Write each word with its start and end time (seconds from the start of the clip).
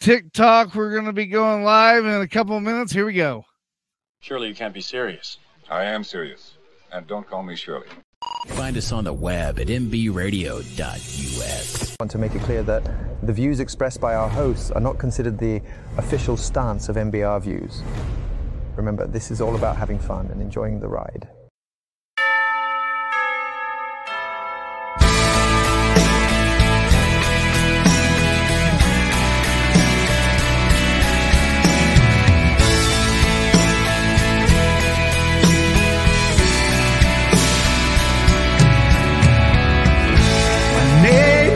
TikTok. 0.00 0.74
We're 0.74 0.92
going 0.92 1.04
to 1.04 1.12
be 1.12 1.26
going 1.26 1.62
live 1.62 2.04
in 2.06 2.20
a 2.22 2.26
couple 2.26 2.56
of 2.56 2.62
minutes. 2.62 2.92
Here 2.92 3.04
we 3.06 3.12
go. 3.12 3.44
Surely 4.20 4.48
you 4.48 4.54
can't 4.54 4.74
be 4.74 4.80
serious. 4.80 5.38
I 5.70 5.84
am 5.84 6.02
serious. 6.04 6.54
And 6.90 7.06
don't 7.06 7.28
call 7.28 7.42
me 7.42 7.54
Shirley. 7.54 7.86
Find 8.48 8.76
us 8.76 8.92
on 8.92 9.04
the 9.04 9.12
web 9.12 9.58
at 9.58 9.68
mbradio.us. 9.68 10.70
I 11.90 11.96
want 12.00 12.10
to 12.10 12.18
make 12.18 12.34
it 12.34 12.42
clear 12.42 12.62
that 12.62 12.82
the 13.26 13.32
views 13.32 13.60
expressed 13.60 14.00
by 14.00 14.14
our 14.14 14.28
hosts 14.28 14.70
are 14.70 14.80
not 14.80 14.98
considered 14.98 15.38
the 15.38 15.62
official 15.98 16.36
stance 16.36 16.88
of 16.88 16.96
MBR 16.96 17.42
views. 17.42 17.82
Remember, 18.76 19.06
this 19.06 19.30
is 19.30 19.40
all 19.40 19.54
about 19.56 19.76
having 19.76 19.98
fun 19.98 20.26
and 20.26 20.40
enjoying 20.40 20.80
the 20.80 20.88
ride. 20.88 21.28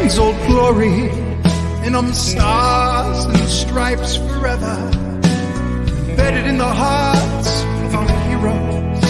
Name's 0.05 0.19
Old 0.19 0.37
Glory, 0.47 1.09
and 1.87 1.97
I'm 1.97 2.12
stars 2.12 3.25
and 3.25 3.49
stripes 3.49 4.17
forever. 4.17 4.77
Embedded 6.11 6.47
in 6.47 6.59
the 6.59 6.73
hearts 6.83 7.62
of 7.85 7.95
our 7.95 8.11
heroes, 8.29 9.03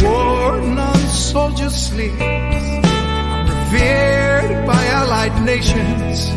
worn 0.00 0.78
on 0.78 0.98
soldiers' 1.08 1.74
sleeves. 1.74 2.20
Revered 3.50 4.64
by 4.64 4.84
allied 5.00 5.44
nations. 5.44 6.30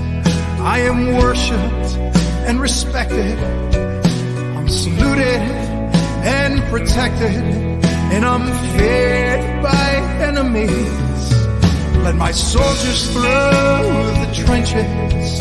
I 0.76 0.80
am 0.90 1.14
worshipped 1.18 1.90
and 2.48 2.60
respected. 2.60 3.38
I'm 4.58 4.68
saluted 4.68 5.44
and 6.26 6.60
protected, 6.72 7.44
and 8.14 8.26
I'm 8.26 8.48
feared 8.74 9.62
by 9.62 9.90
enemies. 10.28 11.10
Let 12.04 12.16
my 12.16 12.32
soldiers 12.32 13.12
through 13.12 13.24
the 13.24 14.32
trenches 14.46 15.40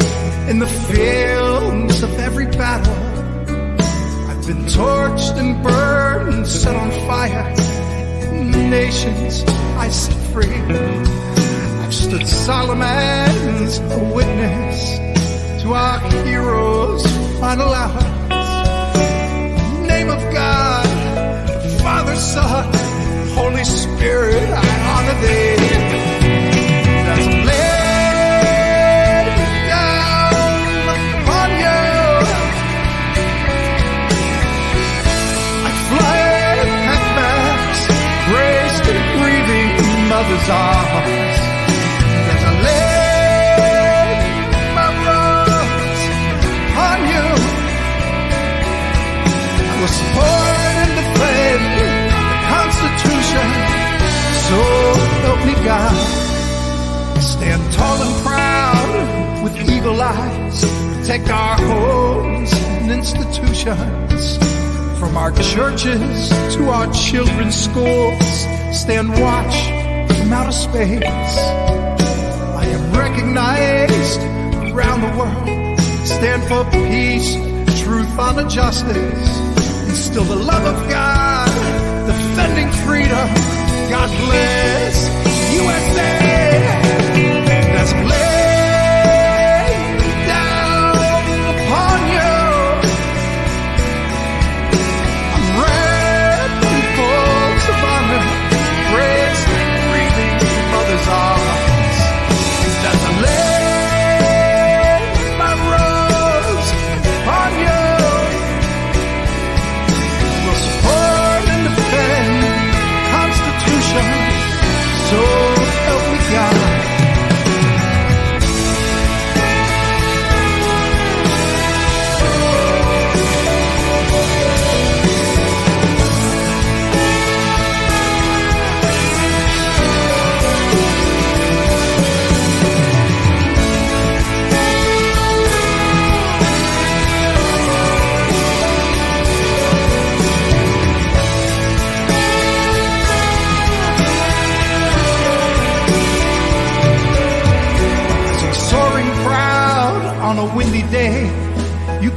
in 0.49 0.59
the 0.59 0.67
fields 0.67 2.03
of 2.03 2.19
every 2.19 2.47
battle. 2.47 2.95
I've 4.29 4.47
been 4.47 4.65
torched 4.67 5.37
and 5.39 5.63
burned 5.63 6.35
and 6.35 6.47
set 6.47 6.75
on 6.75 6.91
fire. 7.07 7.55
Nations 8.71 9.45
I 9.77 9.89
set 9.89 10.17
free. 10.33 10.61
I've 11.83 11.95
stood 11.95 12.27
solemn 12.27 12.83
as 12.83 13.79
a 13.79 13.99
witness 14.15 14.99
to 15.63 15.73
our 15.73 16.01
heroes' 16.25 17.07
final. 17.41 17.71
Name 19.87 20.11
of 20.11 20.23
God, 20.33 20.87
Father, 21.83 22.17
Son, 22.17 22.73
Holy 23.35 23.65
Spirit, 23.65 24.43
I 24.51 24.67
honor 24.93 25.21
thee. 25.23 25.98
Arms. 40.51 41.39
I 42.49 42.53
lay 42.67 44.09
my 44.77 44.89
rose 45.05 46.05
upon 46.69 46.99
you, 47.13 47.27
I 49.61 49.75
will 49.81 49.93
support 50.01 50.57
and 50.83 50.93
defend 50.99 51.65
the 51.79 51.89
Constitution. 52.53 53.49
So 54.49 54.59
help 55.27 55.41
me 55.45 55.55
God. 55.65 55.99
Stand 57.21 57.63
tall 57.73 57.99
and 58.03 58.15
proud 58.25 58.91
with 59.45 59.55
eagle 59.69 60.01
eyes. 60.01 60.59
Protect 60.97 61.29
our 61.31 61.57
homes 61.57 62.53
and 62.53 62.91
institutions. 62.93 64.39
From 64.99 65.17
our 65.17 65.33
churches 65.33 66.29
to 66.57 66.69
our 66.71 66.93
children's 66.93 67.55
schools. 67.55 68.47
Stand 68.73 69.11
watch 69.21 69.78
from 70.29 70.37
outer 70.37 70.53
space. 70.53 71.03
I 71.05 72.65
am 72.67 72.93
recognized 72.93 74.21
around 74.75 75.01
the 75.01 75.13
world. 75.19 75.81
Stand 76.07 76.43
for 76.45 76.65
peace, 76.71 77.35
truth, 77.83 78.19
honor, 78.19 78.49
justice. 78.49 79.39
Instill 79.89 80.25
the 80.25 80.37
love 80.37 80.65
of 80.65 80.89
God, 80.91 81.49
defending 82.07 82.71
freedom. 82.87 83.29
God 83.89 84.09
bless 84.27 84.97
USA. 85.55 86.38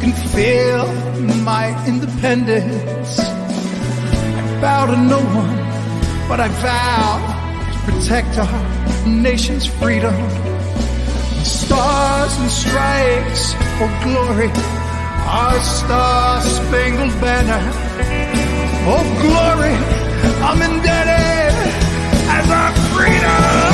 Can 0.01 0.13
feel 0.33 0.87
my 1.43 1.65
independence. 1.85 3.19
I 3.19 4.59
bow 4.59 4.87
to 4.87 4.97
no 4.97 5.19
one, 5.19 5.57
but 6.27 6.39
I 6.39 6.47
vow 6.47 7.11
to 7.73 7.79
protect 7.91 8.39
our 8.39 9.07
nation's 9.07 9.67
freedom. 9.67 10.15
Stars 11.43 12.33
and 12.39 12.49
stripes 12.49 13.53
for 13.77 13.89
glory, 14.03 14.49
our 15.39 15.59
star-spangled 15.59 17.15
banner. 17.21 17.61
Oh 18.93 19.05
glory, 19.25 19.75
I'm 20.47 20.61
indebted 20.63 21.53
as 22.37 22.49
our 22.49 22.73
freedom 22.95 23.70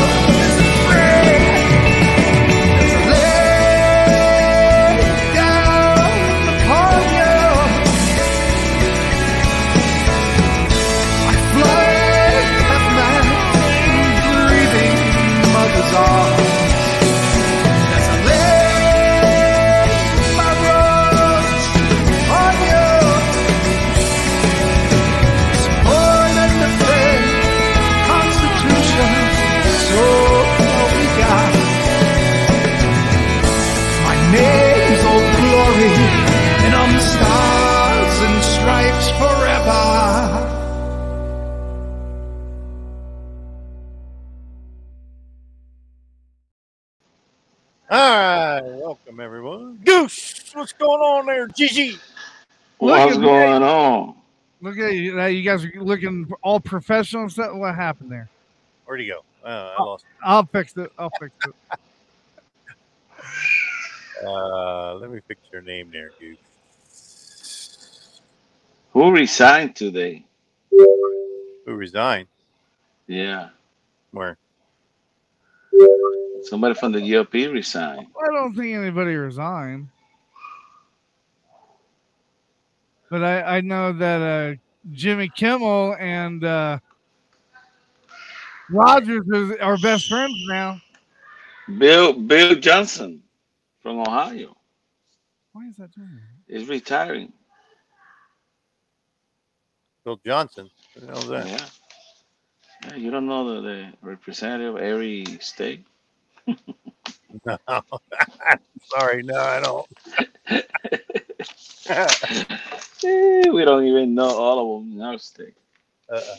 going 51.47 51.59
on 51.59 51.67
there, 51.67 51.67
Gigi? 51.67 51.91
Look 52.79 52.97
What's 52.97 53.15
at 53.15 53.21
going 53.21 53.63
on? 53.63 54.15
Look 54.61 54.77
at 54.77 54.93
you. 54.93 55.21
You 55.23 55.43
guys 55.43 55.65
are 55.65 55.71
looking 55.75 56.31
all 56.41 56.59
professional 56.59 57.23
and 57.23 57.31
stuff. 57.31 57.53
What 57.53 57.75
happened 57.75 58.11
there? 58.11 58.29
Where'd 58.85 59.01
he 59.01 59.07
go? 59.07 59.23
Oh, 59.43 59.75
I 59.77 59.83
lost. 59.83 60.05
I'll 60.23 60.45
fix 60.45 60.75
it. 60.77 60.91
I'll 60.97 61.11
fix 61.19 61.33
it. 61.45 61.55
Uh, 64.25 64.95
let 64.95 65.11
me 65.11 65.19
fix 65.27 65.39
your 65.53 65.61
name 65.61 65.91
there, 65.91 66.09
dude. 66.19 66.39
Who 68.93 69.11
resigned 69.11 69.75
today? 69.75 70.25
Who 70.71 71.75
resigned? 71.75 72.27
Yeah, 73.05 73.49
Where? 74.09 74.39
somebody 76.41 76.73
from 76.73 76.93
the 76.93 76.99
GOP 76.99 77.53
resigned. 77.53 78.07
I 78.19 78.31
don't 78.33 78.55
think 78.55 78.75
anybody 78.75 79.13
resigned. 79.15 79.87
But 83.09 83.23
I, 83.23 83.57
I 83.57 83.61
know 83.61 83.93
that 83.93 84.21
uh, 84.21 84.55
Jimmy 84.91 85.29
Kimmel 85.29 85.95
and 85.99 86.43
uh, 86.43 86.79
Rogers 88.69 89.25
is, 89.33 89.57
are 89.61 89.77
best 89.77 90.07
friends 90.07 90.35
now. 90.47 90.81
Bill 91.77 92.13
Bill 92.13 92.55
Johnson 92.55 93.21
from 93.81 93.99
Ohio 93.99 94.55
Why 95.53 95.67
is 95.67 95.77
that 95.77 95.91
doing 95.93 96.15
that? 96.15 96.55
is 96.55 96.67
retiring. 96.67 97.31
Bill 100.03 100.19
Johnson. 100.25 100.69
What 100.93 101.05
the 101.05 101.11
hell 101.11 101.21
is 101.23 101.29
that? 101.29 101.47
Yeah. 101.47 101.65
Yeah, 102.85 102.95
you 102.95 103.11
don't 103.11 103.27
know 103.27 103.55
the, 103.55 103.61
the 103.61 103.93
representative 104.01 104.75
of 104.75 104.81
every 104.81 105.25
state? 105.39 105.85
No. 107.45 107.57
Sorry, 108.97 109.21
no, 109.23 109.35
I 109.37 109.59
don't. 109.61 109.87
Eh, 111.89 113.49
we 113.49 113.63
don't 113.63 113.85
even 113.85 114.15
know 114.15 114.29
all 114.29 114.77
of 114.77 114.83
them 114.83 114.93
in 114.93 115.01
our 115.01 115.17
state. 115.17 115.53
Uh-uh. 116.11 116.35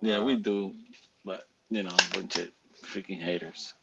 Yeah, 0.00 0.22
we 0.22 0.36
do, 0.36 0.74
but 1.24 1.46
you 1.70 1.82
know, 1.82 1.90
a 1.90 2.14
bunch 2.14 2.36
of 2.38 2.48
freaking 2.84 3.20
haters. 3.20 3.74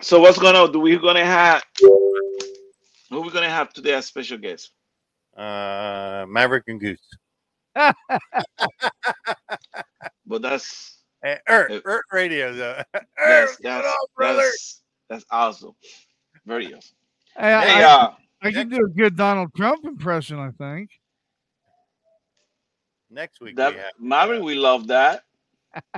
So 0.00 0.20
what's 0.20 0.38
going 0.38 0.56
on? 0.56 0.72
Do 0.72 0.80
we 0.80 0.96
gonna 0.98 1.24
have 1.24 1.62
who 1.80 3.20
we 3.20 3.30
gonna 3.30 3.48
have 3.50 3.72
today 3.72 3.94
as 3.94 4.06
special 4.06 4.38
guest? 4.38 4.70
Uh, 5.36 6.24
Maverick 6.28 6.64
and 6.68 6.80
Goose. 6.80 6.98
But 10.28 10.42
that's 10.42 10.98
Hey, 11.22 11.38
Earth, 11.48 11.70
Uh, 11.72 11.80
Earth 11.84 12.04
Radio, 12.12 12.52
though. 12.52 12.82
that's 12.92 13.06
Earth, 13.18 13.58
that's, 13.62 13.86
on, 13.86 14.06
brother. 14.16 14.42
that's 14.42 14.82
that's 15.08 15.24
awesome. 15.30 15.74
Very 16.44 16.66
awesome. 16.74 16.96
Hey, 17.38 17.52
I, 17.52 17.64
Hey, 17.64 17.82
I, 17.82 17.94
uh, 17.94 18.14
I 18.42 18.52
can 18.52 18.68
do 18.68 18.84
a 18.84 18.88
good 18.88 19.16
Donald 19.16 19.54
Trump 19.54 19.84
impression. 19.84 20.38
I 20.38 20.50
think. 20.50 20.90
Next 23.10 23.40
week 23.40 23.56
that 23.56 23.72
we 23.72 23.78
have 23.78 23.92
Maverick, 23.98 24.42
we 24.42 24.54
love 24.54 24.88
that. 24.88 25.22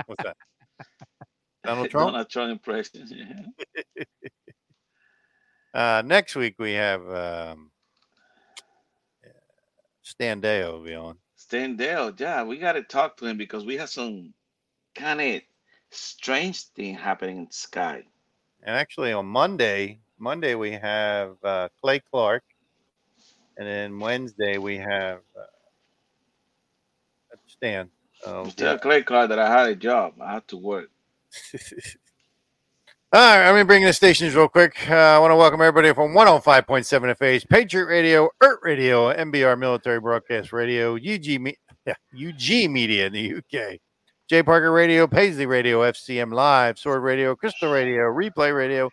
what's 0.05 0.23
that? 0.23 0.37
Donald 1.63 1.89
Trump. 1.89 2.11
Donald 2.11 2.29
Trump 2.29 2.51
impression. 2.51 3.07
Yeah. 3.95 4.03
Uh, 5.71 6.01
next 6.03 6.35
week 6.35 6.55
we 6.57 6.73
have 6.73 7.07
um, 7.11 7.69
Stan 10.01 10.41
Deyo 10.41 10.73
will 10.73 10.83
be 10.83 10.95
on. 10.95 11.15
Stan 11.35 11.75
Dale, 11.75 12.13
yeah, 12.17 12.43
we 12.43 12.57
got 12.57 12.73
to 12.73 12.83
talk 12.83 13.17
to 13.17 13.25
him 13.25 13.37
because 13.37 13.65
we 13.65 13.77
have 13.77 13.89
some 13.89 14.33
kind 14.95 15.21
of 15.21 15.41
strange 15.91 16.63
thing 16.69 16.95
happening 16.95 17.37
in 17.37 17.45
the 17.45 17.53
sky. 17.53 18.03
And 18.63 18.75
actually 18.75 19.13
on 19.13 19.27
Monday, 19.27 19.99
Monday 20.19 20.55
we 20.55 20.71
have 20.71 21.35
uh, 21.43 21.69
Clay 21.81 21.99
Clark, 22.11 22.43
and 23.57 23.67
then 23.67 23.99
Wednesday 23.99 24.57
we 24.57 24.77
have 24.77 25.19
uh, 25.37 25.45
Stan. 27.47 27.89
Oh, 28.25 28.45
Tell 28.45 28.77
Clay 28.77 29.01
Clark 29.01 29.29
that 29.29 29.39
I 29.39 29.49
had 29.49 29.69
a 29.69 29.75
job. 29.75 30.13
I 30.21 30.33
had 30.33 30.47
to 30.49 30.57
work. 30.57 30.89
All 33.11 33.19
right, 33.19 33.43
I'm 33.47 33.53
going 33.53 33.61
to 33.61 33.65
bring 33.65 33.81
in 33.81 33.87
the 33.87 33.93
stations 33.93 34.35
real 34.35 34.47
quick. 34.47 34.75
Uh, 34.87 34.93
I 34.93 35.17
want 35.17 35.31
to 35.31 35.35
welcome 35.35 35.61
everybody 35.61 35.91
from 35.95 36.11
105.7 36.13 37.15
FH, 37.17 37.49
Patriot 37.49 37.85
Radio, 37.85 38.29
ERT 38.43 38.59
Radio, 38.61 39.11
MBR 39.11 39.57
Military 39.57 39.99
Broadcast 39.99 40.53
Radio, 40.53 40.95
UG, 40.95 41.41
Me- 41.41 41.57
yeah, 41.87 41.95
UG 42.13 42.69
Media 42.69 43.07
in 43.07 43.13
the 43.13 43.35
UK, 43.37 43.79
J 44.29 44.43
Parker 44.43 44.71
Radio, 44.71 45.07
Paisley 45.07 45.47
Radio, 45.47 45.81
FCM 45.81 46.31
Live, 46.31 46.77
Sword 46.77 47.01
Radio, 47.01 47.35
Crystal 47.35 47.71
Radio, 47.71 48.03
Replay 48.03 48.55
Radio, 48.55 48.91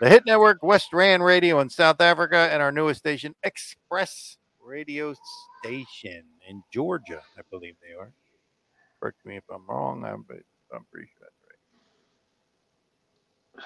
the 0.00 0.08
Hit 0.08 0.24
Network, 0.26 0.62
West 0.62 0.92
Rand 0.92 1.22
Radio 1.22 1.60
in 1.60 1.68
South 1.68 2.00
Africa, 2.00 2.48
and 2.50 2.62
our 2.62 2.72
newest 2.72 3.00
station, 3.00 3.34
Express 3.42 4.38
Radio 4.62 5.14
Station 5.62 6.24
in 6.48 6.62
Georgia, 6.72 7.20
I 7.38 7.42
believe 7.50 7.74
they 7.82 7.94
are. 7.94 8.10
Correct 8.98 9.18
me 9.24 9.36
if 9.36 9.44
I'm 9.52 9.66
wrong, 9.68 10.04
I'm, 10.04 10.24
but 10.26 10.38
I'm 10.74 10.86
pretty 10.90 11.08
sure 11.08 11.26
that's 11.26 11.34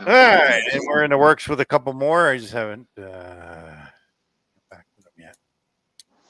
right. 0.07 0.09
All 0.09 0.15
right, 0.15 0.63
and 0.73 0.83
we're 0.89 1.05
in 1.05 1.11
the 1.11 1.19
works 1.19 1.49
with 1.49 1.61
a 1.61 1.65
couple 1.65 1.93
more. 1.93 2.31
I 2.31 2.39
just 2.39 2.53
haven't 2.53 2.89
uh, 2.99 3.03
back 4.71 4.87
with 4.97 5.05
them 5.05 5.15
yet. 5.19 5.37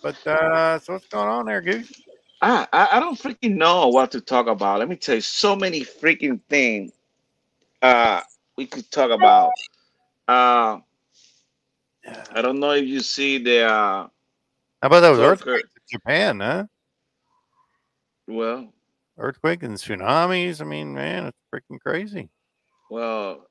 But 0.02 0.26
uh, 0.26 0.78
so 0.80 0.94
what's 0.94 1.06
going 1.06 1.28
on 1.28 1.46
there, 1.46 1.62
Goose? 1.62 2.02
I, 2.42 2.66
I 2.74 2.88
I 2.92 3.00
don't 3.00 3.18
freaking 3.18 3.56
know 3.56 3.88
what 3.88 4.10
to 4.12 4.20
talk 4.20 4.48
about. 4.48 4.80
Let 4.80 4.90
me 4.90 4.96
tell 4.96 5.14
you, 5.14 5.22
so 5.22 5.56
many 5.56 5.80
freaking 5.80 6.42
things 6.50 6.92
uh 7.80 8.20
we 8.56 8.66
could 8.66 8.90
talk 8.90 9.10
about. 9.10 9.50
Uh 10.28 10.78
I 12.32 12.42
don't 12.42 12.60
know 12.60 12.72
if 12.72 12.86
you 12.86 13.00
see 13.00 13.38
the 13.38 13.64
uh 13.64 14.08
How 14.08 14.10
about 14.82 15.00
those 15.00 15.18
earthquakes 15.18 15.68
in 15.76 15.98
Japan, 15.98 16.40
huh? 16.40 16.64
well 18.26 18.72
Earthquake 19.16 19.62
and 19.62 19.76
tsunamis. 19.76 20.60
I 20.60 20.64
mean, 20.64 20.92
man, 20.92 21.26
it's 21.26 21.38
freaking 21.52 21.80
crazy. 21.80 22.28
well 22.90 23.46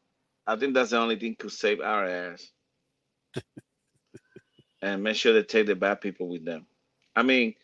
I 0.46 0.56
think 0.56 0.74
that's 0.74 0.92
the 0.92 0.98
only 0.98 1.18
thing 1.18 1.36
could 1.38 1.52
save 1.52 1.80
our 1.80 2.06
ass. 2.06 2.50
and 4.82 5.02
make 5.02 5.16
sure 5.16 5.34
they 5.34 5.44
take 5.44 5.68
the 5.68 5.76
bad 5.76 6.02
people 6.02 6.28
with 6.28 6.44
them. 6.44 6.66
I 7.16 7.24
mean, 7.24 7.56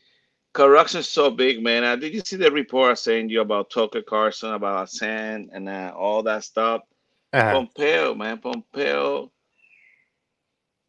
corruption's 0.53 1.09
so 1.09 1.29
big, 1.29 1.61
man. 1.61 1.83
Uh, 1.83 1.95
did 1.95 2.13
you 2.13 2.21
see 2.21 2.37
the 2.37 2.51
report 2.51 2.91
I 2.91 2.93
sent 2.93 3.29
you 3.29 3.41
about 3.41 3.69
Tucker 3.69 4.01
Carlson, 4.01 4.53
about 4.53 4.87
Assange 4.87 5.49
and 5.51 5.67
uh, 5.67 5.91
all 5.95 6.23
that 6.23 6.43
stuff? 6.43 6.81
Uh-huh. 7.31 7.53
Pompeo, 7.53 8.15
man, 8.15 8.39
Pompeo, 8.39 9.31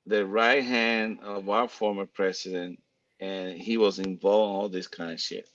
the 0.07 0.27
right 0.27 0.65
hand 0.65 1.19
of 1.23 1.49
our 1.49 1.69
former 1.69 2.07
president, 2.07 2.81
and 3.21 3.59
he 3.59 3.77
was 3.77 3.99
involved 3.99 4.51
in 4.51 4.57
all 4.57 4.69
this 4.69 4.87
kind 4.87 5.13
of 5.13 5.21
shit. 5.21 5.49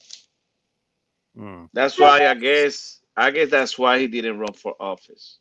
Mm. 1.37 1.69
That's 1.73 1.99
why 1.99 2.27
I 2.27 2.35
guess 2.35 3.01
I 3.17 3.31
guess 3.31 3.49
that's 3.49 3.77
why 3.77 3.99
he 3.99 4.07
didn't 4.07 4.39
run 4.39 4.53
for 4.53 4.75
office. 4.79 5.39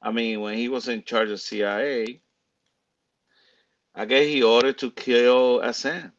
I 0.00 0.12
mean, 0.12 0.40
when 0.40 0.56
he 0.56 0.68
was 0.68 0.88
in 0.88 1.04
charge 1.04 1.30
of 1.30 1.40
CIA, 1.40 2.20
I 3.94 4.04
guess 4.04 4.26
he 4.26 4.42
ordered 4.42 4.78
to 4.78 4.90
kill 4.90 5.60
Assad. 5.60 6.12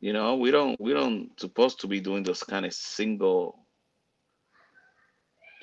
You 0.00 0.12
know, 0.12 0.36
we 0.36 0.50
don't 0.50 0.80
we 0.80 0.92
don't 0.92 1.38
supposed 1.38 1.80
to 1.80 1.86
be 1.86 2.00
doing 2.00 2.22
those 2.22 2.42
kind 2.42 2.66
of 2.66 2.72
single 2.72 3.63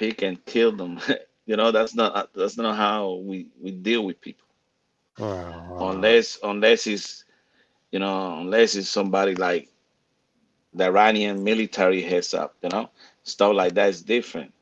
pick 0.02 0.24
and 0.24 0.46
kill 0.46 0.74
them. 0.74 1.00
you 1.48 1.58
know, 1.58 1.72
that's 1.72 1.96
not 1.96 2.34
that's 2.36 2.58
not 2.58 2.78
how 2.78 3.16
we 3.24 3.50
we 3.62 3.72
deal 3.72 4.06
with 4.06 4.22
people. 4.22 4.48
Well, 5.80 5.92
Unless 5.92 6.40
unless 6.44 6.88
it's 6.88 7.26
you 7.92 8.00
know, 8.00 8.40
unless 8.42 8.76
it's 8.76 8.90
somebody 8.90 9.36
like 9.36 9.70
the 10.74 10.86
Iranian 10.86 11.44
military 11.44 12.02
heads 12.04 12.34
up, 12.36 12.56
you 12.64 12.70
know, 12.70 12.92
stuff 13.24 13.56
like 13.56 13.76
that 13.76 13.90
is 13.90 14.04
different. 14.04 14.54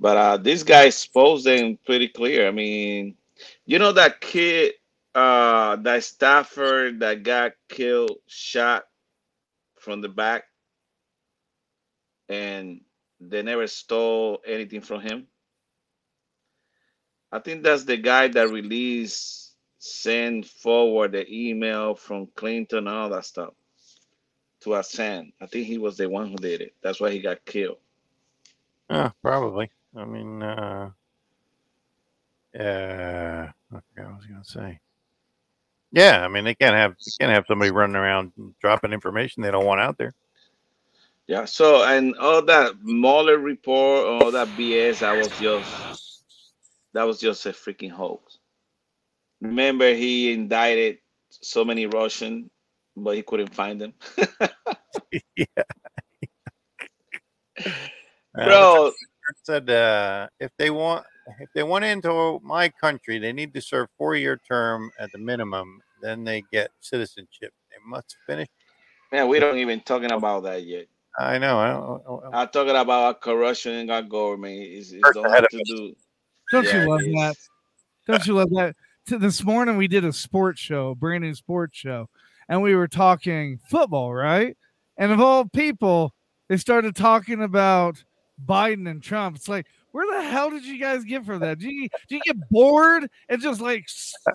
But 0.00 0.18
uh, 0.18 0.38
this 0.38 0.64
guy 0.64 0.86
exposed 0.86 1.46
them 1.46 1.78
pretty 1.86 2.08
clear. 2.08 2.48
I 2.48 2.52
mean, 2.52 3.16
you 3.66 3.78
know 3.78 3.92
that 3.92 4.20
kid, 4.20 4.74
uh, 5.14 5.76
that 5.78 6.04
Stafford 6.04 7.00
that 7.00 7.24
got 7.24 7.52
killed, 7.70 8.18
shot 8.28 8.84
from 9.80 10.02
the 10.02 10.08
back, 10.10 10.44
and 12.28 12.82
they 13.20 13.42
never 13.42 13.66
stole 13.66 14.40
anything 14.46 14.80
from 14.80 15.00
him. 15.00 15.26
I 17.32 17.40
think 17.40 17.62
that's 17.62 17.84
the 17.84 17.96
guy 17.96 18.28
that 18.28 18.50
released, 18.50 19.54
sent 19.78 20.46
forward 20.46 21.12
the 21.12 21.26
email 21.30 21.94
from 21.94 22.28
Clinton 22.36 22.78
and 22.80 22.88
all 22.88 23.10
that 23.10 23.24
stuff 23.26 23.54
to 24.62 24.70
Assange. 24.70 25.32
I 25.40 25.46
think 25.46 25.66
he 25.66 25.78
was 25.78 25.96
the 25.96 26.08
one 26.08 26.30
who 26.30 26.36
did 26.36 26.60
it. 26.60 26.74
That's 26.82 27.00
why 27.00 27.10
he 27.10 27.20
got 27.20 27.44
killed. 27.44 27.78
yeah, 28.90 29.10
probably. 29.22 29.70
I 29.96 30.04
mean, 30.04 30.42
uh, 30.42 30.90
uh, 32.58 33.48
I 33.72 33.76
I 33.76 34.02
was 34.06 34.24
to 34.26 34.44
say. 34.44 34.80
Yeah, 35.92 36.24
I 36.24 36.28
mean, 36.28 36.44
they 36.44 36.54
can't 36.54 36.74
have 36.74 36.92
they 36.92 37.12
can't 37.24 37.34
have 37.34 37.46
somebody 37.48 37.70
running 37.70 37.96
around 37.96 38.32
dropping 38.60 38.92
information 38.92 39.42
they 39.42 39.50
don't 39.50 39.66
want 39.66 39.80
out 39.80 39.98
there. 39.98 40.14
Yeah. 41.26 41.44
So 41.44 41.84
and 41.84 42.14
all 42.16 42.42
that 42.42 42.74
Mueller 42.82 43.38
report, 43.38 44.06
all 44.06 44.30
that 44.30 44.48
BS, 44.48 45.00
that 45.00 45.16
was 45.16 45.28
just 45.38 46.24
that 46.94 47.04
was 47.04 47.18
just 47.20 47.46
a 47.46 47.50
freaking 47.50 47.90
hoax. 47.90 48.38
Remember, 49.40 49.92
he 49.92 50.32
indicted 50.32 50.98
so 51.30 51.64
many 51.64 51.86
Russian, 51.86 52.50
but 52.96 53.16
he 53.16 53.22
couldn't 53.22 53.54
find 53.54 53.80
them. 53.80 53.92
yeah. 55.36 55.44
Bro, 58.34 58.92
said 59.44 59.68
uh, 59.70 60.28
if 60.40 60.50
they 60.58 60.70
want 60.70 61.04
if 61.40 61.48
they 61.54 61.62
want 61.62 61.84
into 61.84 62.40
my 62.42 62.68
country, 62.68 63.18
they 63.18 63.32
need 63.32 63.52
to 63.54 63.60
serve 63.60 63.88
four 63.98 64.14
year 64.14 64.40
term 64.48 64.90
at 65.00 65.10
the 65.12 65.18
minimum. 65.18 65.80
Then 66.02 66.24
they 66.24 66.42
get 66.52 66.70
citizenship. 66.80 67.52
They 67.70 67.78
must 67.84 68.16
finish. 68.26 68.48
man, 69.10 69.28
we 69.28 69.40
don't 69.40 69.58
even 69.58 69.80
talking 69.80 70.12
about 70.12 70.44
that 70.44 70.64
yet. 70.64 70.86
I 71.18 71.38
know. 71.38 71.58
I 71.58 71.70
don't, 71.70 72.34
I'm 72.34 72.48
talking 72.48 72.76
about 72.76 72.90
our 72.90 73.14
corruption 73.14 73.74
in 73.74 73.90
our 73.90 74.02
government. 74.02 74.58
It's, 74.60 74.92
it's 74.92 75.02
First 75.02 75.14
don't 75.14 75.30
have 75.30 75.48
to 75.48 75.62
do. 75.64 75.94
Don't 76.52 76.64
Yeah, 76.64 76.82
you 76.82 76.90
love 76.90 77.00
it 77.00 77.12
that? 77.14 77.30
is. 77.30 77.48
Don't 78.06 78.26
you 78.26 78.34
love 78.34 78.50
that? 78.50 78.76
T- 79.08 79.16
This 79.16 79.42
morning 79.44 79.76
we 79.76 79.88
did 79.88 80.04
a 80.04 80.12
sports 80.12 80.60
show, 80.60 80.90
a 80.90 80.94
brand 80.94 81.24
new 81.24 81.34
sports 81.34 81.76
show, 81.78 82.08
and 82.48 82.62
we 82.62 82.74
were 82.74 82.88
talking 82.88 83.58
football, 83.70 84.12
right? 84.14 84.56
And 84.98 85.12
of 85.12 85.20
all 85.20 85.46
people, 85.46 86.12
they 86.48 86.56
started 86.56 86.94
talking 86.94 87.42
about 87.42 88.02
Biden 88.44 88.88
and 88.88 89.02
Trump. 89.02 89.36
It's 89.36 89.48
like, 89.48 89.66
where 89.92 90.20
the 90.20 90.28
hell 90.28 90.50
did 90.50 90.64
you 90.64 90.78
guys 90.78 91.04
get 91.04 91.24
from 91.24 91.40
that? 91.40 91.58
Do 91.58 91.70
you 91.70 91.88
do 92.08 92.16
you 92.16 92.20
get 92.22 92.36
bored 92.50 93.08
and 93.30 93.40
just 93.40 93.62
like 93.62 93.86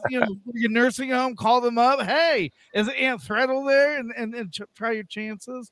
you 0.10 0.20
know 0.20 0.36
your 0.54 0.72
nursing 0.72 1.12
home 1.12 1.36
call 1.36 1.62
them 1.62 1.78
up? 1.78 2.02
Hey, 2.02 2.52
is 2.74 2.90
Aunt 2.90 3.22
Threadle 3.22 3.68
there? 3.68 4.00
And 4.00 4.12
and, 4.18 4.34
and 4.34 4.52
ch- 4.52 4.62
try 4.76 4.94
your 4.94 5.04
chances. 5.04 5.72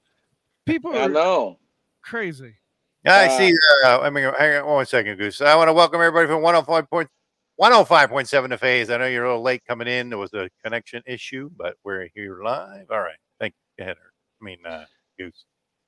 People 0.69 0.95
I 0.95 1.07
know. 1.07 1.57
crazy. 2.03 2.53
Yeah, 3.03 3.15
I 3.15 3.25
Uh, 3.27 3.37
see. 3.37 3.53
Uh, 3.85 3.99
I 4.01 4.09
mean, 4.09 4.31
hang 4.37 4.61
on 4.61 4.67
one 4.67 4.85
second, 4.85 5.17
Goose. 5.17 5.41
I 5.41 5.55
want 5.55 5.67
to 5.69 5.73
welcome 5.73 5.99
everybody 6.01 6.27
from 6.27 6.41
105 6.43 6.89
point, 6.89 7.09
105.7 7.59 8.49
to 8.49 8.57
phase. 8.57 8.89
I 8.89 8.97
know 8.97 9.07
you're 9.07 9.23
a 9.25 9.29
little 9.29 9.41
late 9.43 9.63
coming 9.65 9.87
in. 9.87 10.09
There 10.09 10.17
was 10.19 10.33
a 10.33 10.49
connection 10.63 11.01
issue, 11.07 11.49
but 11.57 11.75
we're 11.83 12.07
here 12.13 12.41
live. 12.43 12.85
All 12.91 12.99
right. 13.01 13.17
Thank 13.39 13.53
you. 13.77 13.83
Go 13.83 13.83
ahead. 13.85 13.97
I 14.41 14.45
mean, 14.45 14.59
uh, 14.65 14.85
Goose. 15.17 15.45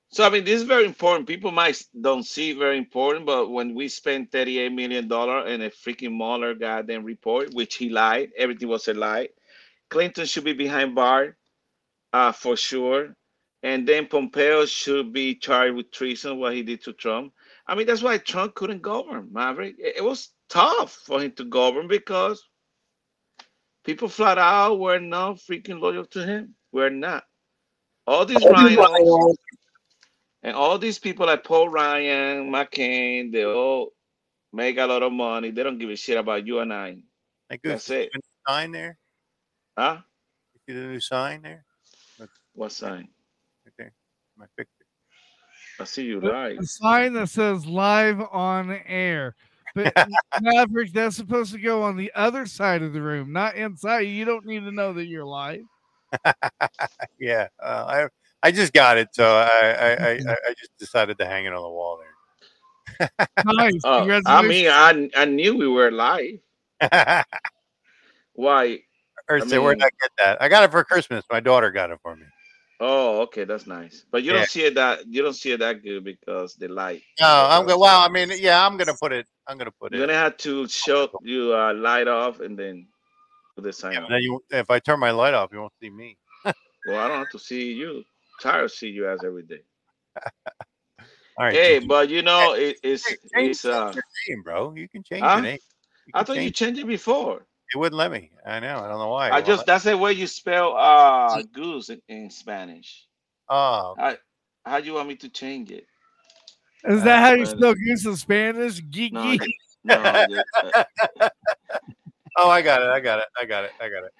So 0.10 0.26
I 0.26 0.30
mean, 0.30 0.44
this 0.44 0.62
is 0.62 0.68
very 0.68 0.86
important. 0.86 1.28
People 1.28 1.52
might 1.52 1.82
don't 2.02 2.26
see 2.26 2.54
very 2.54 2.78
important, 2.78 3.26
but 3.26 3.50
when 3.52 3.76
we 3.76 3.88
spent 3.88 4.32
38 4.32 4.72
million 4.74 5.08
dollar 5.08 5.46
in 5.48 5.62
a 5.62 5.70
freaking 5.70 6.18
Mueller 6.18 6.54
goddamn 6.56 7.06
report, 7.06 7.54
which 7.54 7.76
he 7.76 7.90
lied, 7.90 8.32
everything 8.36 8.68
was 8.68 8.88
a 8.88 8.94
lie. 8.94 9.30
Clinton 9.90 10.26
should 10.26 10.44
be 10.44 10.54
behind 10.54 10.96
bar, 10.96 11.38
uh, 12.14 12.32
for 12.32 12.58
sure. 12.58 13.16
And 13.64 13.88
then 13.88 14.08
Pompeo 14.08 14.66
should 14.66 15.14
be 15.14 15.36
charged 15.36 15.76
with 15.76 15.92
treason, 15.92 16.40
what 16.40 16.54
he 16.54 16.64
did 16.64 16.84
to 16.84 16.94
Trump. 16.94 17.34
I 17.68 17.76
mean, 17.76 17.86
that's 17.86 18.02
why 18.02 18.18
Trump 18.18 18.56
couldn't 18.56 18.82
govern, 18.82 19.30
Maverick. 19.32 19.76
It, 19.78 19.98
it 19.98 20.04
was 20.04 20.30
tough 20.50 20.94
for 20.94 21.22
him 21.22 21.32
to 21.34 21.46
govern 21.46 21.88
because 21.88 22.44
people 23.84 24.10
flat 24.10 24.38
out 24.38 24.80
were 24.80 25.00
not 25.00 25.38
freaking 25.38 25.80
loyal 25.80 26.06
to 26.06 26.26
him. 26.26 26.56
We're 26.72 26.90
not. 26.90 27.24
All 28.08 28.26
these 28.26 28.44
rhinos 28.44 29.38
and 30.42 30.56
all 30.56 30.80
these 30.80 30.98
people 30.98 31.28
like 31.28 31.44
Paul 31.44 31.70
Ryan, 31.70 32.52
McCain, 32.52 33.32
they 33.32 33.46
all 33.46 33.94
make 34.52 34.78
a 34.78 34.86
lot 34.86 35.04
of 35.04 35.14
money. 35.14 35.52
They 35.52 35.64
don't 35.64 35.78
give 35.78 35.90
a 35.90 35.96
shit 35.96 36.18
about 36.18 36.48
you 36.48 36.60
and 36.60 36.74
I. 36.74 36.98
Hey, 37.50 37.60
Goose. 37.64 37.72
That's 37.72 37.90
it. 37.92 38.10
see 38.12 38.12
the 38.14 38.18
new 38.18 38.32
Sign 38.48 38.72
there. 38.72 38.98
Huh? 39.78 39.98
You 40.54 40.60
see 40.74 40.80
the 40.80 40.88
new 40.88 41.00
sign 41.00 41.42
there? 41.44 41.66
What 42.54 42.72
sign? 42.72 43.08
Right 44.38 44.48
there. 44.58 44.66
My 44.66 44.66
picture. 44.66 44.86
I 45.80 45.84
see 45.86 46.04
you 46.04 46.20
live. 46.20 46.60
A 46.60 46.66
sign 46.66 47.14
that 47.14 47.30
says 47.30 47.66
live 47.66 48.22
on 48.32 48.72
air. 48.86 49.36
But 49.74 49.94
Maverick, 50.42 50.92
that's 50.94 51.16
supposed 51.16 51.54
to 51.54 51.60
go 51.60 51.84
on 51.84 51.98
the 51.98 52.12
other 52.16 52.46
side 52.46 52.82
of 52.82 52.94
the 52.94 53.02
room, 53.02 53.32
not 53.32 53.56
inside. 53.56 54.02
You 54.02 54.26
don't 54.26 54.46
need 54.46 54.64
to 54.66 54.72
know 54.72 54.94
that 54.94 55.06
you're 55.06 55.26
live. 55.26 55.64
Yeah. 57.20 57.48
Uh, 57.62 57.86
I 57.88 58.48
I 58.48 58.52
just 58.52 58.74
got 58.74 58.98
it, 58.98 59.10
so 59.14 59.24
I 59.24 59.68
I, 59.80 59.90
I 59.90 60.10
I 60.10 60.36
I 60.50 60.54
just 60.58 60.76
decided 60.80 61.18
to 61.20 61.26
hang 61.26 61.46
it 61.46 61.54
on 61.54 61.62
the 61.62 61.70
wall 61.70 62.00
there. 62.00 63.10
Nice. 63.46 63.80
Uh, 63.84 64.22
I 64.26 64.42
mean, 64.42 64.68
I 64.68 65.10
I 65.16 65.26
knew 65.26 65.56
we 65.56 65.68
were 65.68 65.92
live. 65.92 66.40
Why? 68.34 68.80
or 69.30 69.38
I 69.38 69.40
say, 69.46 69.60
where'd 69.60 69.82
I 69.82 69.90
get 70.02 70.12
that? 70.18 70.42
I 70.42 70.50
got 70.50 70.64
it 70.64 70.72
for 70.72 70.84
Christmas. 70.84 71.24
My 71.32 71.40
daughter 71.40 71.72
got 71.72 71.92
it 71.92 72.00
for 72.02 72.16
me. 72.16 72.26
Oh, 72.84 73.22
okay, 73.22 73.44
that's 73.44 73.68
nice. 73.68 74.06
But 74.12 74.24
you 74.24 74.32
Yeah. 74.32 74.40
don't 74.40 74.48
see 74.50 74.64
it 74.66 74.74
that 74.74 75.06
you 75.08 75.22
don't 75.22 75.34
see 75.34 75.52
it 75.52 75.60
that 75.60 75.84
good 75.84 76.04
because 76.04 76.56
the 76.56 76.68
light. 76.68 77.04
No, 77.20 77.28
I'm 77.28 77.66
gonna. 77.68 77.78
Well, 77.78 78.02
I 78.02 78.10
mean, 78.10 78.32
yeah, 78.40 78.66
I'm 78.66 78.76
gonna 78.76 78.96
put 79.00 79.14
it. 79.14 79.28
I'm 79.48 79.60
gonna 79.60 79.72
put 79.80 79.94
it. 79.94 79.98
You're 79.98 80.08
gonna 80.08 80.18
have 80.18 80.36
to 80.38 80.68
show 80.68 81.08
you 81.22 81.54
uh, 81.54 81.76
light 81.76 82.08
off 82.08 82.40
and 82.40 82.58
then 82.58 82.88
put 83.56 83.66
the 83.66 83.72
sign 83.72 83.94
Yeah, 83.94 84.02
on. 84.02 84.10
then 84.10 84.22
you, 84.24 84.44
if 84.50 84.72
I 84.72 84.80
turn 84.80 85.00
my 85.00 85.12
light 85.12 85.36
off, 85.36 85.52
you 85.54 85.60
won't 85.60 85.74
see 85.80 85.92
me. 85.92 86.18
Well, 86.84 86.98
I 86.98 87.08
don't 87.08 87.20
have 87.20 87.30
to 87.30 87.40
see 87.40 87.74
you. 87.74 88.04
Tired 88.42 88.64
of 88.64 88.72
seeing 88.72 88.96
you 88.96 89.08
as 89.08 89.24
every 89.24 89.44
day. 89.44 89.62
All 91.38 91.46
right. 91.46 91.54
Hey, 91.54 91.78
but 91.78 92.10
you 92.10 92.24
know 92.24 92.54
it, 92.54 92.78
it's 92.82 93.14
it's 93.36 93.64
uh. 93.64 93.92
your 93.94 94.04
name, 94.28 94.42
bro. 94.44 94.74
You 94.74 94.90
can 94.90 95.04
change 95.04 95.24
Huh? 95.24 95.36
your 95.36 95.44
name. 95.44 95.60
You 96.08 96.14
I 96.16 96.24
thought 96.24 96.40
you 96.40 96.50
changed 96.50 96.80
it 96.80 96.88
before. 96.88 97.46
It 97.74 97.78
wouldn't 97.78 97.98
let 97.98 98.12
me. 98.12 98.32
I 98.46 98.60
know. 98.60 98.80
I 98.80 98.88
don't 98.88 99.00
know 99.00 99.10
why. 99.10 99.30
I 99.30 99.42
just 99.42 99.66
that's 99.66 99.86
the 99.86 99.98
way 99.98 100.14
you 100.14 100.28
spell 100.28 100.76
uh 100.76 101.42
goose 101.54 101.90
in, 101.90 102.02
in 102.08 102.30
Spanish. 102.30 103.08
Oh, 103.50 103.96
I 103.98 104.18
how 104.66 104.80
do 104.80 104.86
you 104.86 104.94
want 104.94 105.08
me 105.08 105.16
to 105.18 105.30
change 105.30 105.72
it? 105.72 105.86
Is 106.86 107.04
that 107.04 107.20
how 107.20 107.34
you 107.34 107.46
spell 107.46 107.74
goose 107.74 108.06
in 108.06 108.16
Spanish? 108.16 108.82
Geeky. 108.82 109.40
No, 109.84 110.02
no, 110.04 110.04
uh, 110.04 110.84
oh, 112.38 112.50
I 112.50 112.62
got 112.62 112.82
it. 112.82 112.90
I 112.90 113.00
got 113.00 113.20
it. 113.20 113.26
I 113.40 113.46
got 113.46 113.64
it. 113.64 113.72
I 113.80 113.90
got 113.90 114.04
it. 114.04 114.14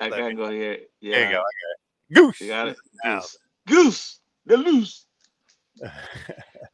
I 0.00 0.08
Let 0.08 0.20
can't 0.20 0.36
go 0.36 0.50
here. 0.50 0.78
Yeah, 1.00 1.16
There 1.16 1.26
you 1.26 1.32
go. 1.32 1.38
I 1.38 1.40
got 1.40 1.70
it. 1.70 2.14
Goose. 2.14 2.40
You 2.40 2.48
got 2.48 2.68
it. 2.68 2.76
Goose. 3.04 3.36
Goose. 3.66 4.20
The 4.46 4.56
loose. 4.56 5.06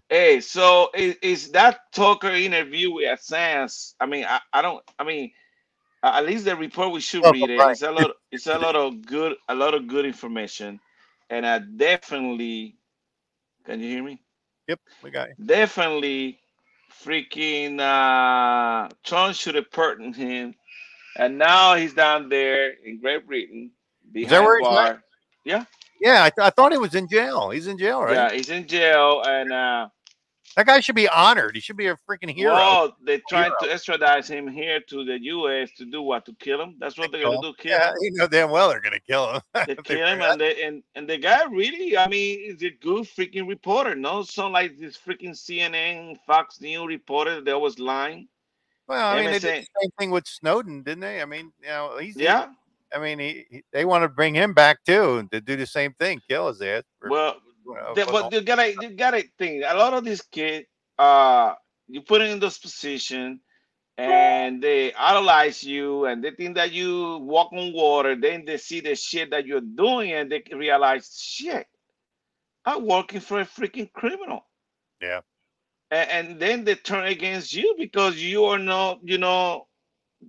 Hey, 0.08 0.40
so 0.40 0.90
is, 0.94 1.16
is 1.22 1.50
that 1.52 1.80
Tucker 1.92 2.30
interview 2.30 2.92
with 2.92 3.06
Assange? 3.06 3.94
I 4.00 4.06
mean, 4.06 4.24
I, 4.24 4.40
I 4.52 4.60
don't. 4.60 4.82
I 4.98 5.04
mean, 5.04 5.30
uh, 6.02 6.12
at 6.16 6.26
least 6.26 6.46
the 6.46 6.56
report 6.56 6.92
we 6.92 7.00
should 7.00 7.24
Oh, 7.24 7.32
read 7.32 7.50
it. 7.50 7.66
right. 7.66 7.68
It's 7.70 7.82
a 7.82 7.90
lot. 7.92 8.12
It's 8.32 8.46
a 8.48 8.58
lot 8.58 8.76
of 8.76 9.06
good. 9.06 9.36
A 9.48 9.54
lot 9.54 9.74
of 9.74 9.88
good 9.88 10.06
information, 10.06 10.80
and 11.30 11.46
I 11.46 11.60
definitely. 11.60 12.76
Can 13.66 13.80
you 13.80 13.88
hear 13.88 14.04
me? 14.04 14.22
Yep, 14.68 14.80
we 15.02 15.10
got 15.10 15.28
you. 15.30 15.34
Definitely, 15.44 16.40
freaking 17.04 17.80
uh, 17.80 18.88
Trump 19.04 19.34
should 19.36 19.56
have 19.56 19.70
pardoned 19.70 20.16
him, 20.16 20.54
and 21.16 21.38
now 21.38 21.76
he's 21.76 21.94
down 21.94 22.28
there 22.30 22.72
in 22.84 23.00
Great 23.00 23.26
Britain 23.26 23.72
behind 24.12 24.44
that 24.44 24.50
where 24.52 24.60
he's 24.60 24.72
at? 24.72 24.94
Yeah, 25.44 25.64
Yeah, 26.00 26.24
I, 26.24 26.30
th- 26.30 26.46
I 26.46 26.50
thought 26.50 26.72
he 26.72 26.78
was 26.78 26.94
in 26.94 27.08
jail. 27.08 27.50
He's 27.50 27.66
in 27.68 27.78
jail, 27.78 28.02
right? 28.02 28.22
yeah, 28.22 28.32
he's 28.32 28.50
in 28.50 28.66
jail, 28.68 29.22
and 29.26 29.52
uh, 29.52 29.88
That 30.56 30.66
guy 30.66 30.80
should 30.80 30.96
be 30.96 31.08
honored. 31.08 31.54
He 31.54 31.60
should 31.60 31.76
be 31.76 31.86
a 31.86 31.96
freaking 32.08 32.30
hero. 32.34 32.54
Well, 32.54 32.96
they 33.04 33.20
tried 33.28 33.44
Hero. 33.44 33.56
to 33.62 33.72
extradite 33.72 34.26
him 34.28 34.48
here 34.48 34.80
to 34.88 35.04
the 35.04 35.18
U.S. 35.22 35.70
to 35.78 35.84
do 35.84 36.02
what? 36.02 36.26
To 36.26 36.34
kill 36.40 36.60
him? 36.60 36.74
That's 36.80 36.98
what 36.98 37.12
they're 37.12 37.22
gonna 37.22 37.40
do. 37.40 37.52
Kill 37.56 37.70
yeah, 37.70 37.90
him. 37.90 37.94
you 38.00 38.10
know 38.14 38.26
damn 38.26 38.50
well 38.50 38.68
they're 38.68 38.80
gonna 38.80 38.98
kill 39.00 39.34
him. 39.34 39.40
They 39.66 39.76
kill 39.76 40.06
him, 40.06 40.18
forgot. 40.18 40.32
and 40.32 40.40
they, 40.40 40.62
and 40.64 40.82
and 40.96 41.08
the 41.08 41.18
guy 41.18 41.44
really, 41.44 41.96
I 41.96 42.08
mean, 42.08 42.40
is 42.42 42.62
a 42.62 42.70
good 42.70 43.04
freaking 43.04 43.48
reporter. 43.48 43.94
No, 43.94 44.22
some 44.22 44.52
like 44.52 44.76
this 44.78 44.98
freaking 44.98 45.30
CNN, 45.36 46.16
Fox 46.26 46.60
News 46.60 46.86
reporter. 46.88 47.40
They 47.40 47.54
was 47.54 47.78
lying. 47.78 48.26
well, 48.88 49.06
I 49.06 49.16
mean, 49.22 49.26
they 49.26 49.38
did 49.38 49.62
the 49.62 49.68
same 49.82 49.90
thing 49.98 50.10
with 50.10 50.26
Snowden, 50.26 50.82
didn't 50.82 51.00
they? 51.00 51.22
I 51.22 51.26
mean, 51.26 51.52
you 51.62 51.68
know, 51.68 51.96
he's 51.98 52.16
Yeah. 52.16 52.48
I 52.92 52.98
mean, 52.98 53.20
he, 53.20 53.46
he 53.48 53.62
they 53.72 53.84
want 53.84 54.02
to 54.02 54.08
bring 54.08 54.34
him 54.34 54.52
back 54.52 54.82
too 54.84 55.28
to 55.30 55.40
do 55.40 55.54
the 55.54 55.66
same 55.66 55.92
thing, 55.94 56.20
kill 56.28 56.48
his 56.48 56.60
ass. 56.60 56.82
Well, 57.08 57.36
you 57.76 57.82
know, 57.82 57.94
they, 57.94 58.04
for 58.04 58.12
but 58.12 58.32
you 58.32 58.40
gotta 58.42 58.74
you 58.80 58.90
gotta 58.90 59.24
think. 59.38 59.64
A 59.66 59.76
lot 59.76 59.94
of 59.94 60.04
these 60.04 60.22
kids, 60.22 60.66
uh, 60.98 61.54
you 61.88 62.02
put 62.02 62.22
in 62.22 62.40
this 62.40 62.58
position, 62.58 63.40
and 63.98 64.62
they 64.62 64.94
idolize 64.94 65.62
you, 65.62 66.06
and 66.06 66.24
they 66.24 66.30
think 66.30 66.54
that 66.56 66.72
you 66.72 67.18
walk 67.18 67.52
on 67.52 67.72
water. 67.72 68.16
Then 68.16 68.44
they 68.44 68.56
see 68.56 68.80
the 68.80 68.94
shit 68.94 69.30
that 69.30 69.46
you're 69.46 69.60
doing, 69.60 70.12
and 70.12 70.30
they 70.30 70.42
realize, 70.52 71.16
shit, 71.18 71.66
I'm 72.64 72.86
working 72.86 73.20
for 73.20 73.40
a 73.40 73.46
freaking 73.46 73.92
criminal. 73.92 74.44
Yeah. 75.00 75.20
And, 75.90 76.10
and 76.10 76.40
then 76.40 76.64
they 76.64 76.76
turn 76.76 77.06
against 77.06 77.52
you 77.54 77.74
because 77.78 78.16
you 78.16 78.44
are 78.44 78.58
not, 78.58 79.00
you 79.02 79.18
know, 79.18 79.66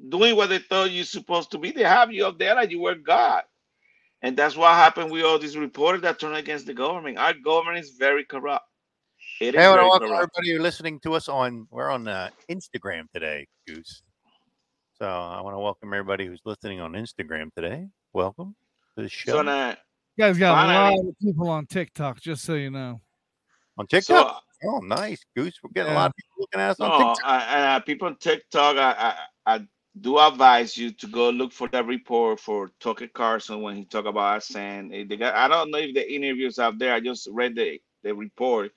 doing 0.10 0.36
what 0.36 0.50
they 0.50 0.60
thought 0.60 0.91
you're 0.91 1.03
supposed 1.05 1.51
to 1.51 1.57
be. 1.57 1.71
They 1.71 1.83
have 1.83 2.12
you 2.12 2.25
up 2.25 2.39
there 2.39 2.55
like 2.55 2.71
you 2.71 2.81
were 2.81 2.95
God. 2.95 3.43
And 4.22 4.38
that's 4.38 4.56
what 4.56 4.74
happened 4.74 5.12
with 5.12 5.24
all 5.24 5.40
these 5.40 5.58
reporters 5.58 6.01
that 6.01 6.20
turn 6.20 6.36
against 6.36 6.68
the 6.68 6.74
government. 6.74 7.18
Our 7.18 7.34
government 7.34 7.80
is 7.80 7.96
very 7.98 8.24
corrupt. 8.24 8.66
It 9.40 9.56
is 9.56 9.62
Hey, 9.62 9.66
I 9.66 9.70
want 9.70 9.82
to 9.82 9.88
welcome 9.88 10.12
everybody 10.12 10.51
who's 10.51 10.62
listening 10.62 11.00
to 11.01 11.13
us 11.13 11.28
on. 11.28 11.68
We're 11.72 11.90
on 11.90 12.08
uh, 12.08 12.30
Instagram 12.50 13.06
today, 13.13 13.48
Goose. 13.68 14.04
So 15.00 15.08
I 15.08 15.42
want 15.42 15.56
to 15.56 15.60
welcome 15.60 15.92
everybody 15.94 16.28
who's 16.28 16.42
listening 16.46 16.80
on 16.80 16.94
Instagram 16.94 17.50
today. 17.56 17.88
Welcome 18.13 18.56
to 18.96 19.04
the 19.04 19.10
show 19.10 19.32
So 19.32 19.42
now, 19.42 19.70
You 19.70 19.75
guys 20.20 20.38
got 20.38 20.70
a 20.70 20.74
lot 20.74 20.94
of 20.94 21.16
people 21.20 21.50
on 21.50 21.66
TikTok, 21.66 22.22
just 22.22 22.44
so 22.44 22.54
you 22.54 22.70
know. 22.70 23.01
on 23.80 23.88
TikTok. 23.88 24.44
so 24.62 24.70
Oh, 24.70 24.78
nice, 24.80 25.25
Goose. 25.36 25.58
We're 25.63 25.72
getting 25.74 25.94
a 25.94 25.96
lot 25.96 26.12
of 26.12 26.16
people 26.16 26.34
looking 26.38 26.62
at 26.62 26.70
us 26.72 26.80
on 26.80 26.90
No, 26.90 26.98
TikTok. 26.98 27.25
I, 27.25 27.44
and 27.56 27.63
uh, 27.63 27.80
people 27.80 28.08
on 28.08 28.16
TikTok, 28.18 28.78
I, 28.78 29.16
I, 29.48 29.56
I 29.56 29.68
do 30.00 30.17
advise 30.17 30.77
you 30.77 30.91
to 30.91 31.07
go 31.07 31.29
look 31.29 31.51
for 31.51 31.67
that 31.69 31.86
report 31.86 32.39
for 32.39 32.71
Tucker 32.79 33.07
Carlson 33.07 33.62
when 33.62 33.75
he 33.75 33.86
talk 33.86 34.05
about 34.05 34.41
Assange. 34.41 34.93
Eh, 34.93 35.05
They 35.07 35.17
got, 35.17 35.36
I 35.36 35.48
don't 35.48 35.71
know 35.71 35.79
if 35.79 35.93
the 35.93 36.13
interviews 36.13 36.60
out 36.60 36.79
there. 36.79 36.93
I 36.93 37.00
just 37.01 37.27
read 37.31 37.55
the, 37.55 37.81
the 38.03 38.13
report, 38.15 38.71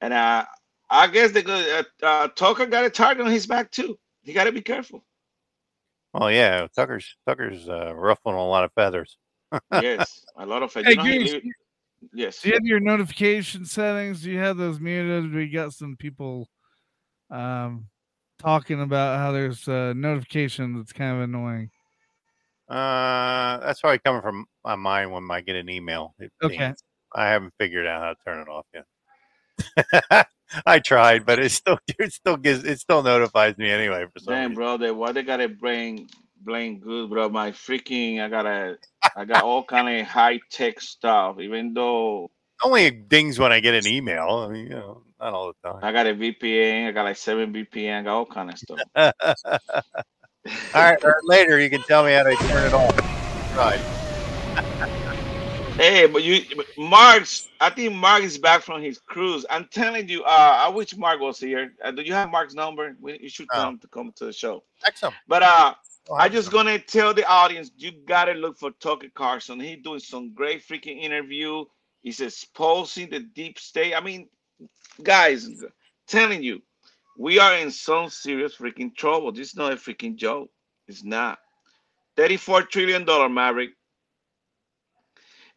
and 0.00 0.12
uh, 0.12 0.44
I 0.88 1.06
guess 1.08 1.32
the 1.32 1.42
good 1.42 1.86
uh, 2.02 2.06
uh, 2.06 2.28
Tucker 2.28 2.66
got 2.66 2.84
a 2.84 2.90
target 2.90 3.26
on 3.26 3.32
his 3.32 3.46
back 3.46 3.70
too. 3.70 3.98
He 4.22 4.32
got 4.32 4.44
to 4.44 4.52
be 4.52 4.62
careful. 4.62 5.04
Oh 6.14 6.28
yeah, 6.28 6.66
Tucker's 6.74 7.16
Tucker's 7.26 7.68
uh, 7.68 7.94
ruffling 7.94 8.36
a 8.36 8.46
lot 8.46 8.64
of 8.64 8.72
feathers. 8.72 9.16
Yes, 9.72 10.24
a 10.36 10.44
lot 10.44 10.62
of 10.62 10.76
it. 10.76 10.84
Hey, 10.84 10.90
You 10.90 10.96
know, 10.96 11.04
he 11.04 11.18
Goose, 11.18 11.34
yes. 12.12 12.42
Do 12.42 12.48
you 12.48 12.54
have 12.54 12.64
your 12.64 12.80
notification 12.80 13.64
settings? 13.64 14.22
Do 14.22 14.30
you 14.30 14.38
have 14.38 14.56
those 14.56 14.78
muted? 14.78 15.32
We 15.32 15.48
got 15.48 15.72
some 15.72 15.96
people 15.96 16.48
um 17.30 17.86
talking 18.38 18.80
about 18.80 19.18
how 19.18 19.32
there's 19.32 19.68
a 19.68 19.94
notification 19.94 20.76
that's 20.76 20.92
kind 20.92 21.16
of 21.16 21.22
annoying. 21.22 21.70
Uh, 22.68 23.58
that's 23.60 23.80
probably 23.80 23.98
coming 24.00 24.20
from 24.22 24.46
my 24.64 24.76
mind 24.76 25.10
when 25.12 25.30
I 25.30 25.40
get 25.40 25.56
an 25.56 25.68
email. 25.70 26.14
It 26.18 26.32
Okay. 26.42 26.74
dings. 26.74 26.84
I 27.14 27.26
haven't 27.28 27.54
figured 27.58 27.86
out 27.86 28.02
how 28.02 28.08
to 28.10 28.16
turn 28.24 28.40
it 28.42 28.50
off 28.50 28.66
yet. 28.74 30.26
I 30.66 30.78
tried, 30.78 31.26
but 31.26 31.38
it 31.38 31.50
still 31.50 31.78
it 31.98 32.12
still 32.12 32.36
gives 32.36 32.64
it 32.64 32.80
still 32.80 33.02
notifies 33.02 33.56
me 33.58 33.70
anyway 33.70 34.04
for 34.12 34.18
some 34.18 34.36
Damn, 34.36 34.44
reason. 34.44 34.54
bro, 34.54 34.76
they 34.76 34.90
why 34.92 35.10
they 35.12 35.22
gotta 35.22 35.48
bring 35.48 36.08
blame 36.36 36.78
good, 36.80 37.10
bro. 37.10 37.28
My 37.30 37.50
freaking 37.52 38.20
I 38.20 38.28
gotta 38.28 38.78
I 39.16 39.24
got 39.24 39.42
all 39.42 39.64
kind 39.64 40.00
of 40.00 40.06
high 40.06 40.38
tech 40.50 40.80
stuff, 40.80 41.40
even 41.40 41.74
though 41.74 42.30
Only 42.62 42.90
dings 42.90 43.38
when 43.38 43.52
I 43.52 43.60
get 43.60 43.74
an 43.74 43.86
email. 43.86 44.46
I 44.48 44.48
mean, 44.48 44.64
you 44.66 44.70
know, 44.70 45.04
not 45.20 45.32
all 45.34 45.52
the 45.62 45.68
time. 45.68 45.80
I 45.82 45.92
got 45.92 46.06
a 46.06 46.14
VPN, 46.14 46.88
I 46.88 46.92
got 46.92 47.04
like 47.04 47.16
seven 47.16 47.52
VPN, 47.52 48.00
I 48.00 48.02
got 48.02 48.16
all 48.16 48.26
kind 48.26 48.50
of 48.50 48.58
stuff. 48.58 48.78
all 48.96 50.82
right, 50.82 50.98
or 51.02 51.16
later 51.24 51.58
you 51.58 51.70
can 51.70 51.82
tell 51.82 52.04
me 52.04 52.12
how 52.12 52.22
to 52.24 52.36
turn 52.48 52.66
it 52.66 52.74
off. 52.74 52.96
Right. 53.54 53.80
Hey, 55.78 56.06
but 56.06 56.24
you 56.24 56.40
but 56.56 56.66
Mark's 56.76 57.50
I 57.60 57.70
think 57.70 57.94
Mark 57.94 58.22
is 58.24 58.36
back 58.36 58.62
from 58.62 58.82
his 58.82 58.98
cruise. 58.98 59.46
I'm 59.48 59.68
telling 59.72 60.08
you, 60.08 60.24
uh 60.24 60.56
I 60.66 60.68
wish 60.68 60.96
Mark 60.96 61.20
was 61.20 61.38
here. 61.38 61.72
Uh, 61.82 61.92
do 61.92 62.02
you 62.02 62.12
have 62.14 62.30
Mark's 62.30 62.54
number? 62.54 62.96
We, 63.00 63.18
you 63.20 63.28
should 63.28 63.48
No. 63.54 63.62
come 63.62 63.78
to 63.78 63.88
come 63.88 64.12
to 64.16 64.24
the 64.24 64.32
show. 64.32 64.64
Excellent. 64.84 65.14
But 65.28 65.44
uh 65.44 65.74
Oh, 66.10 66.14
I 66.14 66.28
just 66.28 66.50
gonna 66.50 66.78
tell 66.78 67.12
the 67.12 67.26
audience 67.28 67.70
you 67.76 67.92
gotta 68.06 68.32
look 68.32 68.58
for 68.58 68.70
Tucker 68.80 69.08
Carlson. 69.14 69.60
He's 69.60 69.82
doing 69.82 70.00
some 70.00 70.32
great 70.32 70.66
freaking 70.66 71.00
interview. 71.00 71.64
He's 72.02 72.20
exposing 72.20 73.10
the 73.10 73.20
deep 73.20 73.58
state. 73.58 73.94
I 73.94 74.00
mean, 74.00 74.28
guys, 75.02 75.48
telling 76.06 76.42
you, 76.42 76.60
we 77.18 77.38
are 77.38 77.56
in 77.56 77.70
some 77.70 78.08
serious 78.10 78.56
freaking 78.56 78.94
trouble. 78.96 79.32
This 79.32 79.48
is 79.48 79.56
not 79.56 79.72
a 79.72 79.76
freaking 79.76 80.16
joke. 80.16 80.48
It's 80.86 81.04
not. 81.04 81.38
$34 82.16 82.68
trillion, 82.68 83.04
Maverick. 83.34 83.70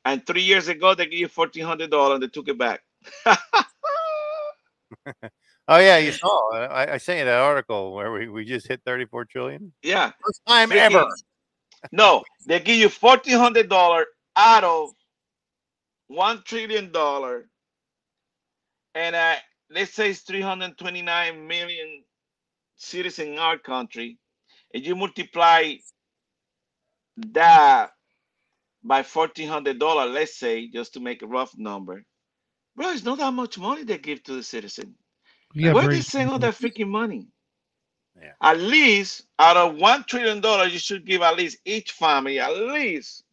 And 0.06 0.26
three 0.26 0.42
years 0.42 0.68
ago, 0.68 0.96
they 0.96 1.06
gave 1.06 1.20
you 1.20 1.28
$1,400 1.30 2.14
and 2.14 2.24
they 2.24 2.28
took 2.28 2.48
it 2.48 2.58
back. 2.58 2.82
Oh 5.68 5.78
yeah, 5.78 5.98
you 6.00 6.12
saw. 6.12 6.54
I, 6.54 6.94
I 6.94 6.98
sent 6.98 7.20
you 7.20 7.26
that 7.26 7.40
article 7.40 7.94
where 7.94 8.12
we, 8.12 8.28
we 8.28 8.44
just 8.44 8.68
hit 8.68 8.82
34 8.86 9.26
trillion. 9.26 9.72
yeah. 9.84 10.12
First 10.26 10.42
time 10.46 10.70
Freaking- 10.70 10.78
ever. 10.96 11.06
No, 11.92 12.24
they 12.46 12.60
give 12.60 12.76
you 12.78 12.90
fourteen 12.90 13.38
hundred 13.38 13.70
dollar 13.70 14.06
out 14.36 14.64
of 14.64 14.90
one 16.08 16.44
trillion 16.46 16.92
dollar, 16.92 17.48
and 18.96 19.16
uh, 19.16 19.36
let's 19.72 19.94
say 19.94 20.12
it's 20.12 20.22
three 20.22 20.42
hundred 20.42 20.78
twenty 20.78 21.02
nine 21.02 21.48
million 21.48 22.04
citizens 22.78 23.30
in 23.30 23.40
our 23.40 23.58
country, 23.58 24.20
and 24.74 24.86
you 24.86 24.96
multiply 24.96 25.74
that 27.18 27.92
by 28.84 29.04
fourteen 29.04 29.50
hundred 29.50 29.80
dollar, 29.80 30.08
let's 30.08 30.38
say, 30.40 30.70
just 30.70 30.94
to 30.96 31.00
make 31.00 31.22
a 31.24 31.28
rough 31.28 31.54
number, 31.58 32.04
bro, 32.76 32.92
it's 32.92 33.04
not 33.06 33.20
that 33.20 33.34
much 33.34 33.58
money 33.60 33.84
they 33.84 33.98
give 34.00 34.24
to 34.24 34.34
the 34.36 34.44
citizen. 34.44 34.96
Yeah, 35.54 35.74
Where 35.74 35.88
they 35.90 36.02
send 36.02 36.30
all 36.32 36.40
that 36.40 36.56
freaking 36.56 36.90
money? 36.90 37.28
Yeah. 38.22 38.34
At 38.42 38.60
least 38.60 39.24
out 39.40 39.58
of 39.58 39.76
one 39.78 40.06
trillion 40.06 40.42
dollars, 40.42 40.74
you 40.74 40.80
should 40.80 41.06
give 41.06 41.22
at 41.24 41.38
least 41.38 41.58
each 41.66 41.92
family 41.94 42.40
at 42.40 42.56
least 42.58 43.24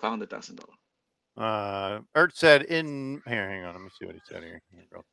five 0.00 0.10
hundred 0.10 0.30
thousand 0.30 0.56
dollars. 0.56 0.78
Uh, 1.36 2.00
Ert 2.14 2.36
said 2.36 2.62
in 2.62 3.22
here. 3.26 3.48
Hang 3.48 3.64
on, 3.64 3.74
let 3.74 3.82
me 3.82 3.88
see 3.98 4.04
what 4.06 4.14
he 4.14 4.20
said 4.28 4.42
here. 4.42 4.60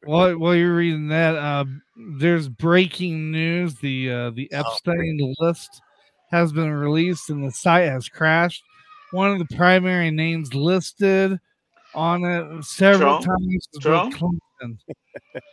While, 0.03 0.37
while 0.37 0.55
you're 0.55 0.75
reading 0.75 1.07
that, 1.09 1.35
uh, 1.35 1.65
there's 2.17 2.49
breaking 2.49 3.31
news. 3.31 3.75
The 3.75 4.11
uh, 4.11 4.29
the 4.31 4.49
Oh, 4.53 4.57
Epstein 4.59 5.33
list 5.39 5.81
has 6.31 6.51
been 6.51 6.71
released, 6.71 7.29
and 7.29 7.43
the 7.45 7.51
site 7.51 7.87
has 7.87 8.09
crashed. 8.09 8.63
One 9.11 9.31
of 9.31 9.39
the 9.39 9.55
primary 9.55 10.11
names 10.11 10.53
listed 10.53 11.39
on 11.95 12.23
it 12.23 12.63
several 12.63 13.21
Trump? 13.21 13.25
times 13.25 13.67
was 13.73 13.83
Trump? 13.83 14.13
Clinton. 14.13 14.79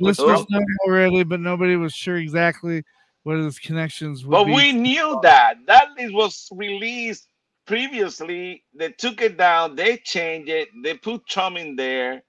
Listeners 0.01 0.45
Who? 0.51 0.59
know 0.59 0.65
already, 0.87 1.23
but 1.23 1.41
nobody 1.41 1.77
was 1.77 1.93
sure 1.95 2.17
exactly 2.17 2.83
what 3.23 3.39
his 3.39 3.59
connections 3.59 4.25
would 4.25 4.33
But 4.33 4.45
be. 4.47 4.53
we 4.55 4.73
knew 4.73 5.19
that 5.23 5.57
that 5.67 5.89
list 5.97 6.13
was 6.15 6.49
released 6.53 7.29
previously. 7.67 8.65
They 8.75 8.91
took 8.93 9.21
it 9.23 9.37
down. 9.37 9.77
They 9.77 9.99
changed 9.99 10.49
it. 10.49 10.69
They 10.83 10.95
put 10.95 11.27
Trump 11.27 11.59
in 11.59 11.77
there. 11.77 12.23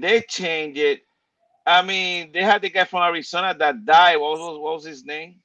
They 0.00 0.22
changed 0.22 0.78
it. 0.78 1.00
I 1.66 1.82
mean, 1.82 2.32
they 2.32 2.42
had 2.42 2.62
the 2.62 2.70
guy 2.70 2.84
from 2.84 3.02
Arizona 3.02 3.54
that 3.58 3.84
died. 3.84 4.16
What 4.16 4.38
was 4.38 4.58
what 4.58 4.74
was 4.74 4.84
his 4.84 5.04
name? 5.04 5.36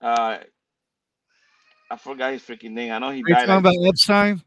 Uh, 0.00 0.38
I 1.90 1.96
forgot 1.96 2.32
his 2.32 2.42
freaking 2.42 2.70
name. 2.72 2.92
I 2.92 2.98
know 2.98 3.10
he 3.10 3.22
Are 3.22 3.28
you 3.28 3.34
died. 3.34 3.46
talking 3.46 3.64
like- 3.64 3.76
about 3.76 3.88
Epstein? 3.88 4.42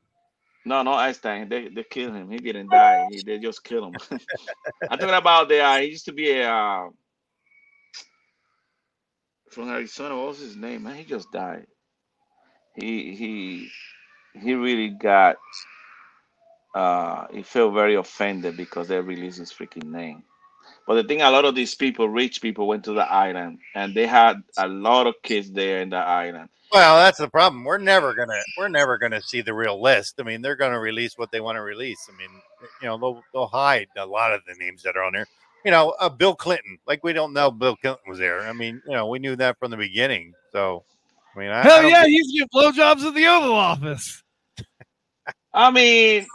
No, 0.65 0.81
no, 0.81 0.93
Einstein. 0.93 1.49
They 1.49 1.67
they 1.67 1.83
killed 1.83 2.15
him. 2.15 2.31
He 2.31 2.37
didn't 2.37 2.69
die. 2.69 3.05
He, 3.11 3.21
they 3.21 3.37
just 3.37 3.63
killed 3.65 3.93
him. 3.93 4.19
I'm 4.89 4.97
talking 4.97 5.13
about 5.13 5.49
the. 5.49 5.59
Uh, 5.59 5.77
he 5.79 5.87
used 5.87 6.05
to 6.05 6.13
be 6.13 6.31
a 6.31 6.49
uh, 6.49 6.87
from 9.51 9.69
Arizona. 9.69 10.15
What 10.15 10.27
was 10.29 10.39
his 10.39 10.55
name? 10.55 10.83
Man, 10.83 10.95
he 10.95 11.03
just 11.03 11.29
died. 11.33 11.67
He 12.75 13.15
he 13.15 13.69
he 14.39 14.53
really 14.53 14.89
got. 14.89 15.37
Uh, 16.73 17.27
he 17.31 17.43
felt 17.43 17.73
very 17.73 17.95
offended 17.95 18.57
because 18.57 18.87
they 18.87 18.99
released 18.99 19.37
his 19.37 19.53
freaking 19.53 19.91
name. 19.91 20.23
But 20.87 20.95
the 20.95 21.03
thing, 21.03 21.21
a 21.21 21.29
lot 21.29 21.45
of 21.45 21.53
these 21.53 21.75
people, 21.75 22.09
rich 22.09 22.41
people, 22.41 22.67
went 22.67 22.83
to 22.85 22.93
the 22.93 23.09
island, 23.09 23.59
and 23.75 23.93
they 23.93 24.07
had 24.07 24.41
a 24.57 24.67
lot 24.67 25.05
of 25.07 25.15
kids 25.21 25.51
there 25.51 25.81
in 25.81 25.89
the 25.89 25.97
island. 25.97 26.49
Well, 26.73 26.97
that's 26.97 27.19
the 27.19 27.29
problem. 27.29 27.63
We're 27.63 27.77
never 27.77 28.15
gonna 28.15 28.41
we're 28.57 28.67
never 28.67 28.97
gonna 28.97 29.21
see 29.21 29.41
the 29.41 29.53
real 29.53 29.79
list. 29.79 30.15
I 30.19 30.23
mean, 30.23 30.41
they're 30.41 30.55
gonna 30.55 30.79
release 30.79 31.17
what 31.17 31.31
they 31.31 31.39
want 31.39 31.57
to 31.57 31.61
release. 31.61 32.09
I 32.11 32.17
mean, 32.17 32.31
you 32.81 32.87
know, 32.87 32.97
they'll 32.97 33.23
they'll 33.31 33.47
hide 33.47 33.87
a 33.95 34.05
lot 34.05 34.33
of 34.33 34.41
the 34.47 34.55
names 34.55 34.81
that 34.81 34.97
are 34.97 35.03
on 35.03 35.13
there. 35.13 35.27
You 35.63 35.69
know, 35.69 35.91
uh, 35.99 36.09
Bill 36.09 36.35
Clinton. 36.35 36.79
Like 36.87 37.03
we 37.03 37.13
don't 37.13 37.31
know 37.31 37.51
Bill 37.51 37.75
Clinton 37.75 38.01
was 38.07 38.17
there. 38.17 38.41
I 38.41 38.53
mean, 38.53 38.81
you 38.87 38.93
know, 38.93 39.07
we 39.07 39.19
knew 39.19 39.35
that 39.35 39.59
from 39.59 39.69
the 39.69 39.77
beginning. 39.77 40.33
So, 40.51 40.83
I 41.35 41.39
mean, 41.39 41.49
I, 41.49 41.63
I 41.63 41.63
Hell 41.63 41.81
don't 41.81 41.91
yeah, 41.91 42.05
he's 42.05 42.27
he 42.29 42.37
used 42.37 42.51
to 42.51 42.57
blowjobs 42.57 43.07
at 43.07 43.15
the 43.15 43.25
Oval 43.27 43.53
Office. 43.53 44.23
I 45.53 45.71
mean, 45.71 46.27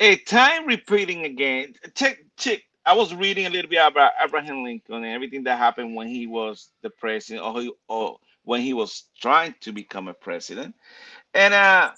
a 0.00 0.16
time 0.16 0.66
repeating 0.66 1.24
again. 1.24 1.74
Check, 1.94 2.18
check. 2.36 2.62
I 2.84 2.94
was 2.94 3.14
reading 3.14 3.46
a 3.46 3.50
little 3.50 3.68
bit 3.68 3.84
about 3.84 4.12
Abraham 4.22 4.62
Lincoln 4.62 4.94
and 4.96 5.06
everything 5.06 5.42
that 5.44 5.58
happened 5.58 5.96
when 5.96 6.06
he 6.06 6.26
was 6.26 6.70
the 6.82 6.90
president, 6.90 7.44
or, 7.44 7.60
he, 7.60 7.72
or 7.88 8.18
when 8.44 8.60
he 8.60 8.74
was 8.74 9.04
trying 9.20 9.54
to 9.60 9.72
become 9.72 10.08
a 10.08 10.14
president. 10.14 10.74
And 11.34 11.52
uh, 11.52 11.90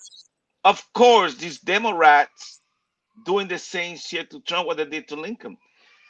of 0.64 0.83
course, 0.94 1.35
these 1.35 1.59
Democrats 1.61 2.61
doing 3.24 3.48
the 3.48 3.59
same 3.59 3.96
shit 3.96 4.31
to 4.31 4.40
Trump 4.40 4.66
what 4.66 4.79
they 4.79 4.87
did 4.87 5.09
to 5.09 5.16
Lincoln. 5.16 5.59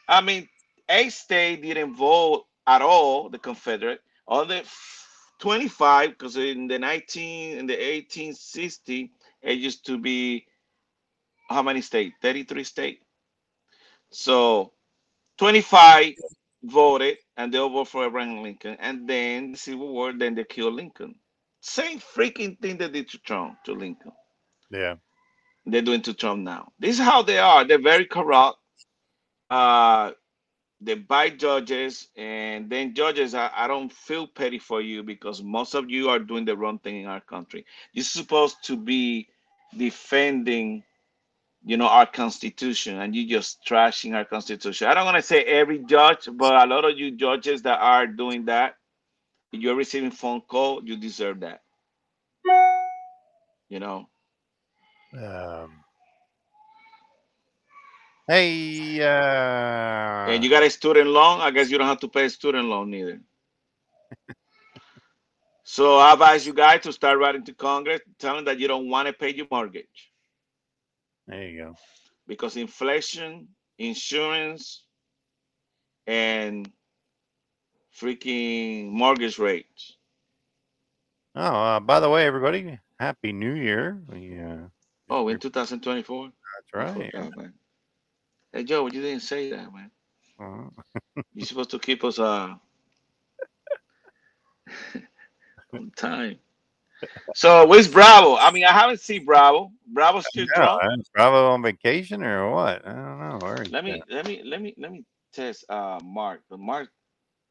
I 0.06 0.20
mean, 0.20 0.48
a 0.88 1.08
state 1.08 1.62
didn't 1.62 1.96
vote 1.96 2.46
at 2.66 2.82
all, 2.82 3.28
the 3.30 3.38
Confederate, 3.38 4.00
on 4.26 4.48
the 4.48 4.62
25, 5.40 6.10
because 6.10 6.36
in 6.36 6.66
the 6.68 6.78
19 6.78 7.58
in 7.58 7.66
the 7.66 7.74
1860 7.74 9.12
it 9.42 9.58
used 9.58 9.86
to 9.86 9.98
be 9.98 10.46
how 11.48 11.62
many 11.62 11.80
states? 11.80 12.16
33 12.22 12.64
states. 12.64 13.04
So 14.10 14.72
25 15.38 16.14
voted 16.64 17.18
and 17.36 17.52
they 17.52 17.58
all 17.58 17.70
voted 17.70 17.88
for 17.88 18.06
Abraham 18.06 18.42
Lincoln. 18.42 18.76
And 18.80 19.08
then 19.08 19.52
the 19.52 19.58
Civil 19.58 19.92
War, 19.92 20.12
then 20.12 20.34
they 20.34 20.44
killed 20.44 20.74
Lincoln. 20.74 21.14
Same 21.60 22.00
freaking 22.00 22.58
thing 22.60 22.78
they 22.78 22.88
did 22.88 23.08
to 23.10 23.18
Trump, 23.18 23.62
to 23.64 23.72
Lincoln. 23.72 24.12
yeah. 24.70 24.96
They're 25.66 25.82
doing 25.82 26.02
to 26.02 26.14
Trump 26.14 26.42
now. 26.42 26.72
This 26.78 26.98
is 26.98 27.04
how 27.04 27.22
they 27.22 27.38
are. 27.38 27.64
They're 27.64 27.82
very 27.82 28.06
corrupt. 28.06 28.58
Uh 29.50 30.12
they 30.80 30.94
buy 30.94 31.30
judges, 31.30 32.08
and 32.16 32.70
then 32.70 32.94
judges, 32.94 33.34
I, 33.34 33.50
I 33.54 33.66
don't 33.66 33.92
feel 33.92 34.26
petty 34.26 34.58
for 34.58 34.80
you 34.80 35.02
because 35.02 35.42
most 35.42 35.74
of 35.74 35.90
you 35.90 36.08
are 36.08 36.18
doing 36.18 36.44
the 36.44 36.56
wrong 36.56 36.78
thing 36.78 37.02
in 37.02 37.06
our 37.06 37.20
country. 37.20 37.66
You're 37.92 38.04
supposed 38.04 38.64
to 38.64 38.76
be 38.76 39.28
defending 39.76 40.84
you 41.64 41.76
know, 41.76 41.88
our 41.88 42.06
constitution, 42.06 43.00
and 43.00 43.14
you 43.14 43.28
just 43.28 43.64
trashing 43.66 44.14
our 44.14 44.24
constitution. 44.24 44.88
I 44.88 44.94
don't 44.94 45.04
want 45.04 45.16
to 45.16 45.22
say 45.22 45.42
every 45.42 45.80
judge, 45.84 46.28
but 46.32 46.54
a 46.54 46.66
lot 46.66 46.84
of 46.84 46.96
you 46.96 47.10
judges 47.10 47.62
that 47.62 47.80
are 47.80 48.06
doing 48.06 48.46
that, 48.46 48.76
you're 49.52 49.74
receiving 49.74 50.10
phone 50.10 50.40
call, 50.42 50.82
you 50.84 50.96
deserve 50.96 51.40
that. 51.40 51.62
You 53.68 53.80
know, 53.80 54.08
Um, 55.12 55.84
hey, 58.28 59.02
uh, 59.02 60.30
and 60.30 60.44
you 60.44 60.50
got 60.50 60.64
a 60.64 60.70
student 60.70 61.08
loan. 61.10 61.40
I 61.40 61.50
guess 61.52 61.70
you 61.70 61.78
don't 61.78 61.88
have 61.88 62.00
to 62.00 62.08
pay 62.08 62.26
a 62.26 62.30
student 62.30 62.66
loan 62.68 62.94
either. 62.94 63.20
so 65.64 65.98
I 65.98 66.14
advise 66.14 66.46
you 66.46 66.54
guys 66.54 66.82
to 66.82 66.92
start 66.92 67.18
writing 67.18 67.44
to 67.46 67.54
Congress, 67.54 68.02
telling 68.20 68.46
that 68.46 68.60
you 68.60 68.68
don't 68.68 68.90
want 68.90 69.08
to 69.08 69.14
pay 69.14 69.34
your 69.34 69.48
mortgage 69.50 70.12
there 71.28 71.48
you 71.48 71.62
go. 71.64 71.74
because 72.26 72.56
inflation, 72.56 73.48
insurance, 73.78 74.84
and 76.06 76.70
freaking 78.00 78.90
mortgage 78.90 79.38
rates. 79.38 79.96
Oh, 81.36 81.42
uh, 81.42 81.80
by 81.80 82.00
the 82.00 82.10
way, 82.10 82.26
everybody, 82.26 82.78
happy 83.00 83.32
New 83.32 83.54
Year. 83.54 84.02
We, 84.08 84.40
uh, 84.40 84.68
Oh, 85.10 85.28
in 85.28 85.38
2024. 85.38 86.30
that's 86.74 86.74
right. 86.74 87.12
Hey 88.52 88.64
Joe, 88.64 88.86
you 88.86 89.02
didn't 89.02 89.20
say 89.20 89.50
that, 89.50 89.72
man. 89.72 89.90
Uh, 90.40 90.70
You're 91.34 91.46
supposed 91.46 91.70
to 91.70 91.78
keep 91.78 92.02
us 92.04 92.18
uh 92.18 92.54
on 95.74 95.90
time. 95.96 96.38
So 97.34 97.66
where's 97.66 97.88
Bravo? 97.88 98.36
I 98.36 98.50
mean, 98.50 98.64
I 98.64 98.72
haven't 98.72 99.00
seen 99.00 99.24
Bravo. 99.24 99.70
Bravo 99.86 100.20
still 100.20 100.46
drunk. 100.54 100.80
Bravo 101.14 101.50
on 101.50 101.62
vacation 101.62 102.22
or 102.24 102.50
what? 102.50 102.86
I 102.86 102.92
don't 102.92 103.18
know. 103.20 103.38
Where 103.42 103.64
Let 103.70 103.84
me 103.84 103.92
that? 103.92 104.10
let 104.14 104.26
me 104.26 104.42
let 104.44 104.60
me 104.62 104.74
let 104.78 104.92
me 104.92 105.04
test 105.32 105.64
uh 105.68 106.00
Mark. 106.02 106.40
But 106.48 106.58
Mark, 106.58 106.88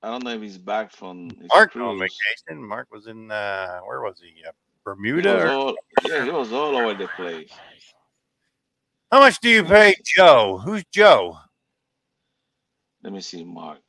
I 0.01 0.09
don't 0.09 0.23
know 0.23 0.31
if 0.31 0.41
he's 0.41 0.57
back 0.57 0.91
from 0.91 1.29
Mark 1.53 1.71
cruise. 1.71 1.85
on 1.85 1.99
vacation. 1.99 2.63
Mark 2.67 2.87
was 2.91 3.07
in 3.07 3.31
uh, 3.31 3.79
where 3.81 4.01
was 4.01 4.19
he? 4.21 4.43
Uh, 4.45 4.51
He 4.51 4.53
Bermuda. 4.83 5.37
or- 5.45 5.51
all, 5.51 5.75
yeah, 6.03 6.23
he 6.25 6.31
was 6.31 6.51
all 6.51 6.75
over 6.75 6.93
the 6.95 7.07
place. 7.09 7.51
How 9.11 9.19
much 9.19 9.39
do 9.39 9.49
you 9.49 9.63
pay 9.63 9.95
Joe? 10.05 10.61
Who's 10.63 10.83
Joe? 10.91 11.37
Let 13.03 13.13
me 13.13 13.21
see, 13.21 13.43
Mark. 13.43 13.79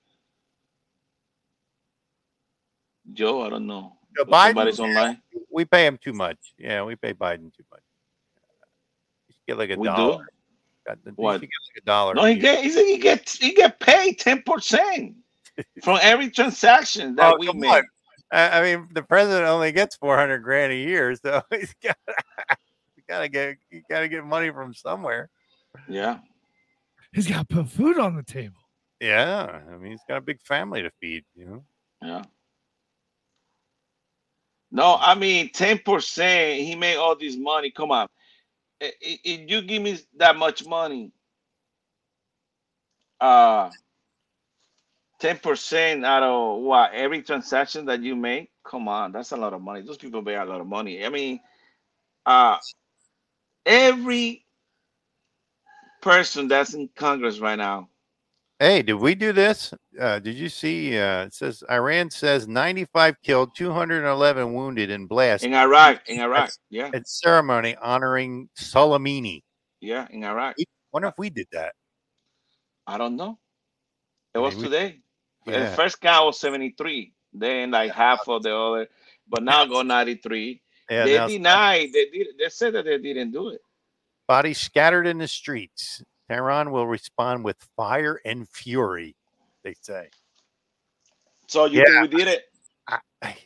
Joe, 3.13 3.43
I 3.43 3.51
don't 3.51 3.67
know. 3.67 3.97
Joe 4.17 4.25
Biden? 4.25 4.47
Somebody's 4.49 4.81
online. 4.81 5.23
We 5.51 5.65
pay 5.65 5.87
him 5.87 5.99
too 6.03 6.13
much. 6.13 6.39
Yeah, 6.59 6.85
we 6.85 6.95
pay 6.95 7.15
Biden 7.15 7.53
too 7.55 7.65
much. 7.71 7.81
You 9.29 9.33
should 9.35 9.47
get 9.49 9.59
like 9.59 9.71
a 9.71 9.77
We 9.79 9.87
dollar. 9.89 10.27
You 10.89 11.13
What? 11.17 11.41
get 11.41 11.49
like 11.49 11.83
a 11.83 11.85
dollar. 11.87 12.15
No, 12.15 12.25
he 12.25 12.37
get 12.37 12.63
he 12.65 12.71
he 12.71 12.99
get 12.99 13.29
he 13.29 13.53
get 13.55 13.81
paid 13.81 14.19
ten 14.19 14.43
percent 14.43 15.17
from 15.83 15.99
every 16.01 16.31
transaction 16.31 17.17
that 17.17 17.35
Oh, 17.35 17.39
we 17.39 17.53
make. 17.53 17.85
I 18.31 18.61
mean, 18.63 18.89
the 18.93 19.03
president 19.03 19.47
only 19.49 19.73
gets 19.73 19.97
four 19.97 20.17
hundred 20.17 20.41
grand 20.43 20.73
a 20.73 20.77
year, 20.77 21.15
so 21.17 21.43
he's 21.51 21.75
got. 21.83 21.97
You 23.09 23.15
gotta 23.15 23.29
get. 23.29 23.57
You 23.71 23.83
gotta 23.89 24.09
get 24.09 24.25
money 24.25 24.51
from 24.51 24.75
somewhere. 24.75 25.31
Yeah. 25.89 26.19
He's 27.13 27.27
got 27.27 27.49
to 27.49 27.55
put 27.57 27.69
food 27.69 27.99
on 27.99 28.17
the 28.17 28.23
table. 28.23 28.61
Yeah, 29.01 29.61
I 29.71 29.77
mean, 29.77 29.93
he's 29.93 30.03
got 30.09 30.19
a 30.19 30.21
big 30.21 30.43
family 30.43 30.83
to 30.83 30.91
feed. 31.01 31.25
You 31.35 31.47
know. 31.47 31.65
Yeah. 32.03 32.23
No, 34.71 34.97
I 35.01 35.15
mean 35.15 35.51
ten 35.51 35.79
percent. 35.79 36.61
He 36.61 36.75
made 36.75 36.97
all 36.97 37.17
this 37.17 37.37
money. 37.37 37.71
Come 37.71 37.93
on, 37.93 38.09
I- 38.83 38.87
I- 38.87 39.21
if 39.25 39.51
you 39.51 39.63
give 39.63 39.83
me 39.83 39.99
that 40.17 40.37
much 40.37 40.67
money, 40.67 41.11
uh, 43.21 43.71
ten 45.19 45.39
percent 45.39 46.05
out 46.05 46.23
of 46.23 46.61
what 46.61 46.93
every 46.93 47.23
transaction 47.23 47.87
that 47.87 48.03
you 48.03 48.15
make. 48.15 48.51
Come 48.65 48.89
on, 48.89 49.13
that's 49.13 49.33
a 49.33 49.37
lot 49.37 49.55
of 49.55 49.63
money. 49.63 49.81
Those 49.81 49.97
people 49.97 50.23
pay 50.23 50.35
a 50.35 50.45
lot 50.45 50.61
of 50.61 50.67
money. 50.67 51.05
I 51.05 51.09
mean, 51.09 51.41
uh, 52.27 52.59
every 53.69 54.45
person 56.01 56.49
that's 56.49 56.75
in 56.75 56.89
Congress 56.97 57.39
right 57.39 57.59
now. 57.59 57.89
Hey, 58.59 58.83
did 58.83 58.95
we 58.95 59.15
do 59.15 59.33
this? 59.33 59.73
Uh, 60.01 60.19
did 60.19 60.35
you 60.35 60.49
see? 60.49 60.99
Uh, 60.99 61.27
it 61.27 61.35
says 61.35 61.63
Iran 61.71 62.11
says 62.11 62.49
95 62.49 63.15
killed, 63.23 63.55
211 63.55 64.53
wounded 64.53 64.91
in 64.91 65.07
blast 65.07 65.45
In 65.45 65.55
Iraq, 65.55 66.09
in 66.09 66.19
Iraq, 66.21 66.51
yeah, 66.69 66.91
at 66.93 67.07
ceremony 67.09 67.77
honoring 67.81 68.49
Soleimani. 68.59 69.43
yeah, 69.81 70.09
in 70.11 70.25
Iraq. 70.25 70.57
Wonder 70.93 71.09
if 71.09 71.15
we 71.19 71.31
did 71.31 71.47
that. 71.53 71.75
I 72.87 72.99
don't 72.99 73.15
know. 73.17 73.39
It 74.35 74.39
was 74.39 74.57
Maybe. 74.57 74.69
today. 74.69 74.99
The 75.47 75.53
Yeah. 75.53 75.77
first 75.77 76.01
count 76.01 76.27
was 76.27 76.41
73. 76.41 77.13
Then 77.33 77.71
like 77.71 77.93
half 77.93 78.27
of 78.27 78.43
the 78.43 78.57
other, 78.57 78.89
but 79.29 79.43
now 79.45 79.67
go 79.67 79.83
93. 79.83 80.61
Yeah, 80.91 81.05
they 81.05 81.27
denied. 81.35 81.91
They 81.93 82.07
did. 82.07 82.29
They 82.39 82.49
said 82.49 82.75
that 82.75 82.85
they 82.85 82.99
didn't 82.99 83.33
do 83.33 83.49
it. 83.49 83.61
Bodies 84.27 84.59
scattered 84.59 85.07
in 85.07 85.19
the 85.19 85.29
streets. 85.29 86.03
Tehran 86.29 86.71
will 86.71 86.87
respond 86.87 87.45
with 87.45 87.57
fire 87.77 88.21
and 88.25 88.49
fury. 88.49 89.15
They 89.65 89.75
say. 89.81 90.09
So 91.47 91.65
you 91.67 91.79
Yeah. 91.81 91.85
think 92.01 92.13
we 92.13 92.19
did 92.19 92.29
it? 92.29 92.45
I, 92.87 92.99
I, 93.23 93.37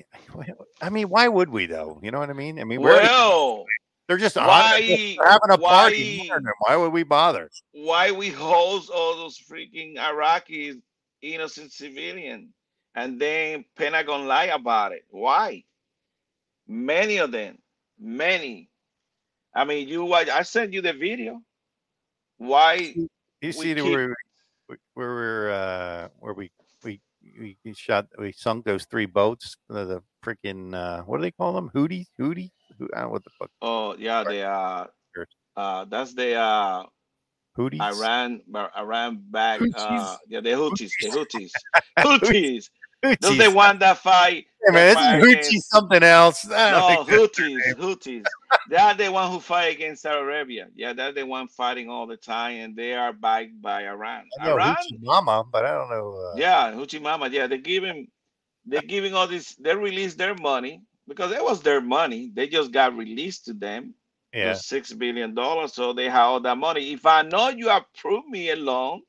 I 0.80 0.90
mean, 0.90 1.08
why 1.08 1.28
would 1.28 1.48
we 1.48 1.66
though? 1.66 2.00
You 2.02 2.10
know 2.10 2.18
what 2.18 2.30
I 2.30 2.32
mean? 2.32 2.58
I 2.58 2.64
mean, 2.64 2.80
we're 2.80 3.00
Well, 3.00 3.64
they're 4.08 4.18
just 4.18 4.36
why- 4.36 4.80
they're 5.16 5.28
having 5.28 5.50
a 5.50 5.58
party. 5.58 6.28
why- 6.28 6.34
them. 6.38 6.52
Why 6.60 6.76
would 6.76 6.92
we 6.92 7.02
bother? 7.04 7.50
why 7.72 8.10
we 8.10 8.28
host 8.30 8.90
all 8.90 9.16
those 9.16 9.38
freaking 9.38 9.96
Iraqis, 9.96 10.80
innocent 11.22 11.72
civilian, 11.72 12.52
and 12.96 13.20
then 13.20 13.64
Pentagon 13.76 14.26
lie 14.26 14.46
about 14.46 14.92
it? 14.92 15.04
Why? 15.10 15.64
Many 16.66 17.18
of 17.18 17.32
them, 17.32 17.58
many. 17.98 18.68
I 19.54 19.64
mean, 19.64 19.88
you 19.88 20.04
watch. 20.04 20.28
I 20.28 20.42
sent 20.42 20.72
you 20.72 20.80
the 20.80 20.92
video. 20.92 21.40
Why? 22.38 22.94
You 23.40 23.52
see 23.52 23.72
the 23.74 23.82
keep- 23.82 23.92
where 23.92 24.08
we- 24.08 24.76
where 24.94 25.08
we're 25.14 25.50
uh, 25.50 26.08
where 26.18 26.32
we 26.34 26.50
we 26.84 27.00
we 27.38 27.56
we 27.64 27.74
shot 27.74 28.06
we 28.18 28.32
sunk 28.32 28.64
those 28.64 28.84
three 28.86 29.04
boats 29.06 29.56
the, 29.68 29.84
the 29.84 30.02
freaking 30.24 30.72
uh, 30.74 31.02
what 31.02 31.18
do 31.18 31.22
they 31.22 31.30
call 31.30 31.52
them 31.52 31.68
hooties 31.74 32.06
hootie 32.18 32.50
Who, 32.78 32.88
I 32.94 33.00
don't 33.00 33.08
know 33.08 33.12
what 33.12 33.24
the 33.24 33.30
fuck 33.38 33.50
Oh 33.60 33.94
yeah, 33.98 34.24
they 34.24 34.42
uh, 34.42 34.86
Sure. 35.14 35.26
uh, 35.56 35.84
that's 35.84 36.14
the 36.14 36.36
uh, 36.36 36.84
hooties 37.58 37.80
Iran, 37.82 38.40
Iran 38.78 39.22
back. 39.30 39.60
Uh, 39.74 40.16
yeah, 40.28 40.40
the 40.40 40.50
Houthis, 40.50 40.90
the 41.02 41.08
Houthis, 41.10 41.50
Houthis. 41.98 42.70
Those 43.02 43.16
Hooties. 43.36 43.38
the 43.44 43.50
one 43.50 43.78
that 43.80 43.98
fight. 43.98 44.46
Hey, 44.64 44.72
man, 44.72 44.94
that 44.94 44.94
fight 44.94 45.20
this 45.20 45.28
is 45.28 45.32
against- 45.32 45.50
hoochie 45.50 45.58
something 45.60 46.02
else. 46.02 46.44
No, 46.46 47.04
Houthis. 47.08 47.74
Houthis. 47.76 48.24
They 48.70 48.76
are 48.76 48.94
the 48.94 49.10
one 49.10 49.30
who 49.30 49.40
fight 49.40 49.74
against 49.74 50.02
Saudi 50.02 50.20
Arabia. 50.20 50.68
Yeah, 50.74 50.92
they're 50.92 51.12
the 51.12 51.26
one 51.26 51.48
fighting 51.48 51.88
all 51.88 52.06
the 52.06 52.16
time, 52.16 52.58
and 52.58 52.76
they 52.76 52.94
are 52.94 53.12
backed 53.12 53.60
by 53.60 53.86
Iran. 53.86 54.24
I 54.40 54.44
know 54.46 54.52
Iran, 54.54 54.76
hoochie 54.76 55.02
mama, 55.02 55.44
but 55.50 55.64
I 55.64 55.72
don't 55.72 55.90
know. 55.90 56.14
Uh, 56.32 56.36
yeah, 56.36 56.72
Houthi 56.72 57.00
Mama. 57.02 57.28
Yeah, 57.28 57.46
they're 57.48 57.58
giving, 57.58 58.08
they're 58.66 58.82
giving 58.82 59.14
all 59.14 59.26
this. 59.26 59.54
They 59.56 59.74
released 59.74 60.18
their 60.18 60.34
money 60.34 60.82
because 61.08 61.32
it 61.32 61.42
was 61.42 61.62
their 61.62 61.80
money. 61.80 62.30
They 62.32 62.46
just 62.46 62.70
got 62.72 62.96
released 62.96 63.46
to 63.46 63.54
them. 63.54 63.94
yeah. 64.32 64.54
six 64.54 64.92
billion 64.92 65.34
dollars, 65.34 65.74
so 65.74 65.92
they 65.92 66.08
have 66.08 66.26
all 66.28 66.40
that 66.40 66.56
money. 66.56 66.92
If 66.92 67.04
I 67.04 67.22
know 67.22 67.48
you 67.48 67.68
approve 67.70 68.26
me 68.28 68.50
a 68.50 68.56
loan, 68.56 69.02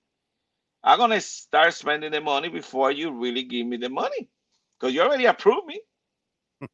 I'm 0.84 0.98
gonna 0.98 1.22
start 1.22 1.74
spending 1.74 2.12
the 2.12 2.22
money 2.22 2.50
before 2.50 2.92
you 2.92 3.12
really 3.12 3.44
give 3.44 3.66
me 3.68 3.78
the 3.78 3.90
money, 3.90 4.28
because 4.84 4.94
you 4.94 5.02
already 5.02 5.26
approved 5.26 5.66
me. 5.66 5.80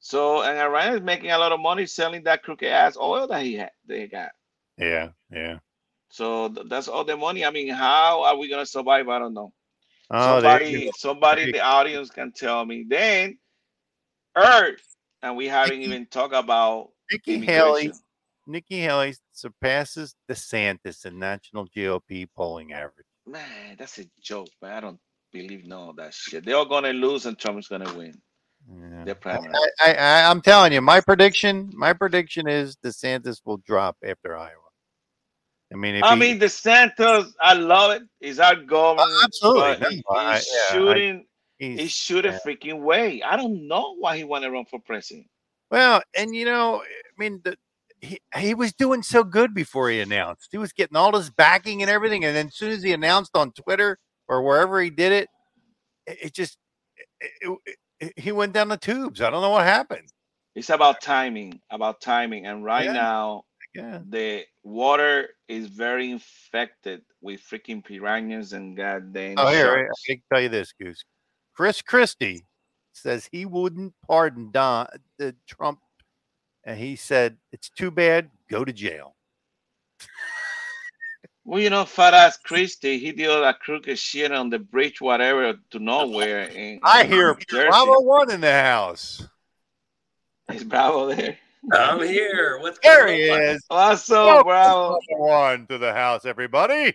so 0.00 0.42
and 0.42 0.58
Iran 0.58 0.96
is 0.96 1.02
making 1.02 1.30
a 1.30 1.38
lot 1.38 1.52
of 1.52 1.60
money 1.60 1.86
selling 1.86 2.24
that 2.24 2.42
crooked 2.42 2.68
ass 2.68 2.96
oil 2.96 3.28
that 3.28 3.44
he 3.44 3.54
had, 3.54 3.70
they 3.86 4.08
got. 4.08 4.30
yeah, 4.76 5.10
yeah. 5.30 5.58
So 6.08 6.48
th- 6.48 6.66
that's 6.68 6.88
all 6.88 7.04
the 7.04 7.16
money. 7.16 7.44
I 7.44 7.52
mean, 7.52 7.68
how 7.68 8.24
are 8.24 8.36
we 8.36 8.48
gonna 8.48 8.66
survive? 8.66 9.08
I 9.08 9.20
don't 9.20 9.34
know. 9.34 9.52
Oh, 10.10 10.40
somebody, 10.40 10.90
somebody 10.96 11.42
in 11.44 11.52
the 11.52 11.60
audience 11.60 12.10
can 12.10 12.32
tell 12.32 12.66
me. 12.66 12.84
Then 12.88 13.38
Earth, 14.34 14.82
and 15.22 15.36
we 15.36 15.46
haven't 15.46 15.80
even 15.80 16.06
talked 16.06 16.34
about 16.34 16.88
Nikki 17.12 17.38
Haley. 17.38 17.92
Nikki 18.48 18.80
Haley 18.80 19.14
surpasses 19.30 20.16
DeSantis 20.28 21.06
in 21.06 21.20
national 21.20 21.68
GOP 21.68 22.26
polling 22.34 22.72
average. 22.72 23.06
Man, 23.24 23.76
that's 23.78 24.00
a 24.00 24.06
joke, 24.20 24.48
man. 24.60 24.72
I 24.72 24.80
don't 24.80 24.98
believe 25.32 25.66
none 25.66 25.88
of 25.90 25.96
that 25.96 26.14
shit. 26.14 26.44
They're 26.44 26.56
all 26.56 26.64
gonna 26.66 26.92
lose 26.92 27.26
and 27.26 27.38
Trump 27.38 27.58
is 27.58 27.68
gonna 27.68 27.92
win. 27.94 28.20
Yeah. 28.70 29.04
Their 29.04 29.14
primary. 29.14 29.52
I, 29.82 29.94
I, 29.94 30.30
I'm 30.30 30.40
telling 30.42 30.72
you, 30.72 30.80
my 30.80 31.00
prediction, 31.00 31.70
my 31.74 31.92
prediction 31.92 32.46
is 32.48 32.76
DeSantis 32.84 33.40
will 33.44 33.56
drop 33.58 33.96
after 34.04 34.36
Iowa. 34.36 34.52
I 35.72 35.76
mean, 35.76 35.94
if 35.96 36.04
I 36.04 36.14
he- 36.14 36.20
mean, 36.20 36.40
DeSantis, 36.40 37.30
I 37.40 37.54
love 37.54 37.92
it. 37.92 38.02
He's 38.20 38.38
our 38.38 38.56
governor. 38.56 39.04
Oh, 39.06 39.22
absolutely. 39.24 39.76
but 39.80 39.92
he- 39.92 40.02
No, 40.10 40.16
I- 40.16 40.36
he's 40.36 40.48
yeah, 40.52 40.60
I- 40.68 40.72
shooting. 40.72 41.26
he's, 41.58 41.80
he 41.80 41.86
shoot 41.88 42.26
a 42.26 42.30
yeah. 42.30 42.38
freaking 42.46 42.80
way. 42.82 43.22
I 43.22 43.36
don't 43.36 43.66
know 43.66 43.94
why 43.98 44.16
he 44.16 44.24
want 44.24 44.44
to 44.44 44.50
run 44.50 44.64
for 44.66 44.78
president. 44.80 45.26
well, 45.70 46.02
and 46.16 46.34
you 46.34 46.44
know, 46.44 46.82
I 46.82 46.84
mean, 47.18 47.40
the, 47.44 47.56
he, 48.02 48.18
he 48.36 48.54
was 48.54 48.72
doing 48.74 49.02
so 49.02 49.22
good 49.24 49.54
before 49.54 49.90
he 49.90 50.00
announced. 50.00 50.48
He 50.50 50.58
was 50.58 50.72
getting 50.72 50.96
all 50.96 51.12
this 51.12 51.30
backing 51.30 51.82
and 51.82 51.90
everything, 51.90 52.24
and 52.24 52.34
then 52.36 52.46
as 52.48 52.56
soon 52.56 52.70
as 52.72 52.82
he 52.82 52.92
announced 52.92 53.32
on 53.36 53.52
Twitter 53.52 53.98
or 54.30 54.42
wherever 54.42 54.80
he 54.80 54.88
did 54.90 55.12
it, 55.12 55.28
it, 56.06 56.18
it 56.26 56.32
just 56.32 56.56
it, 57.20 57.58
it, 57.98 58.12
he 58.16 58.32
went 58.32 58.52
down 58.54 58.68
the 58.68 58.76
tubes. 58.76 59.20
I 59.20 59.28
don't 59.28 59.42
know 59.42 59.50
what 59.50 59.64
happened. 59.66 60.08
It's 60.54 60.70
about 60.70 61.00
timing, 61.00 61.60
about 61.70 62.00
timing, 62.00 62.46
and 62.46 62.64
right 62.64 62.86
Yeah. 62.86 62.92
now 62.92 63.42
Yeah. 63.74 64.00
the 64.08 64.44
water 64.62 65.28
is 65.48 65.66
very 65.66 66.10
infected 66.10 67.02
with 67.20 67.40
freaking 67.40 67.84
piranhas 67.84 68.52
and 68.52 68.76
goddamn 68.76 69.36
Oh, 69.38 69.48
here 69.48 69.72
I, 69.72 69.76
sharks. 69.82 70.02
I 70.08 70.12
can 70.12 70.22
tell 70.32 70.40
you 70.40 70.48
this, 70.48 70.72
Goose. 70.72 71.04
Chris 71.54 71.82
Christie 71.82 72.46
says 72.92 73.28
he 73.30 73.44
wouldn't 73.46 73.94
pardon 74.06 74.50
Don 74.50 74.86
uh, 75.20 75.32
Trump, 75.46 75.80
and 76.64 76.78
he 76.78 76.96
said 76.96 77.36
it's 77.52 77.68
too 77.68 77.90
bad. 77.90 78.30
Go 78.48 78.64
to 78.64 78.72
jail. 78.72 79.14
Well, 81.44 81.60
you 81.60 81.70
know, 81.70 81.84
fat 81.84 82.14
ass 82.14 82.36
Christie, 82.36 82.98
he 82.98 83.12
did 83.12 83.28
all 83.30 83.40
that 83.40 83.60
crooked 83.60 83.98
shit 83.98 84.30
on 84.30 84.50
the 84.50 84.58
bridge, 84.58 85.00
whatever, 85.00 85.54
to 85.70 85.78
nowhere. 85.78 86.42
In, 86.42 86.80
I 86.82 87.04
in 87.04 87.10
hear 87.10 87.34
Jersey. 87.48 87.68
Bravo 87.68 88.00
One 88.00 88.30
in 88.30 88.40
the 88.40 88.52
house. 88.52 89.26
Is 90.52 90.64
Bravo 90.64 91.14
there? 91.14 91.38
I'm 91.72 92.02
here. 92.06 92.58
What's 92.60 92.78
There 92.82 93.08
he 93.08 93.22
is. 93.22 93.64
What's 93.68 94.08
Welcome, 94.08 94.44
Bravo? 94.44 94.98
Bravo 95.08 95.22
One 95.22 95.66
to 95.68 95.78
the 95.78 95.92
house, 95.92 96.24
everybody. 96.24 96.94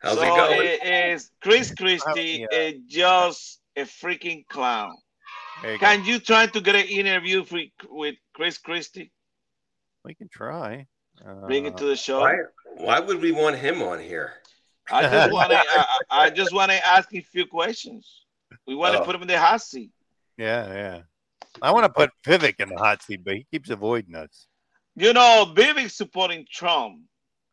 How's 0.00 0.16
so 0.16 0.22
it 0.22 0.26
going? 0.26 0.60
it 0.68 1.12
is 1.12 1.30
Chris 1.40 1.72
Christie 1.74 2.46
Yeah. 2.50 2.58
is 2.58 2.74
just 2.86 3.60
a 3.76 3.82
freaking 3.82 4.46
clown. 4.48 4.96
There 5.62 5.74
you 5.74 5.78
go. 5.78 5.86
Can 5.86 6.04
you 6.04 6.18
try 6.18 6.46
to 6.46 6.60
get 6.60 6.74
an 6.74 6.86
interview 6.86 7.44
for, 7.44 7.60
with 7.88 8.16
Chris 8.34 8.58
Christie? 8.58 9.12
We 10.04 10.14
can 10.14 10.28
try. 10.28 10.86
Bring 11.46 11.66
it 11.66 11.76
to 11.76 11.84
the 11.84 11.96
show. 11.96 12.20
Why, 12.20 12.36
why 12.76 13.00
would 13.00 13.20
we 13.20 13.32
want 13.32 13.56
him 13.56 13.82
on 13.82 14.00
here? 14.00 14.34
I 14.90 15.02
just 15.02 15.32
want 15.38 15.50
to. 15.50 15.58
I, 15.58 15.62
I 16.10 16.24
I 16.24 16.30
just 16.30 16.52
want 16.52 16.70
to 16.72 16.86
ask 16.86 17.12
you 17.12 17.20
a 17.20 17.24
few 17.24 17.46
questions. 17.46 18.24
We 18.66 18.74
want 18.74 18.94
to 18.94 19.00
Oh. 19.00 19.04
put 19.04 19.14
him 19.14 19.22
in 19.22 19.28
the 19.28 19.38
hot 19.38 19.62
seat. 19.62 19.90
Yeah, 20.36 20.72
yeah. 20.72 21.00
I 21.60 21.70
want 21.70 21.84
to 21.84 21.90
put 21.92 22.10
Vivek 22.26 22.60
in 22.60 22.68
the 22.70 22.76
hot 22.76 23.02
seat, 23.02 23.22
but 23.24 23.34
he 23.34 23.46
keeps 23.50 23.70
avoiding 23.70 24.14
us. 24.14 24.46
You 24.96 25.12
know, 25.12 25.52
Vivek's 25.54 25.94
supporting 25.94 26.46
Trump. 26.50 27.00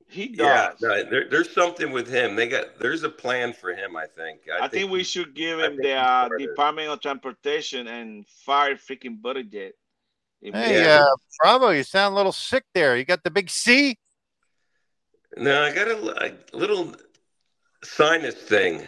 He 0.07 0.33
Yeah, 0.35 0.69
does. 0.71 0.81
no, 0.81 1.03
there, 1.09 1.29
there's 1.29 1.51
something 1.53 1.91
with 1.91 2.07
him. 2.09 2.35
They 2.35 2.47
got 2.47 2.79
there's 2.79 3.03
a 3.03 3.09
plan 3.09 3.53
for 3.53 3.73
him. 3.73 3.95
I 3.95 4.07
think. 4.07 4.41
I, 4.59 4.67
think, 4.67 4.89
we 4.89 5.03
should 5.03 5.35
give 5.35 5.59
him 5.59 5.77
the 5.77 5.93
uh, 5.93 6.21
part 6.21 6.31
of 6.33 6.41
it. 6.41 6.47
Department 6.47 6.89
of 6.89 6.99
Transportation 7.01 7.87
and 7.87 8.25
fire 8.27 8.75
freaking 8.75 9.21
Buttigieg. 9.21 9.71
If 10.41 10.53
Hey, 10.53 10.83
Yeah. 10.83 11.01
uh, 11.01 11.15
Bravo, 11.41 11.69
you 11.69 11.83
sound 11.83 12.13
a 12.13 12.17
little 12.17 12.31
sick 12.31 12.63
there. 12.73 12.97
You 12.97 13.05
got 13.05 13.23
the 13.23 13.31
big 13.31 13.49
C? 13.49 13.97
No, 15.37 15.63
I 15.63 15.73
got 15.73 15.87
a, 15.87 16.35
a 16.53 16.57
little 16.57 16.95
sinus 17.83 18.35
thing. 18.35 18.87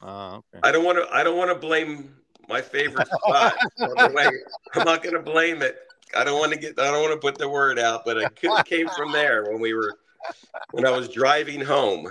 Oh, 0.00 0.36
okay. 0.36 0.60
I 0.62 0.72
don't 0.72 0.84
want 0.84 0.98
to. 0.98 1.14
I 1.14 1.22
don't 1.22 1.36
want 1.36 1.50
to 1.50 1.54
blame 1.54 2.16
my 2.48 2.62
favorite 2.62 3.06
spot. 3.24 3.54
way. 4.14 4.30
I'm 4.74 4.84
not 4.84 5.02
going 5.02 5.14
to 5.14 5.22
blame 5.22 5.62
it. 5.62 5.78
I 6.16 6.24
don't 6.24 6.38
want 6.38 6.52
to 6.52 6.58
get. 6.58 6.78
I 6.78 6.90
don't 6.90 7.02
want 7.02 7.12
to 7.12 7.18
put 7.20 7.38
the 7.38 7.48
word 7.48 7.78
out, 7.78 8.04
but 8.04 8.16
it 8.16 8.36
could 8.36 8.64
came 8.64 8.88
from 8.88 9.12
there 9.12 9.44
when 9.44 9.60
we 9.60 9.74
were 9.74 9.98
when 10.72 10.86
I 10.86 10.90
was 10.90 11.08
driving 11.08 11.60
home. 11.60 12.10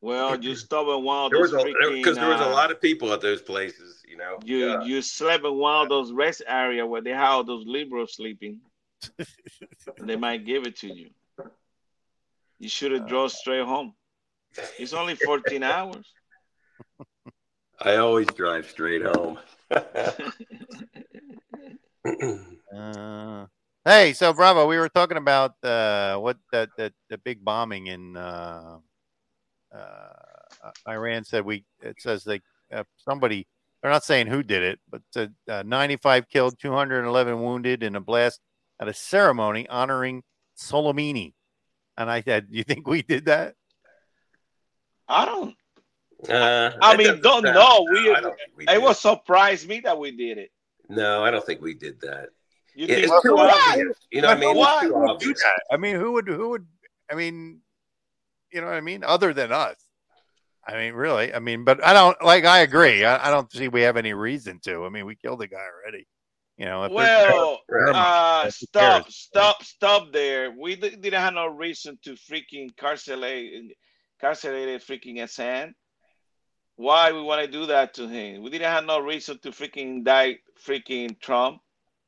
Well, 0.00 0.40
you 0.40 0.54
stop 0.54 0.86
wild. 0.86 1.04
one 1.04 1.30
There 1.32 1.40
was 1.40 1.52
a 1.52 1.64
because 1.92 2.16
there 2.16 2.28
was 2.28 2.40
a 2.40 2.44
uh, 2.46 2.52
lot 2.52 2.70
of 2.70 2.80
people 2.80 3.12
at 3.12 3.20
those 3.20 3.42
places. 3.42 3.97
You 4.08 4.16
know. 4.16 4.38
You 4.44 4.56
Yeah. 4.56 4.82
you 4.82 5.02
slept 5.02 5.44
in 5.44 5.54
one 5.56 5.82
of 5.82 5.88
those 5.88 6.12
rest 6.12 6.42
area 6.46 6.86
where 6.86 7.02
they 7.02 7.10
have 7.10 7.30
all 7.30 7.44
those 7.44 7.66
liberals 7.66 8.14
sleeping. 8.14 8.60
they 10.00 10.16
might 10.16 10.44
give 10.46 10.64
it 10.64 10.76
to 10.78 10.88
you. 10.88 11.10
You 12.58 12.68
should 12.68 12.92
have 12.92 13.06
drove 13.06 13.32
straight 13.32 13.64
home. 13.64 13.94
It's 14.78 14.92
only 14.92 15.14
14 15.14 15.62
hours. 15.74 16.06
I 17.80 17.96
always 17.96 18.26
drive 18.28 18.66
straight 18.68 19.02
home. 19.02 19.38
Uh, 22.74 23.46
hey, 23.84 24.12
so 24.12 24.32
Bravo, 24.32 24.66
we 24.66 24.76
were 24.76 24.90
talking 24.90 25.16
about 25.16 25.52
uh, 25.64 26.16
what 26.18 26.36
that 26.52 26.68
that 26.76 26.92
the 27.08 27.16
big 27.16 27.42
bombing 27.42 27.86
in 27.86 28.16
uh, 28.16 28.78
uh, 29.74 30.70
Iran 30.86 31.24
said. 31.24 31.44
We 31.44 31.64
it 31.80 31.96
says 31.98 32.24
they 32.24 32.40
uh, 32.72 32.84
somebody 32.98 33.46
they're 33.82 33.90
not 33.90 34.04
saying 34.04 34.26
who 34.26 34.42
did 34.42 34.62
it, 34.62 34.80
but 34.90 35.02
said, 35.12 35.34
uh, 35.48 35.62
95 35.64 36.28
killed, 36.28 36.58
211 36.58 37.40
wounded 37.42 37.82
in 37.82 37.94
a 37.96 38.00
blast 38.00 38.40
at 38.80 38.88
a 38.88 38.94
ceremony 38.94 39.68
honoring 39.68 40.22
Soleimani. 40.58 41.34
And 41.96 42.10
I 42.10 42.22
said, 42.22 42.46
"You 42.50 42.62
think 42.64 42.86
we 42.86 43.02
did 43.02 43.26
that?" 43.26 43.54
I 45.08 45.24
don't. 45.24 45.54
Uh, 46.28 46.72
I 46.82 46.96
that 46.96 46.98
mean, 46.98 47.20
don't 47.22 47.44
sound- 47.44 47.54
know. 47.54 47.86
We, 47.92 48.12
I 48.14 48.20
don't 48.20 48.34
we 48.56 48.64
it 48.64 48.68
did. 48.70 48.82
was 48.82 48.98
surprised 49.00 49.68
me 49.68 49.80
that 49.80 49.98
we 49.98 50.10
did 50.16 50.38
it. 50.38 50.50
No, 50.88 51.24
I 51.24 51.30
don't 51.30 51.44
think 51.44 51.60
we 51.60 51.74
did 51.74 52.00
that. 52.00 52.30
You 52.74 52.86
Yeah, 52.86 52.94
think 52.96 53.08
it's 53.12 53.22
too 53.22 53.38
obvious. 53.38 53.96
You 54.10 54.22
know 54.22 54.28
what 54.28 54.36
I 54.36 54.40
mean? 54.40 54.56
Why? 54.56 54.78
It's 54.82 54.82
too 54.88 54.94
Who 54.94 55.00
would 55.00 55.06
do 55.06 55.12
obvious. 55.12 55.42
that? 55.42 55.62
I 55.70 55.76
mean, 55.76 55.96
who 55.96 56.12
would 56.12 56.28
who 56.28 56.48
would? 56.50 56.66
I 57.10 57.14
mean, 57.14 57.60
you 58.52 58.60
know 58.60 58.66
what 58.66 58.76
I 58.76 58.80
mean? 58.80 59.02
Other 59.04 59.32
than 59.32 59.50
us. 59.52 59.76
I 60.68 60.76
mean, 60.76 60.94
really. 60.94 61.32
I 61.32 61.38
mean, 61.38 61.64
but 61.64 61.82
I 61.84 61.92
don't 61.94 62.22
like. 62.22 62.44
I 62.44 62.60
agree. 62.60 63.04
I, 63.04 63.28
I 63.28 63.30
don't 63.30 63.50
see 63.50 63.68
we 63.68 63.82
have 63.82 63.96
any 63.96 64.12
reason 64.12 64.60
to. 64.64 64.84
I 64.84 64.90
mean, 64.90 65.06
we 65.06 65.16
killed 65.16 65.40
the 65.40 65.46
guy 65.48 65.56
already. 65.56 66.06
You 66.58 66.66
know. 66.66 66.84
if 66.84 66.92
Well, 66.92 67.60
Right. 67.70 67.94
uh, 68.46 68.50
stop, 68.50 69.02
cares? 69.04 69.16
stop, 69.16 69.62
stop 69.64 70.12
there. 70.12 70.50
We 70.50 70.76
di- 70.76 70.90
didn't 70.96 71.20
have 71.20 71.32
no 71.34 71.46
reason 71.46 71.98
to 72.04 72.12
freaking 72.14 72.74
carcelate, 72.76 73.70
carcerate 74.20 74.82
freaking 74.82 75.16
Assange. 75.18 75.72
Why 76.76 77.12
we 77.12 77.22
want 77.22 77.44
to 77.44 77.50
do 77.50 77.66
that 77.66 77.94
to 77.94 78.06
him? 78.06 78.42
We 78.42 78.50
didn't 78.50 78.70
have 78.70 78.84
no 78.84 79.00
reason 79.00 79.38
to 79.42 79.50
freaking 79.50 79.96
indict 79.98 80.40
freaking 80.64 81.18
Trump. 81.20 81.58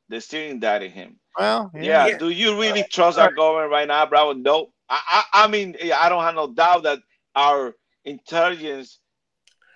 They 0.08 0.20
still 0.20 0.48
indicted 0.50 0.90
him. 0.92 1.18
well, 1.38 1.70
Yeah. 1.74 2.06
Yeah. 2.08 2.18
Do 2.18 2.28
you 2.30 2.60
really 2.60 2.84
trust 2.90 3.18
our 3.18 3.32
government 3.32 3.70
right 3.70 3.88
now, 3.88 4.04
Bravo? 4.06 4.32
No. 4.34 4.66
I, 4.88 5.00
I, 5.32 5.44
I 5.44 5.46
mean, 5.48 5.76
I 5.96 6.08
don't 6.08 6.22
have 6.22 6.34
no 6.34 6.52
doubt 6.52 6.82
that 6.82 6.98
our 7.34 7.74
intelligence 8.04 8.98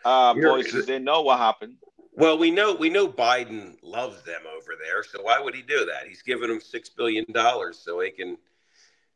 uh, 0.05 0.35
You're- 0.37 0.51
voices 0.63 0.87
they 0.87 0.99
know 0.99 1.23
what 1.23 1.39
happened. 1.39 1.77
Well, 2.17 2.39
we 2.39 2.53
know 2.53 2.75
we 2.75 2.91
know 2.91 3.09
Biden 3.09 3.77
loves 3.83 4.23
them 4.23 4.43
over 4.47 4.75
there, 4.81 5.03
so 5.03 5.21
why 5.23 5.41
would 5.41 5.53
he 5.55 5.63
do 5.63 5.85
that? 5.87 6.07
He's 6.07 6.23
giving 6.23 6.49
them 6.49 6.61
six 6.61 6.89
billion 6.89 7.25
dollars 7.33 7.81
so 7.85 7.99
he 8.01 8.11
can. 8.13 8.37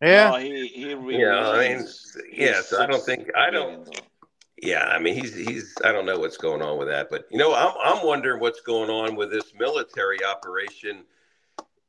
yeah. 0.03 0.31
No, 0.31 0.37
he 0.39 0.67
he 0.67 0.95
really. 0.95 1.21
You 1.21 1.27
know, 1.27 1.53
I 1.53 1.69
mean, 1.77 1.87
yeah. 2.33 2.57
he's 2.57 2.67
So 2.67 2.83
I 2.83 2.87
don't 2.87 3.05
think 3.05 3.29
I 3.37 3.51
don't. 3.51 3.89
Yeah, 4.61 4.87
I 4.87 4.99
mean, 4.99 5.15
he's 5.15 5.33
he's. 5.33 5.77
I 5.85 5.93
don't 5.93 6.07
know 6.07 6.19
what's 6.19 6.37
going 6.39 6.61
on 6.61 6.77
with 6.77 6.89
that, 6.89 7.09
but 7.09 7.27
you 7.31 7.39
know, 7.39 7.55
I'm 7.55 7.73
I'm 7.81 8.05
wondering 8.05 8.41
what's 8.41 8.63
going 8.63 8.91
on 8.91 9.15
with 9.15 9.31
this 9.31 9.55
military 9.57 10.25
operation 10.25 11.05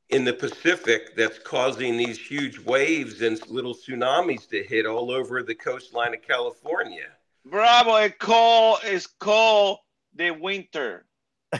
in 0.09 0.23
the 0.25 0.33
Pacific 0.33 1.15
that's 1.15 1.37
causing 1.39 1.95
these 1.97 2.17
huge 2.17 2.57
waves 2.59 3.21
and 3.21 3.39
little 3.49 3.75
tsunamis 3.75 4.47
to 4.49 4.63
hit 4.63 4.85
all 4.85 5.11
over 5.11 5.43
the 5.43 5.53
coastline 5.55 6.13
of 6.13 6.21
California. 6.21 7.07
Bravo, 7.45 7.95
it 7.95 8.17
call 8.19 8.79
is 8.85 9.05
called 9.07 9.77
the 10.15 10.31
winter. 10.31 11.05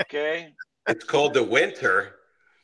okay. 0.00 0.52
It's 0.88 1.04
called 1.04 1.34
the 1.34 1.42
winter. 1.42 2.16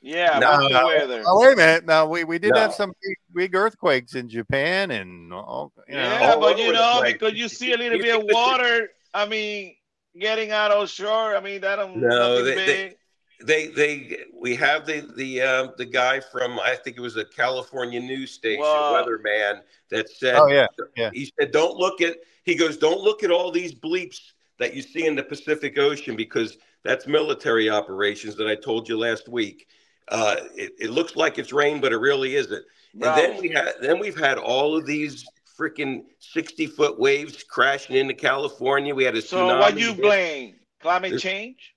Yeah, 0.02 0.38
No, 0.38 0.58
winter 0.58 0.74
no. 0.74 0.86
weather. 0.86 1.22
Oh, 1.26 1.40
wait 1.44 1.52
a 1.52 1.56
minute. 1.56 1.86
Now 1.86 2.06
we, 2.06 2.24
we 2.24 2.38
did 2.38 2.56
have 2.56 2.72
some 2.72 2.92
big, 3.02 3.16
big 3.34 3.54
earthquakes 3.54 4.14
in 4.14 4.28
Japan 4.28 4.90
and 4.90 5.32
all. 5.32 5.72
You 5.88 5.94
know, 5.94 6.02
yeah, 6.02 6.32
all 6.32 6.40
but 6.40 6.58
you 6.58 6.72
know, 6.72 6.96
place. 7.00 7.12
because 7.14 7.34
you 7.34 7.48
see 7.48 7.72
a 7.72 7.76
little 7.76 7.98
bit 7.98 8.08
of 8.14 8.20
think 8.22 8.28
this 8.28 8.30
is- 8.30 8.34
water. 8.34 8.88
I 9.12 9.26
mean, 9.26 9.74
getting 10.18 10.52
out 10.52 10.70
of 10.70 10.88
shore. 10.88 11.36
I 11.36 11.40
mean, 11.40 11.60
that 11.62 11.76
don't 11.76 11.96
No, 11.98 12.08
nothing 12.38 12.44
they- 12.46 12.54
big. 12.54 12.66
they- 12.90 12.96
They 13.42 13.68
they 13.68 14.18
we 14.38 14.54
have 14.56 14.86
the 14.86 15.10
the 15.16 15.40
uh, 15.40 15.68
the 15.78 15.86
guy 15.86 16.20
from 16.20 16.58
I 16.60 16.76
think 16.76 16.96
it 16.96 17.00
was 17.00 17.16
a 17.16 17.24
California 17.24 18.00
news 18.00 18.32
station 18.32 18.60
Well- 18.60 18.94
weatherman 19.06 19.60
that 19.90 20.08
said 20.10 20.36
Oh, 20.36 20.46
yeah, 20.48 20.66
yeah. 20.96 21.10
he 21.12 21.32
said 21.38 21.50
don't 21.50 21.76
look 21.76 22.00
at 22.00 22.16
he 22.44 22.54
goes 22.54 22.76
don't 22.76 23.00
look 23.00 23.22
at 23.24 23.30
all 23.30 23.50
these 23.50 23.74
bleeps 23.74 24.20
that 24.58 24.74
you 24.74 24.82
see 24.82 25.06
in 25.06 25.16
the 25.16 25.22
Pacific 25.22 25.78
Ocean 25.78 26.16
because 26.16 26.58
that's 26.84 27.06
military 27.06 27.70
operations 27.70 28.36
that 28.36 28.46
I 28.46 28.54
told 28.56 28.88
you 28.88 28.98
last 28.98 29.28
week. 29.28 29.66
Uh, 30.08 30.36
it, 30.56 30.72
it 30.80 30.90
looks 30.90 31.14
like 31.16 31.38
it's 31.38 31.52
rain, 31.52 31.80
but 31.80 31.92
it 31.92 31.98
really 31.98 32.34
isn't. 32.36 32.64
And 32.94 33.02
then 33.02 33.40
we 33.40 33.48
had 33.48 33.72
then 33.80 33.98
we've 33.98 34.18
had 34.18 34.36
all 34.38 34.76
of 34.76 34.84
these 34.84 35.24
freaking 35.58 36.04
sixty 36.18 36.66
foot 36.66 36.98
waves 36.98 37.42
crashing 37.44 37.96
into 37.96 38.14
California. 38.14 38.94
We 38.94 39.04
had 39.04 39.14
a 39.14 39.18
tsunami. 39.18 39.22
so 39.22 39.36
tsunami. 39.48 39.60
what 39.60 39.78
you 39.78 39.94
blame? 39.94 40.56
Climate 40.80 41.10
There's- 41.10 41.22
change? 41.22 41.74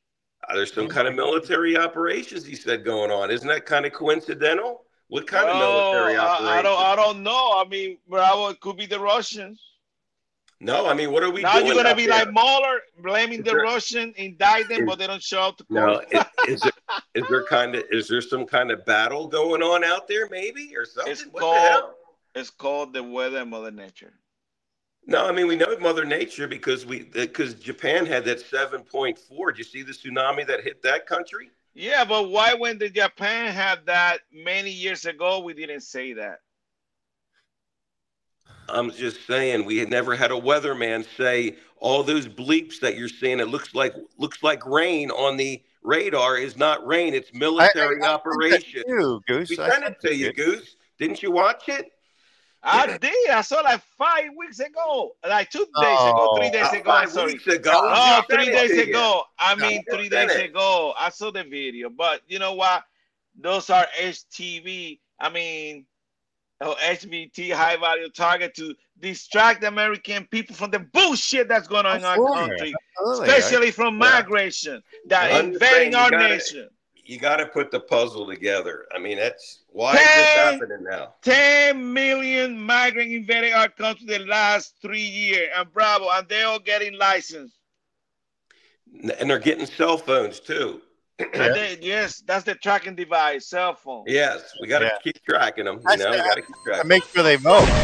Uh, 0.49 0.55
There's 0.55 0.73
some 0.73 0.87
kind 0.87 1.07
of 1.07 1.15
military 1.15 1.77
operations 1.77 2.45
he 2.45 2.55
said 2.55 2.83
going 2.83 3.11
on. 3.11 3.31
Isn't 3.31 3.47
that 3.47 3.65
kind 3.65 3.85
of 3.85 3.93
coincidental? 3.93 4.83
What 5.07 5.27
kind 5.27 5.47
of 5.47 5.55
military 5.57 6.13
Well, 6.15 6.25
operation? 6.27 6.47
I, 6.47 6.59
I 6.59 6.61
don't. 6.61 6.79
I 6.79 6.95
don't 6.95 7.23
know. 7.23 7.53
I 7.55 7.65
mean, 7.69 7.97
Bravo, 8.07 8.49
it 8.49 8.59
could 8.59 8.77
be 8.77 8.85
the 8.85 8.99
Russians. 8.99 9.61
No, 10.59 10.87
I 10.87 10.93
mean, 10.93 11.11
what 11.11 11.23
are 11.23 11.29
we 11.29 11.41
now 11.41 11.57
you're 11.57 11.75
gonna 11.75 11.93
be 11.93 12.07
there? 12.07 12.19
like 12.23 12.31
Mueller, 12.33 12.79
blaming 12.99 13.39
Is 13.39 13.45
the 13.45 13.51
there- 13.51 13.61
Russian, 13.63 14.13
indict 14.15 14.69
them, 14.69 14.81
is- 14.83 14.87
but 14.87 14.97
they 14.97 15.07
don't 15.07 15.21
show 15.21 15.41
up 15.41 15.57
to 15.57 15.65
No, 15.69 15.99
court. 15.99 16.07
is, 16.13 16.23
is 16.47 16.61
there 16.61 16.71
is 17.15 17.23
there 17.29 17.43
kind 17.43 17.75
of 17.75 17.83
is 17.91 18.07
there 18.07 18.21
some 18.21 18.45
kind 18.45 18.71
of 18.71 18.85
battle 18.85 19.27
going 19.27 19.61
on 19.61 19.83
out 19.83 20.07
there, 20.07 20.27
maybe 20.31 20.73
or 20.77 20.85
something? 20.85 21.11
It's 21.11 21.23
What 21.25 21.41
called 21.41 21.93
it's 22.35 22.49
called 22.49 22.93
the 22.93 23.03
weather 23.03 23.39
and 23.39 23.49
Mother 23.51 23.71
Nature. 23.71 24.13
No, 25.05 25.25
I 25.27 25.31
mean 25.31 25.47
we 25.47 25.55
know 25.55 25.77
Mother 25.79 26.05
Nature 26.05 26.47
because 26.47 26.85
we 26.85 27.01
uh, 27.01 27.03
because 27.13 27.55
Japan 27.55 28.05
had 28.05 28.23
that 28.25 28.39
seven 28.39 28.81
point 28.81 29.17
four. 29.19 29.51
Did 29.51 29.59
you 29.59 29.63
see 29.65 29.81
the 29.83 29.91
tsunami 29.91 30.47
that 30.47 30.63
hit 30.63 30.81
that 30.83 31.05
country? 31.07 31.51
Yeah, 31.73 32.05
but 32.05 32.29
why 32.29 32.53
when 32.53 32.77
the 32.77 32.89
Japan 32.89 33.51
had 33.51 33.85
that 33.87 34.19
many 34.31 34.69
years 34.69 35.05
ago, 35.05 35.39
we 35.39 35.53
didn't 35.53 35.81
say 35.81 36.13
that? 36.13 36.39
I'm 38.69 38.91
just 38.91 39.25
saying 39.27 39.65
we 39.65 39.77
had 39.77 39.89
never 39.89 40.15
had 40.15 40.31
a 40.31 40.35
weatherman 40.35 41.05
say 41.17 41.57
all 41.77 42.03
those 42.03 42.27
bleeps 42.27 42.79
that 42.79 42.97
you're 42.97 43.09
seeing. 43.09 43.39
It 43.39 43.49
looks 43.49 43.75
like 43.75 43.93
looks 44.17 44.41
like 44.41 44.65
rain 44.65 45.11
on 45.11 45.35
the 45.35 45.61
radar 45.83 46.37
is 46.37 46.55
not 46.55 46.85
rain. 46.87 47.13
It's 47.13 47.33
military 47.33 48.01
I- 48.01 48.05
I- 48.05 48.09
I 48.09 48.13
operation. 48.13 48.83
You, 48.87 49.21
Goose. 49.27 49.49
We 49.49 49.59
I 49.59 49.69
sent 49.69 49.83
it 49.83 49.99
to 50.01 50.15
you, 50.15 50.31
Goose. 50.31 50.77
Didn't 50.97 51.21
you 51.21 51.31
watch 51.31 51.67
it? 51.67 51.91
I 52.63 52.97
did. 52.97 53.29
I 53.29 53.41
saw 53.41 53.59
like 53.61 53.81
five 53.97 54.29
weeks 54.37 54.59
ago, 54.59 55.15
like 55.27 55.49
two 55.49 55.59
days 55.59 55.67
oh, 55.75 56.09
ago, 56.11 56.37
three 56.37 56.49
days 56.49 56.71
ago. 56.71 56.91
I'm 56.91 57.03
five 57.03 57.11
sorry. 57.11 57.33
weeks 57.33 57.47
ago. 57.47 57.71
Oh, 57.73 57.87
I 57.87 58.23
three 58.29 58.45
days 58.45 58.87
ago. 58.87 59.23
I 59.37 59.55
No, 59.55 59.67
mean, 59.67 59.83
three 59.91 60.07
days 60.09 60.31
it. 60.31 60.49
ago. 60.49 60.93
I 60.97 61.09
saw 61.09 61.29
the 61.31 61.43
video, 61.43 61.89
but 61.89 62.21
you 62.27 62.39
know 62.39 62.53
what? 62.53 62.83
Those 63.39 63.69
are 63.69 63.85
HTV. 63.99 64.99
I 65.19 65.29
mean, 65.29 65.85
oh, 66.61 66.75
HVT, 66.81 67.51
high 67.51 67.75
value 67.77 68.09
target 68.09 68.55
to 68.55 68.73
distract 68.99 69.63
American 69.65 70.25
people 70.27 70.55
from 70.55 70.71
the 70.71 70.79
bullshit 70.79 71.49
that's 71.49 71.67
going 71.67 71.85
on 71.85 71.97
in 71.97 72.05
our 72.05 72.15
country, 72.15 72.73
Absolutely. 72.99 73.27
especially 73.29 73.71
from 73.71 73.95
Yeah. 73.95 74.09
migration 74.09 74.83
that 75.07 75.43
invading 75.43 75.95
our 75.95 76.09
gotta- 76.09 76.29
nation. 76.29 76.69
You 77.05 77.19
got 77.19 77.37
to 77.37 77.47
put 77.47 77.69
the 77.69 77.81
puzzle 77.81 78.25
together. 78.25 78.87
I 78.95 78.99
mean, 78.99 79.17
that's 79.17 79.62
why 79.73 79.99
is 80.01 80.13
this 80.13 80.33
happening 80.33 80.83
now? 80.83 81.15
10 81.23 81.93
million 81.93 82.59
migrant 82.59 83.11
invading 83.11 83.53
our 83.53 83.69
country 83.69 84.05
the 84.07 84.19
last 84.19 84.75
three 84.81 85.01
years, 85.01 85.49
and 85.55 85.71
bravo, 85.73 86.09
and 86.13 86.27
they're 86.29 86.47
all 86.47 86.59
getting 86.59 86.97
licensed. 86.97 87.57
And 89.19 89.29
they're 89.29 89.39
getting 89.39 89.65
cell 89.65 89.97
phones 89.97 90.39
too. 90.39 90.81
And 91.19 91.55
they, 91.55 91.77
yes, 91.81 92.21
that's 92.25 92.45
the 92.45 92.55
tracking 92.55 92.95
device, 92.95 93.47
cell 93.47 93.75
phone. 93.75 94.03
Yes, 94.07 94.55
we 94.59 94.67
got 94.67 94.79
to 94.79 94.85
Yeah. 94.85 94.97
keep 95.03 95.23
tracking 95.27 95.65
them. 95.65 95.79
You 95.81 95.85
That's 95.85 96.03
know, 96.03 96.11
we 96.11 96.17
got 96.23 96.35
to 96.35 96.41
keep 96.41 96.55
tracking. 96.65 96.89
make 96.89 97.03
sure 97.13 97.23
they 97.23 97.37
vote. 97.37 97.69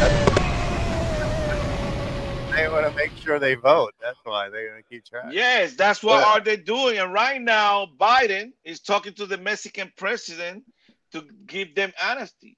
They 2.56 2.68
want 2.68 2.86
to 2.86 2.92
make 2.96 3.16
sure 3.16 3.38
they 3.38 3.54
vote. 3.54 3.94
That's 4.02 4.18
why 4.24 4.48
they're 4.50 4.70
going 4.70 4.82
to 4.82 4.88
keep 4.88 5.04
track. 5.04 5.32
Yes, 5.32 5.74
that's 5.74 6.02
what 6.02 6.20
Yeah. 6.20 6.26
are 6.26 6.40
they 6.40 6.56
doing. 6.56 6.98
And 6.98 7.12
right 7.12 7.40
now, 7.40 7.86
Biden 7.98 8.52
is 8.64 8.80
talking 8.80 9.14
to 9.14 9.26
the 9.26 9.38
Mexican 9.38 9.92
president 9.96 10.64
to 11.12 11.26
give 11.46 11.74
them 11.74 11.92
amnesty. 12.00 12.56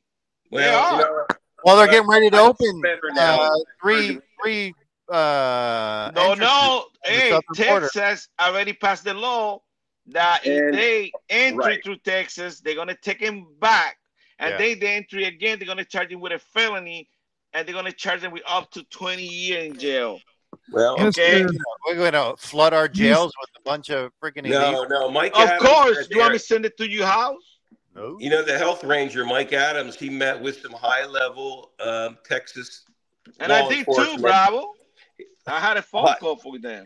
Well, 0.50 0.62
They 0.62 0.70
you 0.70 1.04
are. 1.04 1.10
know, 1.10 1.26
Well, 1.64 1.76
they're 1.76 1.86
getting 1.86 2.08
ready 2.08 2.30
to 2.30 2.38
open 2.40 2.80
better 2.80 3.10
now. 3.12 3.40
uh, 3.40 3.50
three 3.82 4.20
three. 4.42 4.74
Uh, 5.08 6.10
No, 6.14 6.34
no. 6.34 6.86
Hey, 7.04 7.30
southern 7.30 7.68
border. 7.68 7.88
Texas 7.92 8.28
already 8.40 8.72
passed 8.72 9.04
the 9.04 9.14
law 9.14 9.62
that 10.06 10.44
if 10.46 10.58
And- 10.66 10.74
they 10.74 11.12
enter 11.28 11.58
right. 11.58 11.84
through 11.84 11.96
Texas, 11.98 12.60
they're 12.60 12.74
gonna 12.74 12.96
take 13.02 13.20
him 13.20 13.46
back, 13.60 13.98
and 14.38 14.50
Yeah. 14.52 14.56
they 14.58 14.74
they 14.74 14.94
enter 14.96 15.18
again, 15.18 15.58
they're 15.58 15.66
gonna 15.66 15.84
charge 15.84 16.10
him 16.10 16.20
with 16.20 16.32
a 16.32 16.38
felony, 16.38 17.08
and 17.52 17.66
they're 17.66 17.74
gonna 17.74 17.92
charge 17.92 18.20
them 18.22 18.32
with 18.32 18.42
up 18.46 18.70
to 18.72 18.82
20 18.84 19.24
years 19.26 19.66
in 19.66 19.78
jail. 19.78 20.20
well, 20.70 21.00
Okay. 21.08 21.44
We're 21.86 21.94
going 21.96 22.12
to 22.12 22.34
flood 22.38 22.72
our 22.74 22.86
jails 22.86 23.32
with 23.40 23.50
a 23.58 23.62
bunch 23.62 23.88
of 23.90 24.12
freaking 24.22 24.44
no, 24.48 24.84
no, 24.84 25.10
Mike. 25.10 25.32
Of 25.34 25.48
Adams 25.48 25.62
course, 25.68 25.96
said 25.96 26.06
you 26.10 26.18
want 26.20 26.32
me 26.32 26.38
to 26.38 26.44
send 26.44 26.66
it 26.66 26.76
to 26.76 26.88
your 26.88 27.06
house? 27.06 27.51
No. 27.94 28.16
You 28.18 28.30
know, 28.30 28.42
the 28.42 28.56
health 28.56 28.84
ranger, 28.84 29.24
Mike 29.24 29.52
Adams, 29.52 29.96
he 29.96 30.08
met 30.08 30.40
with 30.40 30.60
some 30.62 30.72
high 30.72 31.04
level 31.06 31.72
um, 31.80 32.16
Texas. 32.24 32.84
And 33.38 33.50
law 33.50 33.66
I 33.66 33.68
did 33.68 33.86
too. 33.86 34.18
Bravo. 34.18 34.72
I 35.46 35.60
had 35.60 35.76
a 35.76 35.82
phone 35.82 36.04
What? 36.04 36.18
call 36.20 36.36
for 36.36 36.58
them. 36.58 36.84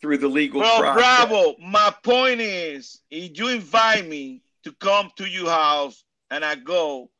through 0.00 0.18
the 0.18 0.28
legal 0.28 0.60
Well, 0.60 0.80
process. 0.80 1.02
bravo. 1.02 1.56
My 1.58 1.92
point 2.04 2.40
is, 2.40 3.00
if 3.10 3.36
you 3.36 3.48
invite 3.48 4.06
me 4.06 4.42
to 4.62 4.72
come 4.74 5.10
to 5.16 5.24
your 5.28 5.50
house 5.50 6.04
and 6.30 6.44
I 6.44 6.54
go, 6.54 7.10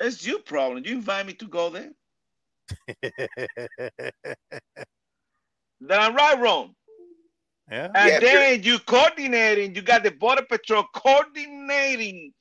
it's 0.00 0.26
your 0.26 0.40
problem. 0.40 0.82
You 0.84 0.94
invite 0.94 1.26
me 1.26 1.34
to 1.34 1.46
go 1.46 1.70
there. 1.70 1.92
Then 5.80 6.00
I'm 6.00 6.14
right 6.14 6.38
wrong. 6.40 6.74
yeah. 7.70 7.88
And 7.94 8.18
Yeah, 8.18 8.20
then 8.20 8.62
you 8.62 8.78
coordinating, 8.80 9.74
you 9.74 9.82
got 9.82 10.02
the 10.04 10.10
border 10.12 10.42
patrol 10.42 10.84
coordinating 10.94 12.32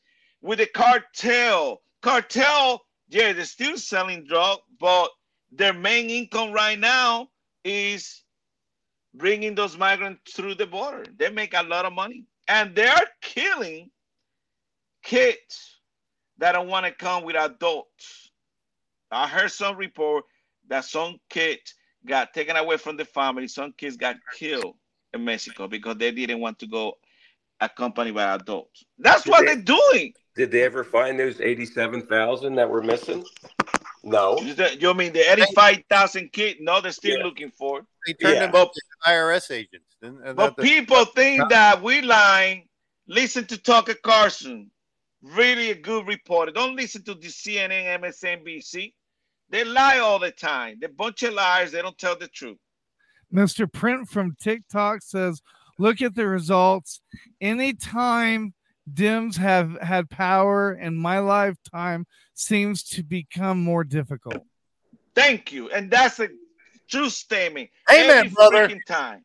with 0.42 0.60
the 0.60 0.68
cartel. 0.68 1.82
Cartel, 2.02 2.82
yeah, 3.10 3.34
they're 3.34 3.46
still 3.46 3.78
selling 3.78 4.26
drugs, 4.26 4.62
but 4.80 5.10
their 5.52 5.74
main 5.74 6.10
income 6.10 6.52
right 6.52 6.80
now 6.80 7.30
is 7.64 8.24
bringing 9.14 9.56
those 9.56 9.78
migrants 9.78 10.34
through 10.34 10.56
the 10.56 10.68
border. 10.68 11.06
They 11.18 11.30
make 11.30 11.54
a 11.54 11.64
lot 11.64 11.86
of 11.86 11.94
money, 11.94 12.26
and 12.48 12.76
they 12.76 12.88
are 12.88 13.08
killing 13.22 13.92
kids 15.04 15.80
that 16.38 16.54
don't 16.54 16.68
want 16.68 16.86
to 16.86 16.92
come 16.92 17.24
with 17.24 17.36
adults. 17.36 18.32
I 19.12 19.28
heard 19.28 19.52
some 19.52 19.78
report 19.78 20.26
that 20.68 20.86
some 20.86 21.20
kids 21.30 21.76
got 22.06 22.34
taken 22.34 22.56
away 22.56 22.78
from 22.78 22.98
the 22.98 23.06
family. 23.06 23.48
Some 23.48 23.74
kids 23.74 23.98
got 23.98 24.16
killed 24.38 24.76
in 25.14 25.24
Mexico 25.26 25.68
because 25.68 25.98
they 25.98 26.12
didn't 26.12 26.40
want 26.40 26.60
to 26.60 26.68
go 26.68 26.98
accompanied 27.60 28.14
by 28.16 28.36
adults. 28.36 28.84
That's 29.00 29.26
what 29.26 29.46
they're 29.46 29.56
doing. 29.62 30.14
Did 30.36 30.52
they 30.52 30.64
ever 30.64 30.84
find 30.84 31.18
those 31.20 31.40
eighty-seven 31.42 32.08
thousand 32.08 32.56
that 32.56 32.70
were 32.70 32.82
missing? 32.84 33.24
No. 34.04 34.38
You 34.40 34.94
mean 34.94 35.14
the 35.14 35.32
85,000 35.32 36.32
kids? 36.32 36.60
No, 36.62 36.80
they're 36.80 36.92
still 36.92 37.18
Yeah. 37.18 37.24
looking 37.24 37.50
for. 37.50 37.80
it. 37.80 37.86
They 38.06 38.14
turned 38.14 38.36
Yeah. 38.36 38.42
them 38.42 38.52
But, 38.52 38.72
to 38.72 38.82
IRS 39.08 39.50
agents. 39.50 39.96
But 40.00 40.56
the- 40.58 40.62
people 40.62 41.06
think 41.06 41.50
that 41.50 41.82
we 41.82 42.02
lying. 42.02 42.70
Listen 43.08 43.48
to 43.48 43.58
Tucker 43.58 43.96
Carlson. 43.96 44.70
Really 45.24 45.72
a 45.72 45.76
good 45.76 46.06
reporter. 46.06 46.52
Don't 46.52 46.76
listen 46.76 47.04
to 47.06 47.16
the 47.16 47.30
CNN, 47.30 47.88
MSNBC. 48.00 48.94
They 49.50 49.64
lie 49.64 50.00
all 50.00 50.20
the 50.20 50.32
time. 50.32 50.78
They're 50.80 50.90
a 50.90 50.94
bunch 50.94 51.24
of 51.24 51.34
liars. 51.34 51.72
They 51.72 51.82
don't 51.82 51.98
tell 51.98 52.18
the 52.18 52.28
truth. 52.28 52.58
Mr. 53.34 53.72
Print 53.72 54.10
from 54.10 54.36
TikTok 54.40 55.02
says, 55.02 55.42
look 55.78 56.02
at 56.02 56.16
the 56.16 56.28
results. 56.28 57.02
Anytime 57.42 58.54
Dems 58.92 59.36
have 59.38 59.80
had 59.82 60.10
power 60.10 60.74
in 60.74 60.96
my 60.96 61.20
lifetime 61.20 62.06
seems 62.34 62.84
to 62.84 63.04
become 63.04 63.62
more 63.64 63.84
difficult. 63.84 64.44
Thank 65.16 65.52
you. 65.52 65.70
And 65.70 65.90
that's 65.90 66.20
a 66.20 66.30
true 66.90 67.10
statement. 67.10 67.70
Amen, 67.92 68.10
Every 68.10 68.30
brother. 68.30 68.68
freaking 68.68 68.86
time. 68.88 69.24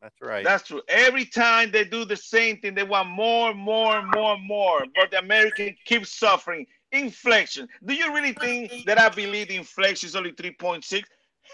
That's 0.00 0.20
right. 0.20 0.44
That's 0.44 0.66
true. 0.66 0.82
Every 0.88 1.24
time 1.24 1.70
they 1.70 1.84
do 1.84 2.04
the 2.04 2.16
same 2.16 2.58
thing, 2.58 2.74
they 2.74 2.82
want 2.82 3.08
more, 3.08 3.54
more, 3.54 4.02
more, 4.14 4.36
more. 4.38 4.84
But 4.96 5.12
the 5.12 5.18
American 5.18 5.76
keeps 5.84 6.18
suffering. 6.18 6.66
Inflation. 6.92 7.68
Do 7.84 7.94
you 7.94 8.12
really 8.14 8.32
think 8.32 8.70
that 8.86 8.98
I 8.98 9.08
believe 9.08 9.48
the 9.48 9.56
inflation 9.56 10.08
is 10.08 10.16
only 10.16 10.32
3.6? 10.32 11.02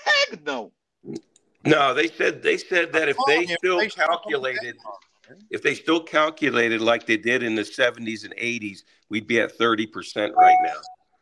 Heck 0.05 0.45
no. 0.45 0.72
No, 1.64 1.95
they 1.95 2.09
said 2.09 2.43
they 2.43 2.57
said 2.57 2.93
that 2.93 3.09
if 3.09 3.16
they 3.26 3.47
Oh, 3.47 3.57
still 3.57 3.89
calculated, 3.91 4.76
if 5.51 5.62
they 5.62 5.74
still 5.74 6.03
calculated 6.03 6.80
like 6.80 7.07
they 7.07 7.16
did 7.16 7.43
in 7.43 7.55
the 7.55 7.62
70s 7.62 8.24
and 8.24 8.34
80s, 8.36 8.80
we'd 9.11 9.26
be 9.26 9.41
at 9.41 9.59
30% 9.59 10.34
right 10.34 10.57
now. 10.62 10.74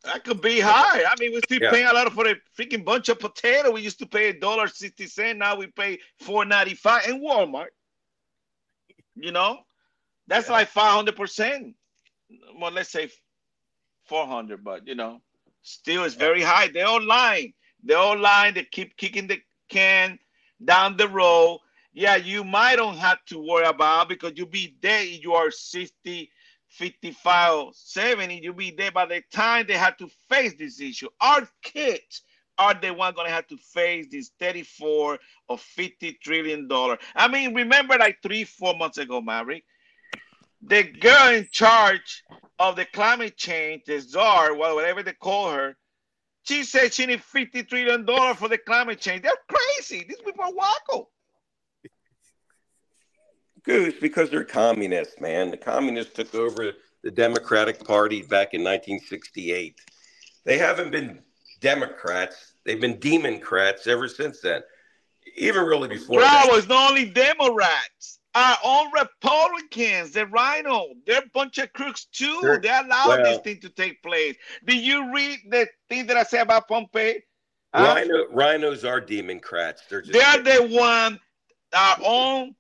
That 0.05 0.25
could 0.25 0.41
be 0.41 0.61
high. 0.61 1.05
I 1.05 1.15
mean, 1.19 1.33
we 1.33 1.41
still 1.41 1.59
Yeah. 1.61 1.71
paying 1.71 1.87
a 1.87 1.93
lot 1.93 2.13
for 2.13 2.29
a 2.29 2.37
freaking 2.57 2.85
bunch 2.85 3.09
of 3.09 3.19
potato. 3.19 3.73
We 3.73 3.81
used 3.81 3.99
to 3.99 4.07
pay 4.07 4.29
a 4.29 4.39
dollar 4.39 4.69
sixty 4.69 5.07
cent. 5.07 5.39
Now 5.39 5.57
we 5.57 5.67
pay 5.67 5.99
four 6.21 6.45
ninety 6.45 6.75
five 6.75 7.09
in 7.09 7.21
Walmart. 7.21 7.71
You 9.17 9.33
know, 9.33 9.65
that's 10.29 10.49
like 10.49 10.69
five 10.69 10.93
hundred 10.93 11.17
percent. 11.17 11.75
Well, 12.61 12.71
let's 12.71 12.91
say 12.91 13.11
four 14.07 14.27
hundred, 14.27 14.65
but 14.65 14.87
you 14.87 14.95
know, 14.95 15.21
still 15.63 16.05
it's 16.05 16.15
very 16.15 16.43
high. 16.43 16.69
They're 16.69 16.87
all 16.89 17.03
lying. 17.05 17.55
They're 17.83 17.99
all 17.99 18.19
lying. 18.19 18.55
They 18.55 18.65
keep 18.65 18.97
kicking 18.97 19.27
the 19.29 19.41
can 19.69 20.19
down 20.65 20.97
the 20.97 21.09
road. 21.09 21.61
Yeah, 21.93 22.17
you 22.17 22.45
might 22.45 22.77
don't 22.77 22.99
have 22.99 23.25
to 23.27 23.39
worry 23.39 23.67
about 23.67 24.09
because 24.09 24.33
you'll 24.37 24.49
be 24.49 24.77
there. 24.83 25.03
You 25.03 25.35
are 25.35 25.51
60, 25.51 26.31
55, 26.69 27.75
70, 27.75 28.41
you'll 28.43 28.55
be 28.55 28.71
there 28.77 28.93
by 28.93 29.07
the 29.07 29.23
time 29.33 29.67
they 29.67 29.75
have 29.79 29.97
to 29.99 30.09
face 30.29 30.55
this 30.59 30.81
issue. 30.81 31.09
Our 31.21 31.49
kids 31.63 32.23
are 32.59 32.75
the 32.75 32.93
one 32.93 33.15
going 33.15 33.27
to 33.29 33.33
have 33.33 33.47
to 33.49 33.57
face 33.57 34.07
this 34.11 34.31
34 34.41 35.19
or 35.49 35.59
50 35.59 36.19
trillion 36.23 36.69
dollar. 36.69 36.99
I 37.15 37.29
mean, 37.29 37.55
remember 37.55 37.97
like 37.99 38.19
three, 38.23 38.45
four 38.45 38.75
months 38.77 38.99
ago, 38.99 39.21
Maverick, 39.21 39.65
the 40.63 40.83
girl 40.83 41.35
in 41.35 41.49
charge 41.51 42.25
of 42.59 42.77
the 42.77 42.85
climate 42.87 43.37
change, 43.37 43.83
the 43.87 44.01
czar, 44.01 44.55
whatever 44.55 45.03
they 45.03 45.13
call 45.13 45.51
her, 45.51 45.77
she 46.43 46.63
said 46.63 46.95
she 46.95 47.07
needs 47.07 47.23
50 47.25 47.65
trillion 47.65 48.05
dollars 48.05 48.37
for 48.37 48.49
the 48.49 48.59
climate 48.59 49.01
change. 49.01 49.23
They're 49.23 49.33
crazy. 49.49 50.05
These 50.09 50.21
people 50.25 50.45
are 50.45 50.53
wacko. 50.53 51.07
Goose, 53.65 53.95
because 54.01 54.31
they're 54.31 54.45
communists, 54.45 55.21
man. 55.21 55.51
The 55.51 55.57
communists 55.57 56.15
took 56.15 56.35
over 56.37 56.73
the 57.03 57.11
Democratic 57.11 57.85
Party 57.85 58.23
back 58.23 58.55
in 58.55 58.63
1968. 58.63 59.81
They 60.45 60.59
haven't 60.59 60.93
been 60.93 61.19
Democrats, 61.61 62.53
they've 62.65 62.81
been 62.81 63.01
Democrats 63.01 63.87
ever 63.89 64.09
since 64.09 64.41
then. 64.41 64.63
Even 65.37 65.65
really 65.65 65.89
before 65.89 66.21
Bravo, 66.21 66.53
that. 66.53 66.59
it's 66.59 66.69
not 66.69 66.91
only 66.91 67.07
Democrats. 67.07 68.21
Our 68.37 68.59
own 68.63 68.91
Republicans, 68.93 70.13
the 70.13 70.27
Rhino, 70.27 70.89
they're 71.07 71.21
a 71.23 71.31
bunch 71.33 71.57
of 71.57 71.73
crooks 71.73 72.05
too. 72.13 72.39
They're- 72.43 72.59
they 72.61 72.69
allowed 72.69 73.09
well- 73.09 73.23
this 73.25 73.39
thing 73.39 73.61
to 73.61 73.71
take 73.71 74.03
place. 74.03 74.37
Did 74.67 74.77
you 74.77 75.11
read 75.15 75.39
the 75.49 75.67
thing 75.89 76.07
that 76.09 76.19
I 76.19 76.23
said 76.23 76.43
about 76.43 76.69
Pompey? 76.69 77.23
Rhino, 77.73 78.27
rhinos 78.31 78.85
are 78.85 79.01
Democrats. 79.01 79.83
They're 79.89 80.03
just 80.03 80.13
They're 80.13 80.43
the 80.43 80.75
one, 80.75 81.19
our 81.73 81.97
own 82.05 82.55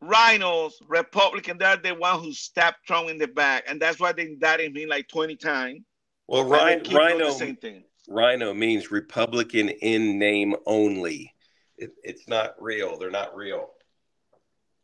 rhinos, 0.00 0.76
Republican, 0.88 1.58
they're 1.58 1.76
the 1.76 1.94
one 1.94 2.20
who 2.20 2.32
stabbed 2.32 2.78
Trump 2.84 3.10
in 3.10 3.18
the 3.18 3.28
back. 3.28 3.64
And 3.68 3.80
that's 3.80 4.00
why 4.00 4.10
they 4.12 4.22
indicted 4.22 4.76
him 4.76 4.88
like 4.88 5.06
20 5.08 5.36
times. 5.36 5.82
well, 6.26 6.42
And 6.42 6.50
Rhino, 6.50 6.82
the 6.82 6.94
Rhino, 6.96 7.30
same 7.30 7.56
thing. 7.56 7.84
Rhino 8.08 8.54
means 8.54 8.90
Republican 8.90 9.68
in 9.68 10.18
name 10.18 10.56
only. 10.66 11.32
It, 11.76 11.92
it's 12.02 12.26
not 12.28 12.60
real. 12.60 12.98
They're 12.98 13.10
not 13.10 13.36
real. 13.36 13.70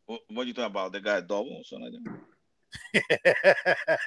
What, 0.06 0.20
what 0.30 0.42
are 0.44 0.48
you 0.48 0.54
talking 0.54 0.70
about? 0.70 0.92
The 0.92 1.00
guy 1.00 1.20
double 1.20 1.52
or 1.58 1.64
something 1.64 1.92
like 1.92 2.02
that? 2.02 3.98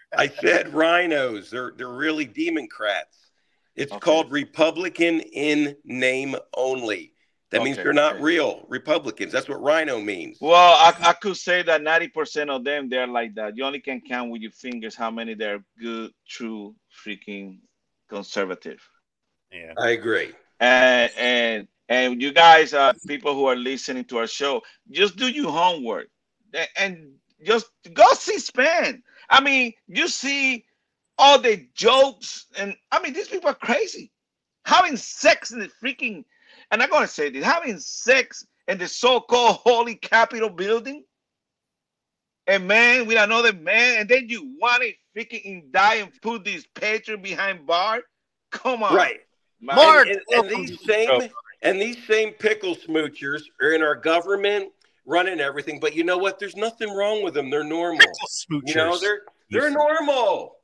I 0.16 0.28
said 0.28 0.74
rhinos. 0.74 1.50
They're 1.50 1.72
they're 1.76 1.88
really 1.88 2.24
Democrats. 2.26 3.30
It's 3.76 3.92
Okay. 3.92 4.00
called 4.00 4.32
Republican 4.32 5.20
in 5.20 5.76
name 5.84 6.36
only. 6.56 7.14
That 7.50 7.62
means 7.62 7.76
they're 7.76 7.92
not 7.94 8.14
okay. 8.14 8.22
real 8.22 8.66
Republicans. 8.68 9.32
That's 9.32 9.48
what 9.48 9.62
rhino 9.62 10.00
means. 10.00 10.36
Well, 10.40 10.74
I, 10.78 10.94
I 11.00 11.12
could 11.14 11.36
say 11.36 11.62
that 11.62 11.80
90% 11.80 12.50
of 12.50 12.62
them, 12.64 12.90
they're 12.90 13.06
like 13.06 13.34
that. 13.36 13.56
You 13.56 13.64
only 13.64 13.80
can 13.80 14.02
count 14.02 14.30
with 14.30 14.42
your 14.42 14.50
fingers 14.50 14.94
how 14.94 15.10
many 15.10 15.32
they're 15.34 15.64
good, 15.80 16.10
true, 16.28 16.74
freaking 17.06 17.60
conservative. 18.10 18.80
yeah. 19.50 19.72
I 19.78 19.90
agree. 19.90 20.32
And 20.60 21.10
and 21.16 21.68
and 21.88 22.20
you 22.20 22.32
guys, 22.32 22.74
uh, 22.74 22.92
people 23.06 23.34
who 23.34 23.46
are 23.46 23.56
listening 23.56 24.04
to 24.06 24.18
our 24.18 24.26
show, 24.26 24.62
just 24.90 25.16
do 25.16 25.28
your 25.28 25.50
homework 25.50 26.08
and 26.76 27.12
just 27.44 27.70
go 27.92 28.04
C-SPAN. 28.14 29.02
I 29.30 29.40
mean, 29.40 29.72
you 29.86 30.08
see 30.08 30.64
all 31.18 31.38
the 31.38 31.66
jokes, 31.74 32.46
and 32.56 32.74
I 32.92 33.00
mean, 33.00 33.12
these 33.12 33.28
people 33.28 33.50
are 33.50 33.54
crazy. 33.54 34.10
Having 34.64 34.96
sex 34.96 35.50
in 35.50 35.60
the 35.60 35.70
freaking, 35.82 36.24
and 36.70 36.82
I'm 36.82 36.90
gonna 36.90 37.06
say 37.06 37.30
this, 37.30 37.44
having 37.44 37.78
sex 37.78 38.46
in 38.68 38.78
the 38.78 38.86
so-called 38.86 39.56
Holy 39.56 39.94
Capitol 39.94 40.50
building, 40.50 41.04
a 42.46 42.58
man 42.58 43.06
with 43.06 43.18
another 43.18 43.52
man, 43.52 44.00
and 44.00 44.08
then 44.08 44.28
you 44.28 44.54
want 44.60 44.82
to 44.82 44.92
freaking 45.16 45.42
indict 45.42 46.02
and 46.02 46.22
put 46.22 46.44
this 46.44 46.66
patriot 46.74 47.22
behind 47.22 47.66
bar? 47.66 48.02
Come 48.50 48.82
on, 48.82 48.94
Right. 48.94 49.20
man. 49.60 49.76
Mark, 49.76 50.08
And, 50.08 50.20
and, 50.30 50.50
and 50.52 50.68
these 50.68 50.80
same 50.84 51.08
show. 51.08 51.28
And 51.62 51.80
these 51.80 51.96
same 52.06 52.32
pickle 52.32 52.74
smoochers 52.74 53.42
are 53.60 53.72
in 53.72 53.82
our 53.82 53.94
government 53.94 54.70
running 55.06 55.40
everything. 55.40 55.80
But 55.80 55.94
you 55.94 56.04
know 56.04 56.18
what? 56.18 56.38
There's 56.38 56.56
nothing 56.56 56.90
wrong 56.94 57.22
with 57.22 57.34
them. 57.34 57.50
They're 57.50 57.64
normal. 57.64 58.06
Smoochers, 58.28 58.68
You 58.68 58.74
know, 58.74 58.98
they're 58.98 59.22
they're 59.50 59.70
normal. 59.70 60.56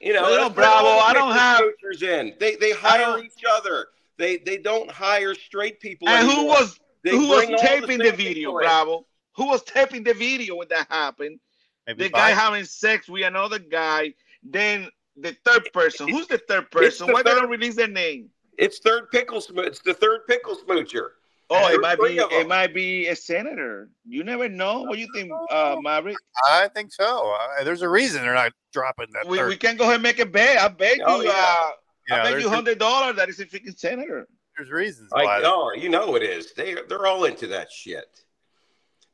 You 0.00 0.12
know, 0.12 0.22
Well, 0.22 0.50
Bravo, 0.50 0.88
I 0.88 1.12
don't 1.12 1.32
have- 1.32 1.60
smoochers 1.60 2.02
in. 2.02 2.34
They 2.40 2.56
they 2.56 2.72
hire 2.72 3.22
each 3.22 3.42
other. 3.50 3.88
They 4.18 4.38
they 4.38 4.58
don't 4.58 4.90
hire 4.90 5.34
straight 5.34 5.80
people. 5.80 6.08
And 6.08 6.28
who 6.30 6.44
was 6.46 6.78
They 7.02 7.10
who 7.10 7.28
was 7.28 7.46
taping 7.60 7.98
the 7.98 8.06
same 8.08 8.16
video, 8.16 8.34
people 8.34 8.58
in. 8.58 8.64
Bravo? 8.64 9.06
Who 9.36 9.46
was 9.48 9.62
taping 9.64 10.04
the 10.04 10.14
video 10.14 10.56
when 10.56 10.68
that 10.68 10.86
happened? 10.90 11.40
Maybe 11.86 12.04
The 12.04 12.08
guy 12.10 12.30
having 12.30 12.64
sex 12.64 13.08
with 13.08 13.24
another 13.24 13.58
guy. 13.58 14.14
Then 14.42 14.88
the 15.16 15.36
third 15.44 15.68
person. 15.72 16.08
Who's 16.08 16.26
the 16.26 16.38
third 16.38 16.70
person? 16.70 17.06
the 17.08 17.12
Why 17.12 17.22
they 17.22 17.30
don't 17.34 17.50
release 17.50 17.74
their 17.76 17.88
name? 17.88 18.30
It's 18.58 18.78
third 18.78 19.10
pickle 19.10 19.40
smooch. 19.40 19.66
It's 19.66 19.80
the 19.80 19.94
third 19.94 20.26
pickle 20.26 20.56
smoocher. 20.56 21.08
Oh, 21.50 21.68
it 21.72 21.80
might 21.80 21.98
be 22.00 22.16
it 22.18 22.48
might 22.48 22.72
be 22.74 23.08
a 23.08 23.16
senator. 23.16 23.90
You 24.06 24.24
never 24.24 24.48
know. 24.48 24.80
What 24.82 24.94
do 24.94 25.00
you 25.00 25.08
think, 25.14 25.30
uh, 25.50 25.76
Maverick? 25.82 26.16
I 26.48 26.68
think 26.68 26.90
so. 26.92 27.34
Uh, 27.58 27.64
there's 27.64 27.82
a 27.82 27.88
reason 27.88 28.22
they're 28.22 28.32
not 28.34 28.52
dropping 28.72 29.08
that. 29.12 29.28
We, 29.28 29.36
third. 29.38 29.48
we 29.50 29.56
can 29.56 29.76
go 29.76 29.84
ahead 29.84 29.96
and 29.96 30.02
make 30.02 30.18
a 30.20 30.26
bet. 30.26 30.58
I 30.58 30.68
bet 30.68 30.98
Oh, 31.04 31.20
you. 31.20 31.28
yeah. 31.28 31.32
Uh, 31.58 31.70
Yeah, 32.08 32.22
I 32.22 32.32
bet 32.32 32.40
you 32.42 32.48
hundred 32.48 32.78
dollars 32.78 33.16
that 33.16 33.28
is 33.28 33.40
a 33.40 33.46
freaking 33.46 33.78
senator. 33.78 34.26
there's 34.56 34.70
reasons 34.70 35.10
I 35.14 35.40
know, 35.42 35.72
you 35.74 35.88
know 35.90 36.16
it 36.16 36.22
is. 36.22 36.52
They 36.54 36.74
they're 36.88 37.06
all 37.06 37.24
into 37.24 37.46
that 37.48 37.70
shit. 37.70 38.20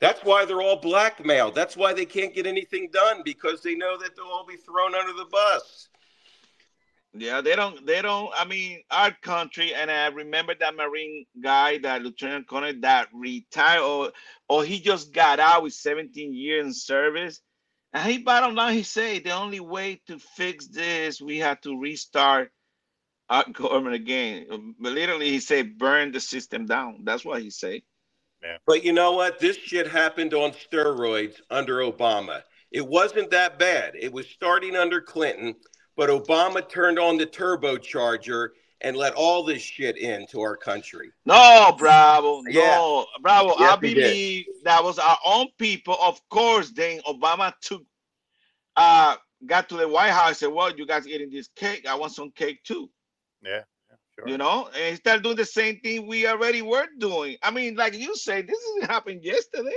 That's 0.00 0.20
why 0.24 0.44
they're 0.46 0.62
all 0.62 0.76
blackmailed. 0.80 1.54
That's 1.54 1.76
why 1.76 1.92
they 1.92 2.06
can't 2.06 2.34
get 2.34 2.46
anything 2.46 2.88
done 2.92 3.20
because 3.24 3.60
they 3.62 3.74
know 3.74 3.98
that 3.98 4.16
they'll 4.16 4.24
all 4.26 4.46
be 4.46 4.56
thrown 4.56 4.94
under 4.94 5.12
the 5.12 5.26
bus. 5.26 5.89
Yeah, 7.12 7.40
they 7.40 7.56
don't. 7.56 7.84
They 7.86 8.02
don't. 8.02 8.30
I 8.36 8.44
mean, 8.44 8.82
our 8.90 9.10
country, 9.22 9.74
and 9.74 9.90
I 9.90 10.06
remember 10.08 10.54
that 10.60 10.76
Marine 10.76 11.26
guy, 11.42 11.78
that 11.78 12.02
Lieutenant 12.02 12.48
Colonel, 12.48 12.72
that 12.80 13.08
retired, 13.12 13.82
or 13.82 14.12
or 14.48 14.64
he 14.64 14.80
just 14.80 15.12
got 15.12 15.40
out 15.40 15.64
with 15.64 15.72
17 15.72 16.32
years 16.32 16.66
in 16.66 16.72
service. 16.72 17.40
And 17.92 18.08
he 18.08 18.18
bottom 18.18 18.54
line, 18.54 18.74
he 18.74 18.84
said 18.84 19.24
the 19.24 19.32
only 19.32 19.58
way 19.58 20.00
to 20.06 20.20
fix 20.20 20.68
this, 20.68 21.20
we 21.20 21.38
have 21.38 21.60
to 21.62 21.76
restart 21.80 22.52
our 23.28 23.44
government 23.52 23.96
again. 23.96 24.74
But 24.78 24.92
literally, 24.92 25.30
he 25.30 25.40
said, 25.40 25.78
burn 25.78 26.12
the 26.12 26.20
system 26.20 26.66
down. 26.66 27.00
That's 27.04 27.24
what 27.24 27.42
he 27.42 27.50
said. 27.50 27.80
But 28.66 28.84
you 28.84 28.92
know 28.92 29.12
what? 29.12 29.38
This 29.40 29.56
shit 29.56 29.88
happened 29.88 30.32
on 30.32 30.52
steroids 30.52 31.40
under 31.50 31.78
Obama. 31.78 32.42
It 32.70 32.86
wasn't 32.86 33.30
that 33.32 33.58
bad. 33.58 33.94
It 34.00 34.12
was 34.12 34.28
starting 34.28 34.76
under 34.76 35.00
Clinton, 35.00 35.56
but 36.00 36.08
Obama 36.08 36.66
turned 36.66 36.98
on 36.98 37.18
the 37.18 37.26
turbocharger 37.26 38.48
and 38.80 38.96
let 38.96 39.12
all 39.12 39.44
this 39.44 39.60
shit 39.60 39.98
into 39.98 40.40
our 40.40 40.56
country. 40.56 41.10
No, 41.26 41.74
Bravo. 41.76 42.40
Yeah. 42.48 42.62
No, 42.62 43.06
Bravo. 43.20 43.48
Yes, 43.58 43.78
I 43.82 43.86
he 43.86 43.92
did. 43.92 44.02
believe 44.04 44.46
that 44.64 44.82
was 44.82 44.98
our 44.98 45.18
own 45.26 45.48
people. 45.58 45.98
Of 46.00 46.26
course, 46.30 46.70
then 46.70 47.00
Obama 47.06 47.52
took, 47.60 47.82
uh, 48.76 49.16
got 49.44 49.68
to 49.68 49.76
the 49.76 49.86
White 49.86 50.12
House 50.12 50.28
and 50.28 50.36
said, 50.38 50.46
"Well, 50.46 50.74
you 50.74 50.86
guys 50.86 51.06
eating 51.06 51.28
this 51.28 51.48
cake? 51.54 51.86
I 51.86 51.96
want 51.96 52.12
some 52.12 52.30
cake 52.30 52.64
too." 52.64 52.88
Yeah. 53.42 53.64
yeah, 53.90 53.96
sure. 54.14 54.26
You 54.26 54.38
know, 54.38 54.70
and 54.74 54.96
start 54.96 55.22
doing 55.22 55.36
the 55.36 55.44
same 55.44 55.80
thing 55.80 56.06
we 56.06 56.26
already 56.26 56.62
were 56.62 56.86
doing. 56.96 57.36
I 57.42 57.50
mean, 57.50 57.76
like 57.76 57.92
you 57.92 58.16
say, 58.16 58.40
this 58.40 58.58
didn't 58.74 58.90
happen 58.90 59.20
yesterday. 59.22 59.76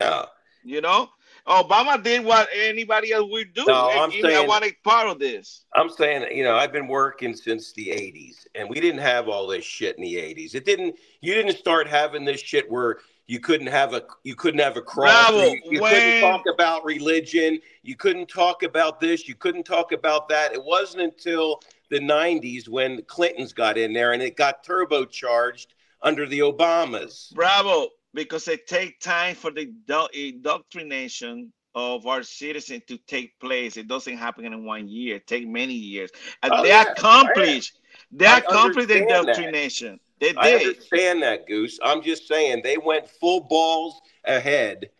Yeah. 0.00 0.24
You 0.64 0.80
know, 0.80 1.10
Obama 1.46 2.02
did 2.02 2.24
what 2.24 2.48
anybody 2.54 3.12
else 3.12 3.30
would 3.30 3.52
do. 3.52 3.64
No, 3.66 3.90
and 3.90 4.00
I'm 4.00 4.10
he- 4.10 4.24
I 4.24 4.46
want 4.46 4.64
a 4.64 4.72
part 4.84 5.08
of 5.08 5.18
this. 5.18 5.64
I'm 5.74 5.88
saying, 5.88 6.36
you 6.36 6.44
know, 6.44 6.54
I've 6.54 6.72
been 6.72 6.86
working 6.88 7.34
since 7.34 7.72
the 7.72 7.88
80s 7.88 8.46
and 8.54 8.68
we 8.68 8.80
didn't 8.80 9.00
have 9.00 9.28
all 9.28 9.46
this 9.46 9.64
shit 9.64 9.96
in 9.96 10.02
the 10.02 10.16
80s. 10.16 10.54
It 10.54 10.64
didn't 10.64 10.96
you 11.20 11.34
didn't 11.34 11.56
start 11.56 11.88
having 11.88 12.24
this 12.24 12.40
shit 12.40 12.70
where 12.70 12.98
you 13.26 13.40
couldn't 13.40 13.68
have 13.68 13.94
a 13.94 14.02
you 14.24 14.34
couldn't 14.34 14.60
have 14.60 14.76
a 14.76 14.82
cross. 14.82 15.30
Bravo, 15.30 15.52
you 15.52 15.60
you 15.70 15.80
couldn't 15.80 16.20
talk 16.20 16.44
about 16.52 16.84
religion. 16.84 17.60
You 17.82 17.96
couldn't 17.96 18.28
talk 18.28 18.62
about 18.62 19.00
this. 19.00 19.26
You 19.28 19.34
couldn't 19.34 19.64
talk 19.64 19.92
about 19.92 20.28
that. 20.28 20.52
It 20.52 20.62
wasn't 20.62 21.02
until 21.02 21.60
the 21.90 21.98
90s 22.00 22.68
when 22.68 22.96
the 22.96 23.02
Clintons 23.02 23.52
got 23.52 23.76
in 23.76 23.92
there 23.92 24.12
and 24.12 24.22
it 24.22 24.36
got 24.36 24.64
turbocharged 24.64 25.66
under 26.02 26.26
the 26.26 26.40
Obamas. 26.40 27.32
Bravo, 27.34 27.88
because 28.14 28.48
it 28.48 28.66
takes 28.66 29.04
time 29.04 29.34
for 29.34 29.50
the 29.50 29.70
indoctrination 30.12 31.52
of 31.74 32.06
our 32.06 32.22
citizens 32.22 32.82
to 32.88 32.98
take 33.06 33.38
place. 33.40 33.76
It 33.76 33.88
doesn't 33.88 34.18
happen 34.18 34.44
in 34.44 34.64
one 34.64 34.88
year. 34.88 35.16
It 35.16 35.26
takes 35.26 35.46
many 35.46 35.72
years. 35.74 36.10
And 36.42 36.52
Oh, 36.52 36.62
they 36.62 36.68
yeah, 36.68 36.92
accomplish, 36.92 37.72
they 38.10 38.26
I 38.26 38.38
accomplish 38.38 38.86
the 38.86 38.94
understand 39.00 39.28
that. 39.28 39.38
indoctrination. 39.38 40.00
They 40.20 40.34
I 40.36 40.50
did. 40.50 40.68
understand 40.68 41.22
that, 41.22 41.46
Goose. 41.46 41.78
I'm 41.82 42.02
just 42.02 42.28
saying 42.28 42.60
they 42.62 42.76
went 42.76 43.08
full 43.08 43.40
balls 43.40 44.00
ahead 44.24 44.90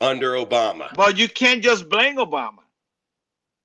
under 0.00 0.32
Obama. 0.34 0.92
But 0.94 1.16
you 1.16 1.28
can't 1.28 1.62
just 1.62 1.88
blame 1.88 2.16
Obama. 2.16 2.58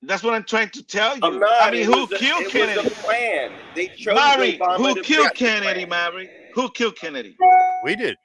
That's 0.02 0.24
what 0.24 0.34
I'm 0.34 0.46
trying 0.46 0.70
to 0.70 0.84
tell 0.84 1.16
you. 1.16 1.20
I'm 1.24 1.40
not. 1.40 1.62
I 1.62 1.72
mean, 1.72 1.82
It 1.82 1.86
who 1.88 2.02
was 2.06 2.12
a- 2.14 2.18
killed 2.18 2.44
it 2.44 2.52
Kennedy? 2.52 2.78
Was 2.84 2.88
a 2.88 2.96
plan. 3.02 3.52
They 3.76 3.88
chose 3.90 4.16
Mary, 4.16 4.58
Obama 4.58 4.78
who 4.78 4.96
to 4.96 5.02
killed 5.02 5.34
Kennedy, 5.36 5.86
plan. 5.86 6.14
Mary? 6.14 6.30
Who 6.54 6.70
killed 6.72 6.96
Kennedy? 6.96 7.36
We 7.84 7.98
did. 7.98 8.16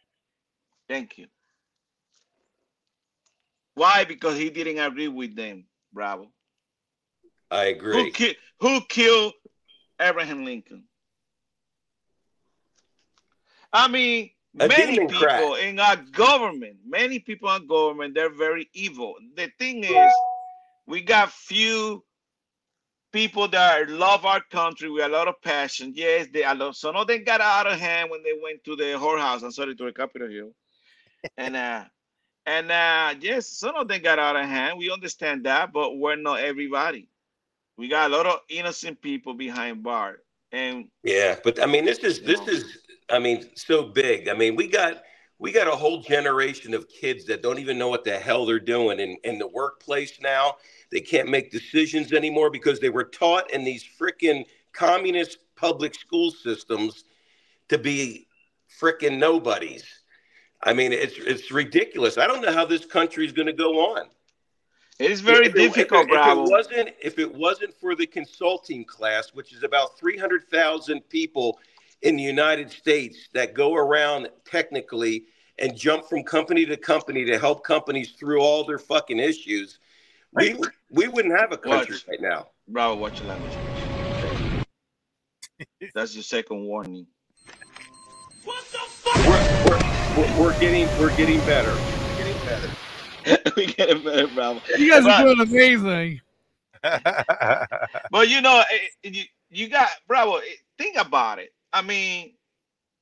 Thank 0.88 1.18
you. 1.18 1.26
Why? 3.74 4.04
Because 4.04 4.36
he 4.36 4.50
didn't 4.50 4.78
agree 4.78 5.08
with 5.08 5.34
them. 5.34 5.64
Bravo. 5.92 6.30
I 7.50 7.66
Who, 7.66 7.76
agree. 7.76 8.10
ki- 8.10 8.36
who 8.60 8.80
killed 8.88 9.32
Abraham 10.00 10.44
Lincoln? 10.44 10.84
I 13.72 13.88
mean, 13.88 14.30
A 14.60 14.68
many 14.68 14.98
people 15.00 15.54
in 15.56 15.80
our 15.80 15.96
government, 15.96 16.76
many 16.86 17.18
people 17.18 17.52
in 17.54 17.66
government, 17.66 18.14
they're 18.14 18.30
very 18.32 18.68
evil. 18.72 19.16
The 19.36 19.50
thing 19.58 19.82
is, 19.82 20.12
we 20.86 21.00
got 21.00 21.32
few 21.32 22.04
people 23.12 23.48
that 23.48 23.88
love 23.88 24.24
our 24.24 24.40
country 24.50 24.90
with 24.90 25.04
a 25.04 25.08
lot 25.08 25.28
of 25.28 25.40
passion. 25.42 25.92
Yes, 25.94 26.28
they 26.32 26.44
a 26.44 26.54
lot. 26.54 26.76
Some 26.76 26.94
of 26.94 27.06
them 27.06 27.24
got 27.24 27.40
out 27.40 27.66
of 27.66 27.78
hand 27.78 28.10
when 28.10 28.22
they 28.22 28.34
went 28.40 28.62
to 28.64 28.76
the 28.76 28.96
whorehouse. 28.98 29.42
I'm 29.42 29.50
sorry 29.50 29.74
to 29.74 29.84
the 29.84 29.92
Capitol 29.92 30.28
Hill, 30.28 30.50
and 31.36 31.56
uh, 31.56 31.84
and 32.46 32.70
uh, 32.70 33.14
yes, 33.20 33.48
some 33.48 33.74
of 33.76 33.88
them 33.88 34.02
got 34.02 34.18
out 34.18 34.36
of 34.36 34.46
hand. 34.46 34.78
We 34.78 34.90
understand 34.90 35.44
that, 35.44 35.72
but 35.72 35.96
we're 35.96 36.16
not 36.16 36.40
everybody. 36.40 37.08
We 37.76 37.88
got 37.88 38.10
a 38.10 38.16
lot 38.16 38.26
of 38.26 38.40
innocent 38.48 39.00
people 39.00 39.34
behind 39.34 39.82
bar, 39.82 40.18
and 40.52 40.88
Yeah, 41.02 41.36
but 41.42 41.62
I 41.62 41.66
mean, 41.66 41.84
this 41.84 41.98
is 41.98 42.22
this 42.22 42.40
is 42.46 42.78
I 43.10 43.18
mean 43.18 43.48
so 43.56 43.84
big. 43.84 44.28
I 44.28 44.34
mean, 44.34 44.56
we 44.56 44.68
got 44.68 45.02
we 45.38 45.52
got 45.52 45.66
a 45.66 45.76
whole 45.76 46.00
generation 46.00 46.74
of 46.74 46.88
kids 46.88 47.24
that 47.26 47.42
don't 47.42 47.58
even 47.58 47.78
know 47.78 47.88
what 47.88 48.04
the 48.04 48.18
hell 48.18 48.46
they're 48.46 48.60
doing 48.60 49.00
in 49.00 49.16
in 49.24 49.38
the 49.38 49.48
workplace 49.48 50.20
now. 50.20 50.54
They 50.90 51.00
can't 51.00 51.28
make 51.28 51.50
decisions 51.50 52.12
anymore 52.12 52.50
because 52.50 52.78
they 52.78 52.90
were 52.90 53.04
taught 53.04 53.50
in 53.50 53.64
these 53.64 53.84
freaking 54.00 54.44
communist 54.72 55.38
public 55.56 55.94
school 55.94 56.30
systems 56.30 57.04
to 57.68 57.78
be 57.78 58.28
freaking 58.80 59.18
nobodies. 59.18 59.84
I 60.64 60.72
mean, 60.72 60.92
it's 60.92 61.14
it's 61.18 61.50
ridiculous. 61.50 62.16
I 62.18 62.26
don't 62.26 62.40
know 62.42 62.52
how 62.52 62.64
this 62.64 62.84
country 62.86 63.24
is 63.26 63.32
going 63.32 63.46
to 63.46 63.52
go 63.52 63.94
on. 63.94 64.06
it 64.98 65.10
is 65.10 65.20
very 65.20 65.46
If 65.46 65.54
it- 65.56 65.60
if 65.60 65.72
it- 65.72 65.74
difficult, 65.74 66.06
if 66.10 66.26
It 66.26 66.50
wasn't 66.50 66.88
if 67.02 67.18
it 67.18 67.34
wasn't 67.34 67.74
for 67.80 67.94
the 67.94 68.06
consulting 68.06 68.84
class, 68.84 69.30
which 69.34 69.52
is 69.52 69.62
about 69.62 69.98
three 69.98 70.16
hundred 70.16 70.48
thousand 70.50 71.00
people 71.08 71.58
in 72.02 72.16
the 72.16 72.22
United 72.22 72.70
States 72.70 73.28
that 73.32 73.54
go 73.54 73.74
around 73.74 74.28
technically 74.44 75.26
and 75.58 75.76
jump 75.76 76.04
from 76.08 76.22
company 76.22 76.64
to 76.66 76.76
company 76.76 77.24
to 77.24 77.38
help 77.38 77.64
companies 77.64 78.12
through 78.12 78.40
all 78.40 78.64
their 78.64 78.78
fucking 78.78 79.18
issues, 79.18 79.78
we 80.32 80.56
we 80.90 81.08
wouldn't 81.08 81.38
have 81.38 81.52
a 81.52 81.58
country 81.58 81.94
Watch. 81.96 82.08
right 82.08 82.20
now. 82.20 82.48
Bravo, 82.68 82.94
watch 83.00 83.18
your 83.20 83.28
language. 83.28 83.52
That's 85.94 86.14
your 86.14 86.22
second 86.24 86.64
warning. 86.64 87.06
We're, 88.46 88.54
we're, 89.26 89.68
we're, 89.68 89.93
we're 90.14 90.54
getting 90.54 90.90
we're 90.96 91.10
getting 91.10 91.42
better. 91.42 91.82
We're 92.02 92.10
getting 92.10 92.40
better. 92.44 92.68
we 93.56 93.66
get 93.66 93.90
it, 93.90 94.04
better, 94.04 94.28
Bravo. 94.28 94.60
You 94.78 94.90
guys 94.90 95.06
are 95.06 95.24
doing 95.24 95.40
amazing. 95.40 96.20
But 98.10 98.28
you 98.28 98.40
know, 98.42 98.62
eh, 98.70 98.76
eh, 99.04 99.10
you, 99.12 99.24
you 99.50 99.68
got 99.68 99.88
Bravo. 100.06 100.36
eh, 100.36 100.42
Think 100.78 100.96
about 100.98 101.38
it. 101.38 101.52
I 101.72 101.82
mean, 101.82 102.34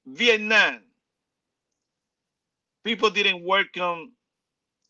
Vietnam. 0.07 0.81
People 2.85 3.11
didn't 3.11 3.45
welcome 3.45 4.13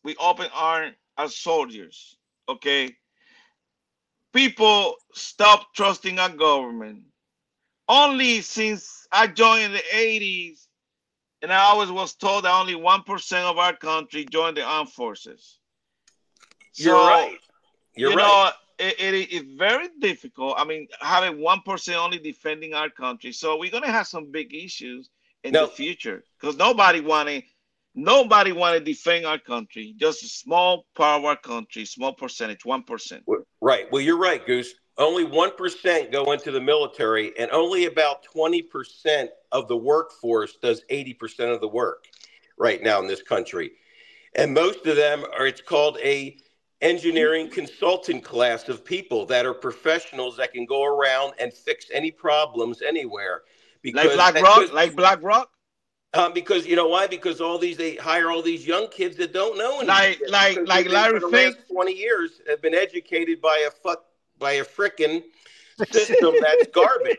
with 0.04 0.16
open 0.20 0.48
arms 0.54 0.94
as 1.18 1.36
soldiers. 1.36 2.16
Okay. 2.48 2.96
People 4.32 4.96
stopped 5.14 5.76
trusting 5.76 6.18
our 6.18 6.30
government. 6.30 7.02
Only 7.88 8.40
since 8.40 9.06
I 9.12 9.26
joined 9.26 9.64
in 9.64 9.72
the 9.72 9.82
80s, 9.94 10.66
and 11.42 11.52
I 11.52 11.64
always 11.64 11.90
was 11.90 12.14
told 12.14 12.44
that 12.44 12.54
only 12.54 12.74
1% 12.74 13.42
of 13.50 13.58
our 13.58 13.76
country 13.76 14.24
joined 14.24 14.56
the 14.56 14.62
armed 14.62 14.90
forces. 14.90 15.58
You're 16.76 16.94
right. 16.94 17.38
You're 17.96 18.12
you 18.12 18.16
right. 18.16 18.54
know, 18.78 18.86
it, 18.86 19.00
it 19.00 19.32
is 19.32 19.42
very 19.58 19.88
difficult. 20.00 20.54
I 20.56 20.64
mean, 20.64 20.88
having 21.00 21.40
one 21.40 21.60
only 21.66 22.18
defending 22.18 22.74
our 22.74 22.88
country, 22.88 23.32
so 23.32 23.58
we're 23.58 23.70
gonna 23.70 23.90
have 23.90 24.06
some 24.06 24.30
big 24.30 24.54
issues 24.54 25.10
in 25.44 25.52
No. 25.52 25.66
the 25.66 25.72
future 25.72 26.24
because 26.40 26.56
nobody 26.56 27.00
wanted, 27.00 27.42
nobody 27.94 28.52
want 28.52 28.78
to 28.78 28.84
defend 28.84 29.26
our 29.26 29.38
country. 29.38 29.94
Just 29.98 30.22
a 30.22 30.28
small 30.28 30.86
part 30.94 31.20
of 31.20 31.24
our 31.26 31.36
country, 31.36 31.84
small 31.84 32.14
percentage, 32.14 32.64
one 32.64 32.84
percent. 32.84 33.24
Right. 33.60 33.90
Well, 33.92 34.00
you're 34.00 34.18
right, 34.18 34.44
Goose. 34.44 34.72
Only 34.98 35.24
1% 35.24 36.12
go 36.12 36.32
into 36.32 36.50
the 36.50 36.60
military, 36.60 37.32
and 37.38 37.50
only 37.50 37.86
about 37.86 38.24
20% 38.34 39.28
of 39.50 39.66
the 39.68 39.76
workforce 39.76 40.56
does 40.56 40.82
80% 40.90 41.52
of 41.52 41.60
the 41.60 41.68
work 41.68 42.06
right 42.58 42.82
now 42.82 43.00
in 43.00 43.06
this 43.06 43.22
country. 43.22 43.72
And 44.34 44.52
most 44.52 44.86
of 44.86 44.96
them 44.96 45.24
are, 45.38 45.46
it's 45.46 45.62
called 45.62 45.98
a 46.02 46.36
engineering 46.82 47.48
consultant 47.48 48.24
class 48.24 48.68
of 48.68 48.84
people 48.84 49.24
that 49.26 49.46
are 49.46 49.54
professionals 49.54 50.36
that 50.36 50.52
can 50.52 50.66
go 50.66 50.84
around 50.84 51.32
and 51.38 51.52
fix 51.52 51.86
any 51.92 52.10
problems 52.10 52.82
anywhere. 52.82 53.42
Like 53.84 54.12
Black 54.14 54.34
that- 54.34 54.42
Rock, 54.42 54.60
because- 54.60 54.72
like 54.72 54.94
BlackRock, 54.96 55.50
um, 56.14 56.32
because 56.34 56.66
you 56.66 56.76
know 56.76 56.88
why? 56.88 57.06
Because 57.06 57.40
all 57.40 57.56
these 57.58 57.76
they 57.76 57.94
hire 57.96 58.30
all 58.30 58.42
these 58.42 58.66
young 58.66 58.88
kids 58.88 59.16
that 59.16 59.32
don't 59.32 59.56
know 59.56 59.80
anything. 59.80 59.88
Like- 59.88 60.20
like- 60.28 60.54
Because 60.56 60.68
like 60.68 60.88
Larry 60.88 61.20
for 61.20 61.30
the 61.30 61.36
last 61.36 61.56
Fink. 61.56 61.68
Twenty 61.68 61.94
years 61.94 62.40
have 62.48 62.60
been 62.60 62.74
educated 62.74 63.40
by 63.40 63.64
a 63.66 63.70
fuck 63.70 64.04
by 64.42 64.52
a 64.52 64.64
frickin' 64.64 65.22
system 65.90 66.34
that's 66.40 66.66
garbage. 66.74 67.16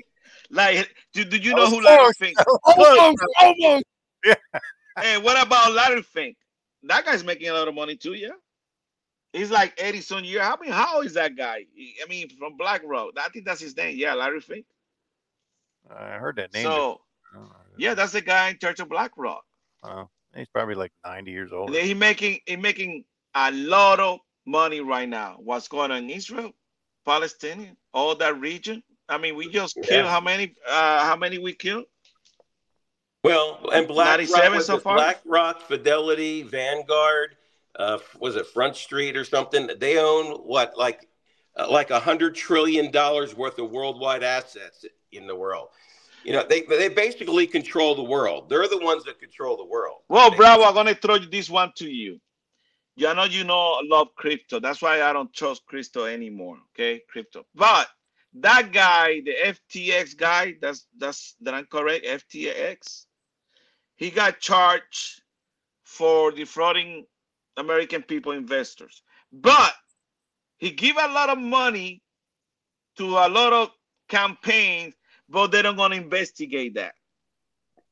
like 0.50 0.94
do, 1.12 1.24
do 1.24 1.38
you 1.38 1.54
know 1.54 1.64
Of 1.64 1.70
who 1.70 1.80
Larry. 1.80 2.12
Fink? 2.18 2.36
Almost, 2.64 3.22
almost. 3.40 3.84
Yeah. 4.24 4.34
Hey, 4.98 5.18
what 5.18 5.44
about 5.44 5.72
Larry 5.72 6.02
Fink? 6.02 6.36
That 6.82 7.04
guy's 7.06 7.24
making 7.24 7.48
a 7.48 7.52
lot 7.54 7.68
of 7.68 7.74
money 7.74 7.96
too, 7.96 8.14
yeah. 8.14 8.28
He's 9.32 9.50
like 9.50 9.74
80 9.82 10.00
some 10.02 10.24
year. 10.24 10.42
How 10.42 10.56
I 10.56 10.60
mean, 10.60 10.70
how 10.70 10.96
old 10.96 11.06
is 11.06 11.14
that 11.14 11.36
guy? 11.36 11.64
I 12.02 12.08
mean, 12.08 12.28
from 12.38 12.56
BlackRock. 12.56 13.14
I 13.18 13.28
think 13.30 13.44
that's 13.44 13.60
his 13.60 13.76
name. 13.76 13.96
Yeah, 13.98 14.14
Larry 14.14 14.40
Fink. 14.40 14.64
I 15.90 16.18
heard 16.18 16.36
that 16.36 16.52
name. 16.52 16.62
So 16.64 17.00
yeah, 17.76 17.94
that's 17.94 18.12
the 18.12 18.20
guy 18.20 18.50
in 18.50 18.58
charge 18.58 18.80
of 18.80 18.88
Black 18.88 19.12
Rock. 19.16 19.44
Oh, 19.82 20.08
he's 20.34 20.48
probably 20.48 20.76
like 20.76 20.92
90 21.04 21.30
years 21.30 21.52
old. 21.52 21.74
And 21.74 21.86
he 21.86 21.94
making 21.94 22.38
he 22.46 22.56
making 22.56 23.04
a 23.34 23.50
lot 23.50 24.00
of 24.00 24.20
money 24.46 24.80
right 24.80 25.08
now. 25.08 25.36
What's 25.38 25.68
going 25.68 25.90
on 25.90 26.04
in 26.04 26.10
Israel, 26.10 26.52
Palestinian, 27.04 27.76
all 27.92 28.14
that 28.16 28.38
region? 28.40 28.82
I 29.08 29.18
mean, 29.18 29.36
we 29.36 29.48
just 29.48 29.74
killed 29.76 29.88
Yeah. 30.06 30.10
how 30.10 30.20
many? 30.20 30.54
Uh, 30.66 31.04
how 31.04 31.16
many 31.16 31.38
we 31.38 31.52
killed? 31.52 31.84
Well, 33.22 33.70
and 33.72 33.88
Black 33.88 34.06
97 34.20 34.52
Rock, 34.52 34.62
so 34.62 34.78
far? 34.78 34.96
BlackRock, 34.96 35.62
Fidelity, 35.62 36.42
Vanguard, 36.42 37.36
uh, 37.78 37.98
was 38.18 38.36
it 38.36 38.46
Front 38.48 38.76
Street 38.76 39.16
or 39.16 39.24
something? 39.24 39.70
They 39.78 39.98
own 39.98 40.36
what, 40.46 40.76
like, 40.76 41.08
uh, 41.56 41.70
like 41.70 41.90
a 41.90 41.98
hundred 42.00 42.34
trillion 42.34 42.90
dollars 42.90 43.34
worth 43.34 43.58
of 43.58 43.70
worldwide 43.70 44.22
assets 44.22 44.84
in 45.12 45.26
the 45.26 45.34
world. 45.34 45.68
You 46.24 46.32
know, 46.32 46.44
they 46.48 46.62
they 46.62 46.88
basically 46.88 47.46
control 47.46 47.94
the 47.94 48.02
world. 48.02 48.48
They're 48.48 48.66
the 48.68 48.78
ones 48.78 49.04
that 49.04 49.18
control 49.20 49.56
the 49.56 49.64
world. 49.64 50.02
Well, 50.08 50.30
They- 50.30 50.36
bravo, 50.36 50.64
I'm 50.64 50.74
gonna 50.74 50.94
throw 50.94 51.18
this 51.18 51.48
one 51.50 51.72
to 51.76 51.88
you. 51.88 52.20
You 52.96 53.12
know, 53.14 53.24
you 53.24 53.44
know, 53.44 53.80
love 53.84 54.08
crypto. 54.14 54.60
That's 54.60 54.80
why 54.80 55.02
I 55.02 55.12
don't 55.12 55.32
trust 55.32 55.66
crypto 55.66 56.04
anymore. 56.04 56.58
Okay, 56.72 57.02
crypto. 57.08 57.44
But 57.54 57.88
that 58.34 58.72
guy, 58.72 59.20
the 59.20 59.34
FTX 59.44 60.16
guy, 60.16 60.54
that's 60.60 60.86
that's 60.96 61.34
that 61.40 61.54
I'm 61.54 61.66
correct, 61.66 62.04
FTX, 62.04 63.06
he 63.96 64.10
got 64.10 64.40
charged 64.40 65.22
for 65.82 66.30
defrauding 66.30 67.06
American 67.56 68.02
people 68.02 68.32
investors. 68.32 69.02
But 69.32 69.74
he 70.58 70.70
give 70.70 70.96
a 70.96 71.08
lot 71.08 71.30
of 71.30 71.38
money 71.38 72.02
to 72.96 73.04
a 73.04 73.28
lot 73.28 73.52
of 73.52 73.70
campaigns, 74.08 74.94
but 75.28 75.48
they 75.48 75.62
don't 75.62 75.76
gonna 75.76 75.96
investigate 75.96 76.74
that. 76.74 76.94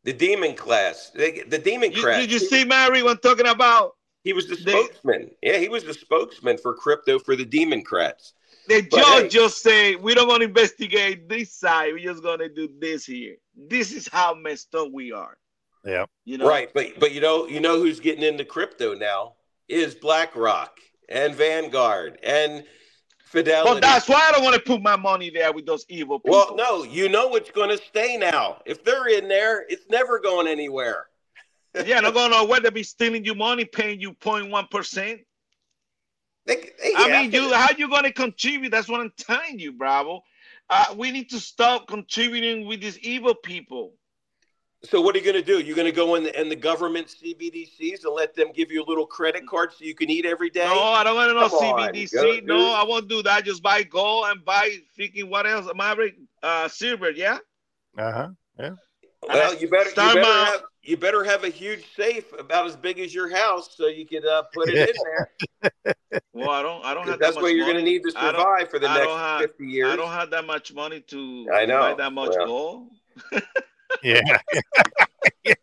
The 0.05 0.13
demon 0.13 0.55
class, 0.55 1.11
they, 1.15 1.41
the 1.41 1.59
demon 1.59 1.93
class. 1.93 2.21
did 2.21 2.33
you 2.33 2.39
see 2.39 2.65
Mary 2.65 3.03
when 3.03 3.19
talking 3.19 3.47
about 3.47 3.93
He 4.25 4.33
was 4.33 4.47
the 4.49 4.57
They- 4.57 4.71
spokesman. 4.85 5.31
yeah, 5.43 5.59
he 5.59 5.69
was 5.69 5.85
the 5.85 5.95
spokesman 5.95 6.59
for 6.59 6.75
crypto 6.75 7.19
for 7.19 7.35
the 7.37 7.45
Democrats. 7.45 8.35
the 8.69 8.81
But 8.83 8.97
judge 9.01 9.23
hey. 9.25 9.29
just 9.29 9.61
say 9.63 9.97
we 9.97 10.15
don't 10.15 10.29
want 10.29 10.43
to 10.43 10.47
investigate 10.47 11.29
this 11.29 11.53
side, 11.53 11.93
we're 11.93 12.13
just 12.13 12.23
gonna 12.23 12.49
do 12.49 12.69
this 12.79 13.05
here. 13.05 13.37
This 13.57 13.91
is 13.93 14.07
how 14.07 14.35
messed 14.35 14.73
up 14.77 14.93
we 14.93 15.11
are. 15.11 15.37
Yeah. 15.85 16.07
You 16.25 16.39
know, 16.39 16.49
Right, 16.49 16.73
but 16.73 17.01
but 17.01 17.11
you 17.13 17.21
know 17.21 17.49
you 17.49 17.59
know 17.59 17.79
who's 17.81 17.99
getting 17.99 18.23
into 18.23 18.45
crypto 18.45 18.95
now 18.95 19.35
is 19.69 19.97
BlackRock 19.97 20.79
and 21.09 21.35
Vanguard 21.35 22.21
and 22.23 22.65
Fidelity. 23.25 23.71
Well, 23.71 23.81
that's 23.81 24.09
why 24.09 24.29
I 24.29 24.31
don't 24.33 24.45
want 24.45 24.55
to 24.55 24.61
put 24.61 24.81
my 24.83 24.95
money 24.97 25.31
there 25.31 25.53
with 25.53 25.65
those 25.67 25.85
evil 25.89 26.21
people. 26.21 26.39
Well, 26.39 26.55
no, 26.55 26.85
you 26.85 27.09
know 27.09 27.29
what's 27.29 27.51
going 27.51 27.71
to 27.71 27.79
stay 27.83 28.19
now. 28.19 28.61
If 28.67 28.85
they're 28.85 29.09
in 29.09 29.27
there, 29.27 29.65
it's 29.71 29.89
never 29.89 30.19
going 30.21 30.47
anywhere. 30.47 31.07
Yeah, 31.85 32.01
not 32.01 32.15
gonna 32.15 32.35
know 32.35 32.45
where 32.45 32.61
they 32.61 32.71
be 32.71 32.83
stealing 32.83 33.25
you 33.25 33.35
money, 33.35 33.65
paying 33.65 34.01
you 34.01 34.13
0.1 34.15 34.71
percent. 34.71 35.21
They, 36.47 36.57
they 36.57 36.95
I 36.97 37.09
have 37.09 37.11
mean, 37.23 37.31
to- 37.31 37.37
you 37.39 37.55
how 37.55 37.69
you 37.77 37.89
gonna 37.89 38.13
contribute? 38.13 38.71
That's 38.71 38.89
what 38.89 39.01
I'm 39.01 39.13
telling 39.17 39.59
you, 39.59 39.73
Bravo. 39.73 40.23
Uh, 40.71 40.95
we 40.97 41.11
need 41.11 41.29
to 41.31 41.39
stop 41.41 41.87
contributing 41.87 42.67
with 42.67 42.81
these 42.81 42.99
evil 43.01 43.35
people. 43.35 43.93
So 44.85 45.01
what 45.01 45.15
are 45.15 45.19
you 45.19 45.25
going 45.25 45.37
to 45.37 45.43
do? 45.43 45.61
You're 45.61 45.77
going 45.77 45.87
to 45.87 45.93
go 45.93 46.15
in 46.17 46.25
the, 46.25 46.41
in 46.41 46.49
the 46.49 46.57
government 46.57 47.07
CBDCs 47.09 48.05
and 48.05 48.15
let 48.15 48.35
them 48.35 48.49
give 48.53 48.73
you 48.73 48.83
a 48.83 48.87
little 48.89 49.07
credit 49.07 49.47
card 49.47 49.71
so 49.73 49.85
you 49.85 49.95
can 49.95 50.11
eat 50.11 50.25
every 50.25 50.51
day? 50.51 50.65
No, 50.65 50.83
I 50.83 51.05
don't 51.05 51.15
want 51.15 51.29
to 51.31 51.35
know 51.35 51.49
Come 51.49 51.59
on, 51.79 51.93
CBDC. 51.93 52.13
go- 52.15 52.41
no. 52.57 52.73
I 52.75 52.83
won't 52.85 53.07
do 53.09 53.23
that. 53.23 53.45
Just 53.45 53.63
buy 53.63 53.83
gold 53.85 54.25
and 54.29 54.45
buy 54.45 54.79
freaking 54.99 55.29
what 55.29 55.47
else? 55.47 55.71
Maverick, 55.77 56.17
uh, 56.43 56.67
silver. 56.69 57.11
Yeah. 57.11 57.39
Uh 57.99 58.13
huh. 58.13 58.29
Yeah. 58.59 58.71
Well, 59.29 59.55
you 59.57 59.69
better 59.69 59.85
you 59.85 59.91
Start 59.91 60.15
better 60.15 60.27
my- 60.29 60.45
have 60.47 60.63
you 60.83 60.97
better 60.97 61.23
have 61.25 61.45
a 61.45 61.49
huge 61.49 61.85
safe 61.95 62.33
about 62.39 62.67
as 62.67 62.77
big 62.77 62.99
as 62.99 63.15
your 63.15 63.29
house 63.35 63.77
so 63.77 63.87
you 63.87 64.07
could 64.07 64.27
uh, 64.27 64.43
put 64.53 64.69
it 64.69 64.89
in 64.89 64.95
there. 65.05 65.31
Well, 66.35 66.51
I 66.51 66.63
don't. 66.63 66.85
I 66.85 66.93
don't 66.95 67.07
have 67.09 67.19
That's 67.19 67.37
that 67.37 67.43
what 67.43 67.55
you're 67.55 67.65
going 67.65 67.77
to 67.79 67.83
need 67.83 68.03
to 68.05 68.13
I 68.17 68.31
survive 68.33 68.69
for 68.71 68.79
the 68.79 68.89
I 68.89 68.95
next 68.95 69.07
don't 69.07 69.19
have- 69.19 69.41
50 69.41 69.67
years. 69.67 69.93
I 69.93 69.97
don't 69.97 70.11
have 70.11 70.31
that 70.31 70.47
much 70.47 70.75
money 70.75 71.01
to 71.01 71.47
I 71.55 71.65
know. 71.67 71.79
buy 71.81 71.95
that 71.95 72.13
much 72.13 72.35
Well. 72.37 72.47
gold. 72.47 72.89
Yeah. 74.03 74.21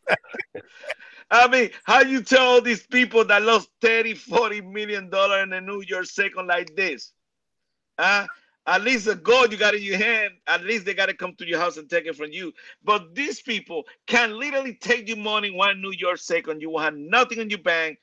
I 1.31 1.47
mean, 1.47 1.69
how 1.83 2.01
you 2.01 2.21
tell 2.21 2.61
these 2.61 2.85
people 2.85 3.25
that 3.25 3.41
lost 3.43 3.69
30, 3.81 4.13
40 4.15 4.61
million 4.61 5.09
dollars 5.09 5.43
in 5.43 5.53
a 5.53 5.61
New 5.61 5.81
York 5.81 6.05
second 6.05 6.47
like 6.47 6.75
this? 6.75 7.11
Huh? 7.99 8.25
At 8.69 8.83
least 8.83 9.05
the 9.05 9.15
gold 9.15 9.51
you 9.51 9.57
got 9.57 9.73
in 9.73 9.81
your 9.81 9.97
hand, 9.97 10.35
at 10.45 10.63
least 10.63 10.85
they 10.85 10.93
got 10.93 11.07
to 11.07 11.15
come 11.15 11.33
to 11.39 11.47
your 11.47 11.59
house 11.59 11.77
and 11.77 11.89
take 11.89 12.05
it 12.05 12.15
from 12.15 12.31
you. 12.31 12.53
But 12.83 13.15
these 13.15 13.41
people 13.41 13.85
can 14.05 14.37
literally 14.37 14.75
take 14.75 15.07
your 15.07 15.17
money 15.17 15.49
one 15.49 15.81
New 15.81 15.91
York 15.91 16.19
second. 16.19 16.61
You 16.61 16.69
will 16.69 16.79
have 16.79 16.93
nothing 16.93 17.39
in 17.39 17.49
your 17.49 17.63
bank. 17.63 17.97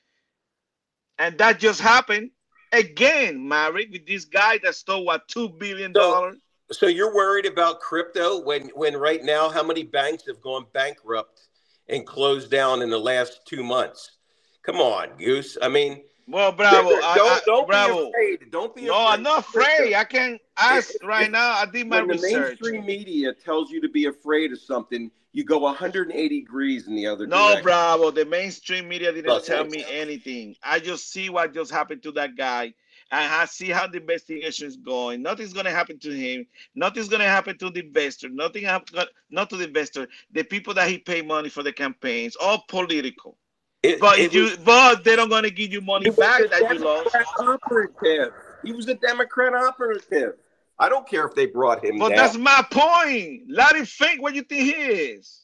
And 1.18 1.38
that 1.38 1.60
just 1.60 1.80
happened 1.80 2.30
again, 2.72 3.46
Maverick, 3.46 3.92
with 3.92 4.08
this 4.08 4.24
guy 4.24 4.58
that 4.64 4.74
stole 4.74 5.04
what 5.04 5.28
two 5.28 5.50
billion 5.50 5.92
dollars. 5.92 6.36
So 6.72 6.88
you're 6.88 7.14
worried 7.14 7.46
about 7.46 7.78
crypto 7.78 8.42
when 8.42 8.70
when 8.70 8.96
right 8.96 9.22
now 9.22 9.48
how 9.48 9.62
many 9.62 9.84
banks 9.84 10.24
have 10.26 10.40
gone 10.40 10.66
bankrupt 10.72 11.42
and 11.88 12.04
closed 12.04 12.50
down 12.50 12.82
in 12.82 12.90
the 12.90 12.98
last 12.98 13.42
two 13.46 13.62
months? 13.62 14.16
Come 14.64 14.76
on, 14.76 15.16
Goose. 15.16 15.56
I 15.62 15.68
mean, 15.68 16.02
Well, 16.28 16.50
bravo. 16.52 16.90
don't 16.90 17.04
I- 17.04 17.12
I- 17.14 17.40
don't 17.46 17.66
bravo. 17.68 18.04
be 18.04 18.08
afraid. 18.10 18.50
Don't 18.50 18.74
be 18.74 18.82
No, 18.82 18.94
afraid. 18.94 19.06
I'm 19.14 19.22
not 19.22 19.38
afraid. 19.40 19.94
I 19.94 20.04
can 20.04 20.38
ask 20.56 20.94
If- 20.94 21.04
right 21.04 21.26
if- 21.26 21.30
now. 21.30 21.50
I 21.50 21.66
did 21.66 21.86
my 21.86 22.02
when 22.02 22.16
the 22.16 22.22
mainstream 22.22 22.84
media 22.84 23.32
tells 23.32 23.70
you 23.70 23.80
to 23.80 23.88
be 23.88 24.06
afraid 24.06 24.52
of 24.52 24.60
something, 24.60 25.10
you 25.32 25.44
go 25.44 25.58
180 25.58 26.40
degrees 26.40 26.88
in 26.88 26.96
the 26.96 27.06
other 27.06 27.26
No, 27.26 27.46
direction. 27.48 27.62
bravo. 27.62 28.10
The 28.10 28.24
mainstream 28.24 28.88
media 28.88 29.12
didn't 29.12 29.44
tell 29.44 29.64
me 29.66 29.84
anything. 29.88 30.56
I 30.62 30.80
just 30.80 31.12
see 31.12 31.28
what 31.28 31.54
just 31.54 31.70
happened 31.70 32.02
to 32.04 32.12
that 32.12 32.36
guy. 32.36 32.74
And 33.12 33.32
I 33.32 33.44
see 33.44 33.68
how 33.68 33.86
the 33.86 33.98
investigation 33.98 34.66
is 34.66 34.76
going. 34.76 35.22
Nothing's 35.22 35.52
gonna 35.52 35.70
happen 35.70 35.96
to 36.00 36.10
him. 36.10 36.44
Nothing's 36.74 37.08
gonna 37.08 37.28
happen 37.28 37.56
to 37.58 37.70
the 37.70 37.78
investor. 37.80 38.28
Nothing 38.28 38.64
happened. 38.64 39.08
Not 39.30 39.48
to 39.50 39.56
the 39.56 39.64
investor. 39.64 40.08
The 40.32 40.42
people 40.42 40.74
that 40.74 40.88
he 40.88 40.98
paid 40.98 41.24
money 41.24 41.48
for 41.48 41.62
the 41.62 41.72
campaigns, 41.72 42.34
all 42.34 42.64
political. 42.66 43.38
It- 43.86 44.00
But 44.00 44.18
it 44.18 44.26
if 44.26 44.34
you, 44.34 44.42
was- 44.42 44.56
but 44.58 45.04
they 45.04 45.14
don't 45.16 45.28
gonna 45.28 45.50
give 45.50 45.72
you 45.72 45.80
money 45.80 46.10
back 46.10 46.42
that 46.50 46.72
you 46.72 46.78
lost. 46.80 47.14
Operative. 47.38 48.32
He 48.64 48.72
was 48.72 48.88
a 48.88 48.94
Democrat 48.94 49.54
operative. 49.54 50.34
I 50.78 50.88
don't 50.88 51.08
care 51.08 51.26
if 51.26 51.34
they 51.34 51.46
brought 51.46 51.84
him 51.84 51.98
But 51.98 52.10
down. 52.10 52.16
that's 52.16 52.36
my 52.36 52.66
point. 52.70 53.44
Let 53.48 53.76
him 53.76 53.86
think 53.86 54.20
what 54.20 54.34
you 54.34 54.42
think 54.42 54.74
he 54.74 54.82
is. 54.82 55.42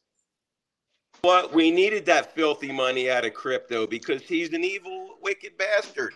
what 1.23 1.53
we 1.55 1.71
needed 1.71 2.05
that 2.07 2.35
filthy 2.35 2.73
money 2.73 3.09
out 3.09 3.25
of 3.25 3.33
crypto 3.33 3.87
because 3.87 4.23
he's 4.23 4.53
an 4.53 4.65
evil, 4.65 5.19
wicked 5.23 5.57
bastard. 5.57 6.15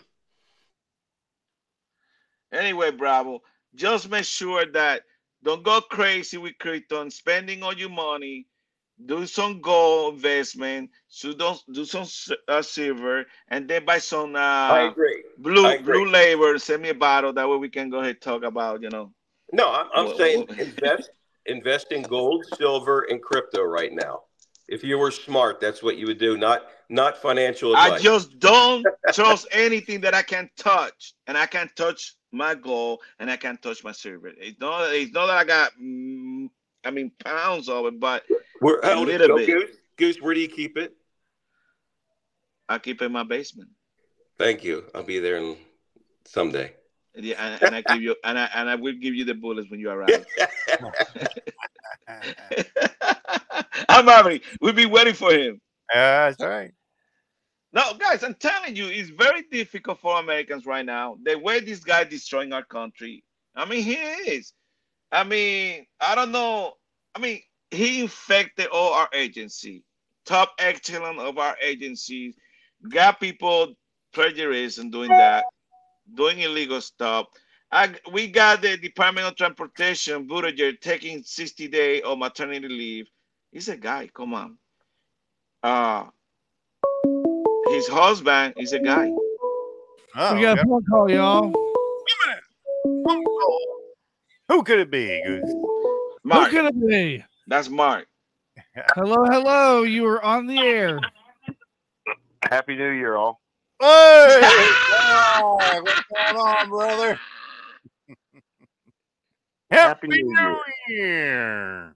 Anyway, 2.53 2.91
Bravo, 2.91 3.41
just 3.77 4.11
make 4.11 4.25
sure 4.25 4.67
that 4.67 5.03
don't 5.45 5.63
go 5.63 5.81
crazy 5.81 6.39
with 6.39 6.59
crypto 6.59 7.03
and 7.03 7.13
spending 7.13 7.63
all 7.63 7.73
your 7.73 7.89
money. 7.89 8.49
Do 9.05 9.27
some 9.27 9.61
gold 9.61 10.15
investment. 10.15 10.91
So 11.09 11.35
don't 11.35 11.61
do 11.73 11.85
some 11.85 12.07
uh, 12.49 12.63
silver, 12.63 13.27
and 13.49 13.69
then 13.69 13.85
buy 13.85 13.99
some 13.99 14.35
I 14.37 14.83
uh, 14.87 14.91
agree. 14.91 15.23
blue 15.39 15.67
I 15.67 15.75
agree. 15.75 15.99
blue 15.99 16.11
label. 16.11 16.59
Send 16.59 16.83
me 16.83 16.89
a 16.91 16.95
bottle. 16.95 17.33
That 17.33 17.49
way 17.49 17.57
we 17.59 17.69
can 17.69 17.91
go 17.91 17.99
ahead 17.99 18.11
and 18.11 18.21
talk 18.21 18.43
about 18.43 18.81
you 18.83 18.89
know. 18.89 19.13
No, 19.53 19.71
I'm, 19.71 19.87
I'm 19.95 20.07
Well, 20.07 20.17
saying 20.17 20.47
well- 20.49 20.59
invest 20.59 21.11
invest 21.45 21.93
in 21.93 22.03
gold, 22.03 22.47
silver, 22.57 23.03
and 23.03 23.23
crypto 23.23 23.63
right 23.63 23.93
now. 23.93 24.23
If 24.69 24.83
you 24.83 24.99
were 24.99 25.13
smart, 25.13 25.61
that's 25.61 25.83
what 25.83 25.97
you 25.97 26.07
would 26.07 26.19
do. 26.19 26.37
Not 26.37 26.65
not 26.89 27.19
financial 27.21 27.73
advice. 27.73 28.01
I 28.01 28.03
just 28.03 28.39
don't 28.39 28.87
trust 29.13 29.47
anything 29.53 30.01
that 30.01 30.15
I 30.15 30.23
can 30.23 30.51
touch, 30.57 31.15
and 31.27 31.37
I 31.37 31.47
can't 31.47 31.75
touch 31.77 32.15
my 32.33 32.55
gold, 32.55 33.01
and 33.19 33.31
I 33.31 33.37
can't 33.37 33.61
touch 33.63 33.85
my 33.85 33.93
silver. 33.93 34.33
It's 34.39 34.59
not. 34.59 34.93
It's 34.95 35.13
not 35.13 35.27
that 35.27 35.37
I 35.37 35.45
got. 35.45 35.73
I 36.87 36.91
mean 36.91 37.11
pounds 37.25 37.69
of 37.69 37.87
it, 37.87 38.01
but 38.01 38.25
Where, 38.61 38.79
a 38.79 38.87
how 38.87 39.01
would 39.01 39.09
little 39.09 39.29
go, 39.29 39.37
bit. 39.37 39.47
Goose? 39.47 39.77
Goose, 39.97 40.23
where 40.23 40.35
do 40.35 40.41
you 40.41 40.49
keep 40.49 40.77
it? 40.77 40.95
I 42.69 42.79
keep 42.79 43.03
it 43.03 43.07
in 43.07 43.13
my 43.13 43.23
basement. 43.23 43.71
Thank 44.39 44.65
you. 44.65 44.85
I'll 44.95 45.03
be 45.03 45.19
there 45.19 45.37
in, 45.37 45.57
someday. 46.25 46.75
Yeah, 47.15 47.37
and, 47.39 47.63
and 47.63 47.75
I 47.75 47.81
give 47.81 48.03
you 48.03 48.15
and 48.25 48.39
I 48.39 48.51
and 48.55 48.69
I 48.69 48.75
will 48.75 48.93
give 48.95 49.15
you 49.15 49.25
the 49.25 49.35
bullets 49.35 49.71
when 49.71 49.81
you 49.81 49.89
arrive. 49.91 50.27
I'm 53.89 54.07
happy. 54.07 54.43
We'll 54.61 54.75
be 54.75 54.87
waiting 54.87 55.15
for 55.15 55.33
him. 55.33 55.61
Yeah, 55.95 56.27
that's 56.29 56.41
all 56.43 56.49
right. 56.49 56.73
Now, 57.73 57.93
guys, 57.95 58.23
I'm 58.23 58.35
telling 58.35 58.77
you, 58.77 58.87
it's 58.89 59.11
very 59.11 59.43
difficult 59.51 60.01
for 60.01 60.19
Americans 60.19 60.67
right 60.67 60.85
now. 60.85 61.17
The 61.23 61.39
way 61.39 61.61
this 61.61 61.81
guy 61.81 62.05
destroying 62.05 62.53
our 62.53 62.65
country. 62.65 63.25
I 63.55 63.65
mean, 63.65 63.83
he 63.83 63.95
is. 63.95 64.53
I 65.13 65.25
mean, 65.25 65.87
I 66.01 66.15
don't 66.15 66.33
know. 66.33 66.75
I 67.15 67.21
mean, 67.21 67.41
he 67.71 68.01
infected 68.01 68.67
all 68.67 68.93
our 68.93 69.09
agency, 69.13 69.85
top 70.25 70.53
echelon 70.59 71.19
of 71.19 71.39
our 71.39 71.57
agencies, 71.63 72.35
got 72.89 73.21
people 73.21 73.75
plagiarism 74.13 74.85
and 74.85 74.93
doing 74.93 75.11
that, 75.11 75.45
doing 76.15 76.41
illegal 76.41 76.81
stuff. 76.81 77.27
I, 77.71 77.95
we 78.13 78.29
got 78.29 78.63
the 78.63 78.77
Department 78.77 79.27
of 79.27 79.37
Transportation, 79.37 80.27
Buttigieg, 80.29 80.81
taking 80.81 81.23
60 81.23 81.69
day 81.69 82.01
of 82.03 82.19
maternity 82.19 82.69
leave. 82.69 83.07
He's 83.53 83.69
a 83.69 83.77
guy, 83.77 84.09
come 84.15 84.35
on. 84.35 84.57
Uh, 85.63 86.05
his 87.69 87.89
husband 87.89 88.55
is 88.57 88.73
a 88.73 88.79
guy. 88.79 89.11
Oh, 90.19 90.35
we 90.35 90.43
got 90.43 90.57
yeah. 90.57 90.63
a 90.63 90.65
phone 90.65 90.85
call, 90.85 91.11
y'all. 91.11 91.53
Who 94.49 94.63
could 94.63 94.79
it 94.81 94.91
be, 94.91 95.21
Goose? 95.27 95.55
Mark, 96.25 96.51
Who 96.51 96.57
could 96.57 96.67
it 96.75 96.87
be? 96.89 97.25
that's 97.47 97.69
Mark. 97.69 98.07
Hello, 98.95 99.25
hello. 99.25 99.83
You 99.83 100.03
were 100.03 100.23
on 100.25 100.47
the 100.47 100.59
air. 100.59 101.01
Happy 102.49 102.77
New 102.77 102.91
Year, 102.91 103.17
all. 103.17 103.41
Hey, 103.81 104.71
Mark, 105.11 105.83
what's 105.85 106.03
going 106.13 106.37
on, 106.37 106.69
brother? 106.71 107.19
Happy 109.71 109.89
Happy 109.89 110.09
New 110.09 110.33
New 110.89 110.95
Year. 110.95 111.95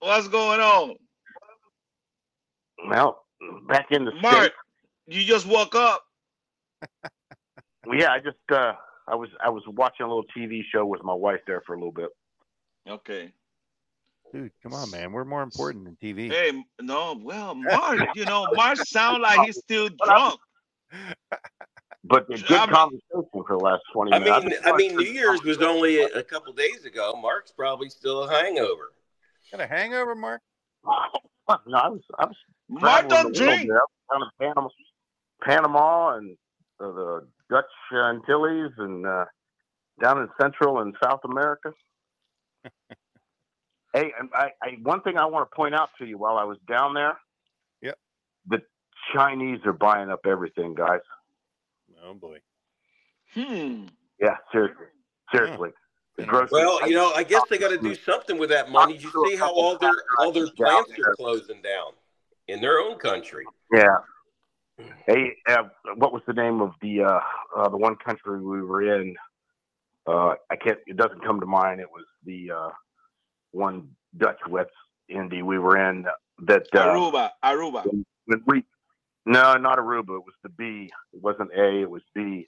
What's 0.00 0.28
going 0.28 0.60
on? 0.60 0.94
Well, 2.88 3.22
back 3.68 3.86
in 3.92 4.04
the 4.04 4.12
Mark, 4.20 4.36
States. 4.36 4.54
you 5.06 5.24
just 5.24 5.46
woke 5.46 5.74
up. 5.76 6.02
Yeah, 7.92 8.10
I 8.12 8.18
just 8.18 8.36
uh 8.50 8.72
I 9.08 9.14
was 9.14 9.28
I 9.44 9.50
was 9.50 9.62
watching 9.66 10.04
a 10.06 10.08
little 10.08 10.24
TV 10.36 10.62
show 10.72 10.84
with 10.86 11.02
my 11.02 11.14
wife 11.14 11.40
there 11.46 11.62
for 11.66 11.74
a 11.74 11.76
little 11.76 11.92
bit. 11.92 12.10
Okay. 12.88 13.32
Dude, 14.32 14.50
come 14.62 14.72
on, 14.72 14.90
man. 14.90 15.12
We're 15.12 15.24
more 15.26 15.42
important 15.42 15.84
than 15.84 15.96
TV. 16.02 16.30
Hey, 16.30 16.52
no, 16.80 17.18
well, 17.22 17.54
Mark, 17.54 18.00
you 18.14 18.24
know, 18.24 18.46
Mark 18.54 18.78
sound 18.78 19.22
like 19.22 19.40
he's 19.46 19.58
still 19.58 19.88
drunk. 20.04 20.40
But 22.04 22.24
a 22.24 22.36
good 22.36 22.50
I 22.50 22.66
mean- 22.66 22.74
conversation 22.74 23.30
for 23.32 23.44
the 23.48 23.56
last 23.58 23.82
20 23.92 24.12
I 24.12 24.18
minutes. 24.18 24.44
mean, 24.46 24.54
I 24.64 24.76
mean, 24.76 24.96
New 24.96 25.04
Year's 25.04 25.42
was 25.44 25.58
only 25.58 26.00
a, 26.02 26.06
a 26.08 26.22
couple 26.24 26.52
days 26.52 26.84
ago. 26.84 27.16
Mark's 27.20 27.52
probably 27.52 27.88
still 27.88 28.24
a 28.24 28.28
hangover. 28.28 28.90
Got 29.52 29.60
a 29.60 29.68
hangover, 29.68 30.16
Mark? 30.16 30.40
no, 30.84 30.96
I 31.48 31.88
was, 31.88 32.00
I 32.18 32.24
was 32.26 32.36
Mark 32.68 33.08
don't 33.08 33.32
the 33.32 33.38
drink. 33.38 33.68
down 33.68 34.20
in 34.20 34.28
Panama, 34.40 34.68
Panama 35.44 36.16
and 36.16 36.36
uh, 36.80 36.90
the 36.90 37.28
Dutch 37.50 37.64
Antilles 37.92 38.72
and 38.78 39.06
uh, 39.06 39.24
down 40.00 40.18
in 40.18 40.28
Central 40.40 40.80
and 40.80 40.94
South 41.02 41.20
America. 41.24 41.72
hey, 43.94 44.12
and 44.18 44.30
I, 44.34 44.50
I 44.62 44.78
one 44.82 45.02
thing 45.02 45.16
I 45.18 45.26
want 45.26 45.50
to 45.50 45.54
point 45.54 45.74
out 45.74 45.90
to 45.98 46.06
you 46.06 46.18
while 46.18 46.38
I 46.38 46.44
was 46.44 46.58
down 46.68 46.94
there. 46.94 47.18
Yep. 47.82 47.98
The 48.48 48.62
Chinese 49.14 49.60
are 49.64 49.72
buying 49.72 50.10
up 50.10 50.20
everything, 50.26 50.74
guys. 50.74 51.00
Oh 52.04 52.14
boy. 52.14 52.38
Hmm. 53.34 53.86
Yeah, 54.20 54.36
seriously, 54.52 54.86
seriously. 55.34 55.70
The 56.16 56.24
grocery- 56.26 56.48
Well, 56.52 56.88
you 56.88 56.94
know, 56.94 57.12
I 57.14 57.22
guess 57.22 57.42
they 57.48 57.58
got 57.58 57.70
to 57.70 57.78
do 57.78 57.94
something 57.94 58.38
with 58.38 58.50
that 58.50 58.70
money. 58.70 58.96
You 58.96 59.10
see 59.26 59.36
how 59.36 59.50
all 59.52 59.78
their 59.78 59.94
all 60.18 60.30
their 60.32 60.48
plants 60.50 60.90
are 60.98 61.14
closing 61.16 61.62
down 61.62 61.92
in 62.48 62.60
their 62.60 62.78
own 62.78 62.98
country. 62.98 63.44
Yeah. 63.74 63.96
Hey, 65.06 65.36
uh, 65.48 65.64
what 65.96 66.12
was 66.12 66.22
the 66.26 66.32
name 66.32 66.60
of 66.60 66.72
the 66.80 67.02
uh, 67.02 67.20
uh, 67.56 67.68
the 67.68 67.76
one 67.76 67.96
country 67.96 68.40
we 68.40 68.62
were 68.62 69.00
in? 69.00 69.16
Uh, 70.06 70.34
I 70.50 70.56
can't. 70.56 70.78
It 70.86 70.96
doesn't 70.96 71.24
come 71.24 71.40
to 71.40 71.46
mind. 71.46 71.80
It 71.80 71.90
was 71.90 72.04
the 72.24 72.50
uh, 72.50 72.70
one 73.50 73.88
Dutch 74.16 74.40
West 74.48 74.70
Indy 75.08 75.42
we 75.42 75.58
were 75.58 75.76
in. 75.76 76.06
That 76.44 76.66
uh, 76.74 76.86
Aruba, 76.86 77.30
Aruba. 77.44 77.84
when 78.26 78.42
we 78.46 78.64
no, 79.26 79.56
not 79.56 79.78
Aruba. 79.78 80.16
It 80.18 80.24
was 80.24 80.34
the 80.42 80.48
B. 80.48 80.90
It 81.12 81.22
wasn't 81.22 81.50
A. 81.56 81.82
It 81.82 81.90
was 81.90 82.02
B. 82.14 82.46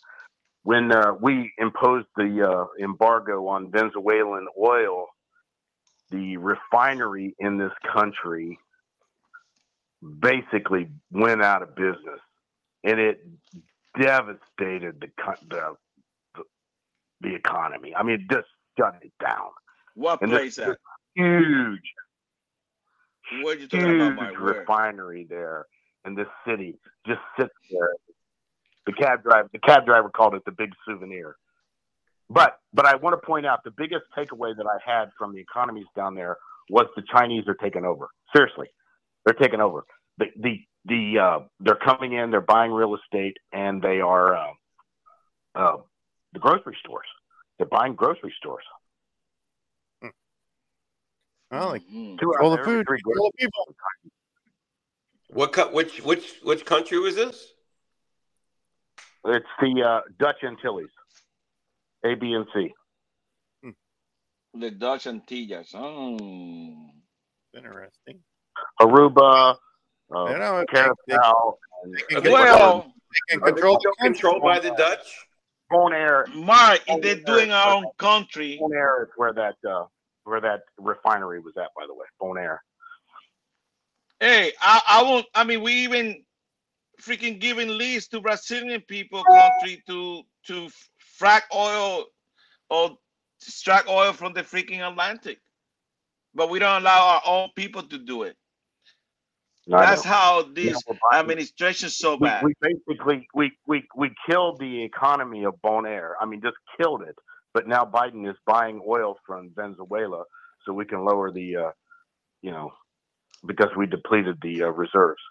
When 0.62 0.92
uh, 0.92 1.12
we 1.20 1.52
imposed 1.58 2.06
the 2.16 2.48
uh, 2.48 2.82
embargo 2.82 3.46
on 3.48 3.70
Venezuelan 3.70 4.46
oil, 4.58 5.08
the 6.10 6.38
refinery 6.38 7.34
in 7.38 7.58
this 7.58 7.72
country 7.92 8.58
basically 10.20 10.88
went 11.10 11.42
out 11.42 11.62
of 11.62 11.74
business, 11.74 12.20
and 12.84 13.00
it 13.00 13.26
devastated 14.00 15.00
the 15.00 15.08
the 15.48 15.76
the, 16.34 16.42
the 17.20 17.34
economy. 17.34 17.94
I 17.94 18.02
mean, 18.02 18.26
just 18.30 18.48
shut 18.78 18.96
it 19.02 19.12
down. 19.20 19.50
What 19.94 20.22
And 20.22 20.30
place 20.30 20.56
this 20.56 20.68
at? 20.68 20.78
huge 21.14 21.80
What 23.42 23.60
you 23.60 23.68
talking 23.68 24.00
about, 24.00 24.18
huge? 24.18 24.40
Where? 24.40 24.60
refinery 24.60 25.26
there 25.28 25.66
in 26.06 26.14
this 26.14 26.28
city 26.46 26.78
just 27.06 27.20
sits 27.38 27.54
there. 27.70 27.90
The 28.86 28.92
cab 28.92 29.22
driver, 29.22 29.48
the 29.52 29.58
cab 29.60 29.86
driver 29.86 30.10
called 30.10 30.34
it 30.34 30.44
the 30.44 30.52
big 30.52 30.70
souvenir. 30.86 31.36
But 32.28 32.58
but 32.72 32.86
I 32.86 32.96
want 32.96 33.20
to 33.20 33.26
point 33.26 33.46
out 33.46 33.64
the 33.64 33.70
biggest 33.70 34.04
takeaway 34.16 34.56
that 34.56 34.66
I 34.66 34.78
had 34.84 35.10
from 35.18 35.32
the 35.34 35.40
economies 35.40 35.86
down 35.96 36.14
there 36.14 36.36
was 36.70 36.86
the 36.96 37.02
Chinese 37.10 37.44
are 37.48 37.54
taking 37.54 37.84
over. 37.84 38.08
Seriously, 38.34 38.68
they're 39.24 39.34
taking 39.34 39.60
over. 39.60 39.84
The 40.18 40.26
the 40.36 40.58
the 40.84 41.18
uh, 41.18 41.38
they're 41.60 41.74
coming 41.76 42.12
in, 42.12 42.30
they're 42.30 42.40
buying 42.40 42.72
real 42.72 42.94
estate, 42.96 43.36
and 43.52 43.82
they 43.82 44.00
are 44.00 44.36
uh, 44.36 44.52
uh, 45.54 45.76
the 46.32 46.38
grocery 46.38 46.76
stores. 46.84 47.06
They're 47.58 47.66
buying 47.66 47.94
grocery 47.94 48.34
stores. 48.38 48.64
Well, 51.50 51.68
like 51.68 51.82
Mhm. 51.82 52.18
Two 52.18 52.34
out 52.34 52.40
full 52.40 52.52
of 52.52 52.60
of 52.60 52.66
every 52.66 52.78
food, 52.80 52.86
three 52.86 53.00
full 53.16 53.26
of 53.28 53.32
people. 53.38 53.76
What 55.28 55.52
co- 55.52 55.72
which 55.72 56.02
which 56.02 56.40
which 56.42 56.64
country 56.64 56.98
was 56.98 57.14
this? 57.14 57.52
It's 59.26 59.46
the 59.60 59.82
uh, 59.82 60.00
Dutch 60.18 60.42
Antilles, 60.42 60.90
A, 62.04 62.14
B, 62.14 62.32
and 62.34 62.46
C. 62.54 62.72
The 64.56 64.70
Dutch 64.70 65.06
Antilles. 65.06 65.70
Oh. 65.74 66.90
Interesting. 67.56 68.20
Aruba, 68.80 69.56
uh, 70.16 70.30
You 70.30 70.38
know, 70.38 70.58
they- 70.60 70.66
Curacao, 70.66 71.58
and 71.82 71.94
they 71.94 72.00
can 72.02 72.22
they 72.22 72.30
Well, 72.32 72.82
they 72.82 73.34
can 73.34 73.42
Are 73.42 73.46
they 73.46 73.52
control 73.52 73.74
the 73.74 73.80
still 73.80 73.94
controlled 74.12 74.42
by 74.42 74.58
the 74.58 74.70
Dutch? 74.70 75.26
Bonaire. 75.70 76.26
Mark, 76.34 76.80
if 76.86 77.02
they're 77.02 77.14
doing 77.16 77.50
our 77.50 77.74
own 77.74 77.86
country, 77.98 78.58
Bonaire 78.60 79.04
is 79.04 79.08
where 79.16 79.32
that 79.32 79.56
uh, 79.68 79.86
where 80.24 80.40
that 80.40 80.62
refinery 80.78 81.40
was 81.40 81.56
at, 81.56 81.68
by 81.76 81.86
the 81.86 81.94
way. 81.94 82.06
Bonaire. 82.20 82.58
hey, 84.20 84.52
I, 84.60 84.80
I 84.86 85.02
won't. 85.02 85.26
I 85.34 85.44
mean, 85.44 85.62
we 85.62 85.72
even 85.72 86.22
freaking 87.00 87.38
giving 87.40 87.68
lease 87.68 88.08
to 88.08 88.20
Brazilian 88.20 88.82
people 88.82 89.22
country 89.24 89.82
to 89.88 90.22
to 90.46 90.68
frack 91.20 91.42
oil 91.54 92.04
or 92.70 92.96
extract 93.40 93.88
oil 93.88 94.12
from 94.12 94.32
the 94.32 94.42
freaking 94.42 94.86
Atlantic, 94.86 95.38
but 96.34 96.50
we 96.50 96.58
don't 96.58 96.82
allow 96.82 97.06
our 97.14 97.22
own 97.26 97.48
people 97.56 97.82
to 97.82 97.98
do 97.98 98.22
it. 98.22 98.36
No, 99.66 99.78
That's 99.78 100.04
know. 100.04 100.10
how 100.10 100.44
You 100.44 100.54
this 100.54 100.72
know, 100.74 100.96
we're 101.12 101.18
administration's 101.18 101.96
so 101.96 102.16
we, 102.16 102.28
bad. 102.28 102.44
we 102.44 102.54
basically 102.60 103.26
we, 103.34 103.52
we 103.66 103.84
we 103.96 104.10
killed 104.28 104.58
the 104.60 104.82
economy 104.84 105.44
of 105.44 105.54
Bonaire. 105.64 106.12
I 106.20 106.26
mean, 106.26 106.42
just 106.42 106.56
killed 106.80 107.02
it. 107.02 107.16
But 107.54 107.68
now 107.68 107.84
Biden 107.84 108.28
is 108.28 108.36
buying 108.46 108.82
oil 108.86 109.16
from 109.26 109.50
Venezuela 109.54 110.24
so 110.66 110.72
we 110.72 110.84
can 110.84 111.04
lower 111.04 111.30
the, 111.30 111.56
uh, 111.56 111.70
you 112.42 112.50
know, 112.50 112.72
because 113.46 113.68
we 113.76 113.86
depleted 113.86 114.38
the 114.42 114.64
uh, 114.64 114.68
reserves. 114.68 115.22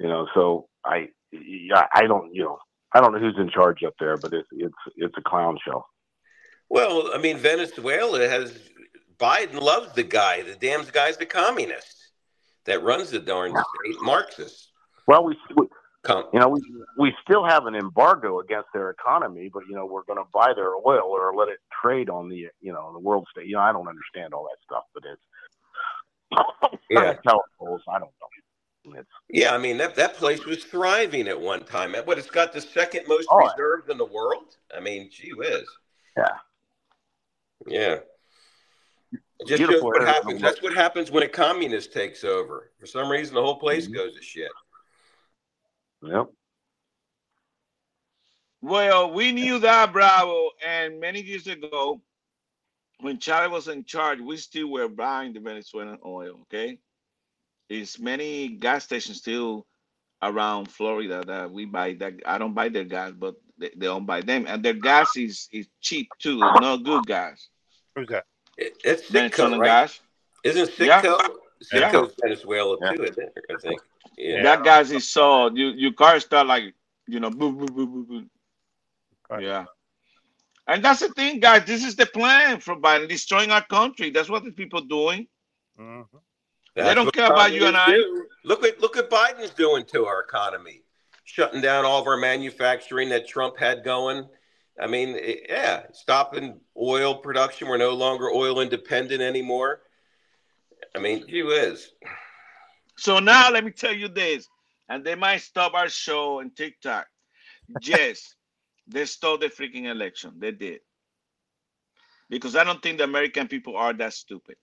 You 0.00 0.08
know, 0.08 0.26
so 0.34 0.68
I, 0.84 1.08
yeah, 1.32 1.86
I 1.92 2.06
don't, 2.06 2.34
you 2.34 2.44
know, 2.44 2.58
I 2.94 3.00
don't 3.00 3.12
know 3.12 3.18
who's 3.20 3.38
in 3.38 3.50
charge 3.50 3.82
up 3.84 3.94
there, 4.00 4.16
but 4.16 4.32
it's 4.32 4.48
it's 4.52 4.74
it's 4.96 5.14
a 5.16 5.22
clown 5.22 5.58
show. 5.64 5.84
Well, 6.68 7.10
I 7.14 7.18
mean, 7.18 7.38
Venezuela 7.38 8.28
has 8.28 8.58
Biden 9.18 9.60
loves 9.60 9.92
the 9.94 10.02
guy. 10.04 10.42
The 10.42 10.56
damn 10.56 10.84
guy's 10.92 11.16
the 11.16 11.26
communist 11.26 11.97
that 12.68 12.82
runs 12.82 13.10
the 13.10 13.18
darn 13.18 13.50
state, 13.50 13.96
Marxist. 14.02 14.68
Well, 15.06 15.24
we, 15.24 15.36
we 15.56 15.66
you 16.32 16.38
know 16.40 16.48
we 16.48 16.62
we 16.96 17.14
still 17.22 17.44
have 17.44 17.66
an 17.66 17.74
embargo 17.74 18.40
against 18.40 18.68
their 18.72 18.90
economy, 18.90 19.50
but 19.52 19.64
you 19.68 19.74
know 19.74 19.86
we're 19.86 20.04
going 20.04 20.18
to 20.18 20.28
buy 20.32 20.52
their 20.54 20.74
oil 20.74 21.04
or 21.04 21.34
let 21.34 21.48
it 21.48 21.58
trade 21.82 22.08
on 22.08 22.28
the 22.28 22.46
you 22.60 22.72
know 22.72 22.92
the 22.92 22.98
world 22.98 23.26
state. 23.30 23.46
You 23.46 23.54
know 23.56 23.60
I 23.62 23.72
don't 23.72 23.88
understand 23.88 24.32
all 24.34 24.44
that 24.44 24.58
stuff, 24.64 24.84
but 24.94 25.02
it's 25.10 25.22
Yeah. 26.90 27.14
I 27.24 27.32
don't 27.98 28.00
know. 28.00 28.98
It's 28.98 29.08
yeah, 29.28 29.54
I 29.54 29.58
mean 29.58 29.76
that 29.78 29.94
that 29.96 30.14
place 30.14 30.46
was 30.46 30.64
thriving 30.64 31.28
at 31.28 31.38
one 31.38 31.64
time. 31.64 31.94
What 32.04 32.18
it's 32.18 32.30
got 32.30 32.52
the 32.52 32.60
second 32.60 33.06
most 33.06 33.28
Oh, 33.30 33.38
reserves 33.38 33.90
in 33.90 33.98
the 33.98 34.04
world. 34.04 34.56
I 34.74 34.80
mean, 34.80 35.10
gee 35.12 35.32
whiz. 35.34 35.68
yeah. 36.16 36.36
Yeah. 37.66 37.96
It 39.40 39.46
just 39.46 39.60
shows 39.60 39.68
Beautiful 39.68 39.90
what 39.90 40.06
happens. 40.06 40.40
That's 40.40 40.62
what 40.62 40.74
happens 40.74 41.10
when 41.10 41.22
a 41.22 41.28
communist 41.28 41.92
takes 41.92 42.24
over. 42.24 42.72
For 42.80 42.86
some 42.86 43.08
reason, 43.08 43.34
the 43.34 43.42
whole 43.42 43.58
place 43.58 43.86
Mhm. 43.86 43.94
goes 43.94 44.14
to 44.16 44.22
shit. 44.22 44.50
Yep. 46.02 46.30
Well, 48.60 49.12
we 49.12 49.30
knew 49.30 49.60
that, 49.60 49.92
Bravo, 49.92 50.50
and 50.64 50.98
many 50.98 51.22
years 51.22 51.46
ago, 51.46 52.02
when 53.00 53.18
Chávez 53.18 53.50
was 53.50 53.68
in 53.68 53.84
charge, 53.84 54.20
we 54.20 54.36
still 54.36 54.68
were 54.68 54.88
buying 54.88 55.32
the 55.32 55.40
Venezuelan 55.40 56.00
oil. 56.04 56.40
Okay, 56.42 56.80
there's 57.68 57.98
many 58.00 58.48
gas 58.48 58.84
stations 58.84 59.18
still 59.18 59.66
around 60.20 60.66
Florida 60.68 61.24
that 61.24 61.50
we 61.52 61.64
buy. 61.66 61.94
That 61.94 62.14
I 62.26 62.38
don't 62.38 62.54
buy 62.54 62.68
their 62.68 62.84
gas, 62.84 63.12
but 63.12 63.36
they, 63.56 63.70
they 63.76 63.86
don't 63.86 64.06
buy 64.06 64.22
them, 64.22 64.46
and 64.48 64.64
their 64.64 64.74
gas 64.74 65.16
is 65.16 65.48
is 65.52 65.68
cheap 65.80 66.08
too. 66.18 66.40
It's 66.42 66.60
not 66.60 66.82
good 66.82 67.06
gas. 67.06 67.48
Who's 67.94 68.08
that? 68.08 68.26
It, 68.58 68.76
it's 68.84 69.08
Venezuelan 69.08 69.52
Citgo, 69.52 69.60
right? 69.60 69.66
gas. 69.66 70.00
Isn't 70.44 70.78
Yeah. 70.78 71.00
Citgo? 71.02 71.18
Yeah. 71.72 72.06
Venezuela 72.22 72.76
Yeah. 72.82 72.92
too, 72.92 73.04
isn't 73.04 73.18
it? 73.36 73.44
I 73.50 73.56
think. 73.60 73.80
Yeah. 74.16 74.42
That 74.42 74.64
gas 74.64 74.90
is 74.90 75.08
so 75.08 75.50
you 75.54 75.68
your 75.84 75.92
car 75.92 76.18
start 76.20 76.46
like 76.46 76.74
you 77.06 77.20
know 77.20 77.30
boo 77.30 77.52
boo 77.52 77.66
boo 77.66 77.86
boo 77.86 78.04
boo. 78.04 78.24
Right. 79.30 79.44
Yeah. 79.44 79.64
And 80.66 80.84
that's 80.84 81.00
the 81.00 81.08
thing, 81.08 81.40
guys. 81.40 81.64
This 81.64 81.82
is 81.84 81.96
the 81.96 82.04
plan 82.06 82.60
for 82.60 82.76
Biden 82.76 83.08
destroying 83.08 83.50
our 83.50 83.64
country. 83.64 84.10
That's 84.10 84.28
what 84.28 84.44
the 84.44 84.50
people 84.52 84.80
doing. 84.82 85.26
Mhm. 85.80 86.06
They 86.74 86.94
don't 86.94 87.06
what 87.06 87.14
care 87.14 87.26
about 87.32 87.52
you 87.52 87.66
and 87.66 87.76
I. 87.76 87.86
do. 87.90 88.26
Look 88.44 88.62
what 88.62 88.78
look 88.80 88.96
what 88.96 89.08
Biden's 89.10 89.50
doing 89.50 89.84
to 89.86 90.06
our 90.06 90.20
economy, 90.20 90.82
shutting 91.24 91.60
down 91.60 91.84
all 91.84 92.00
of 92.00 92.06
our 92.06 92.16
manufacturing 92.16 93.08
that 93.10 93.26
Trump 93.28 93.56
had 93.58 93.82
going. 93.84 94.28
I 94.80 94.86
mean, 94.86 95.10
it- 95.16 95.46
yeah, 95.48 95.86
stopping 95.92 96.60
oil 96.76 97.16
production. 97.16 97.68
We're 97.68 97.78
no 97.78 97.94
longer 97.94 98.30
oil 98.30 98.60
independent 98.60 99.20
anymore. 99.22 99.82
I 100.94 100.98
mean, 100.98 101.26
gee 101.28 101.42
whiz. 101.42 101.92
So 102.96 103.18
now 103.18 103.50
let 103.50 103.64
me 103.64 103.70
tell 103.70 103.92
you 103.94 104.08
this, 104.08 104.48
and 104.88 105.04
they 105.04 105.14
might 105.14 105.38
stop 105.42 105.74
our 105.74 105.88
show 105.88 106.40
and 106.40 106.54
TikTok. 106.56 107.06
Yes, 107.80 108.34
they 108.86 109.04
stole 109.06 109.38
the 109.38 109.48
freaking 109.48 109.86
election. 109.86 110.34
They 110.38 110.52
did. 110.52 110.80
because 112.30 112.56
I 112.56 112.64
don't 112.64 112.82
think 112.82 112.98
the 112.98 113.04
American 113.04 113.48
people 113.48 113.76
are 113.76 113.92
that 113.94 114.12
stupid. 114.12 114.56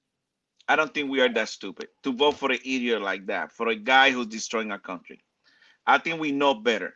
I 0.68 0.76
don't 0.76 0.94
think 0.94 1.10
we 1.10 1.22
are 1.22 1.32
that 1.34 1.50
stupid 1.50 1.88
to 2.04 2.14
vote 2.14 2.38
for 2.38 2.52
an 2.52 2.60
idiot 2.64 3.02
like 3.02 3.28
that, 3.28 3.52
for 3.52 3.68
a 3.70 3.76
guy 3.76 4.12
who's 4.12 4.28
destroying 4.28 4.72
our 4.72 4.80
country. 4.80 5.24
I 5.86 5.98
think 6.00 6.20
we 6.20 6.32
know 6.32 6.54
better. 6.56 6.94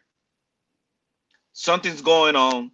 Something's 1.53 2.01
going 2.01 2.35
on, 2.35 2.71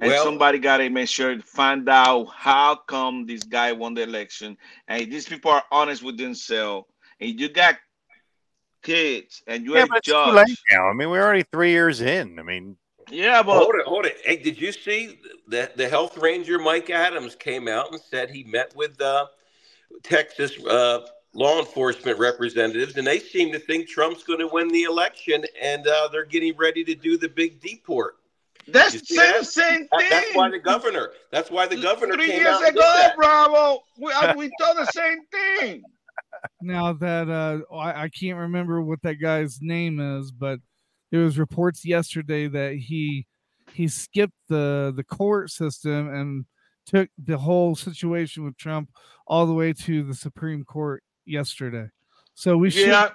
and 0.00 0.10
Well- 0.10 0.24
somebody 0.24 0.58
got 0.58 0.78
to 0.78 0.88
make 0.90 1.08
sure 1.08 1.34
to 1.34 1.42
find 1.42 1.88
out 1.88 2.26
how 2.34 2.76
come 2.76 3.26
this 3.26 3.42
guy 3.42 3.72
won 3.72 3.94
the 3.94 4.02
election. 4.02 4.56
And 4.86 5.10
these 5.10 5.28
people 5.28 5.50
are 5.50 5.64
honest 5.72 6.02
with 6.02 6.16
themselves, 6.18 6.88
and 7.20 7.38
you 7.38 7.48
got 7.48 7.76
kids, 8.82 9.42
and 9.46 9.64
you're 9.64 9.78
Yeah, 9.78 9.84
a 9.84 9.88
but 9.88 10.02
judge. 10.04 10.62
now. 10.70 10.88
I 10.88 10.92
mean, 10.92 11.10
we're 11.10 11.22
already 11.22 11.44
three 11.52 11.70
years 11.70 12.00
in. 12.00 12.38
I 12.38 12.42
mean, 12.42 12.76
Yeah, 13.10 13.42
but 13.42 13.54
Hold 13.54 13.74
it, 13.76 13.86
hold 13.86 14.04
it. 14.04 14.18
Hey, 14.22 14.36
did 14.36 14.60
you 14.60 14.70
see 14.70 15.18
that 15.48 15.78
the 15.78 15.88
health 15.88 16.18
ranger 16.18 16.58
Mike 16.58 16.90
Adams 16.90 17.34
came 17.34 17.66
out 17.66 17.90
and 17.90 17.98
said 18.00 18.28
he 18.30 18.44
met 18.44 18.76
with 18.76 19.00
uh, 19.00 19.26
Texas 20.02 20.62
uh, 20.66 21.06
law 21.32 21.58
enforcement 21.58 22.18
representatives, 22.18 22.96
and 22.98 23.06
they 23.06 23.18
seem 23.18 23.50
to 23.52 23.58
think 23.58 23.88
Trump's 23.88 24.24
going 24.24 24.40
to 24.40 24.46
win 24.46 24.68
the 24.68 24.82
election, 24.82 25.42
and 25.58 25.86
uh, 25.86 26.08
they're 26.12 26.26
getting 26.26 26.54
ready 26.58 26.84
to 26.84 26.94
do 26.94 27.16
the 27.16 27.30
big 27.30 27.60
deport. 27.62 28.16
That's 28.72 28.94
You 28.94 29.00
the 29.00 29.06
see 29.06 29.14
same, 29.16 29.32
that? 29.32 29.46
same 29.46 29.88
That- 29.90 30.00
thing. 30.00 30.10
that's 30.10 30.34
why 30.34 30.50
the 30.50 30.58
governor. 30.58 31.10
That's 31.32 31.50
why 31.50 31.66
the 31.66 31.76
governor 31.80 32.14
Three 32.14 32.26
came 32.28 32.40
years 32.40 32.56
out 32.56 32.68
ago, 32.70 32.80
that. 32.80 33.16
Bravo, 33.16 33.80
we, 33.98 34.12
uh, 34.12 34.34
we 34.36 34.50
thought 34.60 34.76
the 34.76 34.86
same 34.86 35.18
thing. 35.32 35.82
now 36.60 36.92
that 36.92 37.28
uh 37.28 37.60
I, 37.74 38.04
I 38.04 38.08
can't 38.08 38.38
remember 38.38 38.80
what 38.82 39.00
that 39.02 39.16
guy's 39.16 39.58
name 39.60 40.00
is, 40.00 40.30
but 40.32 40.60
there 41.10 41.20
was 41.22 41.38
reports 41.38 41.84
yesterday 41.84 42.48
that 42.48 42.74
he 42.76 43.26
he 43.72 43.88
skipped 43.88 44.34
the 44.48 44.92
the 44.96 45.04
court 45.04 45.50
system 45.50 46.08
and 46.12 46.44
took 46.86 47.08
the 47.22 47.36
whole 47.38 47.74
situation 47.76 48.44
with 48.44 48.56
Trump 48.56 48.90
all 49.26 49.46
the 49.46 49.52
way 49.54 49.72
to 49.74 50.02
the 50.04 50.14
Supreme 50.14 50.64
Court 50.64 51.02
yesterday. 51.26 51.88
So 52.34 52.56
we 52.56 52.70
should 52.70 52.88
Yeah, 52.88 53.10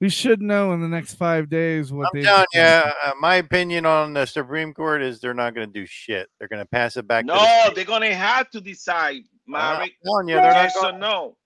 we 0.00 0.08
should 0.08 0.42
know 0.42 0.72
in 0.72 0.80
the 0.80 0.88
next 0.88 1.14
five 1.14 1.48
days 1.48 1.92
what 1.92 2.08
I'm 2.12 2.20
they 2.20 2.22
telling 2.24 2.46
you, 2.52 2.60
uh, 2.60 3.12
my 3.20 3.36
opinion 3.36 3.86
on 3.86 4.12
the 4.12 4.26
Supreme 4.26 4.74
Court 4.74 5.02
is 5.02 5.20
they're 5.20 5.34
not 5.34 5.54
going 5.54 5.66
to 5.66 5.72
do 5.72 5.86
shit. 5.86 6.28
They're 6.38 6.48
going 6.48 6.62
to 6.62 6.68
pass 6.68 6.96
it 6.96 7.06
back. 7.06 7.22
to 7.26 7.28
no, 7.28 7.38
the, 7.68 7.72
they're 7.74 7.84
gonna 7.84 8.12
have 8.14 8.50
to 8.50 8.60
decide, 8.60 9.22
I'm 9.48 9.52
Maverick. 9.52 9.92
telling 10.04 10.28
you, 10.28 10.34
they're 10.36 10.44
not 10.44 10.54
Yes 10.54 10.76
or 10.76 10.82
going. 10.90 10.98
no? 11.00 11.36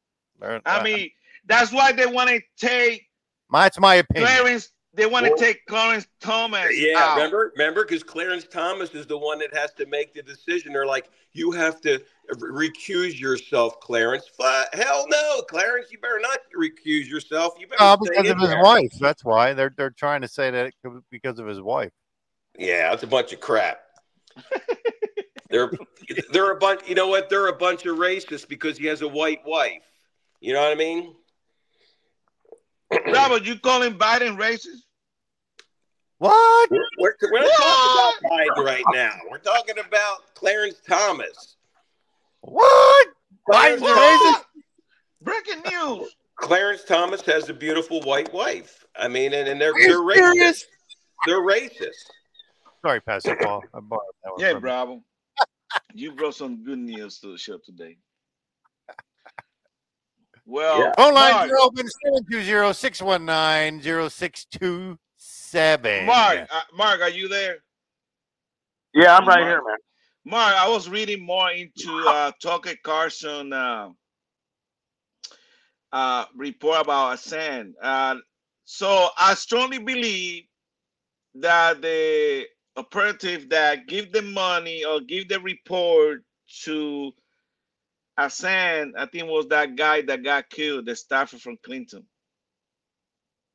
they're- 0.40 0.61
I 0.66 0.78
uh, 0.80 0.82
mean, 0.82 1.11
that's 1.46 1.72
why 1.72 1.92
they 1.92 2.07
want 2.07 2.30
to 2.30 2.40
take 2.57 3.07
my, 3.51 3.66
it's 3.66 3.78
my 3.78 3.96
opinion. 3.96 4.28
Clarence. 4.28 4.70
They 4.99 5.07
want 5.07 5.24
to 5.26 5.30
Well- 5.30 5.38
take 5.38 5.64
Clarence 5.66 6.09
Thomas 6.20 6.76
Yeah, 6.76 6.99
out. 6.99 7.16
remember, 7.16 7.53
remember, 7.57 7.84
because 7.84 8.03
Clarence 8.03 8.44
Thomas 8.51 8.90
is 8.96 9.07
the 9.07 9.16
one 9.16 9.38
that 9.38 9.55
has 9.55 9.72
to 9.74 9.86
make 9.86 10.12
the 10.12 10.22
decision. 10.24 10.72
They're 10.72 10.86
like, 10.86 11.09
you 11.32 11.53
have 11.53 11.80
to 11.82 12.01
recuse 12.32 13.18
yourself, 13.18 13.78
Clarence. 13.78 14.28
F- 14.40 14.68
hell 14.72 15.07
no, 15.09 15.42
Clarence, 15.42 15.92
you 15.92 15.99
better 16.01 16.18
not 16.18 16.40
recuse 16.59 17.07
yourself. 17.09 17.55
You 17.61 17.68
better 17.68 17.80
No, 17.84 17.96
stay 18.03 18.11
because 18.22 18.30
of 18.32 18.38
his 18.40 18.49
there. 18.51 18.61
wife. 18.62 18.90
That's 19.01 19.24
why 19.24 19.53
they're 19.55 19.72
they're 19.76 19.90
trying 19.90 20.22
to 20.22 20.28
say 20.28 20.51
that 20.51 20.72
because 21.12 21.38
of 21.38 21.46
his 21.46 21.61
wife. 21.61 21.92
Yeah, 22.59 22.90
that's 22.90 23.05
a 23.05 23.07
bunch 23.07 23.32
of 23.32 23.38
crap. 23.38 23.78
they're 25.49 25.70
they're 26.32 26.51
a 26.51 26.57
bunch. 26.59 26.88
You 26.88 26.96
know 26.96 27.07
what? 27.07 27.28
They're 27.30 27.46
a 27.46 27.57
bunch 27.57 27.86
of 27.86 27.99
racists 27.99 28.49
because 28.49 28.76
he 28.76 28.86
has 28.86 29.03
a 29.03 29.09
white 29.09 29.46
wife. 29.46 29.84
You 30.40 30.55
know 30.55 30.61
what 30.62 30.72
I 30.72 30.74
mean? 30.74 31.14
Robert, 33.12 33.44
you 33.44 33.59
calling 33.61 33.94
Biden 33.94 34.36
racist? 34.38 34.82
What? 36.19 36.71
We're, 36.71 36.79
we're, 36.99 37.14
we're 37.31 37.41
not 37.41 37.51
talking 37.59 38.27
about 38.27 38.57
Biden 38.59 38.64
right 38.64 38.85
now. 38.93 39.12
We're 39.31 39.39
talking 39.39 39.79
about 39.79 40.35
Clarence 40.35 40.81
Thomas. 40.87 41.57
What? 42.41 43.09
Clarence, 43.51 43.83
Biden's 43.83 43.91
a 43.91 43.95
racist? 43.95 44.45
Breaking 45.23 45.62
news. 45.73 46.14
Clarence 46.37 46.85
Thomas 46.85 47.23
has 47.23 47.49
a 47.49 47.55
beautiful 47.55 48.01
white 48.03 48.33
wife. 48.33 48.85
I 48.97 49.09
mean, 49.09 49.33
and, 49.33 49.49
and 49.49 49.61
they're 49.61 49.73
they're 49.79 49.99
racist. 50.01 50.14
serious? 50.35 50.64
They're 51.27 51.41
racist. 51.41 52.11
Sorry, 52.85 53.01
Pastor 53.01 53.37
Paul. 53.37 53.62
I 53.75 53.81
borrowed 53.81 54.03
that 54.25 54.31
one 54.33 54.41
Yeah, 54.41 54.49
from 54.51 54.57
you. 54.57 54.61
Bravo. 54.61 55.03
You 55.95 56.12
brought 56.12 56.35
some 56.35 56.62
good 56.64 56.79
news 56.79 57.19
to 57.21 57.33
the 57.33 57.39
show 57.39 57.59
today. 57.64 57.97
Well, 60.47 60.79
Yeah. 60.81 60.93
Phone 60.97 61.12
lines 61.14 61.35
Mark, 61.35 61.51
are 61.51 61.59
open 61.59 61.87
720 61.89 62.73
619 62.73 64.99
0627. 65.51 66.07
Mark, 66.07 66.49
uh, 66.51 66.61
Mark, 66.76 67.01
are 67.01 67.09
you 67.11 67.28
there? 67.28 67.57
Yeah, 68.94 69.16
I'm 69.16 69.26
right 69.26 69.40
Mark. 69.40 69.49
here, 69.49 69.62
man. 69.66 69.76
Mark, 70.24 70.55
I 70.55 70.68
was 70.68 70.88
reading 70.88 71.24
more 71.24 71.51
into 71.51 72.05
uh, 72.07 72.32
Tucker 72.42 72.74
Carlson 72.84 73.53
uh, 73.53 73.90
uh, 75.92 76.24
report 76.36 76.82
about 76.82 77.18
Assange. 77.18 77.72
Uh, 77.82 78.16
so 78.64 79.09
I 79.18 79.34
strongly 79.34 79.78
believe 79.78 80.44
that 81.36 81.80
the 81.80 82.46
operative 82.76 83.49
that 83.51 83.86
give 83.86 84.12
the 84.12 84.22
money 84.22 84.84
or 84.84 85.01
give 85.01 85.28
the 85.28 85.40
report 85.40 86.22
to 86.64 87.12
Assange, 88.18 88.92
I 88.99 89.07
think 89.07 89.28
was 89.28 89.46
that 89.49 89.76
guy 89.76 90.03
that 90.03 90.24
got 90.24 90.51
killed, 90.51 90.86
the 90.86 90.96
staffer 90.96 91.38
from 91.38 91.57
Clinton. 91.64 92.05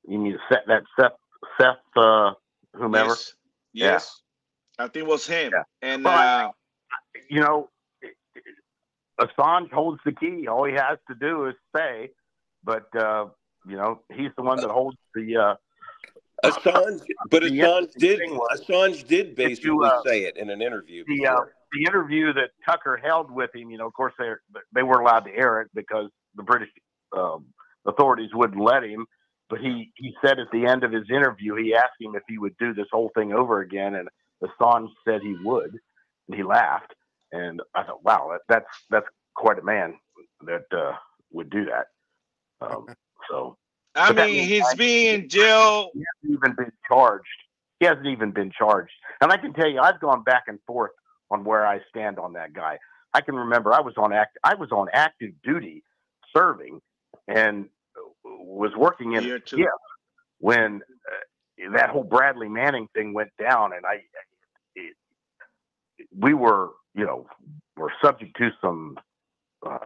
You 0.07 0.19
mean 0.19 0.37
Seth, 0.49 0.65
that 0.67 0.83
Seth, 0.99 1.11
Seth, 1.59 1.77
uh, 1.95 2.33
whomever? 2.73 3.09
Yes, 3.09 3.33
Yeah. 3.73 3.85
yes. 3.93 4.21
I 4.79 4.83
think 4.83 5.05
it 5.05 5.07
was 5.07 5.25
him. 5.27 5.51
Yeah. 5.53 5.63
And 5.81 6.03
Well, 6.03 6.17
I- 6.17 6.45
uh, 6.45 6.51
You 7.29 7.41
know, 7.41 7.69
Assange 9.19 9.71
holds 9.71 9.99
the 10.05 10.11
key. 10.11 10.47
All 10.47 10.63
he 10.65 10.73
has 10.73 10.97
to 11.07 11.15
do 11.15 11.45
is 11.47 11.55
say, 11.75 12.11
but 12.63 12.93
uh, 12.95 13.27
you 13.67 13.75
know, 13.77 14.01
he's 14.11 14.31
the 14.35 14.41
one 14.43 14.59
that 14.61 14.69
holds 14.71 14.97
the. 15.13 15.37
Uh, 15.37 15.55
Assange, 16.43 17.01
but 17.29 17.43
The 17.43 17.49
Assange 17.49 17.93
did 17.93 18.19
was- 18.31 18.61
Assange 18.61 19.07
did 19.07 19.35
basically 19.35 19.77
uh, 19.87 20.01
say 20.03 20.23
it 20.23 20.35
in 20.37 20.49
an 20.49 20.61
interview. 20.61 21.03
the 21.07 21.27
uh, 21.27 21.45
the 21.71 21.83
interview 21.87 22.33
that 22.33 22.49
Tucker 22.65 22.97
held 23.01 23.31
with 23.31 23.53
him, 23.55 23.69
you 23.71 23.77
know, 23.77 23.87
of 23.87 23.93
course 23.93 24.13
they 24.17 24.31
they 24.73 24.83
weren't 24.83 25.01
allowed 25.01 25.21
to 25.25 25.31
air 25.35 25.61
it 25.61 25.69
because 25.73 26.09
the 26.35 26.43
British 26.43 26.69
um, 27.15 27.45
authorities 27.85 28.31
wouldn't 28.33 28.59
let 28.61 28.83
him. 28.83 29.05
But 29.53 29.61
he 29.61 29.91
he 29.97 30.15
said 30.25 30.39
at 30.39 30.47
the 30.51 30.65
end 30.65 30.83
of 30.83 30.91
his 30.91 31.11
interview, 31.11 31.53
he 31.53 31.75
asked 31.75 32.01
him 32.01 32.15
if 32.15 32.23
he 32.27 32.39
would 32.39 32.57
do 32.57 32.73
this 32.73 32.87
whole 32.91 33.11
thing 33.13 33.33
over 33.33 33.59
again, 33.59 33.93
and 33.93 34.09
Assange 34.43 34.89
said 35.05 35.21
he 35.21 35.35
would, 35.43 35.77
and 36.27 36.35
he 36.35 36.41
laughed. 36.41 36.95
And 37.31 37.61
I 37.75 37.83
thought, 37.83 38.03
wow, 38.03 38.29
that, 38.31 38.41
that's 38.49 38.65
that's 38.89 39.05
quite 39.35 39.59
a 39.59 39.63
man 39.63 39.93
that 40.47 40.63
uh, 40.75 40.93
would 41.33 41.51
do 41.51 41.65
that. 41.65 41.85
Um, 42.65 42.87
so 43.29 43.55
I 43.93 44.11
mean, 44.11 44.25
means 44.37 44.47
he's 44.47 44.65
I- 44.65 44.73
being 44.73 45.21
in 45.21 45.29
jail. 45.29 45.91
he 45.93 45.99
hasn't 45.99 46.39
even 46.39 46.55
been 46.55 46.71
charged. 46.87 47.27
He 47.79 47.85
hasn't 47.85 48.07
even 48.07 48.31
been 48.31 48.51
charged. 48.57 48.93
And 49.21 49.31
I 49.31 49.37
can 49.37 49.53
tell 49.53 49.69
you, 49.69 49.79
I've 49.81 49.99
gone 49.99 50.23
back 50.23 50.45
and 50.47 50.57
forth 50.65 50.93
on 51.29 51.43
where 51.43 51.63
I 51.63 51.79
stand 51.89 52.17
on 52.17 52.33
that 52.33 52.53
guy. 52.53 52.79
I 53.13 53.21
can 53.21 53.35
remember 53.35 53.71
I 53.71 53.81
was 53.81 53.93
on 53.97 54.13
act 54.13 54.39
I 54.43 54.55
was 54.55 54.71
on 54.71 54.87
active 54.93 55.33
duty 55.43 55.83
serving 56.35 56.81
and 57.27 57.69
was 58.39 58.71
working 58.75 59.13
in 59.13 59.23
ship 59.45 59.67
when 60.39 60.81
uh, 61.09 61.71
that 61.77 61.89
whole 61.89 62.03
Bradley 62.03 62.49
Manning 62.49 62.87
thing 62.93 63.13
went 63.13 63.29
down 63.39 63.73
and 63.73 63.85
I 63.85 64.03
it, 64.75 64.95
we 66.17 66.33
were, 66.33 66.71
you 66.95 67.05
know, 67.05 67.27
were 67.77 67.91
subject 68.03 68.35
to 68.37 68.49
some 68.61 68.97
uh, 69.65 69.77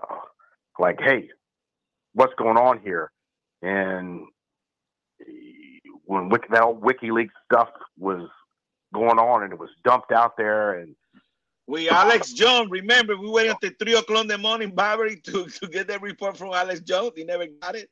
like, 0.80 1.00
hey, 1.00 1.30
what's 2.14 2.34
going 2.36 2.58
on 2.58 2.80
here? 2.80 3.12
And 3.62 4.26
when 6.06 6.30
Wiki, 6.30 6.48
that 6.52 6.64
old 6.64 6.82
WikiLeaks 6.82 7.30
stuff 7.52 7.70
was 7.98 8.28
going 8.94 9.20
on 9.20 9.44
and 9.44 9.54
it 9.54 9.60
was 9.60 9.70
dumped 9.84 10.12
out 10.12 10.38
there, 10.38 10.80
and 10.80 10.96
We 11.68 11.90
Alex 11.90 12.32
Jones. 12.32 12.72
Remember, 12.72 13.18
we 13.18 13.30
waited 13.30 13.58
until 13.62 13.72
three 13.78 13.96
o'clock 13.96 14.22
in 14.22 14.28
the 14.28 14.38
morning, 14.38 14.72
Barbary, 14.72 15.18
to, 15.18 15.46
to 15.46 15.68
get 15.68 15.88
that 15.88 16.02
report 16.02 16.38
from 16.38 16.54
Alex 16.54 16.80
Jones. 16.80 17.12
He 17.16 17.24
never 17.26 17.46
got 17.62 17.76
it. 17.76 17.90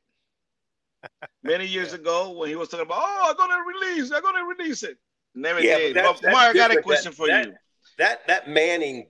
Many 1.44 1.66
years 1.68 1.94
ago, 1.94 2.32
when 2.32 2.50
he 2.50 2.56
was 2.56 2.70
talking 2.70 2.86
about, 2.86 3.00
oh, 3.02 3.28
I'm 3.30 3.36
gonna 3.38 3.64
release, 3.64 4.12
I'm 4.12 4.22
gonna 4.24 4.46
release 4.46 4.84
it. 4.84 4.98
Never 5.36 5.60
Yeah, 5.62 5.78
did. 5.78 5.94
but 5.96 6.02
that's- 6.02 6.22
But 6.22 6.32
Mark, 6.32 6.50
I 6.50 6.54
got 6.54 6.72
a 6.76 6.82
question 6.82 7.12
That- 7.12 7.16
for 7.18 7.28
that- 7.28 7.46
you. 7.48 7.54
that 7.98 8.28
that 8.28 8.50
Manning, 8.50 9.08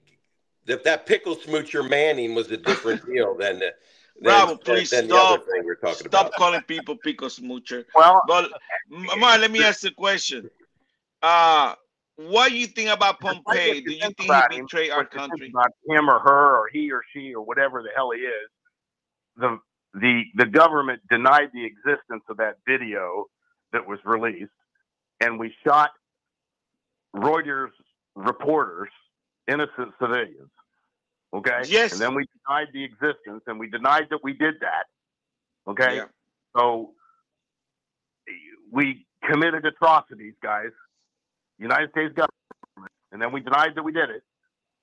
that 0.65 0.83
that 0.83 1.05
pickle 1.05 1.35
smoocher 1.35 1.87
Manning 1.89 2.35
was 2.35 2.49
a 2.51 2.57
different 2.57 3.05
deal 3.11 3.35
than 3.35 3.59
the 3.59 3.73
than, 4.15 4.23
Bravo, 4.23 4.55
please 4.57 4.89
than 4.91 5.07
the 5.07 5.13
stop. 5.15 5.41
other 5.41 5.63
we're 5.63 5.75
talking 5.75 6.07
Stop 6.07 6.27
about. 6.27 6.31
calling 6.33 6.61
people 6.61 6.95
pickle 6.97 7.27
smoocher. 7.29 7.85
well, 7.95 8.21
But 8.27 8.51
M- 8.91 9.19
Mark, 9.19 9.39
let 9.41 9.51
me 9.51 9.63
ask 9.63 9.83
you 9.83 9.89
a 9.89 9.93
question. 9.93 10.49
Uh, 11.21 11.75
what 12.17 12.49
do 12.49 12.55
you 12.57 12.67
think 12.67 12.89
about 12.89 13.19
Pompey? 13.19 13.81
Do 13.81 13.91
you 13.91 13.99
think 13.99 14.15
he 14.21 14.25
about 14.25 14.53
him, 14.53 14.65
betrayed 14.65 14.91
our 14.91 14.99
what 14.99 15.13
you 15.13 15.19
think 15.19 15.31
country? 15.31 15.49
about 15.49 15.71
him 15.87 16.09
or 16.09 16.19
her 16.19 16.57
or 16.59 16.69
he 16.71 16.91
or 16.91 17.01
she 17.11 17.33
or 17.35 17.41
whatever 17.45 17.83
the 17.83 17.89
hell 17.95 18.11
he 18.11 18.21
is, 18.21 18.49
the 19.37 19.59
the 19.95 20.23
the 20.35 20.45
government 20.45 21.01
denied 21.09 21.49
the 21.53 21.65
existence 21.65 22.23
of 22.29 22.37
that 22.37 22.57
video 22.67 23.25
that 23.73 23.87
was 23.87 23.99
released, 24.05 24.51
and 25.21 25.39
we 25.39 25.53
shot 25.65 25.91
Reuters 27.15 27.71
reporters, 28.15 28.89
innocent 29.47 29.93
civilians, 29.99 30.49
Okay. 31.35 31.63
Yes. 31.67 31.91
And 31.91 32.01
then 32.01 32.15
we 32.15 32.25
denied 32.47 32.67
the 32.71 32.83
existence, 32.83 33.43
and 33.45 33.59
we 33.59 33.69
denied 33.69 34.07
that 34.09 34.23
we 34.23 34.31
did 34.33 34.55
that. 34.61 34.85
Okay. 35.67 35.97
Yeah. 35.97 36.05
So 36.55 36.91
we 38.71 39.05
committed 39.29 39.65
atrocities, 39.65 40.33
guys. 40.41 40.71
United 41.57 41.89
States 41.91 42.13
government, 42.13 42.91
and 43.11 43.21
then 43.21 43.31
we 43.31 43.39
denied 43.41 43.75
that 43.75 43.83
we 43.83 43.91
did 43.93 44.09
it, 44.09 44.23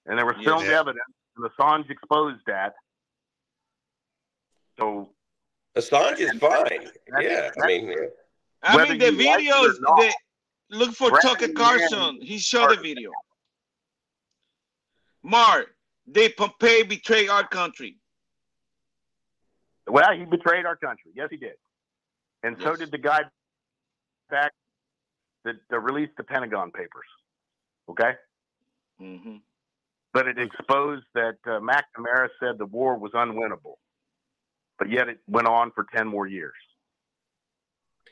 and 0.06 0.18
there 0.18 0.24
was 0.24 0.36
Yes. 0.36 0.44
filmed 0.46 0.66
Yeah. 0.66 0.80
evidence, 0.80 1.04
and 1.36 1.50
Assange 1.50 1.90
exposed 1.90 2.44
that. 2.46 2.74
So 4.78 5.10
Assange 5.76 6.20
is 6.20 6.32
fine. 6.38 6.64
That's- 6.64 6.92
Yeah, 7.20 7.50
I 7.62 7.66
mean, 7.66 7.88
yeah. 7.88 7.96
I 8.62 8.88
mean, 8.88 8.98
the 8.98 9.12
you 9.12 9.28
like 9.28 9.42
it 9.42 9.48
videos. 9.50 9.74
not, 9.80 10.14
look 10.70 10.94
for 10.94 11.10
Brandon 11.10 11.30
Tucker 11.30 11.52
Carlson. 11.52 12.18
He 12.22 12.38
showed 12.38 12.70
the 12.70 12.76
video. 12.82 13.10
Mark, 15.22 15.74
did 16.10 16.36
Pompeo 16.36 16.84
betray 16.84 17.28
our 17.28 17.46
country? 17.46 17.96
Well, 19.86 20.16
he 20.16 20.24
betrayed 20.24 20.64
our 20.64 20.76
country. 20.76 21.12
Yes, 21.14 21.28
he 21.30 21.36
did. 21.36 21.54
And 22.42 22.56
so 22.60 22.76
did 22.76 22.90
the 22.90 22.98
guy 22.98 23.22
back 24.30 24.52
that, 25.44 25.56
that 25.70 25.78
released 25.80 26.12
the 26.16 26.24
Pentagon 26.24 26.70
Papers. 26.72 27.06
Okay? 27.88 28.12
Mm-hmm. 29.00 29.36
But 30.12 30.28
it 30.28 30.38
exposed 30.38 31.04
that 31.14 31.36
uh, 31.46 31.60
McNamara 31.60 32.28
said 32.40 32.58
the 32.58 32.66
war 32.66 32.96
was 32.98 33.12
unwinnable. 33.12 33.76
But 34.82 34.90
yet 34.90 35.08
it 35.08 35.20
went 35.28 35.46
on 35.46 35.70
for 35.70 35.86
10 35.94 36.08
more 36.08 36.26
years. 36.26 36.56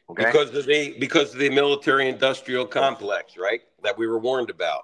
Okay? 0.09 0.25
because 0.27 0.55
of 0.55 0.67
the 0.67 0.97
because 1.01 1.33
of 1.35 1.41
the 1.41 1.51
military 1.51 2.09
industrial 2.09 2.65
complex, 2.65 3.37
right? 3.37 3.61
That 3.83 3.99
we 3.99 4.07
were 4.07 4.21
warned 4.21 4.51
about. 4.51 4.83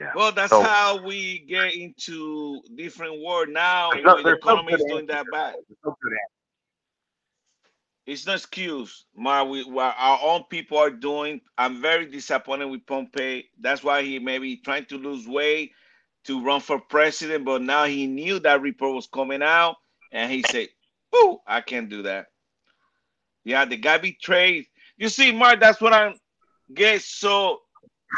yeah. 0.00 0.12
Well, 0.14 0.30
that's 0.30 0.50
So- 0.50 0.62
how 0.62 1.02
we 1.02 1.40
get 1.40 1.74
into 1.74 2.62
different 2.76 3.20
world 3.20 3.48
now. 3.48 3.90
There's 3.90 4.04
no- 4.04 4.16
the 4.18 4.22
there's 4.22 4.44
no 4.44 4.52
economy 4.52 4.72
is 4.74 4.80
good 4.82 4.88
doing 4.90 5.06
that 5.06 5.26
bad. 5.32 5.56
No. 5.84 5.96
It's 8.06 8.26
no 8.28 8.34
excuse. 8.34 9.06
My, 9.16 9.42
we, 9.42 9.64
what 9.64 9.96
our 9.98 10.20
own 10.22 10.44
people 10.44 10.78
are 10.78 10.90
doing. 10.90 11.40
I'm 11.58 11.80
very 11.80 12.06
disappointed 12.06 12.66
with 12.66 12.86
Pompeo. 12.86 13.42
That's 13.58 13.82
why 13.82 14.02
he 14.02 14.20
may 14.20 14.38
be 14.38 14.56
trying 14.58 14.84
to 14.86 14.98
lose 14.98 15.26
weight 15.26 15.72
to 16.24 16.42
run 16.42 16.60
for 16.60 16.78
president, 16.78 17.44
but 17.44 17.62
now 17.62 17.84
he 17.84 18.06
knew 18.06 18.38
that 18.40 18.60
report 18.60 18.94
was 18.94 19.06
coming 19.06 19.42
out, 19.42 19.76
and 20.12 20.30
he 20.30 20.42
said, 20.50 20.68
"Oh, 21.12 21.42
I 21.46 21.60
can't 21.60 21.88
do 21.88 22.02
that." 22.02 22.26
Yeah, 23.44 23.64
the 23.64 23.76
guy 23.76 23.98
betrayed. 23.98 24.66
You 24.96 25.08
see, 25.08 25.32
Mark, 25.32 25.60
that's 25.60 25.80
what 25.80 25.92
I 25.92 26.14
get 26.72 27.02
so 27.02 27.60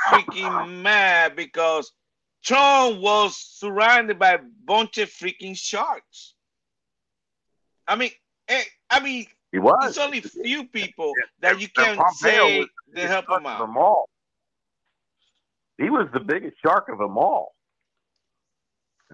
freaking 0.08 0.82
mad 0.82 1.34
because 1.34 1.92
Trump 2.44 3.00
was 3.00 3.36
surrounded 3.36 4.18
by 4.18 4.34
a 4.34 4.40
bunch 4.64 4.98
of 4.98 5.10
freaking 5.10 5.56
sharks. 5.56 6.34
I 7.88 7.96
mean, 7.96 8.10
eh, 8.48 8.62
I 8.88 9.00
mean, 9.00 9.26
He 9.50 9.58
was. 9.58 9.88
it's 9.88 9.98
only 9.98 10.18
a 10.18 10.22
few 10.22 10.64
people 10.68 11.12
that 11.40 11.60
you 11.60 11.68
can 11.68 11.98
say 12.14 12.66
they 12.92 13.02
help 13.02 13.28
him 13.28 13.46
out. 13.46 13.58
Them 13.58 13.76
all. 13.76 14.08
He 15.78 15.90
was 15.90 16.08
the 16.12 16.20
biggest 16.20 16.56
shark 16.62 16.88
of 16.88 16.98
them 16.98 17.18
all. 17.18 17.55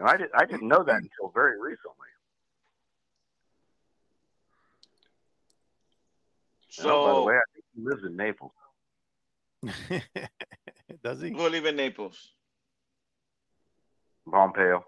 And 0.03 0.11
I, 0.11 0.17
did, 0.17 0.31
I 0.35 0.45
didn't 0.47 0.67
know 0.67 0.83
that 0.83 0.97
until 0.97 1.31
very 1.33 1.61
recently. 1.61 2.09
And 6.81 6.87
oh, 6.89 7.07
by 7.07 7.15
the 7.15 7.23
way, 7.23 7.35
I 7.35 7.41
think 7.55 7.65
he 7.77 7.83
lives 7.85 8.05
in 8.05 8.17
Naples. 8.17 8.53
Does 11.05 11.21
he? 11.21 11.31
go 11.31 11.47
live 11.47 11.67
in 11.67 11.77
Naples. 11.77 12.33
Pompeo. 14.29 14.85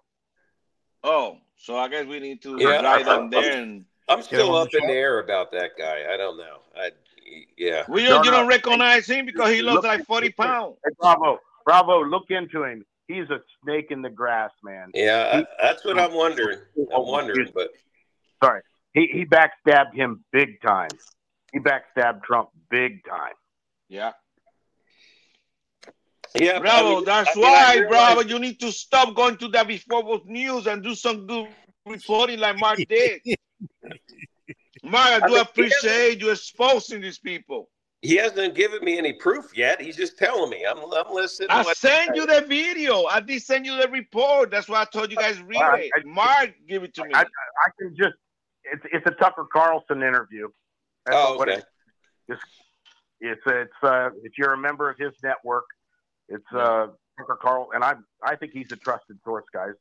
Oh, 1.04 1.38
so 1.54 1.76
I 1.76 1.86
guess 1.86 2.06
we 2.06 2.18
need 2.18 2.42
to 2.42 2.56
Yeah, 2.58 2.80
drive 2.80 3.06
I'm- 3.06 3.30
them 3.30 3.30
there 3.30 3.62
and 3.62 3.84
I'm 4.08 4.20
still 4.20 4.56
up 4.56 4.70
the 4.72 4.78
in 4.78 4.88
the 4.88 4.94
air 4.94 5.20
about 5.20 5.52
that 5.52 5.78
guy. 5.78 6.12
I 6.12 6.16
don't 6.16 6.36
know. 6.36 6.58
I 6.76 6.90
yeah. 7.56 7.84
we 7.88 8.04
don't, 8.04 8.24
you 8.24 8.32
no. 8.32 8.38
don't 8.38 8.48
recognize 8.48 9.06
him 9.06 9.26
because 9.26 9.50
he 9.50 9.62
looks 9.62 9.76
Look- 9.76 9.84
like 9.84 10.06
40 10.06 10.30
pounds. 10.30 10.76
Hey, 10.84 10.90
Bravo, 10.98 11.38
Bravo, 11.64 12.04
look 12.04 12.30
into 12.30 12.64
him. 12.64 12.84
He's 13.08 13.28
a 13.30 13.40
snake 13.62 13.90
in 13.90 14.02
the 14.02 14.10
grass, 14.10 14.50
man. 14.62 14.90
Yeah, 14.94 15.44
I, 15.44 15.64
that's 15.66 15.84
what 15.84 15.98
I'm 15.98 16.14
wondering. 16.14 16.58
I'm 16.94 17.06
wondering, 17.06 17.50
but 17.54 17.68
Sorry, 18.42 18.62
he 18.92 19.06
he 19.12 19.24
backstabbed 19.26 19.94
him 19.94 20.24
big 20.32 20.60
time. 20.62 20.88
He 21.52 21.58
backstabbed 21.60 22.22
Trump 22.24 22.48
big 22.70 23.04
time. 23.04 23.34
Yeah. 23.88 24.12
yeah, 26.34 26.58
Bravo, 26.58 26.86
I 26.86 26.94
mean, 26.96 27.04
that's 27.04 27.30
I 27.30 27.34
mean, 27.34 27.42
why, 27.42 27.74
realize- 27.76 27.88
Bravo, 28.14 28.20
you 28.28 28.38
need 28.38 28.58
to 28.60 28.72
stop 28.72 29.14
going 29.14 29.36
to 29.38 29.48
that 29.48 29.68
before 29.68 30.02
with 30.04 30.24
news 30.26 30.66
and 30.66 30.82
do 30.82 30.94
some 30.94 31.26
good 31.26 31.48
reporting 31.86 32.40
like 32.40 32.58
Mark 32.58 32.78
did. 32.88 33.20
Mark, 34.82 35.08
I 35.10 35.16
I 35.16 35.20
do 35.26 35.32
mean, 35.34 35.42
appreciate 35.42 36.20
you 36.20 36.30
exposing 36.30 37.00
these 37.02 37.18
people. 37.18 37.68
He 38.04 38.16
hasn't 38.16 38.54
given 38.54 38.84
me 38.84 38.98
any 38.98 39.14
proof 39.14 39.56
yet. 39.56 39.80
He's 39.80 39.96
just 39.96 40.18
telling 40.18 40.50
me. 40.50 40.66
I'm, 40.68 40.76
I'm 40.78 41.10
listening. 41.14 41.48
to 41.48 41.54
I 41.54 41.62
what- 41.62 41.74
sent 41.78 42.14
you 42.14 42.26
the 42.26 42.42
video. 42.42 43.04
I 43.06 43.20
did 43.20 43.40
send 43.42 43.64
you 43.64 43.78
the 43.80 43.88
report. 43.88 44.50
That's 44.50 44.68
why 44.68 44.82
I 44.82 44.84
told 44.84 45.10
you 45.10 45.16
guys 45.16 45.40
read 45.40 45.56
All 45.56 45.70
right, 45.70 45.84
it. 45.96 46.04
I- 46.06 46.06
Mark, 46.06 46.50
give 46.68 46.84
it 46.84 46.92
to 46.96 47.04
me. 47.04 47.10
I, 47.14 47.22
I 47.22 47.70
can 47.80 47.96
just 47.96 48.14
it's 48.64 48.82
it's 48.92 49.06
a 49.06 49.12
Tucker 49.12 49.46
Carlson 49.50 50.02
interview. 50.02 50.48
That's 51.06 51.16
Oh, 51.18 51.36
what 51.38 51.48
okay. 51.48 51.62
it 52.28 52.32
is. 52.34 52.38
It's 53.20 53.40
it's 53.46 53.72
uh 53.82 54.10
if 54.22 54.32
you're 54.36 54.52
a 54.52 54.58
member 54.58 54.90
of 54.90 54.98
his 54.98 55.12
network, 55.22 55.64
it's 56.28 56.44
uh 56.52 56.88
Tucker 57.18 57.38
Carl 57.40 57.68
and 57.74 57.82
I 57.82 57.94
I 58.22 58.36
think 58.36 58.52
he's 58.52 58.70
a 58.70 58.76
trusted 58.76 59.16
source, 59.24 59.46
guys. 59.50 59.72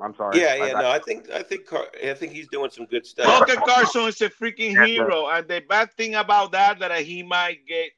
I'm 0.00 0.14
sorry. 0.14 0.40
Yeah, 0.40 0.54
yeah. 0.54 0.64
I- 0.76 0.80
No, 0.82 0.90
I 0.90 0.98
think 0.98 1.30
I 1.30 1.42
think 1.42 1.66
Car- 1.66 1.88
I 2.04 2.14
think 2.14 2.32
he's 2.32 2.48
doing 2.48 2.70
some 2.70 2.86
good 2.86 3.06
stuff. 3.06 3.26
Tucker 3.46 3.60
Carlson 3.60 4.02
is 4.02 4.20
a 4.22 4.30
freaking 4.30 4.72
Yeah, 4.74 4.86
hero, 4.86 5.28
and 5.28 5.46
the 5.46 5.60
bad 5.60 5.92
thing 5.94 6.14
about 6.14 6.52
that 6.52 6.78
that 6.78 7.00
he 7.02 7.22
might 7.22 7.66
get 7.66 7.90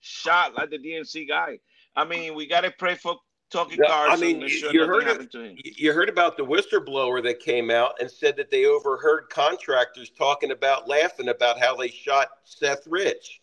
shot 0.00 0.54
like 0.54 0.70
the 0.70 0.78
DNC 0.78 1.28
guy. 1.28 1.58
I 1.94 2.04
mean, 2.04 2.34
we 2.34 2.46
gotta 2.46 2.70
pray 2.70 2.94
for 2.94 3.18
Tucker 3.50 3.74
Yeah, 3.78 3.84
I 3.90 4.16
mean, 4.16 4.40
make 4.40 4.50
you- 4.50 4.56
sure 4.58 4.72
you 4.72 4.80
nothing 4.80 4.92
heard 4.94 5.02
it- 5.02 5.06
happened 5.08 5.32
to 5.32 5.40
him. 5.42 5.56
You 5.62 5.92
heard 5.92 6.08
about 6.08 6.36
the 6.36 6.44
whistleblower 6.44 7.22
that 7.24 7.40
came 7.40 7.70
out 7.70 8.00
and 8.00 8.10
said 8.10 8.36
that 8.36 8.50
they 8.50 8.64
overheard 8.64 9.28
contractors 9.30 10.10
talking 10.10 10.50
about 10.50 10.88
laughing 10.88 11.28
about 11.28 11.58
how 11.58 11.76
they 11.76 11.88
shot 11.88 12.28
Seth 12.44 12.86
Rich. 12.86 13.40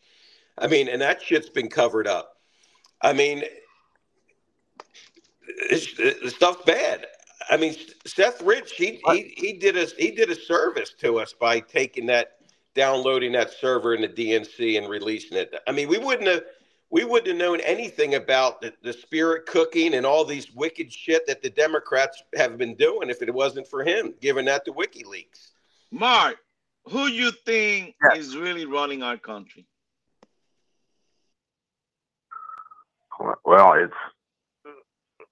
I 0.58 0.68
mean, 0.68 0.88
and 0.88 1.02
that 1.02 1.22
shit's 1.22 1.50
been 1.50 1.70
covered 1.70 2.08
up. 2.08 2.38
I 3.02 3.14
mean, 3.14 3.44
it's, 5.48 5.94
the 5.96 6.30
stuff's 6.30 6.64
bad. 6.66 7.08
I 7.50 7.58
mean, 7.58 7.76
Seth 8.06 8.41
Rich, 8.41 8.74
he, 8.74 9.00
he 9.08 9.34
he 9.36 9.54
did 9.54 9.78
us 9.78 9.94
he 9.94 10.12
did 10.12 10.30
a 10.30 10.36
service 10.36 10.94
to 11.00 11.20
us 11.20 11.34
by 11.34 11.60
taking 11.60 12.06
that, 12.08 12.38
downloading 12.76 13.32
that 13.34 13.52
server 13.52 13.94
in 13.94 14.02
the 14.02 14.08
DNC 14.08 14.78
and 14.78 14.89
releasing 14.89 15.38
it. 15.38 15.54
I 15.68 15.72
mean, 15.72 15.88
we 15.88 15.98
wouldn't 15.98 16.28
have 16.28 16.44
we 16.89 17.06
wouldn't 17.06 17.28
have 17.30 17.38
known 17.38 17.60
anything 17.62 18.16
about 18.16 18.62
the, 18.62 18.74
the 18.84 18.94
spirit 18.94 19.46
cooking 19.48 19.96
and 19.96 20.06
all 20.06 20.24
these 20.24 20.52
wicked 20.54 20.94
shit 20.94 21.26
that 21.28 21.41
the 21.41 21.50
Democrats 21.50 22.22
have 22.36 22.58
been 22.58 22.76
doing 22.76 23.10
if 23.10 23.22
it 23.22 23.34
wasn't 23.34 23.68
for 23.68 23.84
him 23.84 24.14
giving 24.22 24.46
that 24.46 24.64
to 24.66 24.74
WikiLeaks. 24.74 25.50
Mark, 25.91 26.38
who 26.86 27.08
you 27.08 27.32
think 27.32 27.96
Yeah. 28.12 28.18
is 28.20 28.38
really 28.38 28.66
running 28.66 29.02
our 29.02 29.18
country? 29.18 29.66
well, 33.46 33.74
it's 33.74 33.94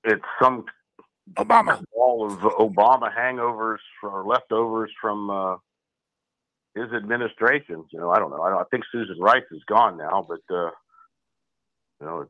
it's 0.03 0.25
some 0.41 0.65
Obama. 1.35 1.83
all 1.93 2.25
of 2.31 2.39
Obama 2.39 3.13
hangovers 3.15 3.77
or 4.03 4.25
leftovers 4.25 4.91
from 4.99 5.29
uh, 5.29 5.55
his 6.75 6.91
administration. 6.93 7.83
You 7.91 7.99
know, 7.99 8.11
I 8.11 8.19
don't 8.19 8.29
know. 8.31 8.41
I, 8.41 8.49
don't, 8.49 8.59
I 8.59 8.63
think 8.71 8.83
Susan 8.91 9.17
Rice 9.19 9.43
is 9.51 9.61
gone 9.67 9.97
now, 9.97 10.25
but 10.27 10.55
uh, 10.55 10.71
you 11.99 12.05
know, 12.07 12.27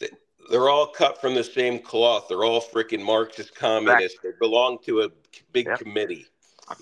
it's 0.00 0.12
They're 0.50 0.68
all 0.68 0.86
cut 0.86 1.20
from 1.20 1.34
the 1.34 1.44
same 1.44 1.78
cloth. 1.78 2.26
They're 2.28 2.44
all 2.44 2.60
freaking 2.60 3.02
Marxist 3.04 3.54
communists. 3.54 4.18
They 4.22 4.30
belong 4.40 4.78
to 4.86 5.02
a 5.02 5.08
big 5.52 5.66
Yep. 5.66 5.78
committee. 5.80 6.26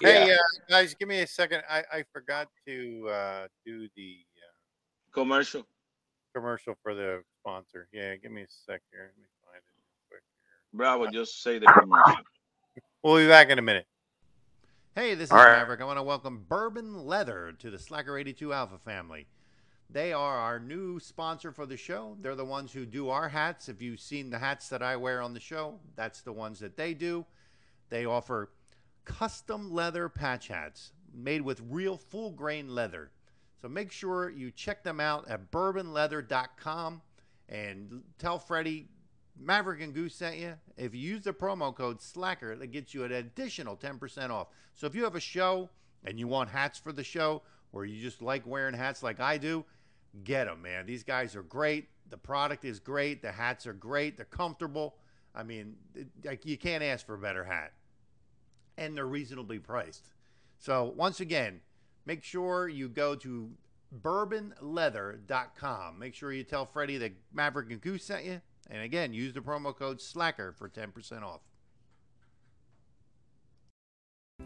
Hey, 0.01 0.27
Yeah. 0.27 0.35
uh, 0.35 0.37
guys, 0.69 0.95
give 0.95 1.09
me 1.09 1.21
a 1.21 1.27
second. 1.27 1.63
I, 1.69 1.83
I 1.93 2.05
forgot 2.13 2.49
to 2.67 3.09
uh, 3.09 3.49
do 3.65 3.89
the 3.97 4.19
uh, 4.37 5.13
Commercial. 5.13 5.67
commercial 6.35 6.75
for 6.83 6.95
the 6.95 7.23
sponsor. 7.41 7.89
Yeah, 7.93 8.15
give 8.17 8.31
me 8.31 8.43
a 8.43 8.47
sec 8.49 8.83
here. 8.93 9.13
Let 9.17 9.19
me 9.19 9.29
find 9.45 9.57
it 9.57 9.65
real 10.13 10.21
quick. 10.71 10.79
Bravo, 10.79 11.11
just 11.11 11.43
say 11.43 11.59
the 11.59 11.67
commercial. 11.67 12.23
We'll 13.03 13.17
be 13.17 13.29
back 13.29 13.49
in 13.49 13.59
a 13.59 13.63
minute. 13.63 13.87
Hey, 14.95 15.15
this 15.15 15.29
is 15.29 15.33
All 15.33 15.39
right. 15.39 15.59
Maverick. 15.59 15.81
I 15.81 15.85
want 15.85 15.99
to 15.99 16.03
welcome 16.03 16.45
Bourbon 16.49 17.07
Leather 17.07 17.55
to 17.61 17.71
the 17.71 17.79
Slacker 17.79 18.19
82 18.19 18.53
Alpha 18.53 18.79
family. 18.79 19.29
They 19.91 20.13
are 20.13 20.37
our 20.37 20.59
new 20.59 20.99
sponsor 21.01 21.53
for 21.53 21.65
the 21.65 21.77
show. 21.77 22.17
They're 22.21 22.35
the 22.35 22.45
ones 22.45 22.73
who 22.73 22.85
do 22.85 23.09
our 23.09 23.29
hats. 23.29 23.69
If 23.69 23.81
you've 23.81 24.01
seen 24.01 24.29
the 24.29 24.39
hats 24.39 24.69
that 24.69 24.83
I 24.83 24.97
wear 24.97 25.23
on 25.23 25.33
the 25.33 25.41
show, 25.41 25.79
that's 25.97 26.21
the 26.21 26.33
ones 26.33 26.59
that 26.59 26.77
they 26.77 26.93
do. 26.93 27.25
They 27.89 28.05
offer 28.05 28.51
custom 29.05 29.73
leather 29.73 30.09
patch 30.09 30.49
hats 30.49 30.93
made 31.15 31.41
with 31.43 31.63
real 31.71 31.97
full 31.97 32.33
grain 32.33 32.75
leather. 32.75 33.13
So 33.63 33.69
make 33.69 33.91
sure 33.91 34.29
you 34.29 34.51
check 34.51 34.85
them 34.85 35.01
out 35.01 35.27
at 35.29 35.51
bourbonleather.com 35.51 37.01
and 37.49 38.03
tell 38.19 38.39
Freddie 38.39 38.89
Maverick 39.41 39.81
and 39.81 39.95
Goose 39.95 40.15
sent 40.15 40.39
you, 40.39 40.55
if 40.77 40.95
you 40.95 41.01
use 41.01 41.25
the 41.25 41.33
promo 41.33 41.75
code 41.75 42.03
Slacker, 42.03 42.57
that 42.57 42.67
gets 42.69 42.95
you 42.95 43.05
an 43.05 43.13
additional 43.13 43.77
10% 43.77 44.31
off. 44.31 44.49
So 44.75 44.87
if 44.87 44.95
you 44.95 45.05
have 45.05 45.15
a 45.15 45.21
show 45.21 45.71
and 46.05 46.19
you 46.19 46.29
want 46.29 46.51
hats 46.51 46.79
for 46.79 46.93
the 46.93 47.05
show, 47.05 47.43
or 47.73 47.85
you 47.85 48.01
just 48.01 48.23
like 48.23 48.47
wearing 48.47 48.75
hats 48.75 49.03
like 49.03 49.21
I 49.21 49.39
do, 49.39 49.65
get 50.25 50.47
them, 50.47 50.63
man. 50.63 50.87
These 50.87 51.05
guys 51.05 51.37
are 51.37 51.43
great. 51.43 51.89
The 52.11 52.17
product 52.17 52.65
is 52.65 52.81
great. 52.81 53.23
The 53.23 53.33
hats 53.33 53.67
are 53.67 53.75
great. 53.75 54.17
They're 54.17 54.27
comfortable. 54.27 54.97
I 55.35 55.43
mean, 55.43 55.77
it- 55.95 56.09
like 56.25 56.47
you 56.47 56.57
can't 56.57 56.83
ask 56.83 57.07
for 57.07 57.15
a 57.15 57.19
better 57.19 57.45
hat, 57.45 57.73
and 58.77 58.97
they're 58.97 59.07
reasonably 59.07 59.59
priced. 59.59 60.09
So 60.59 60.93
once 60.97 61.21
again, 61.21 61.61
make 62.07 62.25
sure 62.25 62.69
you 62.69 62.89
go 62.89 63.15
to 63.17 63.51
bourbonleather.com. 63.95 65.99
Make 65.99 66.15
sure 66.15 66.33
you 66.33 66.45
tell 66.45 66.67
Freddie 66.67 66.99
that 66.99 67.13
Maverick 67.33 67.71
and 67.71 67.81
Goose 67.81 68.05
sent 68.05 68.25
you. 68.25 68.41
And 68.71 68.83
again, 68.83 69.13
use 69.13 69.33
the 69.33 69.41
promo 69.41 69.75
code 69.75 70.01
SLACKER 70.01 70.53
for 70.53 70.69
10% 70.69 71.23
off. 71.23 71.41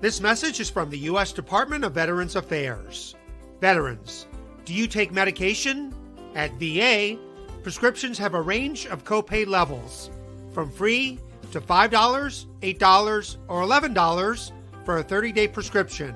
This 0.00 0.20
message 0.20 0.58
is 0.60 0.70
from 0.70 0.90
the 0.90 0.98
U.S. 0.98 1.32
Department 1.32 1.84
of 1.84 1.94
Veterans 1.94 2.36
Affairs. 2.36 3.14
Veterans, 3.60 4.26
do 4.64 4.74
you 4.74 4.86
take 4.86 5.12
medication? 5.12 5.94
At 6.34 6.52
VA, 6.58 7.18
prescriptions 7.62 8.16
have 8.18 8.34
a 8.34 8.40
range 8.40 8.86
of 8.86 9.04
copay 9.04 9.46
levels 9.46 10.10
from 10.52 10.70
free 10.70 11.18
to 11.52 11.60
$5, 11.60 12.46
$8, 12.62 13.36
or 13.48 13.62
$11 13.62 14.52
for 14.84 14.98
a 14.98 15.02
30 15.02 15.32
day 15.32 15.46
prescription, 15.46 16.14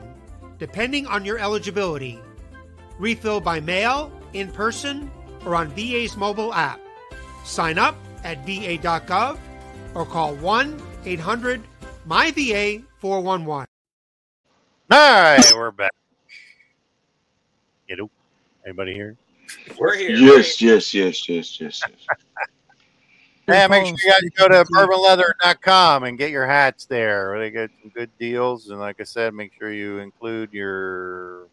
depending 0.58 1.06
on 1.06 1.24
your 1.24 1.38
eligibility. 1.38 2.18
Refill 2.98 3.40
by 3.40 3.60
mail, 3.60 4.10
in 4.32 4.50
person, 4.50 5.10
or 5.44 5.54
on 5.54 5.68
VA's 5.68 6.16
mobile 6.16 6.52
app. 6.54 6.80
Sign 7.46 7.78
up 7.78 7.96
at 8.24 8.44
va.gov 8.44 9.38
or 9.94 10.04
call 10.04 10.34
1 10.34 10.82
800 11.04 11.62
MyVA 12.08 12.84
411. 12.98 13.66
All 14.90 14.98
right, 14.98 15.52
we're 15.54 15.70
back. 15.70 15.92
You 17.88 17.96
know, 17.96 18.10
anybody 18.64 18.94
here? 18.94 19.16
We're 19.78 19.96
here. 19.96 20.10
Yes, 20.10 20.60
yes, 20.60 20.92
yes, 20.92 21.28
yes, 21.28 21.60
yes, 21.60 21.82
yes. 21.88 22.06
Yeah, 23.48 23.68
make 23.68 23.86
sure 23.86 23.96
you 23.96 24.10
guys 24.10 24.22
go 24.36 24.48
to 24.48 24.64
bourbonleather.com 24.74 26.02
and 26.02 26.18
get 26.18 26.32
your 26.32 26.48
hats 26.48 26.84
there. 26.86 27.38
They 27.38 27.52
get 27.52 27.70
some 27.80 27.92
good 27.94 28.10
deals. 28.18 28.70
And 28.70 28.80
like 28.80 29.00
I 29.00 29.04
said, 29.04 29.34
make 29.34 29.52
sure 29.56 29.72
you 29.72 29.98
include 29.98 30.52
your 30.52 31.46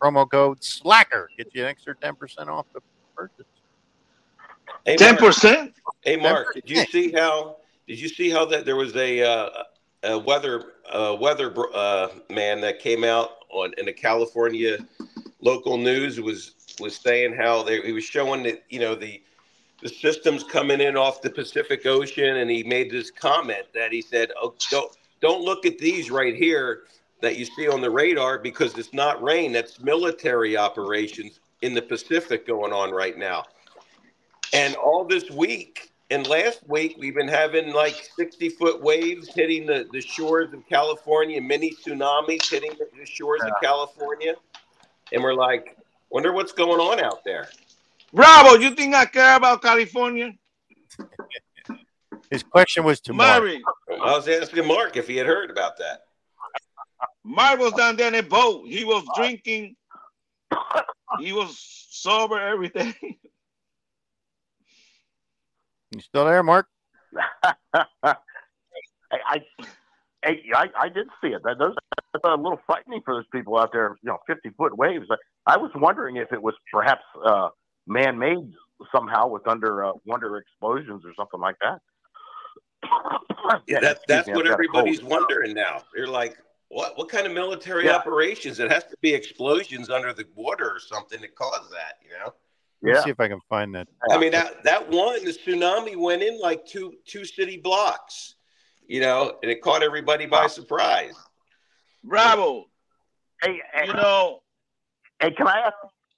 promo 0.00 0.30
code 0.30 0.62
SLACKER. 0.62 1.28
Get 1.36 1.52
you 1.52 1.62
an 1.62 1.68
extra 1.68 1.96
10% 1.96 2.46
off 2.46 2.66
the 2.72 2.80
purchase. 3.16 3.44
Hey, 4.86 4.96
Ten 4.96 5.16
percent. 5.16 5.74
Hey, 6.02 6.16
Mark, 6.16 6.54
did 6.54 6.70
you 6.70 6.84
see 6.86 7.10
how? 7.10 7.56
Did 7.88 8.00
you 8.00 8.08
see 8.08 8.30
how 8.30 8.44
that 8.46 8.64
there 8.64 8.76
was 8.76 8.94
a 8.94 9.20
uh, 9.20 9.64
a 10.04 10.16
weather 10.16 10.74
uh, 10.88 11.16
weather 11.20 11.52
uh, 11.74 12.08
man 12.30 12.60
that 12.60 12.78
came 12.78 13.02
out 13.02 13.30
on 13.50 13.74
in 13.78 13.86
the 13.86 13.92
California 13.92 14.78
local 15.40 15.76
news 15.76 16.20
was 16.20 16.54
was 16.78 16.96
saying 16.96 17.34
how 17.34 17.64
they 17.64 17.80
he 17.80 17.90
was 17.90 18.04
showing 18.04 18.44
that 18.44 18.62
you 18.68 18.78
know 18.78 18.94
the 18.94 19.20
the 19.82 19.88
systems 19.88 20.44
coming 20.44 20.80
in 20.80 20.96
off 20.96 21.20
the 21.20 21.30
Pacific 21.30 21.84
Ocean, 21.84 22.36
and 22.36 22.48
he 22.48 22.62
made 22.62 22.88
this 22.88 23.10
comment 23.10 23.64
that 23.74 23.90
he 23.90 24.00
said, 24.00 24.30
"Oh, 24.40 24.54
don't 24.70 24.96
don't 25.20 25.42
look 25.42 25.66
at 25.66 25.78
these 25.78 26.12
right 26.12 26.36
here 26.36 26.84
that 27.22 27.36
you 27.36 27.44
see 27.44 27.66
on 27.66 27.80
the 27.80 27.90
radar 27.90 28.38
because 28.38 28.78
it's 28.78 28.94
not 28.94 29.20
rain. 29.20 29.50
That's 29.50 29.80
military 29.80 30.56
operations 30.56 31.40
in 31.62 31.74
the 31.74 31.82
Pacific 31.82 32.46
going 32.46 32.72
on 32.72 32.92
right 32.92 33.18
now." 33.18 33.42
And 34.52 34.74
all 34.76 35.04
this 35.04 35.30
week 35.30 35.90
and 36.10 36.26
last 36.26 36.60
week, 36.68 36.96
we've 36.98 37.14
been 37.14 37.28
having 37.28 37.72
like 37.72 37.94
60 38.16 38.48
foot 38.50 38.82
waves 38.82 39.28
hitting 39.34 39.66
the, 39.66 39.86
the 39.92 40.00
shores 40.00 40.52
of 40.52 40.66
California, 40.68 41.40
mini 41.40 41.72
tsunamis 41.74 42.48
hitting 42.48 42.72
the, 42.78 42.88
the 42.98 43.06
shores 43.06 43.42
of 43.42 43.52
California. 43.62 44.34
And 45.12 45.22
we're 45.22 45.34
like, 45.34 45.76
wonder 46.10 46.32
what's 46.32 46.52
going 46.52 46.80
on 46.80 47.00
out 47.00 47.24
there. 47.24 47.48
Bravo, 48.12 48.54
you 48.54 48.70
think 48.70 48.94
I 48.94 49.04
care 49.04 49.36
about 49.36 49.62
California? 49.62 50.32
His 52.30 52.42
question 52.42 52.84
was 52.84 53.00
to 53.02 53.12
Mark. 53.12 53.44
I 53.90 54.16
was 54.16 54.28
asking 54.28 54.66
Mark 54.66 54.96
if 54.96 55.06
he 55.06 55.16
had 55.16 55.26
heard 55.26 55.50
about 55.50 55.76
that. 55.78 56.02
Mark 57.24 57.58
was 57.58 57.72
down 57.72 57.96
there 57.96 58.08
in 58.08 58.14
a 58.14 58.22
boat. 58.22 58.66
He 58.66 58.84
was 58.84 59.04
drinking. 59.16 59.76
He 61.20 61.32
was 61.32 61.58
sober, 61.90 62.38
everything. 62.38 62.94
You 65.96 66.02
still 66.02 66.26
there, 66.26 66.42
Mark? 66.42 66.66
I, 67.42 67.54
I, 67.72 68.14
I, 69.12 69.40
I, 70.22 70.66
I 70.78 70.88
did 70.90 71.06
see 71.22 71.28
it. 71.28 71.42
That 71.42 71.58
those 71.58 71.74
that's 72.12 72.22
a 72.24 72.36
little 72.36 72.60
frightening 72.66 73.00
for 73.02 73.14
those 73.14 73.24
people 73.32 73.56
out 73.58 73.72
there. 73.72 73.96
You 74.02 74.10
know, 74.10 74.18
fifty 74.26 74.50
foot 74.50 74.76
waves. 74.76 75.06
I, 75.10 75.54
I 75.54 75.56
was 75.56 75.70
wondering 75.74 76.16
if 76.16 76.32
it 76.32 76.42
was 76.42 76.54
perhaps 76.70 77.00
uh, 77.24 77.48
man 77.86 78.18
made 78.18 78.52
somehow 78.94 79.28
with 79.28 79.48
under 79.48 79.86
uh, 79.86 79.92
wonder 80.04 80.36
explosions 80.36 81.02
or 81.06 81.14
something 81.16 81.40
like 81.40 81.56
that. 81.62 81.78
Yeah, 83.68 83.78
that, 83.78 84.00
that's 84.08 84.26
me, 84.26 84.34
what 84.34 84.48
everybody's 84.48 85.04
wondering 85.04 85.54
now. 85.54 85.84
They're 85.94 86.08
like, 86.08 86.36
what 86.68 86.98
what 86.98 87.08
kind 87.08 87.26
of 87.26 87.32
military 87.32 87.86
Yeah. 87.86 87.94
operations? 87.94 88.58
It 88.58 88.72
has 88.72 88.82
to 88.84 88.96
be 89.00 89.14
explosions 89.14 89.88
under 89.88 90.12
the 90.12 90.26
water 90.34 90.68
or 90.68 90.80
something 90.80 91.20
to 91.20 91.28
cause 91.28 91.70
that, 91.70 91.98
you 92.04 92.10
know? 92.18 92.34
Let 92.82 92.88
me 92.88 92.94
Yeah. 92.94 93.04
see 93.04 93.10
if 93.10 93.20
I 93.20 93.28
can 93.28 93.40
find 93.48 93.74
that. 93.74 93.88
I 94.10 94.18
mean 94.18 94.32
that 94.32 94.62
that 94.64 94.88
one, 94.88 95.24
the 95.24 95.32
tsunami 95.32 95.96
went 95.96 96.22
in 96.22 96.38
like 96.40 96.64
two 96.66 96.94
two 97.06 97.24
city 97.24 97.56
blocks, 97.56 98.36
you 98.86 99.00
know, 99.00 99.38
and 99.42 99.50
it 99.50 99.62
caught 99.62 99.82
everybody 99.82 100.26
by 100.26 100.46
surprise. 100.46 101.16
Bravo. 102.04 102.66
Hey, 103.42 103.60
hey, 103.72 103.86
You 103.86 103.92
know, 103.94 104.40
hey, 105.20 105.30
can 105.32 105.48
I 105.48 105.60
ask? 105.60 105.74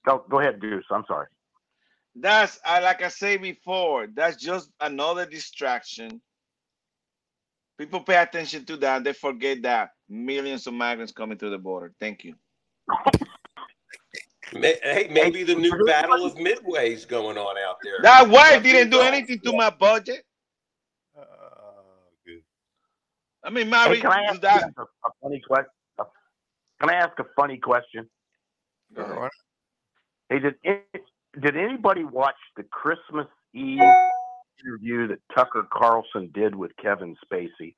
Go, 0.07 0.25
go 0.29 0.41
ahead, 0.41 0.61
Deuce. 0.61 0.85
I'm 0.91 1.05
sorry. 1.07 1.27
that's 2.15 2.59
I 2.65 2.81
like 2.81 3.03
I 3.03 3.09
say 3.09 3.37
before, 3.37 4.07
that's 4.09 4.37
just 4.37 4.71
another 4.81 5.25
distraction. 5.27 6.21
People 7.79 8.01
pay 8.01 8.17
attention 8.17 8.65
to 8.67 8.77
that. 8.79 9.05
They 9.05 9.13
forget 9.13 9.63
that 9.63 9.91
millions 10.09 10.67
of 10.67 10.75
migrants 10.75 11.13
coming 11.13 11.39
through 11.39 11.51
the 11.51 11.59
border. 11.59 11.93
Thank 12.01 12.25
you. 12.25 12.35
May- 14.55 14.79
Hey, 14.83 15.09
maybe 15.11 15.43
the 15.45 15.55
new 15.55 15.85
Battle 15.87 16.25
of 16.25 16.37
Midway 16.39 16.93
is 16.93 17.05
going 17.05 17.37
on 17.39 17.57
out 17.59 17.77
there. 17.83 17.99
That 18.03 18.29
wife 18.29 18.63
didn't 18.63 18.91
do 18.91 19.01
anything 19.01 19.41
to 19.41 19.53
my 19.53 19.71
budget. 19.71 20.25
Uh, 21.19 21.23
good. 22.25 22.43
I 23.45 23.51
mean, 23.51 23.67
Hey, 23.67 23.71
Mary, 23.71 24.01
can 24.01 24.13
I 24.13 24.23
ask 24.25 24.41
that. 24.43 24.65
a, 24.77 24.83
a 24.83 24.87
funny 25.23 25.41
question? 25.47 25.71
Can 26.81 26.91
I 26.91 26.95
ask 26.95 27.19
a 27.19 27.25
funny 27.37 27.59
question? 27.59 28.09
Sure, 28.95 29.29
Hey, 30.31 30.39
did 30.39 30.55
did 31.43 31.57
anybody 31.57 32.05
watch 32.05 32.37
the 32.57 32.63
Christmas 32.63 33.27
Eve 33.53 33.81
interview 34.65 35.09
that 35.09 35.19
Tucker 35.35 35.67
Carlson 35.73 36.31
did 36.33 36.55
with 36.55 36.71
Kevin 36.81 37.17
Spacey? 37.25 37.75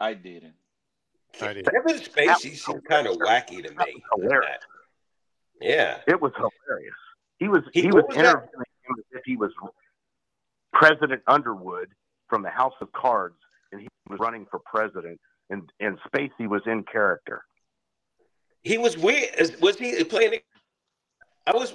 I 0.00 0.14
didn't. 0.14 0.54
I. 1.40 1.54
Kevin 1.62 2.00
Spacey 2.02 2.56
seemed 2.56 2.84
kind 2.84 3.06
of 3.06 3.16
wacky 3.16 3.64
to 3.64 3.74
me. 3.74 4.02
Hilarious. 4.14 4.58
Yeah. 5.60 5.98
It 6.06 6.20
was 6.20 6.32
hilarious. 6.36 6.94
He 7.38 7.48
was 7.48 7.62
He- 7.72 7.82
he, 7.82 7.86
was 7.88 8.04
was 8.08 8.16
interviewing 8.16 8.48
him 8.52 8.94
as 8.98 9.04
if 9.18 9.22
he 9.24 9.36
was 9.36 9.52
President 10.72 11.22
Underwood 11.26 11.88
from 12.28 12.42
the 12.42 12.50
House 12.50 12.74
of 12.80 12.90
Cards, 12.92 13.36
and 13.72 13.80
he 13.80 13.88
was 14.08 14.18
running 14.18 14.46
for 14.50 14.60
president, 14.60 15.20
and 15.50 15.70
and 15.80 15.98
Spacey 16.08 16.48
was 16.48 16.62
in 16.66 16.82
character. 16.84 17.44
He 18.62 18.78
was 18.78 18.96
weird. 18.96 19.28
Was 19.60 19.78
he 19.78 20.02
playing? 20.04 20.34
A, 20.34 20.40
I 21.50 21.54
was, 21.54 21.74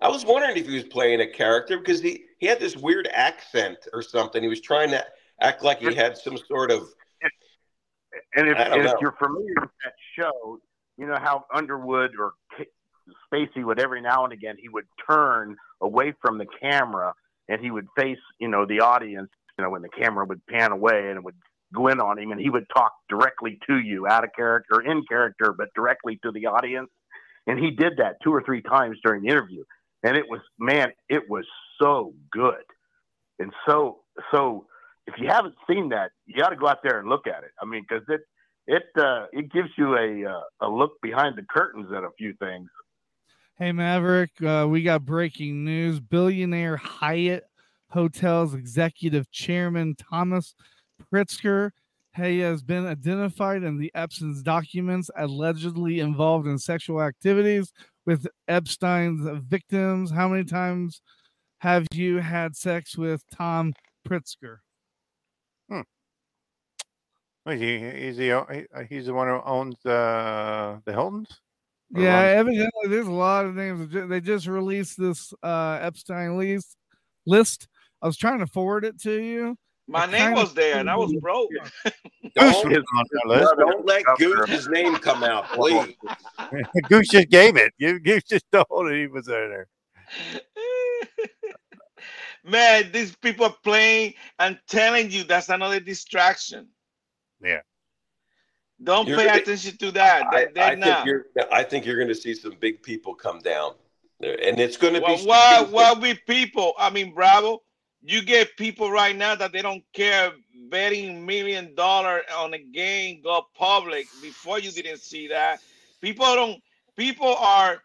I 0.00 0.08
was 0.08 0.24
wondering 0.24 0.56
if 0.56 0.66
he 0.66 0.74
was 0.74 0.84
playing 0.84 1.20
a 1.20 1.26
character 1.26 1.78
because 1.78 2.00
he 2.00 2.24
he 2.38 2.46
had 2.46 2.60
this 2.60 2.76
weird 2.76 3.08
accent 3.12 3.78
or 3.92 4.02
something. 4.02 4.42
He 4.42 4.48
was 4.48 4.60
trying 4.60 4.90
to 4.90 5.04
act 5.40 5.62
like 5.62 5.80
he 5.80 5.94
had 5.94 6.16
some 6.16 6.38
sort 6.48 6.70
of. 6.70 6.88
And 8.34 8.48
if, 8.48 8.56
and 8.58 8.86
if 8.86 8.92
you're 9.00 9.16
familiar 9.22 9.54
with 9.60 9.70
that 9.84 9.94
show, 10.18 10.58
you 10.96 11.06
know 11.06 11.18
how 11.20 11.44
Underwood 11.54 12.12
or 12.18 12.32
K- 12.56 12.66
Spacey 13.32 13.64
would 13.64 13.80
every 13.80 14.00
now 14.00 14.24
and 14.24 14.32
again 14.32 14.56
he 14.60 14.68
would 14.68 14.86
turn 15.08 15.56
away 15.80 16.14
from 16.20 16.38
the 16.38 16.46
camera 16.60 17.12
and 17.48 17.60
he 17.60 17.70
would 17.70 17.86
face 17.96 18.18
you 18.38 18.48
know 18.48 18.66
the 18.66 18.80
audience. 18.80 19.30
You 19.58 19.64
know 19.64 19.70
when 19.70 19.82
the 19.82 19.88
camera 19.88 20.24
would 20.24 20.44
pan 20.46 20.72
away 20.72 21.08
and 21.08 21.16
it 21.16 21.24
would 21.24 21.36
go 21.74 21.88
in 21.88 22.00
on 22.00 22.18
him, 22.18 22.32
and 22.32 22.40
he 22.40 22.50
would 22.50 22.66
talk 22.74 22.92
directly 23.08 23.58
to 23.68 23.78
you, 23.78 24.06
out 24.06 24.24
of 24.24 24.30
character, 24.34 24.80
in 24.80 25.04
character, 25.08 25.54
but 25.56 25.68
directly 25.74 26.18
to 26.24 26.32
the 26.32 26.46
audience. 26.46 26.90
And 27.46 27.58
he 27.58 27.70
did 27.70 27.98
that 27.98 28.16
two 28.22 28.32
or 28.32 28.42
three 28.42 28.62
times 28.62 28.98
during 29.04 29.22
the 29.22 29.28
interview, 29.28 29.64
and 30.02 30.16
it 30.16 30.24
was 30.28 30.40
man, 30.58 30.92
it 31.08 31.28
was 31.28 31.44
so 31.80 32.14
good, 32.30 32.64
and 33.38 33.52
so 33.66 34.00
so 34.30 34.66
if 35.14 35.20
you 35.20 35.28
haven't 35.28 35.54
seen 35.68 35.90
that, 35.90 36.10
you 36.26 36.40
got 36.40 36.50
to 36.50 36.56
go 36.56 36.68
out 36.68 36.78
there 36.82 36.98
and 36.98 37.08
look 37.08 37.26
at 37.26 37.44
it. 37.44 37.50
I 37.60 37.64
mean, 37.64 37.84
because 37.88 38.04
it 38.08 38.20
it 38.66 38.84
uh, 38.96 39.26
it 39.32 39.50
gives 39.52 39.70
you 39.76 39.96
a 39.96 40.30
uh, 40.30 40.66
a 40.66 40.68
look 40.68 40.92
behind 41.02 41.36
the 41.36 41.42
curtains 41.48 41.88
at 41.94 42.04
a 42.04 42.10
few 42.16 42.34
things. 42.34 42.68
Hey 43.58 43.72
Maverick, 43.72 44.30
uh, 44.42 44.66
we 44.68 44.82
got 44.82 45.04
breaking 45.04 45.64
news. 45.64 46.00
Billionaire 46.00 46.76
Hyatt 46.76 47.44
Hotel's 47.88 48.54
executive 48.54 49.30
chairman, 49.30 49.96
Thomas 49.96 50.54
Pritzker. 51.12 51.72
He 52.16 52.40
has 52.40 52.62
been 52.62 52.86
identified 52.86 53.62
in 53.62 53.78
the 53.78 53.92
Epstein's 53.94 54.42
documents 54.42 55.10
allegedly 55.16 56.00
involved 56.00 56.46
in 56.46 56.58
sexual 56.58 57.00
activities 57.00 57.72
with 58.04 58.26
Epstein's 58.48 59.28
victims. 59.46 60.10
How 60.10 60.28
many 60.28 60.44
times 60.44 61.02
have 61.58 61.86
you 61.92 62.18
had 62.18 62.56
sex 62.56 62.96
with 62.96 63.22
Tom 63.30 63.74
Pritzker? 64.08 64.58
Well, 67.46 67.56
he, 67.56 67.78
he's 67.78 68.16
the 68.16 68.32
o- 68.32 68.46
he- 68.52 68.66
uh, 68.74 68.82
he's 68.88 69.06
the 69.06 69.14
one 69.14 69.28
who 69.28 69.40
owns 69.44 69.84
uh, 69.86 70.78
the 70.84 70.92
Hiltons. 70.92 71.28
Yeah, 71.90 72.14
runs- 72.22 72.36
evidently 72.38 72.88
there's 72.88 73.06
a 73.06 73.12
lot 73.12 73.46
of 73.46 73.54
names. 73.54 73.88
They 73.92 74.20
just 74.20 74.46
released 74.46 74.98
this 74.98 75.32
uh, 75.42 75.78
Epstein 75.80 76.36
list. 76.36 76.76
List. 77.26 77.66
I 78.02 78.06
was 78.06 78.16
trying 78.16 78.38
to 78.40 78.46
forward 78.46 78.84
it 78.84 79.00
to 79.02 79.20
you. 79.20 79.56
My 79.88 80.04
It 80.04 80.10
name 80.12 80.32
was 80.34 80.54
there, 80.54 80.76
and 80.78 80.88
I 80.88 80.96
was 80.96 81.12
broke. 81.20 81.50
Don't, 82.36 82.72
is 82.72 82.84
on 82.94 83.04
that 83.28 83.54
don't 83.58 83.84
let 83.84 84.04
Gooch's 84.18 84.68
name 84.68 84.94
come 84.96 85.24
out, 85.24 85.44
please. 85.48 85.96
Goose 86.88 87.08
just 87.08 87.28
gave 87.28 87.56
it. 87.56 87.72
You 87.78 87.98
Goose 87.98 88.22
just 88.22 88.44
told 88.52 88.88
it 88.88 89.00
he 89.00 89.06
was 89.08 89.26
in 89.26 89.34
there. 89.34 89.66
Man, 92.44 92.90
these 92.92 93.14
people 93.16 93.46
are 93.46 93.56
playing 93.64 94.14
and 94.38 94.58
telling 94.68 95.10
you 95.10 95.24
that's 95.24 95.48
another 95.48 95.80
distraction. 95.80 96.68
Yeah. 97.42 97.60
Don't 98.82 99.06
You're 99.08 99.18
pay 99.18 99.26
gonna- 99.26 99.38
attention 99.42 99.76
to 99.78 99.90
that. 99.92 100.26
I, 100.32 100.46
They, 100.54 100.60
I 100.62 100.74
think 100.76 101.06
you're. 101.06 101.26
I 101.52 101.62
think 101.62 101.84
you're 101.84 101.96
going 101.96 102.08
to 102.08 102.14
see 102.14 102.34
some 102.34 102.54
big 102.60 102.82
people 102.82 103.14
come 103.14 103.40
down, 103.40 103.74
and 104.22 104.58
it's 104.58 104.76
going 104.78 104.94
to 104.94 105.00
Well, 105.00 105.16
be. 105.18 105.24
why, 105.24 105.66
why 105.70 105.92
we 105.92 106.14
people? 106.26 106.72
I 106.78 106.88
mean, 106.88 107.12
Bravo, 107.14 107.62
you 108.02 108.22
get 108.22 108.56
people 108.56 108.90
right 108.90 109.14
now 109.14 109.34
that 109.34 109.52
they 109.52 109.60
don't 109.60 109.84
care 109.92 110.32
betting 110.70 111.26
million 111.26 111.74
dollar 111.74 112.22
on 112.34 112.54
a 112.54 112.58
game 112.58 113.20
go 113.22 113.44
public 113.54 114.06
before 114.22 114.58
you 114.58 114.70
didn't 114.70 115.00
see 115.00 115.28
that. 115.28 115.60
People 116.00 116.24
don't. 116.34 116.62
People 116.96 117.34
are. 117.36 117.82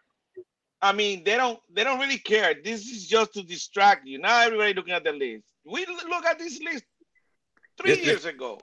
I 0.80 0.92
mean, 0.92 1.24
they 1.24 1.36
don't. 1.36 1.58
They 1.74 1.84
don't 1.84 1.98
really 2.00 2.18
care. 2.18 2.54
This 2.64 2.86
is 2.86 3.06
just 3.06 3.34
to 3.34 3.42
distract 3.42 4.06
you. 4.06 4.18
Now 4.18 4.40
everybody 4.42 4.72
looking 4.72 4.94
at 4.94 5.04
the 5.04 5.12
list. 5.12 5.44
We 5.66 5.84
look 6.08 6.24
at 6.24 6.38
this 6.38 6.58
list 6.62 6.84
three 7.78 7.90
This 7.90 7.98
is- 8.00 8.06
years 8.06 8.24
ago, 8.24 8.60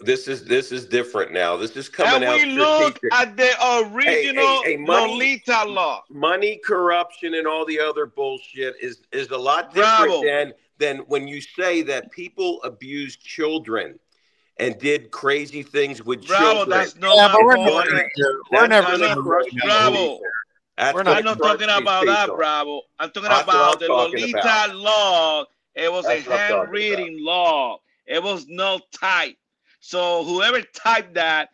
This 0.00 0.28
is 0.28 0.44
this 0.44 0.70
is 0.72 0.86
different 0.86 1.32
now. 1.32 1.56
This 1.56 1.76
is 1.76 1.88
coming 1.88 2.14
and 2.14 2.24
out. 2.24 2.36
we 2.36 2.46
look 2.46 2.98
at 3.12 3.36
the 3.36 3.50
original 3.92 4.62
hey, 4.62 4.76
money- 4.76 5.12
Lolita 5.12 5.64
law. 5.66 6.02
money 6.08 6.60
corruption 6.64 7.34
and 7.34 7.46
all 7.46 7.66
the 7.66 7.80
other 7.80 8.06
bullshit 8.06 8.76
is 8.80 9.02
is 9.12 9.28
a 9.30 9.36
lot 9.36 9.74
different 9.74 10.06
Bravo. 10.08 10.22
than 10.24 10.52
than 10.78 10.98
when 11.08 11.26
you 11.26 11.40
say 11.40 11.82
that 11.82 12.10
people 12.12 12.62
abused 12.62 13.20
children 13.22 13.98
and 14.58 14.78
did 14.78 15.10
crazy 15.10 15.62
things 15.64 16.02
with 16.02 16.26
Bravo, 16.26 16.44
children. 16.64 16.78
that's 16.78 16.96
not 16.96 17.16
Yeah, 17.16 17.28
but 17.32 17.44
we're 17.44 17.56
point. 17.56 17.68
never 17.68 17.90
gonna 17.90 18.38
we're 18.52 18.66
never 18.68 18.86
gonna 18.92 18.98
gonna 19.14 19.22
crush 19.22 19.44
do 19.46 19.50
these 19.52 19.62
Bravo. 19.64 20.18
That's 20.76 20.94
We're 20.94 21.02
gonna 21.02 21.16
I'm 21.18 21.24
not 21.24 21.38
talking 21.38 21.68
about 21.68 22.06
that, 22.06 22.20
people. 22.22 22.36
Bravo. 22.36 22.82
I'm 23.00 23.10
talking 23.10 23.28
That's 23.28 23.42
about 23.42 23.72
I'm 23.74 23.78
the 23.80 23.86
talking 23.88 24.20
Lolita 24.20 24.38
about. 24.38 24.76
law. 24.76 25.44
It 25.74 25.92
was 25.92 26.04
That's 26.06 26.24
a 26.26 26.30
what 26.30 26.38
handwritten 26.38 27.16
law. 27.24 27.78
It 28.06 28.22
was 28.22 28.46
no 28.48 28.80
type. 28.92 29.34
So 29.80 30.24
whoever 30.24 30.60
typed 30.62 31.14
that 31.14 31.50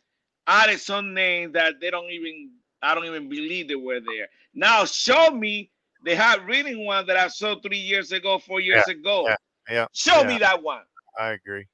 added 0.47 0.81
some 0.81 1.15
name 1.15 1.53
that 1.53 1.75
they 1.81 1.91
don't 1.91 2.11
even 2.11 2.51
I 2.83 2.95
don't 2.95 3.07
even 3.07 3.29
believe 3.29 3.69
they 3.69 3.75
were 3.77 4.01
there. 4.01 4.29
Now 4.55 4.85
show 4.85 5.31
me 5.31 5.71
the 6.05 6.15
handwritten 6.15 6.85
one 6.85 7.07
that 7.07 7.17
I 7.17 7.29
saw 7.29 7.59
three 7.61 7.79
years 7.79 8.13
ago, 8.13 8.39
four 8.39 8.61
years 8.61 8.87
ago. 8.89 9.27
yeah, 9.29 9.37
yeah, 9.71 9.87
Show 9.93 10.21
yeah. 10.21 10.27
me 10.29 10.39
that 10.39 10.63
one. 10.63 10.83
I 11.19 11.31
agree. 11.31 11.67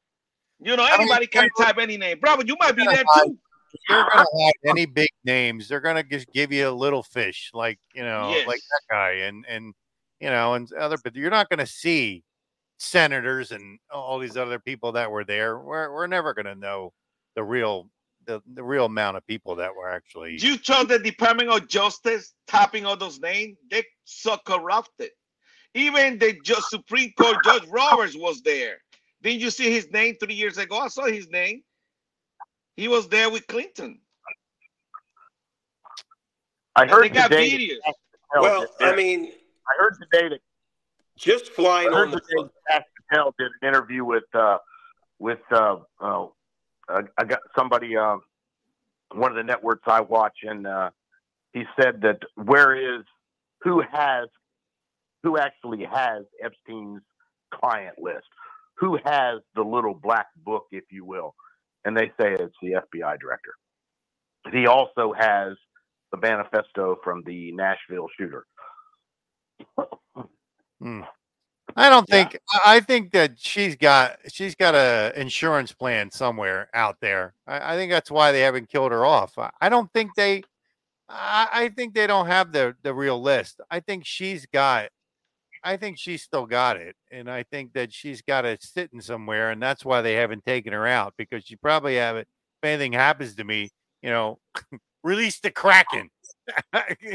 You 0.60 0.76
know, 0.76 0.84
anybody 0.84 1.26
can 1.26 1.48
type 1.58 1.78
any 1.78 1.96
name. 1.96 2.18
Bravo, 2.20 2.42
you 2.44 2.56
might 2.60 2.76
be 2.76 2.84
there 2.84 3.02
hide- 3.06 3.24
too. 3.26 3.38
They're 3.88 4.04
gonna 4.04 4.18
have 4.44 4.52
any 4.66 4.84
big 4.86 5.08
names. 5.24 5.68
They're 5.68 5.80
gonna 5.80 6.02
just 6.02 6.26
give 6.32 6.52
you 6.52 6.68
a 6.68 6.70
little 6.70 7.02
fish, 7.02 7.50
like 7.54 7.78
you 7.94 8.02
know, 8.02 8.34
like 8.46 8.60
that 8.60 8.82
guy, 8.90 9.10
and 9.24 9.44
and 9.48 9.74
you 10.20 10.28
know, 10.28 10.54
and 10.54 10.70
other. 10.72 10.96
But 11.02 11.14
you're 11.14 11.30
not 11.30 11.48
gonna 11.48 11.66
see 11.66 12.24
senators 12.80 13.52
and 13.52 13.78
all 13.92 14.18
these 14.18 14.36
other 14.36 14.58
people 14.58 14.92
that 14.92 15.10
were 15.10 15.24
there. 15.24 15.58
We're 15.58 15.92
we're 15.92 16.06
never 16.06 16.34
gonna 16.34 16.54
know 16.54 16.92
the 17.36 17.44
real 17.44 17.88
the, 18.26 18.42
the 18.54 18.62
real 18.62 18.86
amount 18.86 19.16
of 19.16 19.26
people 19.26 19.56
that 19.56 19.74
were 19.74 19.88
actually. 19.90 20.38
You 20.40 20.56
told 20.56 20.88
the 20.88 20.98
Department 20.98 21.48
of 21.50 21.68
Justice 21.68 22.34
tapping 22.46 22.84
all 22.86 22.96
those 22.96 23.20
names, 23.20 23.56
They're 23.70 23.82
so 24.04 24.36
corrupted. 24.44 25.10
Even 25.74 26.18
the 26.18 26.34
ju- 26.44 26.54
Supreme 26.68 27.12
Court 27.16 27.36
Judge 27.44 27.66
Roberts 27.68 28.16
was 28.16 28.42
there. 28.42 28.76
Didn't 29.22 29.40
you 29.40 29.50
see 29.50 29.70
his 29.70 29.90
name 29.90 30.16
three 30.20 30.34
years 30.34 30.58
ago? 30.58 30.78
I 30.78 30.88
saw 30.88 31.06
his 31.06 31.28
name. 31.30 31.62
He 32.76 32.88
was 32.88 33.08
there 33.08 33.30
with 33.30 33.46
Clinton. 33.46 34.00
I 36.76 36.82
And 36.82 36.90
heard 36.90 37.04
they 37.04 37.08
got 37.10 37.30
today. 37.30 37.50
videos. 37.50 37.78
Well, 38.40 38.66
I 38.80 38.94
mean, 38.94 39.26
I 39.26 39.72
heard 39.78 39.96
today 40.00 40.28
that 40.28 40.40
just 41.20 41.52
flying 41.52 41.88
on 41.88 42.10
the 42.10 42.20
Patel 43.10 43.34
did 43.38 43.50
an 43.60 43.68
interview 43.68 44.04
with 44.04 44.24
uh, 44.34 44.58
with 45.18 45.40
uh, 45.52 45.76
uh, 46.00 46.26
I, 46.88 47.00
I 47.18 47.24
got 47.24 47.40
somebody 47.56 47.96
uh, 47.96 48.16
one 49.14 49.30
of 49.30 49.36
the 49.36 49.42
networks 49.42 49.82
I 49.86 50.00
watch, 50.00 50.38
and 50.42 50.66
uh, 50.66 50.90
he 51.52 51.64
said 51.80 52.00
that 52.02 52.20
where 52.36 52.74
is 52.74 53.04
who 53.62 53.82
has 53.92 54.28
who 55.22 55.36
actually 55.36 55.84
has 55.84 56.24
Epstein's 56.42 57.02
client 57.52 57.96
list, 57.98 58.26
who 58.76 58.98
has 59.04 59.40
the 59.54 59.62
little 59.62 59.94
black 59.94 60.28
book, 60.44 60.66
if 60.72 60.84
you 60.90 61.04
will, 61.04 61.34
and 61.84 61.96
they 61.96 62.06
say 62.18 62.32
it's 62.32 62.56
the 62.62 62.80
FBI 62.94 63.20
director. 63.20 63.54
He 64.50 64.66
also 64.66 65.12
has 65.12 65.56
the 66.10 66.16
manifesto 66.16 66.98
from 67.04 67.22
the 67.26 67.52
Nashville 67.52 68.08
shooter. 68.18 68.46
Hmm. 70.80 71.02
I 71.76 71.88
don't 71.88 72.08
think. 72.08 72.38
I 72.52 72.76
I 72.76 72.80
think 72.80 73.12
that 73.12 73.38
she's 73.38 73.76
got 73.76 74.18
she's 74.32 74.54
got 74.54 74.74
a 74.74 75.12
insurance 75.16 75.72
plan 75.72 76.10
somewhere 76.10 76.68
out 76.74 76.96
there. 77.00 77.34
I, 77.46 77.74
I 77.74 77.76
think 77.76 77.92
that's 77.92 78.10
why 78.10 78.32
they 78.32 78.40
haven't 78.40 78.68
killed 78.68 78.92
her 78.92 79.04
off. 79.04 79.38
I, 79.38 79.50
I 79.60 79.68
don't 79.68 79.92
think 79.92 80.14
they. 80.16 80.42
I, 81.08 81.48
I 81.52 81.68
think 81.70 81.94
they 81.94 82.06
don't 82.06 82.26
have 82.26 82.52
the 82.52 82.76
the 82.82 82.94
real 82.94 83.20
list. 83.22 83.60
I 83.70 83.80
think 83.80 84.04
she's 84.06 84.46
got. 84.46 84.90
I 85.64 85.76
think 85.76 85.98
she's 85.98 86.22
still 86.22 86.46
got 86.46 86.76
it, 86.78 86.96
and 87.12 87.30
I 87.30 87.44
think 87.44 87.74
that 87.74 87.92
she's 87.92 88.22
got 88.22 88.44
it 88.46 88.62
sitting 88.62 89.00
somewhere, 89.00 89.50
and 89.50 89.62
that's 89.62 89.84
why 89.84 90.02
they 90.02 90.14
haven't 90.14 90.46
taken 90.46 90.72
her 90.72 90.86
out 90.86 91.14
because 91.18 91.44
she 91.44 91.56
probably 91.56 91.96
have 91.96 92.16
it. 92.16 92.28
If 92.62 92.68
anything 92.68 92.92
happens 92.94 93.34
to 93.36 93.44
me, 93.44 93.70
you 94.02 94.10
know, 94.10 94.38
release 95.04 95.40
the 95.40 95.50
Kraken. 95.50 96.10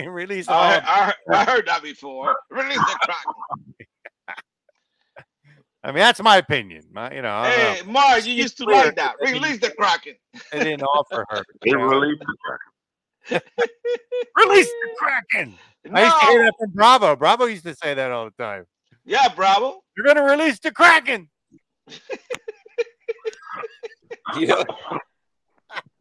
Release. 0.08 0.48
Oh, 0.48 0.54
all 0.54 0.64
I, 0.64 0.76
of 0.76 0.84
I, 0.86 1.14
I 1.30 1.46
heard 1.46 1.68
that 1.68 1.84
before. 1.84 2.36
Release 2.50 2.78
the 2.78 2.98
crack. 3.02 3.26
I 5.84 5.90
mean, 5.90 6.00
that's 6.00 6.22
my 6.22 6.38
opinion. 6.38 6.84
My, 6.92 7.14
you 7.14 7.22
know, 7.22 7.30
I 7.30 7.50
know. 7.50 7.56
Hey, 7.56 7.82
Mark, 7.86 8.26
you 8.26 8.34
used 8.34 8.58
to 8.58 8.64
like 8.64 8.96
that. 8.96 9.16
that 9.20 9.32
Release 9.32 9.60
the 9.60 9.70
Kraken. 9.70 10.16
they 10.52 10.64
didn't 10.64 10.82
offer 10.82 11.26
her. 11.30 11.44
He 11.64 11.70
you 11.70 11.78
know. 11.78 11.86
released 11.86 12.22
the 12.22 12.36
Kraken. 12.44 12.72
Release 14.38 14.68
the 14.68 14.90
Kraken. 14.98 15.56
I 15.94 16.04
used 16.06 16.20
to 16.20 16.26
hear 16.26 16.46
that 16.46 16.54
from 16.60 16.72
Bravo. 16.72 17.16
Bravo 17.16 17.46
used 17.46 17.66
to 17.66 17.76
say 17.76 17.94
that 17.94 18.12
all 18.12 18.26
the 18.26 18.44
time. 18.44 18.66
Yeah, 19.06 19.28
Bravo. 19.36 19.82
You're 19.96 20.08
gonna 20.08 20.24
release 20.24 20.60
the 20.60 20.72
Kraken. 20.72 21.30
You 24.36 24.48
know, 24.48 24.64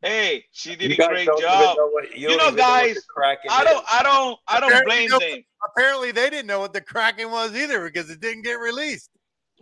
Hey, 0.04 0.44
she 0.52 0.76
did 0.76 0.90
you 0.90 1.02
a 1.02 1.08
great 1.08 1.26
job. 1.26 1.78
know 1.78 1.86
what- 1.88 2.14
you 2.14 2.28
You 2.28 2.36
know, 2.36 2.48
even 2.48 2.56
know 2.56 2.62
guys, 2.62 3.02
Kraken 3.06 3.50
I 3.50 3.64
don't, 3.64 3.84
I 3.90 4.02
don't, 4.02 4.38
I 4.46 4.60
don't 4.60 4.68
Apparently 4.70 5.06
blame 5.06 5.10
no- 5.10 5.18
them. 5.18 5.44
Apparently, 5.66 6.12
they 6.12 6.28
didn't 6.28 6.46
know 6.46 6.60
what 6.60 6.74
the 6.74 6.82
Kraken 6.82 7.30
was 7.30 7.56
either 7.56 7.82
because 7.86 8.10
it 8.10 8.20
didn't 8.20 8.42
get 8.42 8.60
released. 8.60 9.08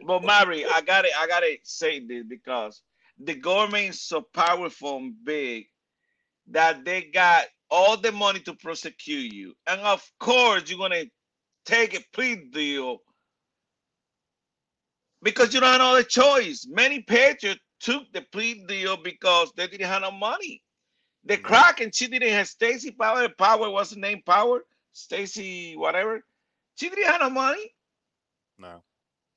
But 0.04 0.24
Mary, 0.24 0.64
I 0.66 0.80
got 0.80 1.04
it. 1.04 1.12
I 1.16 1.28
gotta 1.28 1.56
say 1.62 2.00
this 2.00 2.24
because 2.28 2.82
the 3.18 3.34
government 3.36 3.90
is 3.90 4.02
so 4.02 4.20
powerful 4.34 4.96
and 4.96 5.14
big 5.24 5.66
that 6.48 6.84
they 6.84 7.02
got 7.02 7.46
all 7.70 7.96
the 7.96 8.10
money 8.10 8.40
to 8.40 8.54
prosecute 8.54 9.32
you, 9.32 9.54
and 9.68 9.80
of 9.82 10.02
course 10.18 10.68
you're 10.68 10.78
gonna 10.78 11.04
take 11.66 11.94
a 11.94 12.02
plea 12.12 12.34
deal 12.34 12.98
because 15.22 15.54
you 15.54 15.60
don't 15.60 15.70
have 15.70 15.78
no 15.80 15.90
other 15.92 16.02
choice. 16.02 16.66
Many 16.68 17.00
patriots 17.00 17.60
took 17.82 18.12
the 18.12 18.22
plea 18.22 18.64
deal 18.66 18.96
because 18.98 19.52
they 19.56 19.68
didn't 19.68 19.88
have 19.88 20.02
no 20.02 20.12
money. 20.12 20.62
The 21.24 21.38
crack 21.38 21.80
and 21.80 21.94
she 21.94 22.08
didn't 22.08 22.30
have 22.30 22.48
Stacy 22.48 22.92
Power. 22.92 23.28
Power 23.30 23.70
was 23.70 23.90
the 23.90 24.00
name 24.00 24.22
Power. 24.26 24.64
Stacy, 24.92 25.76
whatever. 25.76 26.24
She 26.76 26.90
didn't 26.90 27.06
have 27.06 27.20
no 27.22 27.30
money. 27.30 27.74
No. 28.58 28.82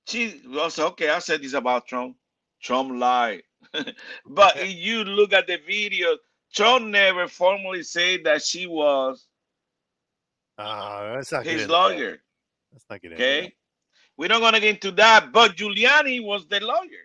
She 0.07 0.41
also 0.57 0.87
okay. 0.89 1.09
I 1.09 1.19
said 1.19 1.41
this 1.43 1.53
about 1.53 1.87
Trump. 1.87 2.17
Trump 2.61 2.91
lied, 2.93 3.43
but 4.25 4.57
if 4.57 4.75
you 4.75 5.03
look 5.05 5.33
at 5.33 5.47
the 5.47 5.57
video, 5.57 6.17
Trump 6.53 6.87
never 6.87 7.27
formally 7.27 7.83
said 7.83 8.23
that 8.25 8.43
she 8.43 8.67
was 8.67 9.27
Uh, 10.57 11.13
let's 11.15 11.31
not 11.31 11.45
his 11.45 11.67
into 11.67 11.83
that. 11.83 12.01
lawyer. 12.01 12.21
Let's 12.73 12.85
not 12.89 13.01
get 13.01 13.13
into 13.13 13.33
Okay, 13.33 13.53
we're 14.17 14.29
not 14.29 14.41
gonna 14.41 14.59
get 14.61 14.75
into 14.75 14.91
that. 14.93 15.31
But 15.33 15.57
Giuliani 15.57 16.23
was 16.23 16.47
the 16.47 16.59
lawyer. 16.61 17.04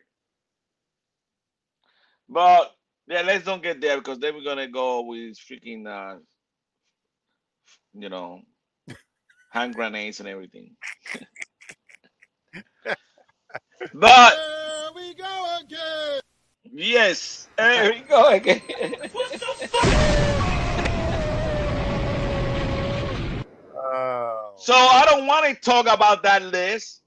But 2.31 2.73
yeah, 3.09 3.23
let's 3.23 3.45
don't 3.45 3.63
get 3.63 3.81
there 3.81 3.99
because 3.99 4.21
then 4.21 4.35
we're 4.37 4.45
gonna 4.45 4.69
go 4.69 5.03
with 5.03 5.37
freaking, 5.37 5.87
uh, 5.87 6.19
you 7.93 8.09
know, 8.09 8.43
hand 9.51 9.75
grenades 9.75 10.21
and 10.21 10.29
everything. 10.29 10.77
but 13.95 14.39
we 14.95 15.13
go 15.15 15.59
again. 15.61 16.21
yes, 16.73 17.49
there 17.59 17.93
we 17.93 18.01
go 18.01 18.29
again. 18.29 18.63
Oh. 23.93 24.53
So 24.57 24.73
I 24.73 25.05
don't 25.05 25.27
want 25.27 25.47
to 25.47 25.55
talk 25.61 25.87
about 25.93 26.23
that 26.23 26.43
list. 26.43 27.03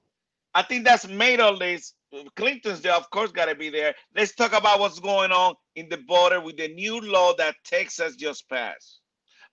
I 0.54 0.62
think 0.62 0.84
that's 0.84 1.08
made 1.08 1.40
a 1.40 1.50
list. 1.50 1.94
Clinton's 2.36 2.80
there, 2.80 2.94
of 2.94 3.10
course, 3.10 3.32
got 3.32 3.46
to 3.46 3.54
be 3.54 3.70
there. 3.70 3.94
Let's 4.14 4.34
talk 4.34 4.52
about 4.52 4.80
what's 4.80 5.00
going 5.00 5.32
on 5.32 5.54
in 5.76 5.88
the 5.88 5.98
border 5.98 6.40
with 6.40 6.56
the 6.56 6.68
new 6.68 7.00
law 7.00 7.34
that 7.38 7.56
Texas 7.64 8.16
just 8.16 8.48
passed. 8.48 9.00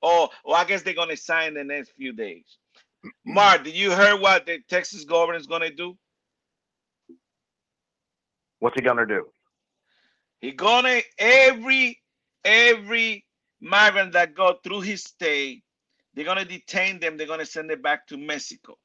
Oh, 0.01 0.29
well, 0.45 0.55
I 0.55 0.65
guess 0.65 0.81
they're 0.81 0.93
going 0.93 1.09
to 1.09 1.17
sign 1.17 1.53
the 1.53 1.63
next 1.63 1.91
few 1.97 2.13
days. 2.13 2.45
Mm-hmm. 3.05 3.33
Mark, 3.33 3.63
did 3.63 3.75
you 3.75 3.91
hear 3.91 4.17
what 4.17 4.45
the 4.45 4.59
Texas 4.69 5.05
governor 5.05 5.37
is 5.37 5.47
going 5.47 5.61
to 5.61 5.71
do? 5.71 5.97
What's 8.61 8.75
he 8.75 8.81
gonna 8.83 9.07
do? 9.07 9.25
He 10.39 10.51
gonna 10.51 11.01
every 11.17 11.99
every 12.45 13.25
migrant 13.59 14.13
that 14.13 14.35
go 14.35 14.59
through 14.63 14.81
his 14.81 15.03
state, 15.03 15.63
they're 16.13 16.25
gonna 16.25 16.45
detain 16.45 16.99
them. 16.99 17.17
They're 17.17 17.25
gonna 17.25 17.45
send 17.45 17.71
it 17.71 17.81
back 17.81 18.05
to 18.07 18.17
Mexico. 18.17 18.77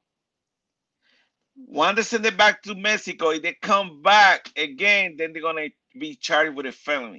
Once 1.56 1.96
they 1.96 2.02
send 2.02 2.26
it 2.26 2.36
back 2.36 2.62
to 2.62 2.74
Mexico, 2.74 3.30
if 3.30 3.42
they 3.42 3.54
come 3.62 4.02
back 4.02 4.50
again, 4.56 5.14
then 5.16 5.32
they're 5.32 5.42
gonna 5.42 5.68
be 5.98 6.14
charged 6.14 6.54
with 6.54 6.66
a 6.66 6.72
felony 6.72 7.18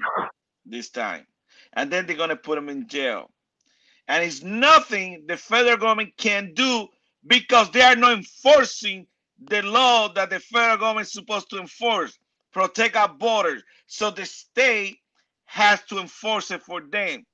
this 0.66 0.90
time, 0.90 1.26
and 1.74 1.92
then 1.92 2.06
they're 2.06 2.16
gonna 2.16 2.36
put 2.36 2.56
them 2.56 2.70
in 2.70 2.88
jail. 2.88 3.32
And 4.08 4.24
it's 4.24 4.44
nothing 4.44 5.26
the 5.28 5.38
federal 5.38 5.78
government 5.78 6.14
can 6.18 6.54
do 6.54 6.88
because 7.26 7.70
they 7.72 7.82
are 7.82 7.96
not 7.96 8.14
enforcing 8.14 9.08
the 9.40 9.62
law 9.64 10.08
that 10.14 10.30
the 10.30 10.40
federal 10.40 10.78
government 10.78 11.08
is 11.08 11.14
supposed 11.14 11.50
to 11.50 11.60
enforce, 11.60 12.18
protect 12.54 12.96
our 12.96 13.10
borders. 13.10 13.64
So 13.88 14.12
the 14.12 14.26
state 14.26 15.00
has 15.46 15.82
to 15.86 16.00
enforce 16.00 16.52
it 16.52 16.62
for 16.62 16.82
them. 16.82 17.26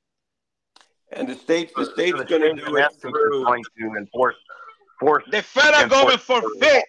And 1.12 1.28
the 1.28 1.36
state, 1.36 1.72
the 1.76 1.86
state's 1.86 2.18
the 2.18 2.26
going 2.26 2.42
to 2.42 2.48
state, 2.58 2.66
do 2.66 2.76
it 2.76 2.82
essence, 2.82 3.04
is 3.04 3.12
through. 3.12 3.44
going 3.44 3.64
to 3.64 3.94
enforce 3.98 4.36
force. 5.00 5.24
The 5.30 5.42
federal 5.44 5.84
enforce- 5.84 6.00
government 6.00 6.22
forfeit 6.22 6.86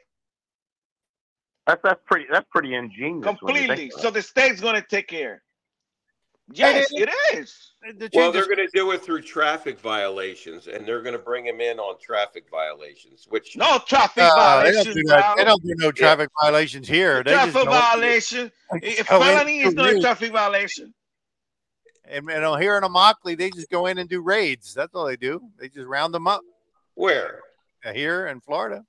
That's 1.67 1.81
that's 1.83 2.01
pretty 2.05 2.27
that's 2.31 2.47
pretty 2.51 2.75
ingenious. 2.75 3.25
completely. 3.25 3.91
So 3.91 4.11
the 4.11 4.23
state's 4.23 4.61
gonna 4.61 4.85
take 4.89 5.09
care. 5.09 5.43
Yes, 6.53 6.89
it 6.93 7.09
is. 7.35 7.73
Well, 8.13 8.33
they're 8.33 8.45
going 8.45 8.57
to 8.57 8.69
do 8.75 8.91
it 8.93 9.03
through 9.03 9.23
traffic 9.23 9.79
violations, 9.79 10.67
and 10.67 10.87
they're 10.87 11.01
going 11.03 11.15
to 11.15 11.19
bring 11.19 11.47
him 11.47 11.61
in 11.61 11.79
on 11.79 11.99
traffic 11.99 12.45
violations, 12.51 13.27
which 13.29 13.57
No 13.57 13.79
traffic 13.87 14.23
No, 14.23 14.29
they 14.29 14.35
violations. 14.35 14.85
don't 14.85 14.95
do 14.95 15.03
that. 15.09 15.37
They 15.37 15.45
don't 15.45 15.63
do 15.63 15.75
no 15.79 15.93
traffic 15.93 16.29
violations 16.43 16.89
here. 16.89 17.23
They 17.23 17.33
just 17.33 17.53
traffic 17.53 17.69
go 17.69 17.71
violation. 17.71 18.53
they 18.81 18.97
A 18.99 19.05
felony 19.05 19.61
is 19.61 19.75
not 19.75 19.95
a 19.95 20.01
traffic 20.01 20.33
violation. 20.33 20.93
And, 22.07 22.27
you 22.27 22.41
know, 22.41 22.57
here 22.57 22.77
in 22.77 22.83
Immokalee, 22.83 23.39
they 23.39 23.51
just 23.51 23.71
go 23.71 23.87
in 23.87 23.97
and 23.97 24.09
do 24.09 24.21
raids. 24.21 24.75
That's 24.75 24.95
all 24.95 25.07
they 25.07 25.17
do. 25.17 25.41
They 25.59 25.69
just 25.69 25.87
round 25.87 26.13
them 26.13 26.27
up. 26.27 26.43
Where? 26.95 27.41
Uh, 27.85 27.93
here 27.93 28.27
in 28.27 28.41
Florida. 28.41 28.85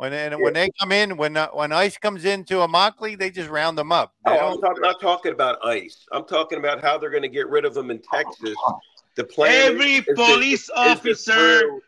When 0.00 0.14
and 0.14 0.40
when 0.40 0.54
they 0.54 0.70
come 0.80 0.92
in, 0.92 1.18
when 1.18 1.36
uh, 1.36 1.48
when 1.48 1.72
ICE 1.72 1.98
comes 1.98 2.24
into 2.24 2.54
Immokalee, 2.54 3.18
they 3.18 3.28
just 3.30 3.50
round 3.50 3.76
them 3.76 3.92
up. 3.92 4.14
They 4.24 4.32
Oh, 4.32 4.54
I'm 4.54 4.60
talk- 4.62 4.80
not 4.80 4.98
talking 4.98 5.32
about 5.32 5.58
ICE. 5.62 6.06
I'm 6.10 6.24
talking 6.24 6.56
about 6.58 6.80
how 6.80 6.96
they're 6.96 7.10
going 7.10 7.22
to 7.22 7.28
get 7.28 7.50
rid 7.50 7.66
of 7.66 7.74
them 7.74 7.90
in 7.90 8.00
Texas. 8.10 8.56
The 9.16 9.24
plan 9.24 9.72
Every 9.72 9.96
is 9.96 10.04
police 10.14 10.62
is 10.64 10.70
officer 10.74 11.60
through- 11.60 11.82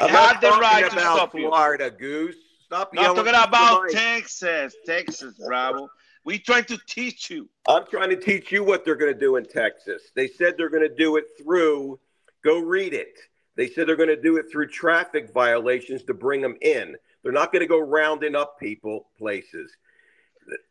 I'm 0.00 0.08
had 0.10 0.12
not 0.12 0.40
the 0.42 0.46
talking 0.50 0.62
right 0.62 0.80
to 0.82 0.92
about 0.92 1.16
stop 1.16 1.34
you. 1.34 1.48
Florida, 1.48 1.90
Goose. 1.90 2.36
Stop 2.66 2.94
Not 2.94 3.02
yelling 3.02 3.16
talking 3.24 3.48
about. 3.48 3.90
Texas, 3.90 4.76
Texas, 4.86 5.34
bravo. 5.44 5.88
We 6.24 6.38
trying 6.38 6.64
to 6.66 6.78
teach 6.86 7.30
you. 7.30 7.48
I'm 7.68 7.84
trying 7.90 8.10
to 8.10 8.16
teach 8.16 8.52
you 8.52 8.62
what 8.62 8.84
they're 8.84 8.94
going 8.94 9.12
to 9.12 9.18
do 9.18 9.34
in 9.36 9.44
Texas. 9.44 10.02
They 10.14 10.28
said 10.28 10.54
they're 10.56 10.70
going 10.70 10.88
to 10.88 10.94
do 10.94 11.16
it 11.16 11.24
through, 11.42 11.98
go 12.44 12.60
read 12.60 12.94
it. 12.94 13.18
They 13.56 13.68
said 13.68 13.88
they're 13.88 13.96
going 13.96 14.08
to 14.08 14.20
do 14.22 14.36
it 14.36 14.46
through 14.52 14.68
traffic 14.68 15.32
violations 15.34 16.04
to 16.04 16.14
bring 16.14 16.40
them 16.40 16.56
in. 16.60 16.94
They're 17.24 17.32
not 17.32 17.50
going 17.52 17.60
to 17.60 17.66
go 17.66 17.80
rounding 17.80 18.36
up 18.36 18.60
people 18.60 19.06
places. 19.18 19.72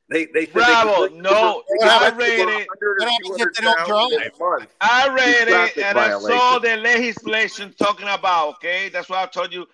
They, 0.08 0.28
they 0.28 0.46
said 0.46 0.54
Bravo, 0.54 1.08
they 1.08 1.18
no, 1.18 1.64
I 1.82 2.12
read 2.12 2.40
it. 2.40 2.46
100 2.46 2.68
or 2.84 2.96
What 3.00 3.10
happens 3.10 3.42
if 3.42 3.54
they 3.56 3.64
don't 3.64 3.88
200,000 3.88 4.22
in 4.22 4.28
a 4.28 4.40
month. 4.40 4.76
I 4.80 5.10
read 5.10 5.48
it 5.48 5.78
and 5.84 5.98
I 5.98 6.20
saw 6.20 6.60
the 6.60 6.78
legislation 6.78 7.74
talking 7.80 8.08
about. 8.08 8.56
Okay, 8.56 8.90
that's 8.90 9.10
why 9.10 9.24
I 9.24 9.26
told 9.26 9.52
you 9.52 9.66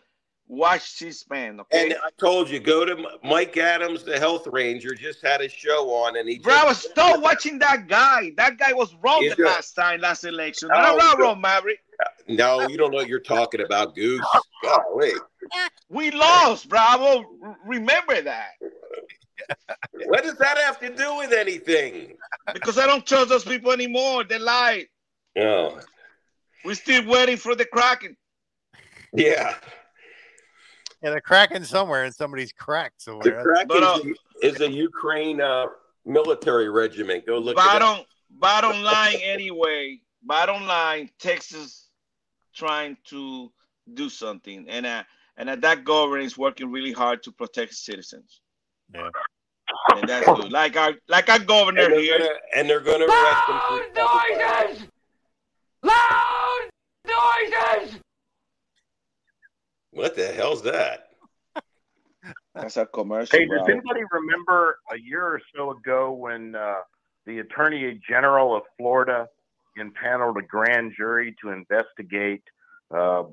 watch 0.49 0.89
C-SPAN. 0.91 1.61
Okay, 1.61 1.83
And 1.85 1.93
I 2.03 2.09
told 2.19 2.49
you, 2.49 2.59
go 2.59 2.83
to 2.83 2.97
Mike 3.23 3.55
Adams, 3.55 4.03
the 4.03 4.19
health 4.19 4.45
ranger, 4.47 4.93
just 4.93 5.21
had 5.25 5.39
a 5.39 5.47
show 5.47 5.89
on, 5.93 6.17
and 6.17 6.27
he. 6.27 6.39
Bro, 6.39 6.53
just 6.53 6.67
was 6.67 6.91
still 6.91 7.21
watching 7.21 7.59
that 7.59 7.87
guy. 7.87 8.31
That 8.35 8.57
guy 8.57 8.73
was 8.73 8.93
wrong 9.01 9.21
the 9.37 9.41
last 9.43 9.73
time, 9.73 10.01
last 10.01 10.25
election. 10.25 10.69
Oh, 10.73 10.81
No, 10.81 10.97
no, 10.97 11.11
good. 11.11 11.19
wrong, 11.21 11.39
Maverick. 11.39 11.79
Uh, 12.03 12.09
no, 12.27 12.67
you 12.67 12.77
don't 12.77 12.91
know 12.91 12.97
what 12.97 13.07
you're 13.07 13.19
talking 13.19 13.61
about, 13.61 13.95
Goose. 13.95 14.25
Golly. 14.63 15.11
We 15.89 16.11
lost, 16.11 16.67
Bravo. 16.67 17.23
Remember 17.65 18.21
that. 18.21 18.51
What 20.05 20.23
does 20.23 20.35
that 20.37 20.57
have 20.57 20.79
to 20.81 20.93
do 20.95 21.17
with 21.17 21.31
anything? 21.31 22.13
Because 22.53 22.77
I 22.77 22.85
don't 22.85 23.05
trust 23.05 23.29
those 23.29 23.43
people 23.45 23.71
anymore. 23.71 24.23
They 24.23 24.37
lied. 24.39 24.87
Oh, 25.37 25.79
We're 26.65 26.75
still 26.75 27.05
waiting 27.07 27.37
for 27.37 27.55
the 27.55 27.65
Kraken. 27.65 28.15
yeah. 29.13 29.55
Yeah, 31.01 31.09
they're 31.11 31.21
cracking 31.21 31.63
somewhere, 31.63 32.03
and 32.03 32.13
somebody's 32.13 32.51
cracked 32.51 32.99
The 33.05 33.11
somewhere. 33.11 33.43
Kraken 33.43 33.67
But, 33.67 33.83
uh, 33.83 33.99
is 34.41 34.59
a 34.61 34.69
Ukraine 34.69 35.41
uh, 35.41 35.67
military 36.05 36.69
regiment. 36.69 37.25
Go 37.25 37.37
look 37.39 37.57
at 37.57 37.79
Bottom, 37.79 38.05
bottom 38.31 38.81
line, 38.81 39.17
anyway. 39.23 39.99
Bottom 40.23 40.65
line, 40.67 41.09
Texas 41.19 41.87
trying 42.53 42.97
to 43.05 43.51
do 43.93 44.09
something, 44.09 44.65
and 44.67 44.85
uh, 44.85 45.03
and 45.37 45.49
uh, 45.49 45.55
that 45.57 45.85
government 45.85 46.23
is 46.25 46.37
working 46.37 46.69
really 46.71 46.91
hard 46.91 47.23
to 47.23 47.31
protect 47.31 47.73
citizens. 47.73 48.41
Yeah. 48.93 49.09
And 49.95 50.09
that's 50.09 50.25
good. 50.25 50.51
Like 50.51 50.75
our 50.75 50.93
like 51.07 51.29
our 51.29 51.35
And 51.37 51.47
governor 51.47 51.87
they're 51.89 51.99
here. 52.01 52.17
gonna, 52.17 52.29
and 52.55 52.69
they're 52.69 52.79
going 52.81 52.99
to 52.99 53.05
arrest 53.05 53.47
them 53.47 53.59
for 53.67 53.81
noises! 54.75 54.87
Loud 55.83 56.69
noises! 57.07 57.99
What 59.91 60.15
the 60.15 60.27
hell's 60.27 60.63
that? 60.63 61.07
That's 62.53 62.77
a 62.77 62.85
commercial. 62.85 63.39
Hey, 63.39 63.45
does 63.45 63.59
Bravo. 63.59 63.71
anybody 63.71 64.01
remember 64.11 64.79
a 64.91 64.99
year 64.99 65.23
or 65.23 65.41
so 65.55 65.71
ago 65.71 66.11
when 66.11 66.55
uh, 66.55 66.75
the 67.25 67.39
Attorney 67.39 67.99
General 68.07 68.55
of 68.55 68.63
Florida 68.77 69.27
impaneled 69.77 70.37
a 70.37 70.41
grand 70.41 70.93
jury 70.95 71.35
to 71.41 71.51
investigate 71.51 72.43
uh, 72.91 73.23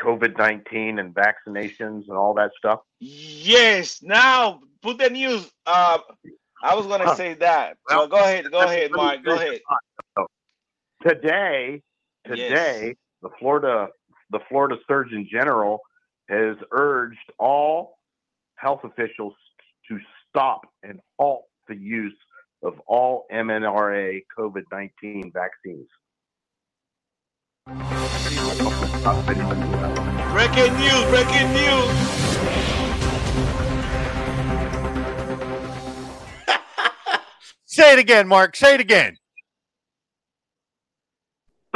COVID 0.00 0.36
19 0.36 0.98
and 0.98 1.14
vaccinations 1.14 2.08
and 2.08 2.16
all 2.16 2.34
that 2.34 2.50
stuff? 2.56 2.80
Yes. 2.98 4.02
Now 4.02 4.60
put 4.82 4.98
the 4.98 5.10
news. 5.10 5.50
Uh, 5.66 5.98
I 6.62 6.74
was 6.74 6.86
gonna 6.86 7.16
say 7.16 7.34
that. 7.34 7.78
Well, 7.88 8.06
go 8.06 8.18
ahead. 8.18 8.50
Go 8.50 8.60
ahead, 8.60 8.90
Mark. 8.92 9.24
Go 9.24 9.34
ahead. 9.34 9.60
Today, 11.02 11.82
today, 12.26 12.96
the 13.22 13.30
Florida 13.38 13.88
the 14.30 14.40
Florida 14.48 14.76
Surgeon 14.88 15.28
General 15.30 15.80
has 16.28 16.56
urged 16.72 17.18
all 17.38 17.98
health 18.56 18.80
officials 18.84 19.34
to 19.88 19.98
stop 20.28 20.62
and 20.82 21.00
halt 21.18 21.44
the 21.68 21.76
use 21.76 22.16
of 22.62 22.74
all 22.86 23.26
mRNA 23.32 24.22
COVID 24.38 24.62
nineteen 24.72 25.32
vaccines. 25.32 25.88
Breaking 30.32 30.72
news. 30.78 31.04
Breaking 31.10 31.52
news. 31.52 31.90
Say 37.64 37.92
it 37.92 37.98
again, 37.98 38.28
Mark. 38.28 38.56
Say 38.56 38.74
it 38.74 38.80
again. 38.80 39.16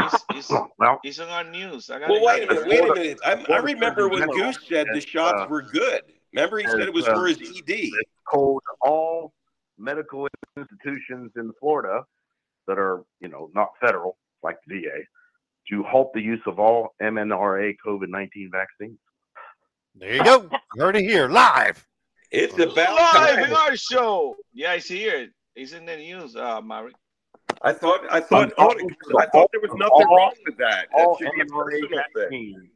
It's, 0.05 0.25
it's, 0.31 0.51
Well, 0.79 1.01
it's 1.05 1.19
on 1.19 1.29
our 1.29 1.45
news. 1.45 1.91
I 1.91 1.99
gotta 1.99 2.13
Well, 2.13 2.25
wait 2.25 2.45
a 2.45 2.55
minute. 2.55 2.67
Wait 2.69 2.81
a 2.81 2.95
minute. 2.95 3.19
I, 3.25 3.45
I 3.53 3.59
remember 3.59 4.09
when 4.09 4.29
Goose 4.29 4.59
said 4.69 4.87
the 4.93 5.01
shots 5.01 5.49
were 5.51 5.63
good. 5.63 6.03
Remember, 6.35 6.59
he 6.59 6.67
said 6.67 6.81
it 6.81 6.93
was 6.93 7.07
for 7.07 7.27
his 7.27 7.41
E 7.41 7.63
ED. 7.69 7.91
told 8.33 8.63
all 8.81 9.33
medical 9.79 10.27
institutions 10.57 11.33
in 11.37 11.53
Florida 11.61 12.03
that 12.67 12.79
are, 12.79 13.05
you 13.21 13.29
know, 13.29 13.51
not 13.55 13.71
federal, 13.81 14.17
like 14.43 14.57
the 14.67 14.81
VA, 14.81 14.99
to 15.71 15.83
halt 15.85 16.13
the 16.15 16.21
use 16.21 16.41
of 16.47 16.59
all 16.59 16.95
mRNA 17.01 17.75
COVID 17.87 18.09
19 18.09 18.51
vaccines. 18.53 18.99
There 19.95 20.15
you 20.17 20.25
go. 20.25 20.49
You 20.75 20.83
heard 20.83 20.97
it 20.97 21.03
here 21.05 21.29
live. 21.29 21.87
It's 22.31 22.55
about 22.55 22.97
Live 22.97 23.35
time. 23.37 23.45
in 23.45 23.53
our 23.53 23.77
show. 23.77 24.35
Yeah, 24.53 24.73
it's 24.73 24.89
here. 24.89 25.29
It's 25.55 25.73
in 25.73 25.87
the 25.87 25.97
news, 25.97 26.35
uh, 26.35 26.61
Mary. 26.61 26.93
I 27.65 27.73
thought 27.73 28.01
I 28.11 28.21
thought 28.21 28.53
all- 28.59 28.77
I 29.19 29.27
thought 29.27 29.51
there 29.51 29.61
was 29.61 29.71
all- 29.71 29.79
nothing 29.79 30.07
wrong 30.15 30.35
with 30.45 30.57
that. 30.59 30.89
That 30.95 31.17
should 31.19 31.33
be 31.33 31.41
a 31.41 31.47
personal 31.47 32.29
thing. 32.29 32.71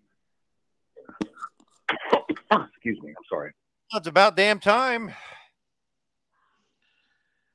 Excuse 2.73 3.01
me. 3.03 3.11
I'm 3.11 3.25
sorry. 3.29 3.53
It's 3.95 4.07
about 4.07 4.35
damn 4.37 4.59
time. 4.61 5.13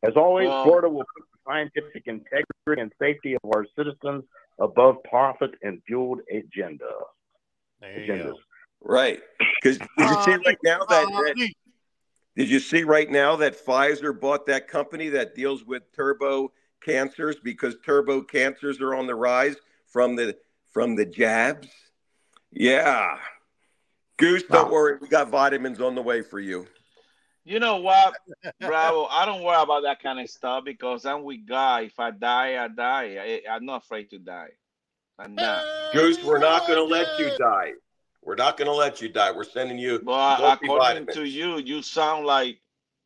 As 0.04 0.14
always, 0.16 0.48
Well- 0.48 0.64
Florida 0.64 0.90
will 0.90 1.06
put 1.16 1.24
the 1.32 1.38
scientific 1.52 2.04
integrity 2.08 2.82
and 2.82 2.92
safety 3.00 3.34
of 3.34 3.42
our 3.56 3.66
citizens 3.76 4.24
above 4.60 5.04
profit 5.04 5.52
and 5.64 5.82
fueled 5.88 6.20
agenda. 6.32 6.90
There 7.80 8.00
you 8.00 8.14
Agendas. 8.14 8.32
go. 8.34 8.40
Right. 8.82 9.22
Because 9.62 9.78
did 9.80 9.88
you 9.98 10.24
see 10.24 10.34
uh, 10.34 10.38
right 10.46 10.58
now 10.64 10.80
that, 10.86 11.06
uh, 11.08 11.22
that 11.22 11.54
did 12.36 12.50
you 12.50 12.60
see 12.60 12.84
right 12.84 13.10
now 13.10 13.36
that 13.38 13.54
Pfizer 13.56 14.18
bought 14.20 14.46
that 14.48 14.68
company 14.68 15.10
that 15.10 15.36
deals 15.36 15.64
with 15.66 15.92
turbo 15.94 16.52
cancers 16.84 17.38
because 17.44 17.76
turbo 17.86 18.22
cancers 18.22 18.82
are 18.82 18.96
on 18.96 19.08
the 19.08 19.16
rise 19.16 19.56
from 19.88 20.16
the 20.16 20.36
from 20.72 20.96
the 20.96 21.06
jabs? 21.06 21.68
Yeah. 22.52 23.18
Goose, 24.18 24.44
don't 24.44 24.72
worry, 24.72 24.98
we 25.02 25.08
got 25.08 25.30
vitamins 25.30 25.82
on 25.82 25.96
the 25.96 26.02
way 26.02 26.22
for 26.22 26.40
you. 26.40 26.68
You 27.46 27.60
know 27.60 27.78
what, 27.78 28.14
Bravo? 28.62 29.06
I 29.06 29.26
don't 29.26 29.44
worry 29.44 29.62
about 29.62 29.84
that 29.84 30.02
kind 30.02 30.20
of 30.20 30.30
stuff 30.30 30.64
because 30.64 31.06
I'm 31.06 31.24
with 31.24 31.46
God. 31.46 31.84
If 31.84 32.00
I 32.00 32.12
die, 32.12 32.64
I 32.64 32.68
die. 32.70 33.18
I, 33.20 33.42
I'm 33.54 33.66
not 33.66 33.84
afraid 33.84 34.10
to 34.12 34.20
die. 34.20 34.50
I'm 35.20 35.36
not. 35.36 35.62
Goose, 35.94 36.24
we're 36.24 36.40
not 36.40 36.68
going 36.68 36.78
to 36.78 36.86
let 36.86 37.20
you 37.20 37.32
die. 37.38 37.74
We're 38.24 38.36
not 38.36 38.56
going 38.56 38.68
to 38.68 38.74
let 38.74 39.02
you 39.02 39.10
die. 39.10 39.32
We're 39.32 39.44
sending 39.44 39.78
you 39.78 40.00
But 40.00 40.62
according 40.64 41.08
multivitamins. 41.08 41.14
to 41.16 41.26
you, 41.26 41.58
you 41.58 41.82
sound 41.82 42.26
like, 42.26 42.62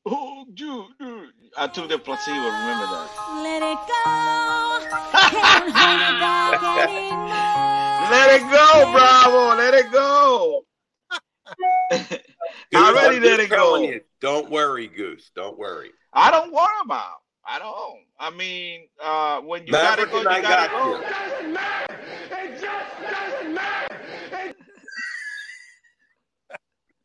oh, 0.06 0.46
dude, 0.54 0.86
you. 1.00 1.17
I 1.58 1.68
took 1.68 1.90
the 1.90 1.98
placebo. 2.00 2.36
Remember 2.36 2.86
that. 2.86 3.10
Let 3.44 3.62
it 3.64 3.80
go. 3.88 4.04
Can't 5.30 5.72
hold 5.78 6.02
it 6.02 6.20
back 6.20 6.64
anymore. 6.90 7.28
Let 8.12 8.28
it 8.36 8.44
go, 8.52 8.92
Bravo. 8.92 9.56
Let 9.56 9.74
it 9.74 9.92
go. 9.92 10.64
Goose, 11.92 12.20
I 12.76 12.90
already 12.90 13.18
I'm 13.18 13.24
let 13.24 13.40
it 13.40 13.50
go. 13.50 13.78
you, 13.82 14.02
don't 14.20 14.50
worry, 14.50 14.88
Goose. 14.88 15.32
Don't 15.36 15.58
worry. 15.58 15.92
I 16.14 16.32
don't 16.32 16.52
worry 16.52 16.68
about. 16.84 17.14
I 17.46 17.60
don't. 17.60 18.00
I 18.20 18.30
mean, 18.32 18.88
uh, 19.02 19.40
when 19.42 19.66
you 19.66 19.72
gotta 19.72 20.06
go, 20.06 20.22
you 20.22 20.28
I 20.28 20.42
gotta 20.42 20.70
got 20.70 20.72
go. 20.72 20.98
you. 20.98 21.04
Doesn't 21.04 21.54
matter. 21.54 22.00
It 22.32 22.62
just 22.62 23.02
doesn't 23.02 23.54
matter. 23.54 24.02
It 24.34 24.56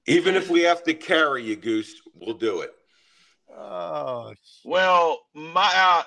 Even 0.06 0.34
if 0.34 0.50
we 0.50 0.62
have 0.62 0.82
to 0.84 0.94
carry 0.94 1.44
you, 1.44 1.54
Goose, 1.56 1.94
we'll 2.14 2.34
do 2.36 2.60
it. 2.62 2.72
Oh, 3.54 4.32
Well, 4.64 5.20
my 5.34 5.70
uh, 5.74 6.02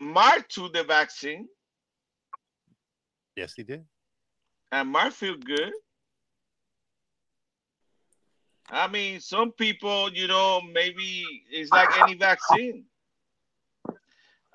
Mark 0.00 0.48
took 0.48 0.72
the 0.72 0.84
vaccine, 0.84 1.48
yes, 3.36 3.54
he 3.54 3.62
did. 3.62 3.84
and 4.72 4.88
Mark 4.88 5.12
feel 5.12 5.36
good. 5.36 5.72
I 8.68 8.88
mean, 8.88 9.20
some 9.20 9.52
people, 9.52 10.10
you 10.12 10.26
know, 10.26 10.60
maybe 10.72 11.24
it's 11.50 11.70
like 11.70 11.96
any 11.98 12.14
vaccine. 12.14 12.84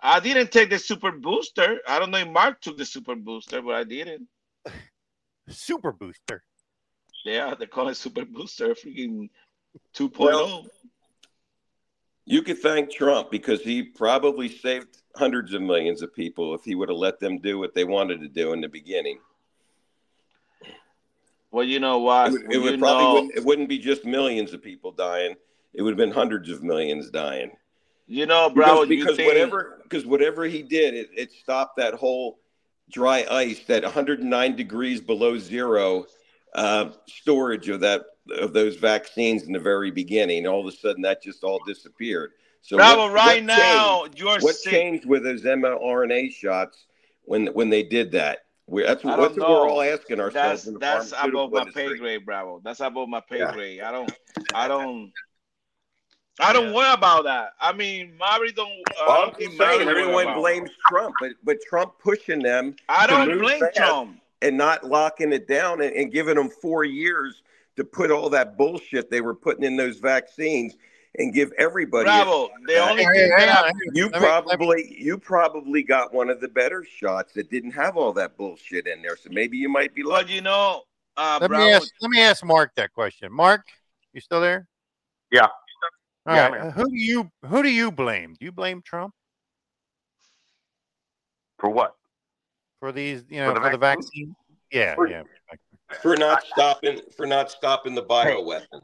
I 0.01 0.19
didn't 0.19 0.51
take 0.51 0.69
the 0.69 0.79
super 0.79 1.11
booster. 1.11 1.79
I 1.87 1.99
don't 1.99 2.11
know 2.11 2.17
if 2.19 2.27
Mark 2.27 2.61
took 2.61 2.77
the 2.77 2.85
super 2.85 3.15
booster, 3.15 3.61
but 3.61 3.75
I 3.75 3.83
didn't. 3.83 4.27
Super 5.49 5.91
booster. 5.91 6.43
Yeah, 7.25 7.55
they 7.55 7.65
call 7.65 7.87
it 7.89 7.95
super 7.95 8.23
booster, 8.23 8.75
freaking 8.75 9.29
oh. 9.75 10.07
2.0. 10.09 10.19
Well, 10.19 10.67
You 12.29 12.43
could 12.43 12.59
thank 12.59 12.91
Trump 12.91 13.31
because 13.31 13.61
he 13.61 13.81
probably 13.81 14.49
saved 14.49 15.01
hundreds 15.15 15.55
of 15.55 15.63
millions 15.63 16.03
of 16.03 16.13
people 16.13 16.53
if 16.53 16.63
he 16.63 16.75
would 16.75 16.89
have 16.89 16.97
let 16.99 17.19
them 17.19 17.39
do 17.39 17.57
what 17.57 17.73
they 17.73 17.85
wanted 17.85 18.21
to 18.21 18.27
do 18.27 18.53
in 18.53 18.61
the 18.61 18.69
beginning. 18.69 19.17
well, 21.49 21.63
you 21.63 21.79
know 21.79 21.97
what? 21.97 22.27
It 22.27 22.33
would, 22.33 22.53
it 22.53 22.57
would 22.59 22.79
probably 22.79 23.03
know, 23.03 23.13
wouldn't, 23.13 23.35
it 23.35 23.43
wouldn't 23.43 23.67
be 23.67 23.79
just 23.79 24.05
millions 24.05 24.53
of 24.53 24.61
people 24.61 24.91
dying. 24.91 25.37
It 25.73 25.81
would 25.81 25.89
have 25.89 25.97
been 25.97 26.11
hundreds 26.11 26.51
of 26.51 26.61
millions 26.61 27.09
dying. 27.09 27.49
You 28.05 28.27
know, 28.27 28.51
Bravo, 28.51 28.85
because, 28.85 29.05
because 29.05 29.17
think- 29.17 29.27
whatever 29.27 29.79
because 29.81 30.05
whatever 30.05 30.45
he 30.45 30.61
did, 30.61 30.93
it, 30.93 31.09
it 31.17 31.31
stopped 31.31 31.77
that 31.77 31.95
whole 31.95 32.37
dry 32.91 33.25
ice, 33.31 33.61
that 33.65 33.81
109 33.81 34.55
degrees 34.55 35.01
below 35.01 35.39
zero 35.39 36.05
uh, 36.53 36.91
storage 37.07 37.69
of 37.69 37.79
that 37.79 38.03
of 38.39 38.53
those 38.53 38.75
vaccines 38.75 39.43
in 39.43 39.53
the 39.53 39.59
very 39.59 39.91
beginning. 39.91 40.47
All 40.47 40.59
of 40.59 40.65
a 40.73 40.75
sudden, 40.75 41.01
that 41.03 41.21
just 41.23 41.43
all 41.43 41.59
disappeared. 41.65 42.31
So 42.61 42.77
Bravo, 42.77 43.03
what- 43.03 43.13
right 43.13 43.43
what 43.43 43.57
now, 43.57 44.01
changed? 44.03 44.19
you're 44.19 44.39
what 44.41 44.55
sick. 44.55 44.71
changed 44.71 45.05
with 45.05 45.23
those 45.23 45.43
mRNA 45.43 46.31
shots 46.33 46.85
when 47.23 47.47
when 47.47 47.69
they 47.69 47.83
did 47.83 48.11
that? 48.11 48.39
We, 48.67 48.83
that's 48.83 49.03
what, 49.03 49.17
that's 49.17 49.35
what 49.37 49.49
we're 49.49 49.67
all 49.69 49.81
asking 49.81 50.19
ourselves 50.19 50.65
That's 50.65 50.79
that's 50.79 51.13
above 51.23 51.51
my 51.51 51.59
industry. 51.61 51.89
pay 51.93 51.97
grade, 51.97 52.25
Bravo. 52.25 52.61
That's 52.63 52.81
above 52.81 53.09
my 53.09 53.19
pay 53.21 53.39
Yeah. 53.39 53.53
grade. 53.53 53.81
I 53.81 53.91
don't, 53.91 54.11
I 54.53 54.67
don't, 54.67 55.11
I 56.39 56.53
don't 56.53 56.71
worry 56.73 56.93
about 56.93 57.23
that. 57.23 57.53
I 57.59 57.73
mean, 57.73 58.15
Mari 58.17 58.51
don't. 58.51 58.69
Uh, 58.69 59.03
I 59.03 59.07
Well, 59.07 59.35
I'm 59.41 59.51
saying, 59.57 59.89
everyone 59.89 60.33
blames 60.35 60.69
Trump, 60.87 61.15
but 61.19 61.31
but 61.43 61.57
Trump 61.67 61.93
pushing 61.99 62.39
them. 62.43 62.75
I 62.87 63.07
don't 63.07 63.39
blame 63.39 63.63
Trump. 63.75 64.21
and 64.41 64.55
not 64.57 64.83
locking 64.85 65.33
it 65.33 65.47
down 65.47 65.81
and, 65.81 65.93
and 65.95 66.11
giving 66.11 66.35
them 66.35 66.49
four 66.49 66.83
years 66.83 67.41
to 67.79 67.83
put 67.85 68.11
all 68.11 68.29
that 68.29 68.57
bullshit 68.57 69.09
they 69.09 69.21
were 69.21 69.33
putting 69.33 69.63
in 69.63 69.75
those 69.75 69.97
vaccines 69.97 70.75
and 71.17 71.33
give 71.33 71.51
everybody. 71.57 72.07
a 72.07 72.11
Bravo. 72.11 72.49
The 72.67 72.77
only 72.77 73.03
it. 73.03 73.13
thing 73.13 73.33
they 73.37 73.47
have, 73.47 73.71
you 73.93 74.09
probably 74.11 74.95
you 74.99 75.17
probably 75.17 75.81
got 75.81 76.13
one 76.13 76.29
of 76.29 76.39
the 76.39 76.47
better 76.47 76.83
shots 76.83 77.33
that 77.33 77.49
didn't 77.49 77.71
have 77.71 77.97
all 77.97 78.13
that 78.13 78.37
bullshit 78.37 78.85
in 78.85 79.01
there, 79.01 79.17
so 79.17 79.29
maybe 79.31 79.57
you 79.57 79.69
might 79.69 79.95
be 79.95 80.03
but 80.03 80.09
lucky. 80.09 80.33
you 80.33 80.41
know, 80.41 80.83
uh, 81.17 81.39
Let 81.41 81.51
me 81.51 81.71
ask. 81.71 81.89
Let 82.01 82.11
me 82.11 82.21
ask 82.21 82.45
Mark 82.45 82.71
that 82.75 82.93
question. 82.93 83.31
Mark, 83.33 83.65
you 84.13 84.21
still 84.21 84.41
there? 84.41 84.67
Yeah. 85.31 85.47
All 86.25 86.35
Yeah, 86.35 86.47
right. 86.49 86.61
Uh, 86.61 86.71
Who 86.71 86.83
do 86.83 86.95
you 86.95 87.31
who 87.47 87.63
do 87.63 87.69
you 87.71 87.91
blame? 87.91 88.35
Do 88.39 88.45
you 88.45 88.51
blame 88.51 88.81
Trump 88.85 89.13
For 91.59 91.69
what? 91.69 91.95
for 92.79 92.91
these? 92.91 93.23
You 93.29 93.39
For 93.39 93.47
know, 93.47 93.53
the 93.55 93.61
for 93.61 93.69
the 93.71 93.77
vaccine? 93.77 94.35
vaccine? 94.35 94.35
Yeah, 94.71 94.95
For- 94.95 95.07
yeah. 95.07 95.23
For 96.01 96.15
not 96.15 96.43
stopping 96.43 97.01
for 97.15 97.25
not 97.25 97.51
stopping 97.51 97.95
the 97.95 98.03
bioweapon. 98.03 98.81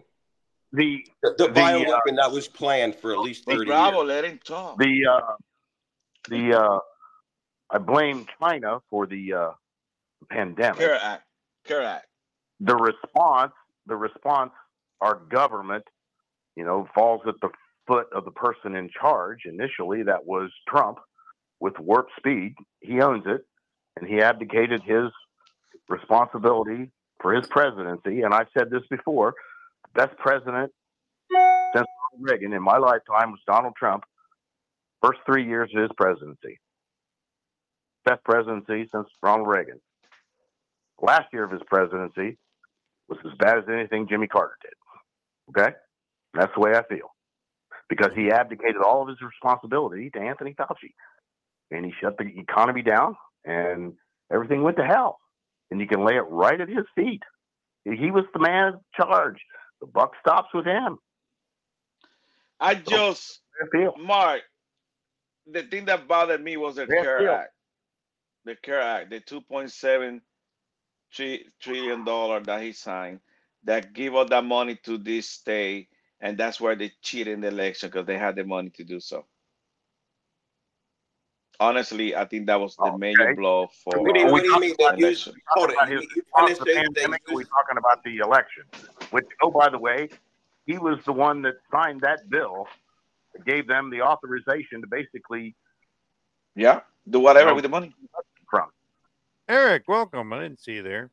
The 0.74 1.06
The, 1.22 1.36
the 1.38 1.48
The, 1.50 1.62
uh, 1.62 2.16
that 2.16 2.32
was 2.32 2.48
planned 2.48 2.96
for 2.96 3.12
at 3.14 3.20
least 3.20 3.46
But 3.46 3.56
thirty 3.58 3.66
Bravo, 3.70 3.98
years. 3.98 4.08
let 4.08 4.26
him 4.26 4.40
talk. 4.44 4.78
the 4.78 5.06
uh, 5.10 5.34
the 6.30 6.60
uh, 6.60 6.80
I 7.70 7.78
blame 7.78 8.26
China 8.40 8.80
for 8.90 9.06
the 9.08 9.34
uh, 9.34 9.52
pandemic. 10.30 10.78
Care 10.80 11.00
Act. 11.02 11.24
Care 11.66 11.84
Act. 11.84 12.08
The 12.60 12.76
response, 12.76 13.54
the 13.86 13.96
response, 13.96 14.52
our 15.02 15.16
government, 15.16 15.84
you 16.56 16.64
know, 16.64 16.88
falls 16.96 17.22
at 17.28 17.36
the 17.42 17.50
foot 17.88 18.08
of 18.14 18.26
the 18.26 18.32
person 18.32 18.76
in 18.76 18.90
charge. 18.90 19.40
Initially, 19.46 20.04
that 20.04 20.26
was 20.26 20.52
Trump 20.68 21.00
with 21.60 21.78
warp 21.80 22.08
speed. 22.18 22.56
He 22.82 23.02
owns 23.02 23.24
it, 23.28 23.42
and 23.98 24.08
he 24.08 24.22
abdicated 24.22 24.82
his 24.84 25.12
responsibility 25.90 26.92
for 27.22 27.34
his 27.34 27.48
presidency. 27.48 28.22
And 28.22 28.34
I've 28.34 28.48
said 28.58 28.70
this 28.70 28.84
before: 28.90 29.34
best 29.94 30.18
president 30.18 30.72
since 31.74 31.88
Ronald 32.14 32.32
Reagan 32.32 32.54
in 32.54 32.62
my 32.62 32.78
lifetime 32.78 33.32
was 33.32 33.40
Donald 33.48 33.74
Trump. 33.78 34.04
First 35.02 35.20
three 35.26 35.46
years 35.46 35.70
of 35.76 35.82
his 35.82 35.92
presidency, 35.98 36.60
best 38.06 38.24
presidency 38.24 38.90
since 38.92 39.08
Ronald 39.22 39.48
Reagan. 39.48 39.80
Last 41.02 41.26
year 41.34 41.44
of 41.44 41.52
his 41.52 41.62
presidency 41.68 42.38
was 43.08 43.20
as 43.26 43.34
bad 43.38 43.58
as 43.58 43.66
anything 43.70 44.08
Jimmy 44.10 44.28
Carter 44.28 44.58
did. 44.62 44.74
Okay, 45.50 45.76
that's 46.34 46.52
the 46.56 46.62
way 46.62 46.76
I 46.76 46.84
feel 46.84 47.14
because 47.90 48.12
he 48.16 48.32
abdicated 48.32 48.82
all 48.84 49.04
of 49.04 49.10
his 49.10 49.18
responsibility 49.22 50.10
to 50.12 50.20
Anthony 50.20 50.54
Fauci, 50.54 50.94
and 51.72 51.86
he 51.86 51.94
shut 52.02 52.18
the 52.18 52.26
economy 52.40 52.82
down, 52.82 53.16
and 53.44 53.94
everything 54.32 54.64
went 54.64 54.78
to 54.78 54.86
hell. 54.86 55.20
And 55.72 55.80
you 55.80 55.88
can 55.88 56.06
lay 56.06 56.16
it 56.16 56.26
right 56.30 56.60
at 56.60 56.70
his 56.70 56.86
feet. 56.96 57.24
He 57.84 58.12
was 58.12 58.26
the 58.34 58.40
man 58.40 58.74
in 58.74 58.80
charge. 58.96 59.38
The 59.82 59.88
buck 59.88 60.14
stops 60.20 60.50
with 60.54 60.66
him. 60.66 60.98
I 62.60 62.76
just. 62.76 63.42
Mark, 63.98 64.42
the 65.48 65.64
thing 65.64 65.86
that 65.86 66.08
bothered 66.08 66.44
me 66.44 66.58
was 66.58 66.76
the 66.76 66.88
CARE. 66.88 67.30
Act. 67.30 67.52
The 68.46 68.56
CARE 68.56 68.82
Act, 68.82 69.10
the 69.10 69.22
2.7 69.22 70.22
tri- 71.12 71.46
trillion 71.60 72.04
dollar 72.04 72.40
that 72.42 72.62
he 72.62 72.72
signed, 72.72 73.20
that 73.64 73.94
give 73.94 74.16
all 74.16 74.26
that 74.26 74.44
money 74.44 74.78
to 74.84 74.98
this 74.98 75.30
state, 75.30 75.90
and 76.22 76.38
that's 76.38 76.60
where 76.62 76.76
they 76.76 76.92
cheated 77.02 77.34
in 77.34 77.42
the 77.42 77.48
election 77.48 77.90
because 77.90 78.06
they 78.06 78.18
had 78.18 78.36
the 78.36 78.44
money 78.44 78.70
to 78.72 78.84
do 78.84 79.00
so. 79.00 79.26
Honestly, 81.60 82.16
I 82.16 82.26
think 82.26 82.48
that 82.48 82.60
was 82.60 82.76
the 82.78 82.98
major 82.98 83.36
blow 83.36 83.68
for. 83.84 84.02
What 84.02 84.14
do 84.14 84.20
you- 84.22 84.28
uh, 84.28 84.32
what 84.32 84.42
do 84.44 84.48
you 84.50 84.60
mean 84.60 84.76
they 84.78 84.86
our 84.86 84.96
used- 84.98 85.28
nation. 85.28 85.42
hold 85.48 85.70
it, 85.70 85.74
about 85.74 85.90
you- 85.90 85.98
his 86.00 86.08
you're 86.16 86.26
trying 86.36 86.48
to 86.48 86.52
response 86.52 86.58
to 86.60 86.64
the 86.66 86.72
say 86.72 86.76
they 86.76 86.84
pandemic, 86.84 87.22
or 87.30 87.36
we 87.36 87.44
talking 87.46 87.78
about 87.78 88.04
the 88.04 88.18
election? 88.18 88.64
Which, 89.12 89.26
oh, 89.42 89.52
by 89.52 89.70
the 89.70 89.78
way, 89.80 90.10
he 90.66 90.78
was 90.78 91.04
the 91.06 91.14
one 91.14 91.42
that 91.44 91.56
signed 91.72 92.02
that 92.02 92.30
bill, 92.30 92.68
that 93.34 93.46
gave 93.46 93.68
them 93.68 93.90
the 93.90 94.02
authorization 94.02 94.82
to 94.82 94.88
basically 94.88 95.56
Yeah, 96.56 96.82
do 97.10 97.20
whatever 97.20 97.50
No. 97.50 97.56
with 97.56 97.64
the 97.64 97.70
money. 97.70 97.94
from. 98.50 98.70
Eric, 99.50 99.88
welcome. 99.88 100.32
I 100.34 100.40
didn't 100.44 100.60
see 100.62 100.76
you 100.76 100.84
there. 100.84 101.10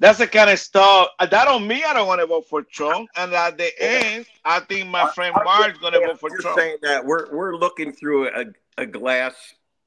That's 0.00 0.18
the 0.18 0.26
kind 0.26 0.48
of 0.48 0.58
stuff 0.58 1.08
uh, 1.18 1.26
that 1.26 1.46
on 1.46 1.66
me. 1.66 1.84
I 1.84 1.92
don't 1.92 2.08
want 2.08 2.22
to 2.22 2.26
vote 2.26 2.48
for 2.48 2.62
Trump, 2.62 3.10
and 3.16 3.34
at 3.34 3.58
the 3.58 3.70
end, 3.78 4.24
I 4.46 4.60
think 4.60 4.88
my 4.88 5.10
friend 5.10 5.34
Mark's 5.44 5.78
going 5.78 5.92
to 5.92 6.00
vote 6.00 6.18
for 6.18 6.30
You're 6.30 6.40
Trump. 6.40 6.58
saying 6.58 6.76
that 6.82 7.04
we're 7.04 7.30
we're 7.30 7.54
looking 7.54 7.92
through 7.92 8.28
a, 8.28 8.46
a 8.78 8.86
glass 8.86 9.34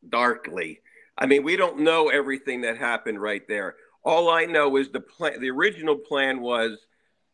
darkly. 0.08 0.82
I 1.18 1.26
mean, 1.26 1.44
we 1.44 1.56
don't 1.56 1.80
know 1.80 2.10
everything 2.10 2.62
that 2.62 2.78
happened 2.78 3.22
right 3.22 3.42
there. 3.48 3.76
All 4.04 4.30
I 4.30 4.46
know 4.46 4.78
is 4.78 4.90
the 4.90 5.00
plan. 5.00 5.42
The 5.42 5.50
original 5.50 5.96
plan 5.96 6.42
was 6.42 6.78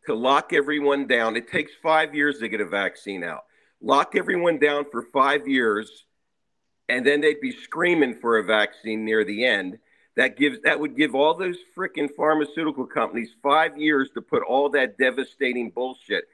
to 0.06 0.14
lock 0.14 0.54
everyone 0.54 1.06
down. 1.06 1.36
It 1.36 1.48
takes 1.48 1.72
five 1.82 2.14
years 2.14 2.38
to 2.38 2.48
get 2.48 2.62
a 2.62 2.66
vaccine 2.66 3.22
out. 3.22 3.44
Lock 3.82 4.16
everyone 4.16 4.58
down 4.58 4.86
for 4.90 5.02
five 5.02 5.46
years, 5.46 6.06
and 6.88 7.06
then 7.06 7.20
they'd 7.20 7.42
be 7.42 7.52
screaming 7.52 8.14
for 8.14 8.38
a 8.38 8.44
vaccine 8.44 9.04
near 9.04 9.22
the 9.22 9.44
end. 9.44 9.78
That 10.20 10.36
gives 10.36 10.60
that 10.64 10.78
would 10.78 10.98
give 10.98 11.14
all 11.14 11.32
those 11.32 11.56
freaking 11.74 12.14
pharmaceutical 12.14 12.84
companies 12.84 13.30
five 13.42 13.78
years 13.78 14.10
to 14.12 14.20
put 14.20 14.42
all 14.42 14.68
that 14.68 14.98
devastating 14.98 15.70
bullshit. 15.70 16.24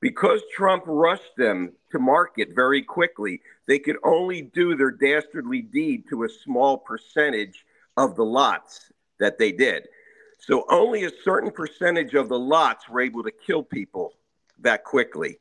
Because 0.00 0.40
Trump 0.56 0.84
rushed 0.86 1.36
them 1.36 1.74
to 1.92 1.98
market 1.98 2.54
very 2.54 2.80
quickly, 2.80 3.42
they 3.68 3.78
could 3.78 3.98
only 4.02 4.40
do 4.40 4.74
their 4.74 4.90
dastardly 4.90 5.60
deed 5.60 6.04
to 6.08 6.24
a 6.24 6.28
small 6.30 6.78
percentage 6.78 7.66
of 7.98 8.16
the 8.16 8.24
lots 8.24 8.90
that 9.20 9.36
they 9.36 9.52
did. 9.52 9.88
So 10.38 10.64
only 10.70 11.04
a 11.04 11.10
certain 11.22 11.50
percentage 11.50 12.14
of 12.14 12.30
the 12.30 12.38
lots 12.38 12.88
were 12.88 13.02
able 13.02 13.24
to 13.24 13.30
kill 13.30 13.62
people 13.62 14.14
that 14.60 14.84
quickly. 14.84 15.38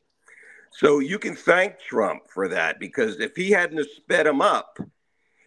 So 0.71 0.99
you 0.99 1.19
can 1.19 1.38
thank 1.38 1.80
Trump 1.80 2.23
for 2.27 2.49
that 2.49 2.81
because 2.81 3.21
if 3.21 3.34
he 3.38 3.51
hadn't 3.51 3.89
sped 3.91 4.25
them 4.25 4.41
up, 4.41 4.77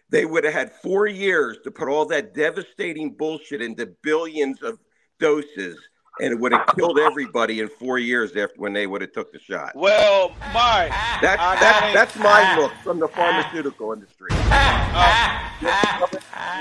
they 0.09 0.25
would 0.25 0.43
have 0.43 0.53
had 0.53 0.71
four 0.71 1.07
years 1.07 1.57
to 1.63 1.71
put 1.71 1.87
all 1.87 2.05
that 2.05 2.33
devastating 2.33 3.13
bullshit 3.13 3.61
into 3.61 3.87
billions 4.03 4.61
of 4.63 4.79
doses, 5.19 5.77
and 6.21 6.33
it 6.33 6.39
would 6.39 6.51
have 6.51 6.67
killed 6.75 6.99
everybody 6.99 7.59
in 7.59 7.67
four 7.67 7.99
years 7.99 8.31
after 8.31 8.53
when 8.57 8.73
they 8.73 8.87
would 8.87 9.01
have 9.01 9.11
took 9.11 9.31
the 9.31 9.39
shot. 9.39 9.73
Well, 9.75 10.29
Mark, 10.53 10.89
That's 11.21 11.41
I 11.41 11.59
that's 11.59 11.93
that's 11.93 12.15
my 12.17 12.57
look 12.57 12.71
from 12.83 12.99
the 12.99 13.07
pharmaceutical 13.07 13.93
industry. 13.93 14.29
Uh, 14.31 16.07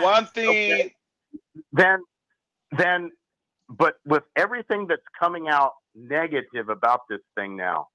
one 0.03 0.27
thing. 0.27 0.91
Then, 1.73 2.01
then, 2.77 3.11
but 3.69 3.97
with 4.05 4.25
everything 4.37 4.87
that's 4.87 5.03
coming 5.19 5.49
out 5.49 5.73
negative 5.95 6.69
about 6.69 7.03
this 7.09 7.21
thing 7.35 7.57
now, 7.57 7.89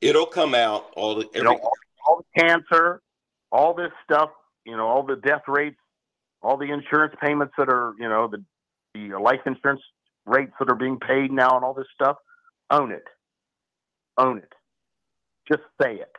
It'll 0.00 0.26
come 0.26 0.54
out 0.54 0.90
all 0.94 1.14
the 1.14 1.26
every, 1.34 1.42
know, 1.42 1.56
all, 1.56 1.72
all 2.06 2.24
the 2.34 2.40
cancer, 2.40 3.00
all 3.56 3.72
this 3.72 3.92
stuff, 4.04 4.30
you 4.66 4.76
know, 4.76 4.86
all 4.86 5.02
the 5.02 5.16
death 5.16 5.42
rates, 5.48 5.78
all 6.42 6.58
the 6.58 6.70
insurance 6.70 7.14
payments 7.22 7.54
that 7.56 7.68
are, 7.70 7.94
you 7.98 8.08
know, 8.08 8.28
the 8.28 8.44
the 8.94 9.18
life 9.18 9.40
insurance 9.46 9.80
rates 10.26 10.52
that 10.58 10.70
are 10.70 10.74
being 10.74 10.98
paid 10.98 11.32
now, 11.32 11.56
and 11.56 11.64
all 11.64 11.74
this 11.74 11.86
stuff. 11.94 12.16
Own 12.70 12.92
it, 12.92 13.04
own 14.18 14.38
it. 14.38 14.52
Just 15.48 15.62
say 15.80 15.94
it. 15.94 16.12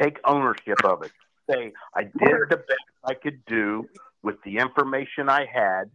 Take 0.00 0.18
ownership 0.24 0.84
of 0.84 1.02
it. 1.02 1.12
Say 1.50 1.72
I 1.94 2.04
did 2.04 2.12
the 2.48 2.56
best 2.56 2.86
I 3.04 3.14
could 3.14 3.44
do 3.46 3.88
with 4.22 4.36
the 4.44 4.58
information 4.58 5.28
I 5.28 5.46
had. 5.52 5.90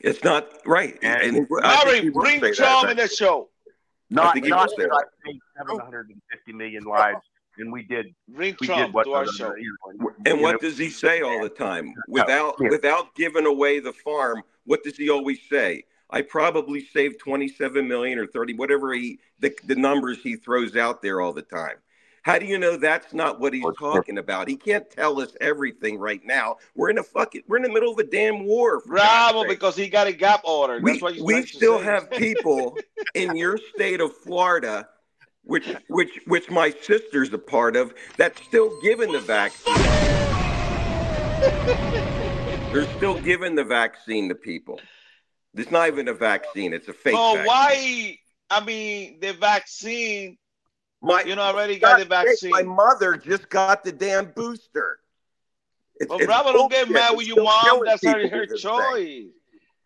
It's 0.00 0.22
not 0.22 0.48
right. 0.64 0.96
And, 1.02 1.16
I 1.16 1.30
think 1.30 1.50
Murray, 1.50 2.00
he 2.02 2.10
will 2.10 2.22
bring 2.22 2.40
say 2.40 2.50
that, 2.50 2.56
Trump 2.56 2.84
right? 2.84 2.90
in 2.92 2.96
the 2.98 3.08
show. 3.08 3.48
Not 4.10 4.36
not 4.36 4.68
will 4.68 4.76
say 4.76 4.82
that 4.84 4.90
that. 4.90 5.04
I 5.26 5.30
saved 5.30 5.42
750 5.58 6.52
million 6.52 6.84
lives, 6.84 7.20
and 7.58 7.72
we 7.72 7.82
did. 7.82 8.14
Bring 8.28 8.56
we 8.60 8.66
Trump 8.66 8.86
did 8.86 8.94
what 8.94 9.04
to 9.04 9.12
our 9.12 9.24
uh, 9.24 9.32
show. 9.32 9.54
you 9.56 9.76
know, 9.98 10.10
And 10.26 10.40
what 10.40 10.52
know, 10.52 10.68
does 10.68 10.78
he 10.78 10.90
say 10.90 11.20
all 11.22 11.42
the 11.42 11.48
time? 11.48 11.94
Without 12.08 12.56
yeah. 12.60 12.68
without 12.70 13.14
giving 13.14 13.46
away 13.46 13.80
the 13.80 13.92
farm, 13.92 14.42
what 14.64 14.82
does 14.84 14.96
he 14.96 15.10
always 15.10 15.38
say? 15.50 15.84
I 16.10 16.22
probably 16.22 16.84
saved 16.86 17.20
27 17.20 17.86
million 17.86 18.18
or 18.18 18.26
30, 18.26 18.54
whatever 18.54 18.94
he 18.94 19.18
the, 19.40 19.54
the 19.66 19.74
numbers 19.74 20.22
he 20.22 20.36
throws 20.36 20.74
out 20.74 21.02
there 21.02 21.20
all 21.20 21.32
the 21.32 21.42
time. 21.42 21.76
How 22.22 22.38
do 22.38 22.44
you 22.44 22.58
know 22.58 22.76
that's 22.76 23.14
not 23.14 23.40
what 23.40 23.54
he's 23.54 23.64
talking 23.78 24.18
about? 24.18 24.48
He 24.48 24.56
can't 24.56 24.90
tell 24.90 25.20
us 25.20 25.34
everything 25.40 25.98
right 25.98 26.20
now. 26.24 26.56
We're 26.74 26.90
in 26.90 26.98
a 26.98 27.02
fucking 27.02 27.44
we're 27.48 27.56
in 27.56 27.62
the 27.62 27.72
middle 27.72 27.92
of 27.92 27.98
a 27.98 28.04
damn 28.04 28.44
war. 28.44 28.80
for 28.80 28.88
Bravo, 28.88 29.46
because 29.46 29.76
he 29.76 29.88
got 29.88 30.06
a 30.06 30.12
gap 30.12 30.42
order. 30.44 30.78
we, 30.82 30.98
what 30.98 31.14
you 31.14 31.24
we 31.24 31.46
still 31.46 31.78
have 31.78 32.10
people 32.10 32.76
in 33.14 33.36
your 33.36 33.58
state 33.74 34.00
of 34.00 34.14
Florida, 34.14 34.88
which 35.44 35.74
which 35.88 36.20
which 36.26 36.50
my 36.50 36.70
sister's 36.70 37.32
a 37.32 37.38
part 37.38 37.76
of, 37.76 37.94
that's 38.16 38.42
still 38.42 38.80
giving 38.82 39.12
the 39.12 39.20
vaccine. 39.20 39.74
They're 42.72 42.88
still 42.96 43.20
giving 43.20 43.54
the 43.54 43.64
vaccine 43.64 44.28
to 44.28 44.34
people. 44.34 44.80
It's 45.54 45.70
not 45.70 45.88
even 45.88 46.08
a 46.08 46.14
vaccine; 46.14 46.72
it's 46.72 46.88
a 46.88 46.92
fake. 46.92 47.14
So 47.14 47.34
vaccine. 47.34 47.46
why? 47.46 48.18
I 48.50 48.64
mean, 48.64 49.20
the 49.20 49.32
vaccine. 49.32 50.38
My, 51.00 51.22
you 51.22 51.36
know, 51.36 51.42
already 51.42 51.78
got 51.78 52.00
the 52.00 52.04
vaccine. 52.04 52.50
My 52.50 52.62
mother 52.62 53.16
just 53.16 53.48
got 53.48 53.84
the 53.84 53.92
damn 53.92 54.32
booster. 54.32 54.98
It's, 56.00 56.08
Well, 56.08 56.18
it's 56.18 56.26
Bravo, 56.26 56.52
don't 56.52 56.70
get 56.70 56.90
mad 56.90 57.16
with 57.16 57.26
your 57.26 57.42
mom. 57.42 57.82
That's 57.84 58.04
her, 58.04 58.28
her 58.28 58.40
with 58.40 58.50
this 58.50 58.62
thing. 58.62 58.70
choice. 58.70 59.24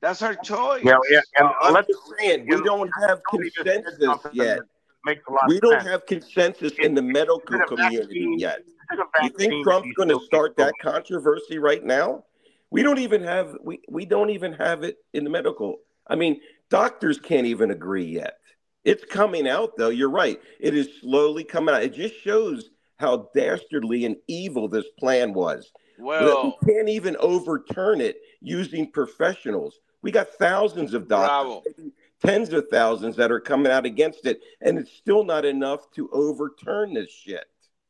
That's 0.00 0.20
her 0.20 0.34
choice. 0.34 0.82
Yeah, 0.84 0.96
yeah, 1.10 1.20
and 1.38 1.48
I'm 1.60 1.74
let's 1.74 1.86
just 1.86 2.00
saying 2.18 2.46
we 2.48 2.62
don't 2.62 2.90
have 3.06 3.20
consensus 3.30 4.18
yet. 4.32 4.60
Makes 5.04 5.22
a 5.28 5.32
lot 5.32 5.42
We 5.48 5.56
of 5.56 5.62
don't 5.62 5.72
sense. 5.80 5.88
have 5.88 6.06
consensus 6.06 6.72
in 6.78 6.94
the 6.94 7.02
medical 7.02 7.40
Is 7.48 7.60
it 7.60 7.62
a 7.62 7.66
community 7.66 7.98
vaccine? 8.04 8.38
yet. 8.38 8.58
Is 8.60 8.98
You 9.22 9.28
think 9.30 9.64
Trump's 9.64 9.88
going 9.96 10.08
to 10.08 10.20
start 10.24 10.56
that 10.56 10.74
controversy 10.80 11.58
right 11.58 11.82
now? 11.84 12.24
We 12.70 12.82
don't 12.82 12.98
even 12.98 13.22
have 13.22 13.56
we 13.62 13.80
we 13.88 14.06
don't 14.06 14.30
even 14.30 14.54
have 14.54 14.82
it 14.82 14.96
in 15.12 15.24
the 15.24 15.30
medical. 15.30 15.80
I 16.06 16.16
mean, 16.16 16.40
doctors 16.70 17.18
can't 17.20 17.46
even 17.46 17.70
agree 17.70 18.04
yet. 18.06 18.38
It's 18.84 19.04
coming 19.04 19.46
out 19.46 19.76
though. 19.76 19.90
You're 19.90 20.10
right. 20.10 20.40
It 20.58 20.74
is 20.74 20.88
slowly 21.00 21.44
coming 21.44 21.74
out. 21.74 21.82
It 21.82 21.92
just 21.94 22.14
shows 22.22 22.70
how 22.96 23.28
dastardly 23.34 24.06
and 24.06 24.16
evil 24.26 24.68
this 24.68 24.86
plan 24.98 25.34
was. 25.34 25.70
Well- 25.98 26.56
we 26.66 26.72
can't 26.72 26.88
even 26.88 27.16
overturn 27.18 28.00
it 28.00 28.16
using 28.40 28.90
professionals. 28.90 29.78
We 30.00 30.10
got 30.10 30.30
thousands 30.30 30.94
of 30.94 31.06
doctors, 31.08 31.62
maybe 31.76 31.92
tens 32.24 32.52
of 32.52 32.68
thousands 32.68 33.16
that 33.16 33.30
are 33.30 33.40
coming 33.40 33.70
out 33.70 33.84
against 33.86 34.26
it, 34.26 34.40
and 34.60 34.78
it's 34.78 34.92
still 34.92 35.24
not 35.24 35.44
enough 35.44 35.90
to 35.92 36.08
overturn 36.12 36.94
this 36.94 37.10
shit. 37.10 37.44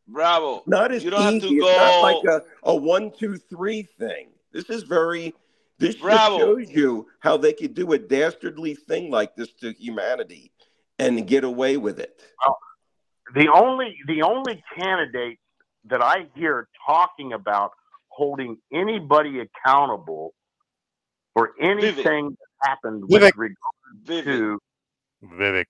Bravo. 0.08 0.62
Not 0.66 0.92
as 0.92 1.04
You 1.04 1.10
don't 1.10 1.22
have 1.22 1.34
easy. 1.34 1.48
to 1.60 1.66
It's 1.66 1.76
not 1.78 2.02
like 2.02 2.24
a, 2.24 2.70
a 2.70 2.74
one, 2.74 3.12
two, 3.12 3.36
three 3.36 3.82
thing. 3.98 4.28
This 4.52 4.68
is 4.70 4.82
very. 4.82 5.34
This 5.78 5.94
just 5.94 6.02
Bravo. 6.02 6.38
shows 6.38 6.70
you 6.70 7.08
how 7.20 7.36
they 7.36 7.52
could 7.52 7.74
do 7.74 7.92
a 7.92 7.98
dastardly 7.98 8.74
thing 8.74 9.10
like 9.10 9.34
this 9.34 9.52
to 9.54 9.72
humanity 9.72 10.52
and 10.98 11.26
get 11.26 11.44
away 11.44 11.76
with 11.76 11.98
it. 11.98 12.20
Well, 12.44 12.58
the 13.34 13.48
only 13.52 13.96
the 14.06 14.22
only 14.22 14.62
candidate 14.78 15.38
that 15.86 16.02
I 16.02 16.26
hear 16.36 16.68
talking 16.86 17.32
about 17.32 17.72
holding 18.08 18.58
anybody 18.72 19.40
accountable 19.40 20.34
for 21.34 21.52
anything 21.60 22.28
that 22.30 22.68
happened 22.68 23.04
with 23.08 23.22
Vivek. 23.22 23.32
regard 23.36 23.56
to 24.06 24.58
Vivek. 25.24 25.66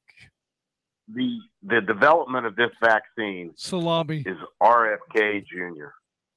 the 1.08 1.38
the 1.62 1.80
development 1.80 2.46
of 2.46 2.56
this 2.56 2.70
vaccine 2.82 3.52
Salami 3.56 4.22
is 4.26 4.38
RFK 4.62 5.44
Jr. 5.46 5.88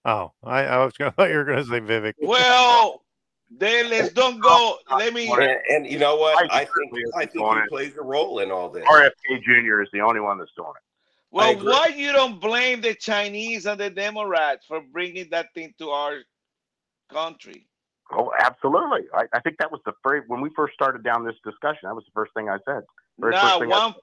Oh, 0.05 0.31
I, 0.43 0.65
I 0.65 0.85
was 0.85 0.93
going. 0.93 1.11
to 1.17 1.29
you 1.29 1.37
were 1.37 1.45
going 1.45 1.57
to 1.57 1.65
say 1.65 1.79
Vivek. 1.79 2.13
Well, 2.21 3.01
then 3.49 3.89
let's 3.89 4.13
don't 4.13 4.39
go. 4.39 4.77
Let 4.95 5.13
me. 5.13 5.31
And, 5.31 5.57
and 5.69 5.87
you 5.87 5.99
know 5.99 6.15
what? 6.15 6.51
I 6.51 6.59
think 6.59 6.69
certainly 6.69 7.03
I 7.15 7.19
isn't 7.19 7.31
think 7.31 7.43
doing 7.43 7.57
he 7.57 7.63
it. 7.63 7.69
plays 7.69 7.97
a 7.97 8.03
role 8.03 8.39
in 8.39 8.51
all 8.51 8.69
this. 8.69 8.85
RFK 8.85 9.43
Jr. 9.43 9.81
is 9.81 9.89
the 9.93 10.01
only 10.01 10.19
one 10.19 10.37
that's 10.37 10.51
doing 10.55 10.69
it. 10.69 10.81
Well, 11.31 11.51
agree. 11.51 11.67
why 11.67 11.87
you 11.95 12.13
don't 12.13 12.39
blame 12.39 12.81
the 12.81 12.95
Chinese 12.95 13.65
and 13.65 13.79
the 13.79 13.89
Democrats 13.89 14.65
for 14.65 14.81
bringing 14.93 15.29
that 15.31 15.53
thing 15.53 15.73
to 15.79 15.89
our 15.89 16.19
country? 17.11 17.67
Oh, 18.11 18.31
absolutely. 18.39 19.07
I, 19.13 19.23
I 19.33 19.39
think 19.41 19.57
that 19.57 19.71
was 19.71 19.81
the 19.85 19.93
very 20.03 20.21
when 20.27 20.41
we 20.41 20.49
first 20.55 20.73
started 20.73 21.03
down 21.03 21.25
this 21.25 21.35
discussion. 21.43 21.81
That 21.83 21.95
was 21.95 22.05
the 22.05 22.11
first 22.13 22.33
thing 22.33 22.49
I 22.49 22.57
said. 22.65 22.83
Very 23.19 23.31
Now, 23.31 23.41
first 23.41 23.59
thing 23.61 23.73
I- 23.73 23.95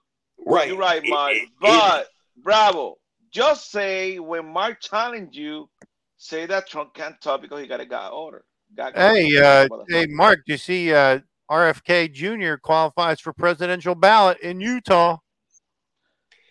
Right. 0.44 0.68
you're 0.68 0.76
right, 0.76 1.04
It- 1.04 1.10
Mark. 1.10 1.32
it- 1.34 1.48
but 1.60 2.08
bravo, 2.36 2.98
just 3.30 3.70
say 3.70 4.18
when 4.18 4.52
Mark 4.52 4.80
challenged 4.80 5.36
you, 5.36 5.70
say 6.16 6.46
that 6.46 6.68
Trump 6.68 6.94
can't 6.94 7.20
talk 7.20 7.42
because 7.42 7.60
he 7.60 7.66
got 7.66 7.80
a 7.80 7.86
God 7.86 8.12
order. 8.12 8.44
God 8.74 8.94
Hey, 8.94 9.36
uh, 9.36 9.68
hey, 9.88 10.06
Mark, 10.06 10.40
do 10.46 10.52
you 10.52 10.58
see 10.58 10.92
uh, 10.92 11.20
RFK 11.50 12.08
Jr. 12.12 12.56
qualifies 12.56 13.20
for 13.20 13.32
presidential 13.32 13.94
ballot 13.94 14.38
in 14.40 14.60
Utah? 14.60 15.18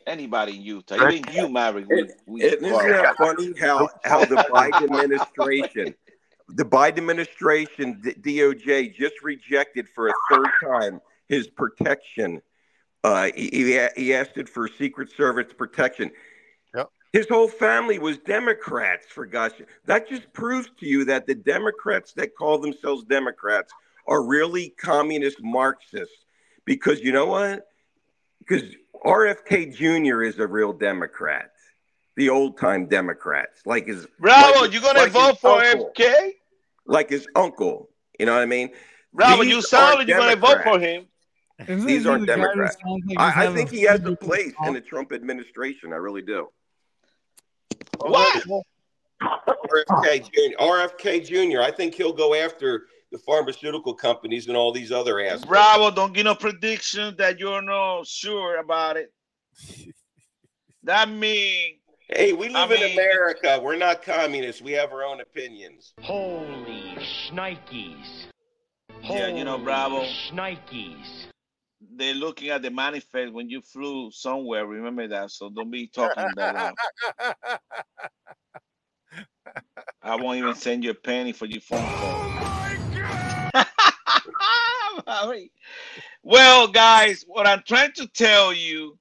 Anybody 0.07 0.55
in 0.55 0.61
Utah, 0.61 0.95
Right. 0.97 1.15
even 1.19 1.33
you, 1.33 1.49
Maverick. 1.49 1.87
We, 1.89 2.09
we 2.25 2.43
Isn't 2.43 2.61
that 2.61 3.15
funny 3.17 3.53
how 3.59 3.89
how 4.03 4.25
the 4.25 4.35
Biden 4.35 4.99
administration, 5.03 5.95
the 6.55 6.65
Biden 6.65 6.97
administration, 6.97 8.01
the 8.01 8.13
DOJ 8.13 8.95
just 8.95 9.15
rejected 9.23 9.87
for 9.89 10.09
a 10.09 10.13
third 10.29 10.49
time 10.63 11.01
his 11.27 11.47
protection. 11.47 12.41
Uh, 13.03 13.29
he, 13.35 13.87
he 13.95 14.13
asked 14.13 14.37
it 14.37 14.47
for 14.47 14.67
Secret 14.67 15.11
Service 15.11 15.51
protection. 15.57 16.11
His 17.13 17.27
whole 17.27 17.49
family 17.49 17.99
was 17.99 18.17
Democrats, 18.19 19.05
for 19.07 19.25
gosh. 19.25 19.51
That 19.85 20.07
just 20.07 20.31
proves 20.31 20.69
to 20.79 20.85
you 20.87 21.03
that 21.05 21.27
the 21.27 21.35
Democrats 21.35 22.13
that 22.13 22.35
call 22.35 22.59
themselves 22.59 23.03
Democrats 23.03 23.73
are 24.07 24.23
really 24.23 24.69
communist 24.69 25.37
Marxists. 25.41 26.25
Because 26.63 27.01
you 27.01 27.11
know 27.11 27.25
what? 27.25 27.67
Because 28.39 28.63
RFK 29.05 29.75
Jr. 29.75 30.21
is 30.21 30.39
a 30.39 30.47
real 30.47 30.71
Democrat, 30.71 31.51
the 32.15 32.29
old 32.29 32.57
time 32.57 32.85
Democrats, 32.85 33.61
like 33.65 33.87
his 33.87 34.07
Bravo, 34.19 34.61
like 34.61 34.73
you 34.73 34.79
gonna 34.79 34.99
like 34.99 35.11
his 35.11 35.21
vote 35.21 35.39
for 35.39 35.61
uncle. 35.61 35.91
FK? 35.97 36.31
Like 36.91 37.09
his 37.09 37.27
uncle. 37.35 37.89
You 38.19 38.25
know 38.25 38.33
what 38.33 38.41
I 38.41 38.45
mean? 38.45 38.69
Bravo, 39.13 39.43
These 39.43 39.51
you 39.53 39.61
sound 39.61 39.99
like 39.99 40.07
you're 40.07 40.17
gonna 40.17 40.35
vote 40.35 40.57
for 40.63 40.77
Democrats. 40.79 41.07
him. 41.67 41.85
These 41.85 42.05
aren't 42.05 42.21
the 42.21 42.27
Democrats. 42.27 42.77
like 42.85 43.17
I, 43.17 43.47
I 43.47 43.53
think 43.53 43.69
he 43.69 43.83
has 43.83 44.03
a 44.03 44.15
place 44.15 44.53
in 44.65 44.73
the 44.73 44.81
Trump 44.81 45.11
administration. 45.11 45.93
I 45.93 45.97
really 45.97 46.21
do. 46.21 46.49
What? 47.99 48.43
RFK 49.21 50.23
Jr. 50.25 50.57
RFK 50.59 51.25
Jr. 51.25 51.61
I 51.61 51.71
think 51.71 51.93
he'll 51.93 52.13
go 52.13 52.33
after 52.33 52.87
the 53.11 53.19
pharmaceutical 53.19 53.93
companies 53.93 54.47
and 54.47 54.57
all 54.57 54.71
these 54.71 54.91
other 54.91 55.19
assholes. 55.19 55.45
Bravo, 55.45 55.91
don't 55.91 56.13
give 56.13 56.25
no 56.25 56.33
prediction 56.33 57.15
that 57.17 57.39
you're 57.39 57.61
not 57.61 58.07
sure 58.07 58.59
about 58.59 58.97
it. 58.97 59.13
That 60.83 61.09
mean 61.09 61.75
Hey, 62.13 62.33
we 62.33 62.53
I 62.53 62.65
live 62.65 62.71
in 62.71 62.91
America. 62.91 63.57
We're 63.63 63.77
not 63.77 64.03
communists. 64.03 64.61
We 64.61 64.73
have 64.73 64.91
our 64.91 65.03
own 65.03 65.21
opinions. 65.21 65.93
Holy 66.01 66.97
shnikes. 66.99 68.25
Yeah, 69.01 69.27
you 69.27 69.45
know, 69.45 69.57
Bravo. 69.57 70.03
Shnikes. 70.03 71.27
They're 71.95 72.13
looking 72.13 72.49
at 72.49 72.63
the 72.63 72.69
manifest 72.69 73.31
when 73.31 73.49
you 73.49 73.61
flew 73.61 74.11
somewhere. 74.11 74.65
Remember 74.65 75.07
that, 75.07 75.31
so 75.31 75.49
don't 75.49 75.71
be 75.71 75.87
talking 75.87 76.27
that 76.35 76.53
loud. 76.53 76.75
I 80.03 80.15
won't 80.15 80.37
even 80.37 80.53
send 80.53 80.83
you 80.83 80.89
a 80.89 80.95
penny 80.95 81.31
for 81.31 81.45
your 81.45 81.61
phone 81.61 81.79
call. 81.79 83.65
Oh, 84.43 85.01
Sorry. 85.07 85.51
well, 86.23 86.67
guys, 86.67 87.23
what 87.25 87.47
I'm 87.47 87.63
trying 87.65 87.93
to 87.93 88.07
tell 88.07 88.51
you, 88.53 88.97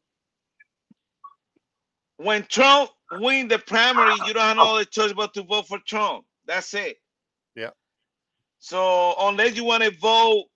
when 2.16 2.44
Trump 2.44 2.90
win 3.12 3.48
the 3.48 3.58
primary, 3.58 4.14
you 4.26 4.34
don't 4.34 4.42
have 4.42 4.56
no 4.56 4.74
other 4.74 4.84
choice 4.84 5.12
but 5.12 5.34
to 5.34 5.42
vote 5.42 5.66
for 5.66 5.78
Trump. 5.86 6.24
That's 6.46 6.72
it. 6.74 6.96
Yeah. 7.54 7.70
So 8.58 9.14
unless 9.18 9.56
you 9.56 9.64
want 9.64 9.82
to 9.82 9.90
vote 9.90 10.46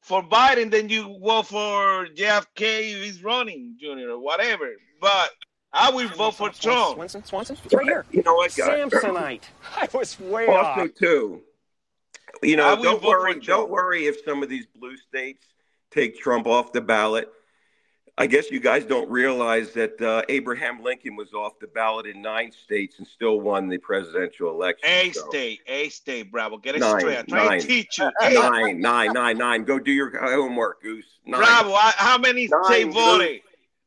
for 0.00 0.22
Biden, 0.22 0.70
then 0.70 0.88
you 0.88 1.18
vote 1.22 1.46
for 1.46 2.06
JFK 2.06 2.92
if 2.92 3.04
he's 3.04 3.22
running, 3.22 3.76
Junior, 3.80 4.10
or 4.10 4.18
whatever. 4.18 4.70
But 5.00 5.30
I 5.72 5.90
will 5.90 6.08
vote 6.08 6.34
for 6.34 6.50
Trump. 6.50 6.96
Swanson, 6.96 7.24
Swanson, 7.24 7.56
it's 7.64 7.74
right 7.74 7.84
here. 7.84 8.04
You 8.10 8.22
know 8.22 8.34
what, 8.34 8.54
guys? 8.54 8.90
Samsonite. 8.90 9.42
I 9.76 9.88
was 9.92 10.18
way 10.20 10.46
also 10.46 10.82
off. 10.82 10.94
too 10.98 11.42
you 12.42 12.56
know 12.56 12.80
don't 12.82 13.02
worry 13.02 13.38
don't 13.40 13.70
worry 13.70 14.06
if 14.06 14.24
some 14.24 14.42
of 14.42 14.48
these 14.48 14.66
blue 14.76 14.96
states 14.96 15.46
take 15.90 16.18
trump 16.18 16.46
off 16.46 16.72
the 16.72 16.80
ballot 16.80 17.30
i 18.18 18.26
guess 18.26 18.50
you 18.50 18.60
guys 18.60 18.84
don't 18.84 19.10
realize 19.10 19.72
that 19.72 20.00
uh, 20.02 20.22
abraham 20.28 20.82
lincoln 20.82 21.16
was 21.16 21.32
off 21.32 21.58
the 21.60 21.66
ballot 21.68 22.06
in 22.06 22.20
nine 22.20 22.50
states 22.52 22.98
and 22.98 23.06
still 23.06 23.40
won 23.40 23.68
the 23.68 23.78
presidential 23.78 24.50
election 24.50 24.88
A 24.88 25.10
so- 25.12 25.28
state, 25.28 25.60
A 25.66 25.88
state, 25.88 26.30
Bravo. 26.30 26.58
Get 26.58 26.76
it 26.76 26.80
Nine, 26.80 27.00
straight. 27.00 27.18
I'm 27.18 27.26
trying 27.26 27.48
nine. 27.48 27.60
to 27.60 27.66
teach 27.66 27.98
you. 27.98 28.10
A- 28.22 28.30
nine 28.34 28.80
nine 28.80 29.12
nine 29.12 29.38
nine 29.38 29.64
go 29.64 29.78
do 29.78 29.90
your 29.92 30.10
homework 30.18 30.82
goose 30.82 31.18
nine. 31.26 31.40
Bravo. 31.40 31.72
I, 31.72 31.92
how 31.96 32.18
many 32.18 32.48
Nine, 32.48 32.64
state 32.64 32.84
Goose. 32.86 32.94
voted? 32.94 33.40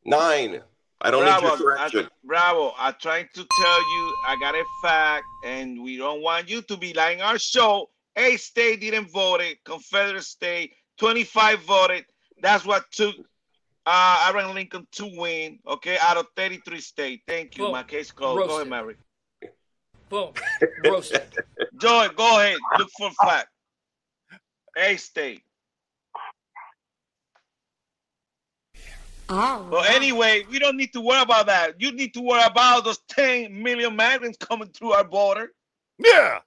nine 0.05 0.61
i 1.01 1.11
don't 1.11 1.23
Bravo, 1.23 1.41
need 1.41 1.47
your 1.49 1.57
correction 1.57 2.05
I, 2.05 2.09
Bravo. 2.23 2.73
I'm 2.77 2.95
trying 2.99 3.27
to 3.33 3.45
tell 3.61 3.79
you, 3.95 4.15
I 4.27 4.37
got 4.39 4.55
a 4.55 4.63
fact, 4.81 5.25
and 5.45 5.81
we 5.83 5.97
don't 5.97 6.21
want 6.21 6.49
you 6.49 6.61
to 6.63 6.77
be 6.77 6.93
lying 6.93 7.21
our 7.21 7.37
show. 7.37 7.89
A 8.15 8.37
state 8.37 8.79
didn't 8.81 9.11
vote 9.11 9.41
it. 9.41 9.63
Confederate 9.65 10.23
state, 10.23 10.71
25 10.99 11.59
voted. 11.63 12.05
That's 12.41 12.65
what 12.65 12.85
took 12.91 13.15
uh, 13.85 14.25
Abraham 14.29 14.55
Lincoln 14.55 14.87
to 14.93 15.05
win, 15.05 15.59
okay, 15.67 15.97
out 16.01 16.17
of 16.17 16.27
33 16.35 16.81
states. 16.81 17.23
Thank 17.27 17.57
you. 17.57 17.65
Boom. 17.65 17.73
My 17.73 17.83
case 17.83 18.11
closed. 18.11 18.47
Go 18.47 18.55
ahead, 18.55 18.67
Mary. 18.67 18.95
Boom. 20.09 20.31
Roasted. 20.85 21.23
Joy, 21.79 22.07
go 22.15 22.39
ahead. 22.39 22.57
Look 22.77 22.89
for 22.97 23.11
fact. 23.23 23.47
A 24.77 24.97
state. 24.97 25.41
Oh, 29.27 29.67
but 29.71 29.89
anyway, 29.89 30.45
we 30.51 30.59
don't 30.59 30.77
need 30.77 30.93
to 30.93 31.01
worry 31.01 31.21
about 31.21 31.47
that. 31.47 31.81
You 31.81 31.91
need 31.91 32.13
to 32.13 32.21
worry 32.21 32.43
about 32.45 32.85
those 32.85 32.99
10 33.09 33.63
million 33.63 33.95
migrants 33.95 34.37
coming 34.37 34.67
through 34.67 34.91
our 34.91 35.03
border. 35.03 35.51
Yeah. 35.97 36.39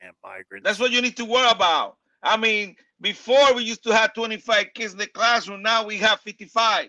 Damn 0.00 0.12
migrants. 0.22 0.64
That's 0.64 0.78
what 0.78 0.92
you 0.92 1.02
need 1.02 1.16
to 1.16 1.24
worry 1.24 1.50
about. 1.50 1.96
I 2.22 2.36
mean, 2.36 2.76
before 3.00 3.54
we 3.54 3.62
used 3.64 3.82
to 3.84 3.94
have 3.94 4.14
25 4.14 4.66
kids 4.74 4.92
in 4.92 4.98
the 4.98 5.06
classroom, 5.06 5.62
now 5.62 5.84
we 5.84 5.98
have 5.98 6.20
55. 6.20 6.88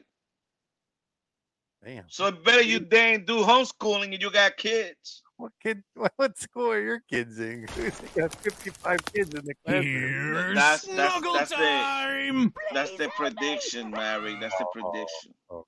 Damn. 1.84 2.04
So 2.08 2.28
it 2.28 2.44
better 2.44 2.62
you 2.62 2.80
dang 2.80 3.26
do 3.26 3.44
homeschooling 3.44 4.14
and 4.14 4.22
you 4.22 4.32
got 4.32 4.58
kids. 4.58 5.22
What 5.38 5.52
kid? 5.62 5.84
What, 5.94 6.12
what 6.18 6.38
school 6.38 6.72
are 6.72 6.82
your 6.82 7.02
kids 7.10 7.40
in? 7.40 7.68
You 7.78 7.92
got 8.22 8.36
55 8.36 9.00
kids 9.14 9.34
in 9.36 9.46
the 9.46 9.54
classroom. 9.66 10.56
That's 10.56 10.84
that's 10.84 11.22
that's 11.22 11.50
the 11.52 12.52
that's 12.74 12.92
the 12.98 13.10
prediction, 13.16 13.92
Mary. 13.92 14.36
That's 14.42 14.58
the 14.58 14.66
prediction. 14.74 15.34
Oh, 15.50 15.56
oh, 15.56 15.60
okay. 15.60 15.68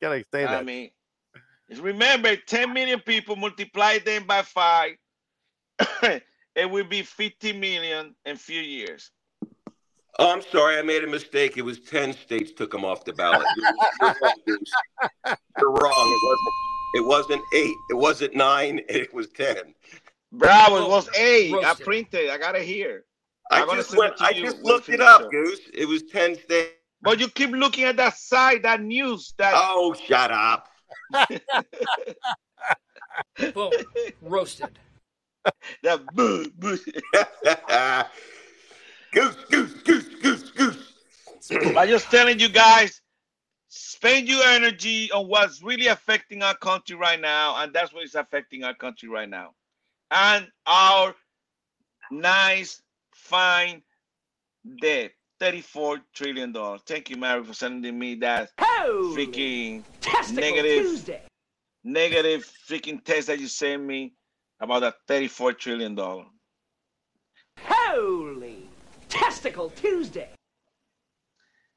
Gotta 0.02 0.24
say 0.32 0.44
that? 0.44 0.60
I 0.60 0.62
mean, 0.64 0.90
remember, 1.80 2.36
10 2.36 2.72
million 2.72 3.00
people 3.00 3.36
multiply 3.36 3.98
them 3.98 4.24
by 4.26 4.42
five, 4.42 4.96
it 6.58 6.68
will 6.70 6.84
be 6.84 7.02
50 7.02 7.52
million 7.54 8.14
in 8.24 8.36
few 8.36 8.60
years. 8.60 9.10
Oh, 10.18 10.32
I'm 10.32 10.42
sorry, 10.42 10.76
I 10.78 10.82
made 10.82 11.04
a 11.04 11.06
mistake. 11.06 11.56
It 11.56 11.62
was 11.62 11.78
ten 11.78 12.12
states 12.12 12.50
took 12.50 12.74
him 12.74 12.84
off 12.84 13.04
the 13.04 13.12
ballot. 13.12 13.46
You're, 13.56 13.70
you're 14.00 14.16
wrong, 14.20 14.34
Goose. 14.44 14.72
You're 15.60 15.70
wrong. 15.70 15.92
It 15.94 16.20
wasn't. 16.24 16.54
It 16.94 17.04
wasn't 17.06 17.42
eight. 17.54 17.76
It 17.90 17.94
wasn't 17.94 18.34
nine. 18.34 18.80
It 18.88 19.14
was 19.14 19.28
ten. 19.28 19.74
Bravo, 20.32 20.84
it 20.84 20.88
was 20.88 21.08
eight. 21.16 21.54
I 21.54 21.74
printed. 21.74 22.30
I 22.30 22.38
got 22.38 22.56
it 22.56 22.62
here. 22.62 23.04
I 23.52 23.62
I'm 23.62 23.76
just 23.76 23.96
went. 23.96 24.14
it 24.14 24.22
I 24.22 24.32
just 24.32 24.60
looked 24.62 24.88
it 24.88 25.00
up, 25.00 25.22
up. 25.22 25.30
Goose. 25.30 25.60
It 25.72 25.86
was 25.86 26.02
ten 26.02 26.34
states. 26.34 26.72
But 27.00 27.20
you 27.20 27.28
keep 27.28 27.50
looking 27.50 27.84
at 27.84 27.96
that 27.98 28.16
side, 28.16 28.64
that 28.64 28.82
news, 28.82 29.32
that 29.38 29.52
Oh, 29.56 29.94
shut 29.94 30.32
up. 30.32 30.68
Boom. 33.54 33.70
Roasted. 34.20 34.78
That 35.82 36.06
boo, 36.14 36.50
boo. 36.56 36.78
goose, 39.12 39.36
goose, 39.50 39.74
goose, 39.84 40.08
goose, 40.22 40.50
goose. 40.50 40.94
I'm 41.76 41.88
just 41.88 42.10
telling 42.10 42.38
you 42.38 42.48
guys, 42.48 43.00
spend 43.68 44.28
your 44.28 44.42
energy 44.44 45.10
on 45.12 45.28
what's 45.28 45.62
really 45.62 45.86
affecting 45.86 46.42
our 46.42 46.56
country 46.56 46.96
right 46.96 47.20
now, 47.20 47.62
and 47.62 47.72
that's 47.72 47.92
what 47.92 48.04
is 48.04 48.14
affecting 48.14 48.64
our 48.64 48.74
country 48.74 49.08
right 49.08 49.28
now. 49.28 49.50
And 50.10 50.48
our 50.66 51.14
nice, 52.10 52.82
fine 53.12 53.82
debt. 54.80 55.12
$34 55.40 56.00
trillion. 56.14 56.52
Thank 56.84 57.10
you, 57.10 57.16
Mary, 57.16 57.44
for 57.44 57.54
sending 57.54 57.96
me 57.96 58.16
that 58.16 58.50
freaking 58.58 59.84
negative 60.32 60.82
Tuesday. 60.82 61.22
negative 61.84 62.50
freaking 62.68 63.02
text 63.04 63.28
that 63.28 63.38
you 63.38 63.46
sent 63.46 63.84
me 63.84 64.14
about 64.60 64.80
that 64.80 64.94
$34 65.08 65.58
trillion. 65.58 65.98
Holy 67.60 68.68
Testicle 69.08 69.70
Tuesday. 69.70 70.30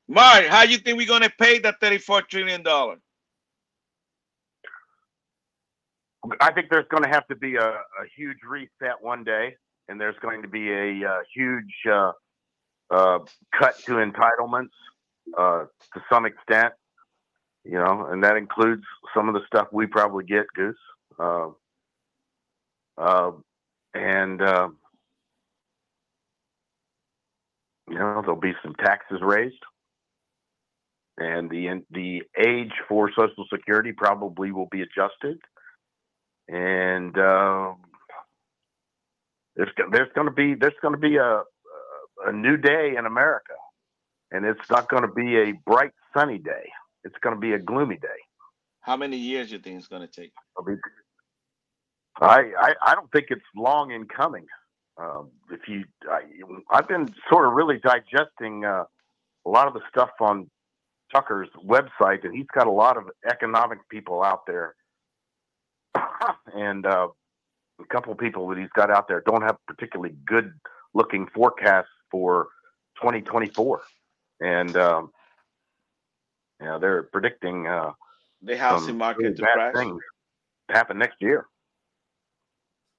Mark, 0.07 0.45
how 0.45 0.65
do 0.65 0.71
you 0.71 0.77
think 0.77 0.97
we're 0.97 1.07
gonna 1.07 1.31
pay 1.39 1.59
that 1.59 1.79
$34 1.81 2.27
trillion? 2.27 2.63
I 6.39 6.51
think 6.51 6.67
there's 6.69 6.87
going 6.89 7.03
to 7.03 7.09
have 7.09 7.25
to 7.27 7.35
be 7.35 7.55
a, 7.55 7.67
a 7.67 8.05
huge 8.15 8.37
reset 8.47 9.01
one 9.01 9.23
day, 9.23 9.55
and 9.87 9.99
there's 9.99 10.15
going 10.21 10.43
to 10.43 10.47
be 10.47 10.71
a, 10.71 11.03
uh 11.07 11.17
huge 11.35 11.73
uh, 11.91 12.11
uh, 12.91 13.19
cut 13.57 13.77
to 13.85 13.93
entitlements 13.93 14.69
uh, 15.37 15.65
to 15.93 16.01
some 16.11 16.25
extent. 16.25 16.73
You 17.63 17.77
know, 17.77 18.07
and 18.09 18.23
that 18.23 18.37
includes 18.37 18.83
some 19.15 19.27
of 19.29 19.35
the 19.35 19.41
stuff 19.45 19.67
we 19.71 19.85
probably 19.85 20.25
get, 20.25 20.45
Goose. 20.55 20.75
Uh, 22.97 23.01
uh, 23.01 23.31
and 23.93 24.41
uh, 24.41 24.69
you 27.89 27.95
know, 27.95 28.21
there'll 28.21 28.39
be 28.39 28.53
some 28.63 28.75
taxes 28.75 29.19
raised, 29.21 29.61
and 31.17 31.49
the 31.49 31.83
the 31.91 32.23
age 32.37 32.71
for 32.87 33.09
Social 33.09 33.45
Security 33.53 33.91
probably 33.91 34.51
will 34.51 34.69
be 34.71 34.81
adjusted, 34.81 35.39
and 36.47 37.17
um, 37.17 37.77
there's 39.55 39.69
there's 39.91 40.11
going 40.15 40.27
to 40.27 40.33
be 40.33 40.55
there's 40.55 40.73
going 40.81 40.93
to 40.93 40.99
be 40.99 41.17
a 41.17 41.43
a 42.25 42.31
new 42.31 42.55
day 42.55 42.95
in 42.97 43.05
America, 43.05 43.53
and 44.31 44.45
it's 44.45 44.69
not 44.69 44.87
going 44.89 45.03
to 45.03 45.13
be 45.13 45.37
a 45.37 45.53
bright 45.65 45.91
sunny 46.15 46.37
day. 46.37 46.71
It's 47.03 47.15
going 47.21 47.35
to 47.35 47.41
be 47.41 47.53
a 47.53 47.59
gloomy 47.59 47.97
day. 47.97 48.07
How 48.81 48.97
many 48.97 49.17
years 49.17 49.49
do 49.49 49.55
you 49.55 49.61
think 49.61 49.77
it's 49.77 49.87
gonna 49.87 50.07
take? 50.07 50.31
I, 52.19 52.51
I 52.59 52.73
I 52.85 52.95
don't 52.95 53.11
think 53.11 53.27
it's 53.29 53.41
long 53.55 53.91
in 53.91 54.05
coming. 54.05 54.45
Um, 54.97 55.31
if 55.49 55.67
you, 55.67 55.85
I, 56.09 56.21
I've 56.69 56.87
been 56.87 57.07
sort 57.31 57.47
of 57.47 57.53
really 57.53 57.79
digesting 57.79 58.65
uh, 58.65 58.83
a 59.45 59.49
lot 59.49 59.67
of 59.67 59.73
the 59.73 59.81
stuff 59.89 60.09
on 60.19 60.49
Tucker's 61.13 61.49
website, 61.65 62.23
and 62.23 62.35
he's 62.35 62.45
got 62.53 62.67
a 62.67 62.71
lot 62.71 62.97
of 62.97 63.05
economic 63.29 63.79
people 63.89 64.21
out 64.21 64.45
there, 64.45 64.75
and 66.53 66.85
uh, 66.85 67.07
a 67.79 67.85
couple 67.85 68.11
of 68.11 68.19
people 68.19 68.47
that 68.49 68.57
he's 68.57 68.69
got 68.75 68.91
out 68.91 69.07
there 69.07 69.23
don't 69.25 69.41
have 69.41 69.57
particularly 69.67 70.15
good 70.25 70.53
looking 70.93 71.25
forecasts 71.33 71.87
for 72.11 72.49
2024, 73.01 73.81
and 74.41 74.75
um, 74.77 75.11
yeah, 76.61 76.77
they're 76.79 77.03
predicting 77.03 77.65
uh, 77.65 77.91
The 78.43 78.57
housing 78.57 78.89
some 78.89 78.97
market 78.97 79.23
really 79.23 79.35
to 79.35 79.41
bad 79.41 79.53
crash. 79.53 79.73
things 79.75 80.01
to 80.69 80.75
happen 80.75 80.97
next 80.99 81.21
year. 81.21 81.47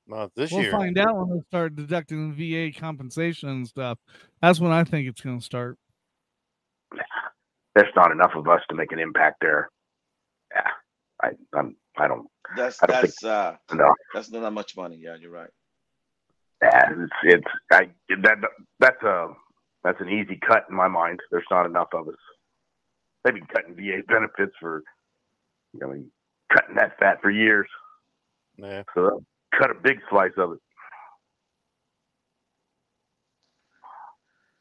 Well, 0.06 0.30
this 0.34 0.50
we'll 0.50 0.62
year, 0.62 0.72
find 0.72 0.98
out 0.98 1.16
when 1.16 1.30
they 1.30 1.42
start 1.48 1.76
deducting 1.76 2.32
VA 2.32 2.78
compensation 2.78 3.48
and 3.48 3.66
stuff. 3.66 3.98
That's 4.40 4.60
when 4.60 4.72
I 4.72 4.84
think 4.84 5.08
it's 5.08 5.20
going 5.20 5.38
to 5.38 5.44
start. 5.44 5.78
There's 7.74 7.92
not 7.96 8.10
enough 8.12 8.32
of 8.34 8.48
us 8.48 8.60
to 8.68 8.74
make 8.74 8.92
an 8.92 8.98
impact 8.98 9.36
there. 9.40 9.70
Yeah, 10.54 10.70
I 11.22 11.28
I'm 11.58 11.76
I 11.96 12.08
don't 12.08 12.26
That's 12.56 12.82
I 12.82 12.86
don't 12.86 13.02
that's 13.02 13.24
uh 13.24 13.56
no. 13.72 13.94
that's 14.12 14.30
not 14.30 14.42
that 14.42 14.50
much 14.50 14.76
money. 14.76 14.98
Yeah, 15.00 15.16
you're 15.18 15.30
right. 15.30 15.48
Yeah, 16.62 16.90
it's 16.90 17.12
it's 17.24 17.46
I 17.70 17.88
that 18.22 18.36
that's 18.78 19.02
a 19.02 19.28
that's 19.82 20.00
an 20.00 20.10
easy 20.10 20.38
cut 20.46 20.66
in 20.68 20.76
my 20.76 20.88
mind. 20.88 21.20
There's 21.30 21.46
not 21.50 21.64
enough 21.64 21.88
of 21.94 22.08
us. 22.08 22.14
They've 23.24 23.34
been 23.34 23.46
cutting 23.46 23.74
VA 23.74 24.02
benefits 24.06 24.52
for 24.60 24.82
you 25.72 25.80
know 25.80 26.04
cutting 26.52 26.74
that 26.76 26.98
fat 26.98 27.22
for 27.22 27.30
years. 27.30 27.68
Yeah. 28.58 28.82
So 28.94 29.02
they'll 29.02 29.24
cut 29.58 29.70
a 29.70 29.74
big 29.74 29.98
slice 30.10 30.32
of 30.36 30.52
it. 30.52 30.58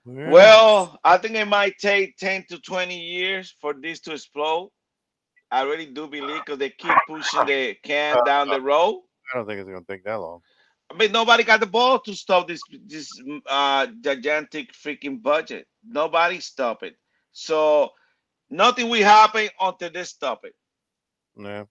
Well, 0.03 0.99
I 1.03 1.17
think 1.17 1.35
it 1.35 1.45
might 1.47 1.77
take 1.79 2.17
10 2.17 2.45
to 2.49 2.59
20 2.59 2.97
years 2.97 3.55
for 3.61 3.73
this 3.73 3.99
to 4.01 4.13
explode. 4.13 4.71
I 5.51 5.63
really 5.63 5.85
do 5.85 6.07
believe 6.07 6.41
because 6.45 6.59
they 6.59 6.69
keep 6.69 6.95
pushing 7.07 7.45
the 7.45 7.75
can 7.83 8.17
down 8.25 8.47
the 8.47 8.61
road. 8.61 9.01
I 9.31 9.37
don't 9.37 9.45
think 9.45 9.59
it's 9.59 9.69
going 9.69 9.83
to 9.83 9.91
take 9.91 10.03
that 10.05 10.15
long. 10.15 10.39
I 10.89 10.97
mean, 10.97 11.11
nobody 11.11 11.43
got 11.43 11.59
the 11.59 11.65
ball 11.65 11.99
to 11.99 12.13
stop 12.13 12.47
this 12.47 12.61
this 12.85 13.09
uh 13.45 13.87
gigantic 14.01 14.73
freaking 14.73 15.21
budget. 15.21 15.67
Nobody 15.85 16.39
stop 16.41 16.83
it. 16.83 16.95
So 17.31 17.91
nothing 18.49 18.89
will 18.89 19.03
happen 19.03 19.49
until 19.59 19.89
they 19.89 20.03
stop 20.03 20.43
it. 20.43 20.53
Yeah. 21.37 21.63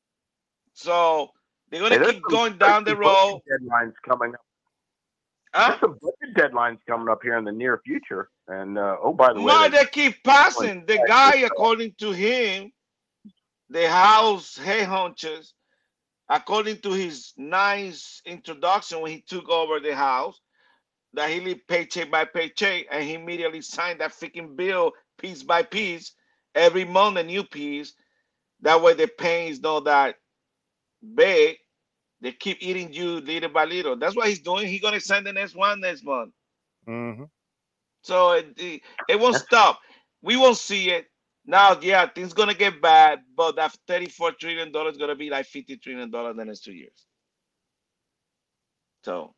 So 0.72 1.30
they're 1.70 1.80
gonna 1.80 1.98
Hey, 1.98 2.12
keep 2.12 2.22
going 2.22 2.58
down 2.58 2.84
the 2.84 2.96
road. 2.96 3.40
Deadlines 3.50 3.94
coming 4.06 4.34
up. 4.34 4.40
There's 5.54 5.80
some 5.80 5.98
budget 6.00 6.36
deadlines 6.36 6.78
coming 6.88 7.08
up 7.08 7.22
here 7.22 7.36
in 7.36 7.44
the 7.44 7.52
near 7.52 7.80
future. 7.84 8.30
And 8.48 8.78
uh, 8.78 8.96
oh, 9.02 9.12
by 9.12 9.32
the 9.32 9.40
way, 9.40 9.46
Why 9.46 9.68
they- 9.68 9.78
they 9.78 9.86
keep 9.86 10.22
passing? 10.22 10.86
The 10.86 10.98
guy, 10.98 11.36
according 11.38 11.94
to 11.98 12.12
him, 12.12 12.72
the 13.68 13.88
house 13.88 14.56
head 14.56 14.86
hunchers, 14.86 15.54
according 16.28 16.78
to 16.78 16.90
his 16.92 17.32
nice 17.36 18.22
introduction 18.24 19.00
when 19.00 19.10
he 19.12 19.22
took 19.22 19.48
over 19.48 19.80
the 19.80 19.94
house, 19.94 20.40
that 21.14 21.30
he 21.30 21.40
lived 21.40 21.66
paycheck 21.66 22.10
by 22.10 22.24
paycheck, 22.24 22.86
and 22.90 23.02
he 23.02 23.14
immediately 23.14 23.60
signed 23.60 24.00
that 24.00 24.12
freaking 24.12 24.56
bill 24.56 24.92
piece 25.18 25.42
by 25.42 25.62
piece 25.62 26.12
every 26.54 26.84
month, 26.84 27.16
a 27.18 27.24
new 27.24 27.42
piece. 27.42 27.94
That 28.60 28.80
way 28.82 28.94
the 28.94 29.08
pain 29.08 29.50
is 29.50 29.60
not 29.60 29.84
that 29.84 30.16
big. 31.14 31.56
They 32.20 32.32
keep 32.32 32.58
eating 32.60 32.92
you 32.92 33.20
little 33.20 33.48
by 33.48 33.64
little. 33.64 33.96
That's 33.96 34.14
what 34.14 34.28
he's 34.28 34.40
doing. 34.40 34.66
He's 34.68 34.80
gonna 34.80 35.00
send 35.00 35.26
the 35.26 35.32
next 35.32 35.54
one 35.54 35.80
next 35.80 36.04
month. 36.04 36.32
Mm-hmm. 36.86 37.24
So 38.02 38.32
it, 38.32 38.52
it, 38.56 38.82
it 39.08 39.20
won't 39.20 39.36
stop. 39.36 39.80
We 40.22 40.36
won't 40.36 40.56
see 40.56 40.90
it. 40.90 41.06
Now, 41.46 41.78
yeah, 41.80 42.06
things 42.06 42.34
gonna 42.34 42.54
get 42.54 42.82
bad, 42.82 43.20
but 43.36 43.56
that 43.56 43.76
34 43.88 44.32
trillion 44.32 44.72
dollars 44.72 44.96
gonna 44.96 45.14
be 45.14 45.30
like 45.30 45.46
50 45.46 45.78
trillion 45.78 46.10
dollars 46.10 46.32
in 46.32 46.36
the 46.36 46.44
next 46.44 46.64
two 46.64 46.72
years. 46.72 47.06
So 49.04 49.34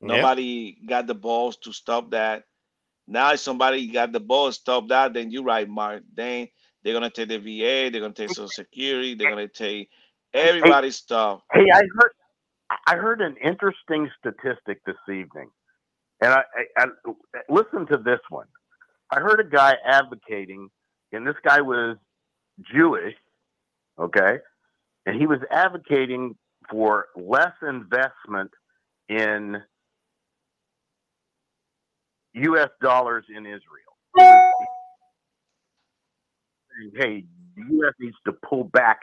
nobody 0.00 0.76
got 0.86 1.06
the 1.06 1.14
balls 1.14 1.56
to 1.58 1.72
stop 1.72 2.10
that. 2.10 2.44
Now 3.06 3.32
if 3.32 3.40
somebody 3.40 3.86
got 3.86 4.10
the 4.10 4.20
balls 4.20 4.56
to 4.56 4.60
stop 4.60 4.88
that, 4.88 5.14
then 5.14 5.30
you're 5.30 5.44
right, 5.44 5.68
Mark. 5.68 6.02
Then 6.12 6.48
they're 6.82 6.92
gonna 6.92 7.10
take 7.10 7.28
the 7.28 7.38
VA, 7.38 7.90
they're 7.90 8.00
gonna 8.00 8.12
take 8.12 8.30
Social 8.30 8.48
Security, 8.48 9.14
they're 9.14 9.30
gonna 9.30 9.48
take 9.48 9.88
everybody's 10.36 10.96
stuff. 10.96 11.40
Hey, 11.52 11.64
I 11.72 11.82
heard 11.98 12.10
I 12.86 12.96
heard 12.96 13.20
an 13.20 13.36
interesting 13.42 14.10
statistic 14.18 14.80
this 14.86 14.96
evening, 15.08 15.50
and 16.20 16.32
I, 16.32 16.42
I, 16.78 16.84
I 16.84 17.40
listen 17.48 17.86
to 17.86 17.96
this 17.98 18.20
one. 18.28 18.46
I 19.10 19.20
heard 19.20 19.40
a 19.40 19.44
guy 19.48 19.76
advocating, 19.86 20.68
and 21.12 21.26
this 21.26 21.36
guy 21.44 21.60
was 21.60 21.96
Jewish, 22.74 23.14
okay, 23.98 24.38
and 25.06 25.20
he 25.20 25.26
was 25.26 25.38
advocating 25.50 26.36
for 26.70 27.06
less 27.16 27.52
investment 27.62 28.50
in 29.08 29.56
U.S. 32.34 32.70
dollars 32.82 33.24
in 33.34 33.46
Israel. 33.46 33.60
Was 34.16 34.52
Hey, 36.94 37.24
the 37.56 37.62
U.S. 37.76 37.94
needs 37.98 38.16
to 38.26 38.32
pull 38.32 38.64
back 38.64 39.00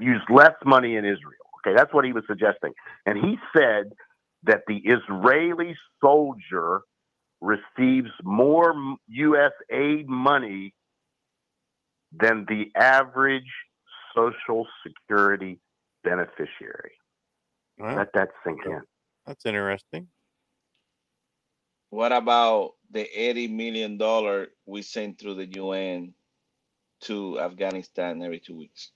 use 0.00 0.22
less 0.30 0.54
money 0.64 0.96
in 0.96 1.04
Israel. 1.04 1.46
Okay, 1.66 1.74
that's 1.76 1.92
what 1.92 2.04
he 2.04 2.12
was 2.12 2.24
suggesting. 2.28 2.72
And 3.06 3.18
he 3.18 3.36
said 3.56 3.92
that 4.44 4.62
the 4.68 4.80
Israeli 4.84 5.76
soldier 6.02 6.82
receives 7.40 8.10
more 8.22 8.74
U.S. 9.08 9.52
aid 9.70 10.08
money 10.08 10.74
than 12.12 12.46
the 12.48 12.70
average 12.76 13.50
Social 14.14 14.66
Security 14.86 15.58
beneficiary. 16.04 16.92
Wow. 17.78 17.96
Let 17.96 18.12
that 18.14 18.28
sink 18.44 18.60
in. 18.64 18.80
That's 19.26 19.44
interesting. 19.44 20.08
What 21.90 22.12
about 22.12 22.72
the 22.90 23.02
80 23.02 23.48
million 23.48 23.98
dollar 23.98 24.48
we 24.64 24.82
send 24.82 25.18
through 25.18 25.34
the 25.34 25.46
UN 25.56 26.14
to 27.02 27.38
Afghanistan 27.40 28.22
every 28.22 28.40
two 28.40 28.56
weeks? 28.56 28.92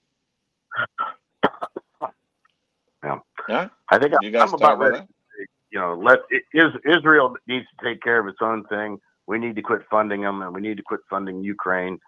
Yeah. 3.03 3.19
Yeah? 3.49 3.69
I 3.89 3.99
think 3.99 4.13
You 4.21 4.29
I'm, 4.29 4.33
guys 4.33 4.49
I'm 4.49 4.55
about 4.55 4.75
about 4.75 4.91
ready. 4.93 5.07
to 5.07 5.47
You 5.71 5.79
know, 5.79 5.95
let 5.95 6.21
it, 6.31 6.43
is, 6.53 6.73
Israel 6.85 7.37
needs 7.47 7.67
to 7.79 7.85
take 7.85 8.03
care 8.03 8.21
of 8.21 8.27
its 8.27 8.39
own 8.41 8.65
thing. 8.65 8.99
We 9.27 9.39
need 9.39 9.57
to 9.57 9.63
quit 9.63 9.83
funding 9.91 10.23
them, 10.23 10.43
and 10.43 10.55
we 10.55 10.61
need 10.61 10.77
to 10.77 10.83
quit 10.83 11.01
funding 11.09 11.43
Ukraine, 11.43 11.99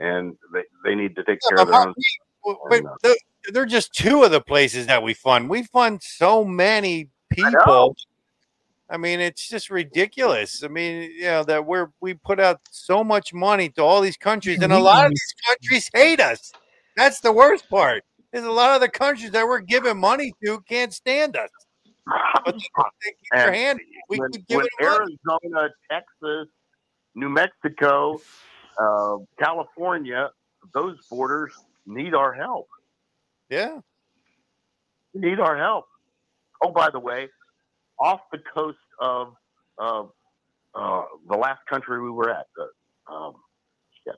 and 0.00 0.36
they, 0.52 0.62
they 0.84 0.94
need 0.94 1.14
to 1.16 1.24
take 1.24 1.38
care 1.48 1.60
of 1.60 1.68
their 1.68 1.80
own. 1.80 1.94
Well, 2.44 2.60
But 2.68 2.82
the- 3.02 3.18
they're 3.52 3.66
just 3.66 3.92
two 3.94 4.22
of 4.24 4.30
the 4.30 4.40
places 4.40 4.86
that 4.86 5.02
we 5.02 5.14
fund. 5.14 5.48
We 5.48 5.62
fund 5.64 6.02
so 6.02 6.44
many 6.44 7.10
people. 7.30 7.94
I 8.88 8.96
mean, 8.96 9.20
it's 9.20 9.48
just 9.48 9.70
ridiculous. 9.70 10.62
I 10.62 10.68
mean, 10.68 11.10
you 11.10 11.24
know 11.24 11.42
that 11.44 11.64
we're 11.64 11.88
we 12.00 12.14
put 12.14 12.38
out 12.38 12.60
so 12.70 13.02
much 13.02 13.32
money 13.32 13.68
to 13.70 13.82
all 13.82 14.00
these 14.00 14.16
countries, 14.16 14.60
and 14.62 14.72
a 14.72 14.78
lot 14.78 15.04
of 15.04 15.04
mm-hmm. 15.04 15.10
these 15.10 15.34
countries 15.46 15.90
hate 15.94 16.20
us. 16.20 16.52
That's 16.96 17.20
the 17.20 17.32
worst 17.32 17.68
part. 17.68 18.04
Is 18.32 18.44
a 18.44 18.50
lot 18.50 18.74
of 18.74 18.80
the 18.80 18.88
countries 18.88 19.30
that 19.30 19.46
we're 19.46 19.60
giving 19.60 19.96
money 19.96 20.32
to 20.44 20.60
can't 20.68 20.92
stand 20.92 21.36
us. 21.36 21.50
But 22.04 22.44
they, 22.46 22.52
they 22.52 23.10
keep 23.10 23.16
their 23.32 23.52
hand. 23.52 23.80
We 24.08 24.18
when, 24.18 24.32
keep 24.32 24.46
giving 24.48 24.66
them 24.80 24.88
money. 24.88 25.16
Arizona, 25.32 25.68
Texas, 25.90 26.48
New 27.14 27.28
Mexico, 27.28 28.20
uh, 28.78 29.18
California, 29.38 30.30
those 30.74 30.98
borders 31.08 31.52
need 31.86 32.14
our 32.14 32.32
help. 32.32 32.66
Yeah. 33.48 33.78
Need 35.14 35.38
our 35.38 35.56
help. 35.56 35.86
Oh, 36.62 36.72
by 36.72 36.90
the 36.90 36.98
way, 36.98 37.28
off 38.00 38.20
the 38.32 38.38
coast 38.52 38.78
of 38.98 39.34
uh, 39.78 40.04
uh, 40.74 41.02
the 41.28 41.36
last 41.36 41.60
country 41.68 42.02
we 42.02 42.10
were 42.10 42.30
at, 42.30 42.46
um, 43.06 43.34
shit. 44.04 44.16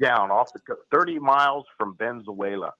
Down 0.00 0.30
off 0.30 0.52
the 0.52 0.60
coast, 0.60 0.80
30 0.90 1.18
miles 1.18 1.64
from 1.78 1.96
Venezuela. 1.98 2.72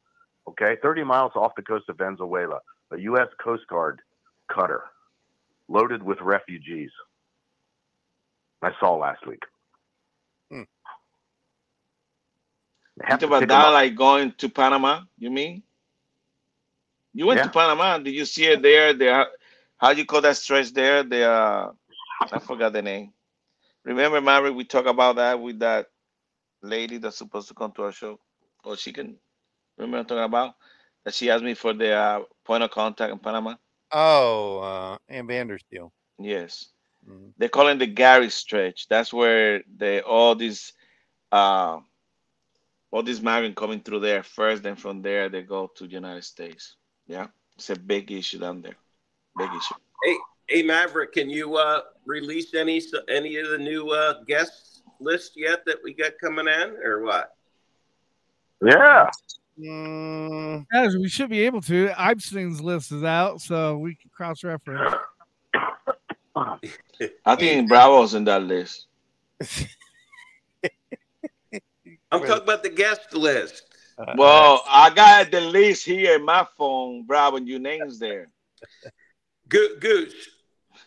Okay, 0.49 0.77
30 0.83 1.05
miles 1.05 1.33
off 1.35 1.53
the 1.57 1.63
coast 1.63 1.89
of 1.89 1.99
Venezuela, 1.99 2.61
a 2.93 2.99
U.S. 2.99 3.29
Coast 3.43 3.67
Guard 3.69 4.01
cutter 4.49 4.85
loaded 5.69 6.03
with 6.03 6.21
refugees. 6.21 6.91
I 8.63 8.71
saw 8.81 8.95
last 8.97 9.27
week. 9.27 9.43
Hmm. 10.51 10.63
You 12.97 13.09
talk 13.09 13.23
about 13.23 13.49
that 13.49 13.69
like 13.69 13.97
going 13.97 14.33
to 14.39 14.49
Panama, 14.49 15.03
you 15.19 15.31
mean? 15.31 15.63
You 17.13 17.27
went 17.27 17.43
to 17.43 17.49
Panama. 17.49 17.99
Did 17.99 18.15
you 18.15 18.25
see 18.25 18.45
it 18.47 18.63
there? 18.63 18.93
There 18.93 19.27
how 19.79 19.93
do 19.93 19.99
you 19.99 20.07
call 20.07 20.21
that 20.23 20.37
stretch 20.37 20.73
there? 20.73 21.03
The 21.03 21.25
uh 21.29 21.73
I 22.33 22.39
forgot 22.39 22.73
the 22.73 22.83
name. 22.83 23.13
Remember, 23.85 24.21
Mary, 24.21 24.51
we 24.51 24.65
talked 24.65 24.89
about 24.89 25.17
that 25.17 25.41
with 25.41 25.61
that 25.61 25.87
lady 26.67 26.99
that's 26.99 27.17
supposed 27.17 27.49
to 27.49 27.55
come 27.55 27.73
to 27.73 27.85
our 27.85 27.93
show. 27.93 28.19
Or 28.65 28.77
she 28.77 28.93
can 28.93 29.17
remember 29.79 29.99
what 29.99 30.01
I'm 30.01 30.07
talking 30.07 30.25
about? 30.25 30.55
That 31.05 31.15
she 31.15 31.31
asked 31.31 31.45
me 31.45 31.55
for 31.55 31.73
the 31.73 31.93
uh, 31.93 32.21
point 32.45 32.65
of 32.65 32.71
contact 32.71 33.13
in 33.13 33.19
Panama. 33.19 33.55
Oh, 33.93 34.59
uh, 34.59 34.99
Ann 35.09 35.27
Vandersteel. 35.29 35.91
Yes. 36.19 36.67
They 37.39 37.49
call 37.49 37.69
it 37.69 37.79
the 37.79 37.87
Gary 37.87 38.31
stretch. 38.31 38.89
That's 38.89 39.13
where 39.13 39.63
they 39.77 40.01
all 40.01 40.35
these 40.35 40.73
uh 41.31 41.79
all 42.91 43.03
these 43.03 43.21
migrants 43.21 43.59
coming 43.59 43.81
through 43.81 44.01
there 44.01 44.23
first, 44.23 44.63
then 44.63 44.77
from 44.77 45.03
there 45.03 45.29
they 45.29 45.43
go 45.43 45.71
to 45.77 45.87
the 45.87 45.93
United 45.93 46.25
States. 46.25 46.77
Yeah. 47.07 47.29
It's 47.57 47.71
a 47.71 47.77
big 47.77 48.11
issue 48.11 48.39
down 48.39 48.61
there. 48.61 48.77
Big 49.39 49.51
issue. 49.51 49.75
Hey, 50.03 50.17
hey, 50.49 50.63
Maverick, 50.63 51.13
can 51.13 51.31
you 51.31 51.57
uh, 51.57 51.83
release 52.05 52.55
any 52.55 52.83
any 53.09 53.37
of 53.37 53.51
the 53.51 53.59
new 53.59 53.91
uh, 53.91 54.25
guest 54.25 54.66
list 55.01 55.33
yet 55.37 55.65
that 55.67 55.79
we 55.83 55.93
got 55.95 56.13
coming 56.21 56.47
in, 56.49 56.77
or 56.83 57.03
what? 57.03 57.35
Yeah. 58.65 59.11
Mm, 59.59 60.67
Guys, 60.73 60.97
we 60.97 61.09
should 61.09 61.31
be 61.31 61.41
able 61.41 61.61
to. 61.63 61.89
Epstein's 61.99 62.61
list 62.61 62.93
is 62.93 63.05
out, 63.05 63.41
so 63.41 63.79
we 63.79 63.95
can 63.95 64.11
cross 64.15 64.45
reference. 64.45 64.95
I 67.25 67.37
think 67.37 67.69
Bravo's 67.69 68.15
in 68.15 68.25
that 68.25 68.43
list. 68.43 68.87
I'm 72.13 72.21
talking 72.21 72.43
about 72.43 72.63
the 72.63 72.69
guest 72.71 73.15
list. 73.15 73.63
Well, 74.17 74.63
I 74.69 74.91
got 74.91 75.31
the 75.31 75.41
list 75.41 75.87
here 75.87 76.17
in 76.17 76.25
my 76.25 76.47
phone, 76.59 77.05
Bravo, 77.05 77.39
and 77.39 77.49
your 77.49 77.59
name's 77.61 77.99
there. 77.99 78.29
Go- 79.49 79.77
Goose, 79.81 80.29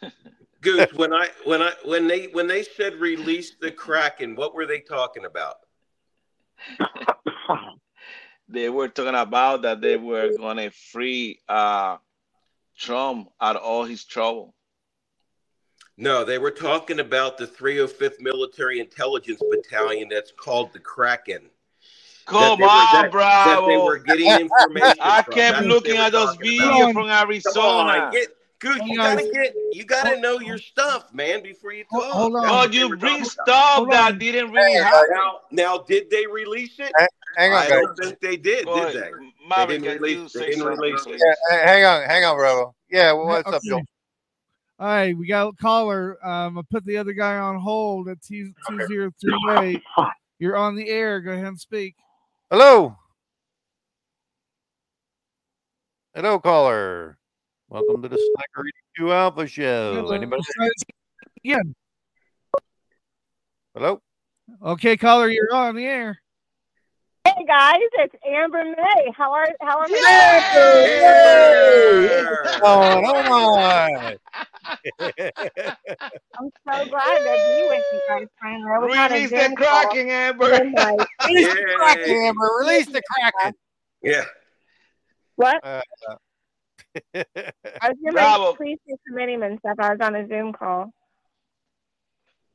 Goose. 0.62 0.92
When 0.94 1.14
I 1.14 1.30
when 1.46 1.62
I 1.62 1.72
when 1.86 2.08
they 2.08 2.26
when 2.28 2.48
they 2.48 2.64
said 2.64 2.96
release 2.96 3.56
the 3.62 3.72
Kraken, 3.72 4.36
what 4.36 4.54
were 4.54 4.66
they 4.66 4.80
talking 4.80 5.26
about? 5.26 5.56
They 8.52 8.70
were 8.70 8.88
talking 8.88 9.14
about 9.16 9.62
that 9.62 9.80
they 9.82 9.96
were 9.98 10.32
gonna 10.38 10.72
free 10.72 11.40
uh 11.48 11.98
Trump 12.78 13.30
out 13.40 13.56
of 13.58 13.62
all 13.62 13.84
his 13.84 14.06
trouble. 14.06 14.56
No, 15.98 16.24
they 16.24 16.38
were 16.40 16.52
talking 16.52 17.00
about 17.02 17.38
the 17.38 17.46
305th 17.46 18.22
Military 18.22 18.80
Intelligence 18.80 19.42
Battalion 19.52 20.08
that's 20.10 20.32
called 20.32 20.72
the 20.74 20.80
Kraken. 20.80 21.50
Come 22.26 22.58
they 22.58 22.64
were- 22.66 22.70
on, 22.72 22.94
that- 23.04 23.12
Bravo. 23.12 23.50
That 23.62 23.68
they 23.68 23.78
were 23.78 23.98
getting 24.00 24.40
information. 24.40 24.98
I 25.02 25.22
kept 25.24 25.62
looking 25.64 25.98
at 25.98 26.12
those 26.14 26.38
videos 26.38 26.92
about. 26.92 26.94
from 26.94 27.10
Arizona. 27.10 27.68
on, 28.06 28.12
get, 28.12 28.30
Goose, 28.60 28.82
you 28.86 28.98
gotta 28.98 29.30
get, 29.32 29.56
you 29.72 29.86
gotta 29.86 30.20
know 30.20 30.40
your 30.40 30.58
stuff, 30.58 31.14
man, 31.14 31.42
before 31.42 31.72
you 31.72 31.86
talk. 31.86 32.04
hold 32.04 32.36
on. 32.36 32.46
Oh, 32.46 32.68
you 32.70 32.98
bring 32.98 33.24
stuff 33.24 33.48
Hold 33.76 33.92
that 33.92 34.20
didn't 34.20 34.52
really 34.52 34.74
Hey, 34.74 34.84
happen. 34.84 35.08
Now, 35.12 35.40
now, 35.52 35.78
did 35.78 36.10
they 36.10 36.28
release 36.28 36.78
it? 36.78 36.92
Hang 37.38 37.54
on, 37.54 37.58
I 37.58 37.70
don't 37.70 37.98
think 37.98 38.20
they 38.20 38.36
did, 38.36 38.66
Go 38.66 38.86
did 38.86 39.02
they? 39.02 39.12
Maverick, 39.48 39.82
they 39.82 39.88
didn't 39.88 40.02
release. 40.02 40.34
They 40.34 40.50
didn't 40.50 40.66
release 40.66 41.06
it. 41.08 41.22
Yeah, 41.26 41.58
hey, 41.58 41.68
hang 41.68 41.86
on, 41.86 42.04
hang 42.04 42.26
on, 42.26 42.36
Bravo. 42.36 42.76
Yeah, 42.90 43.14
well, 43.14 43.28
what's 43.28 43.48
up, 43.48 43.56
Okay. 43.56 43.70
Joe? 43.70 43.82
All 44.78 44.88
right, 44.88 45.18
we 45.18 45.28
got 45.28 45.48
a 45.48 45.54
caller. 45.54 46.18
Um, 46.26 46.58
I 46.58 46.62
put 46.70 46.86
the 46.86 46.98
other 46.98 47.14
guy 47.14 47.38
on 47.38 47.60
hold 47.60 48.10
at 48.10 48.22
two 48.22 48.54
zero 48.88 49.12
three 49.22 49.38
eight. 49.60 49.82
You're 50.38 50.56
on 50.56 50.76
the 50.76 50.88
air. 50.90 51.20
Go 51.20 51.32
ahead 51.32 51.46
and 51.46 51.60
speak. 51.60 51.96
Hello. 52.50 52.96
Hello, 56.16 56.40
caller. 56.40 57.19
Welcome 57.70 58.02
to 58.02 58.10
the 58.10 58.18
Slacker 58.18 58.68
82 58.98 59.14
Alpha 59.14 59.46
Show. 59.48 60.10
Anybody? 60.12 60.42
Yeah. 61.44 61.60
Hello. 63.76 64.02
Okay, 64.64 64.98
caller, 64.98 65.30
you're 65.30 65.54
on 65.54 65.76
the 65.76 65.86
air. 65.86 66.20
Hey 67.26 67.46
guys, 67.46 67.76
it's 67.94 68.16
Amber 68.28 68.64
May. 68.64 69.12
How 69.16 69.32
are 69.32 69.48
how 69.62 69.78
are 69.78 69.88
you? 69.88 69.98
Oh, 72.64 73.02
come 73.06 73.32
on. 73.32 73.92
I'm 75.00 76.50
so 76.66 76.86
glad 76.90 77.22
that 77.22 77.38
be 77.46 77.68
with 77.70 77.86
you 77.94 78.02
guys 78.10 78.28
finally. 78.42 78.72
I 78.72 78.80
was 78.80 78.98
on 78.98 79.12
a 79.12 79.14
Release 79.14 79.30
the 79.30 79.38
Zoom 79.42 79.56
call 79.56 79.84
Kraken, 79.86 80.10
Amber. 80.10 80.50
midnight. 80.50 81.00
Release 81.28 81.54
the 81.54 81.76
Kraken, 81.78 82.18
Amber. 82.18 82.50
Release 82.62 82.88
the 82.88 83.02
Kraken. 83.14 83.54
Yeah. 84.02 84.26
What? 85.36 85.64
Uh, 85.64 85.82
I 87.14 87.90
was 87.90 87.98
doing 88.02 88.14
Bravo. 88.14 88.52
my 88.52 88.58
pre 88.58 88.78
committing 89.08 89.44
and 89.44 89.60
stuff. 89.60 89.76
I 89.80 89.92
was 89.92 90.00
on 90.02 90.16
a 90.16 90.28
Zoom 90.28 90.54
call. 90.54 90.92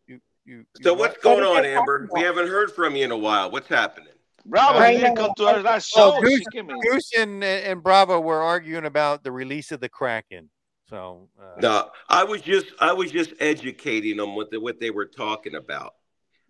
you, 0.06 0.20
you, 0.44 0.64
So 0.82 0.92
you 0.92 0.98
what's 0.98 1.14
what? 1.14 1.22
going 1.22 1.44
What 1.44 1.64
is 1.64 1.72
on, 1.74 1.80
Amber? 1.80 2.08
We 2.12 2.20
haven't 2.20 2.48
heard 2.48 2.72
from 2.72 2.96
you 2.96 3.04
in 3.04 3.10
a 3.10 3.16
while. 3.16 3.50
What's 3.50 3.68
happening? 3.68 4.08
Bravo, 4.46 4.78
I 4.78 4.92
she 4.92 5.00
didn't 5.00 5.16
come 5.16 5.32
to 5.36 5.46
our 5.46 5.62
last 5.62 5.88
show. 5.88 6.20
Goose, 6.20 6.38
She 6.38 6.44
came 6.46 6.68
in. 6.70 6.80
Goose 6.80 7.10
and, 7.16 7.42
and 7.42 7.82
Bravo 7.82 8.20
were 8.20 8.42
arguing 8.42 8.84
about 8.84 9.24
the 9.24 9.32
release 9.32 9.72
of 9.72 9.80
the 9.80 9.88
Kraken. 9.88 10.50
So, 10.90 11.28
uh, 11.40 11.60
No, 11.62 11.90
I 12.10 12.24
was 12.24 12.42
just 12.42 12.66
I 12.78 12.92
was 12.92 13.10
just 13.10 13.32
educating 13.40 14.18
them 14.18 14.36
with 14.36 14.50
the, 14.50 14.60
what 14.60 14.80
they 14.80 14.90
were 14.90 15.06
talking 15.06 15.54
about. 15.54 15.94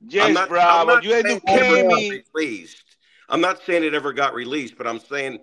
I'm 0.03 0.09
Yes, 0.09 0.35
not, 0.35 0.49
I'm 0.49 0.49
Bravo. 0.49 0.87
not 0.93 1.05
You 1.05 1.11
saying 1.11 1.27
it 1.27 1.43
educate 1.47 1.61
ever 1.61 1.83
got 1.83 1.99
me. 1.99 2.23
released. 2.35 2.97
I'm 3.29 3.41
not 3.41 3.63
saying 3.63 3.85
it 3.85 3.95
ever 3.95 4.13
got 4.13 4.35
released, 4.35 4.77
but 4.77 4.87
I'm 4.87 4.99
saying 4.99 5.39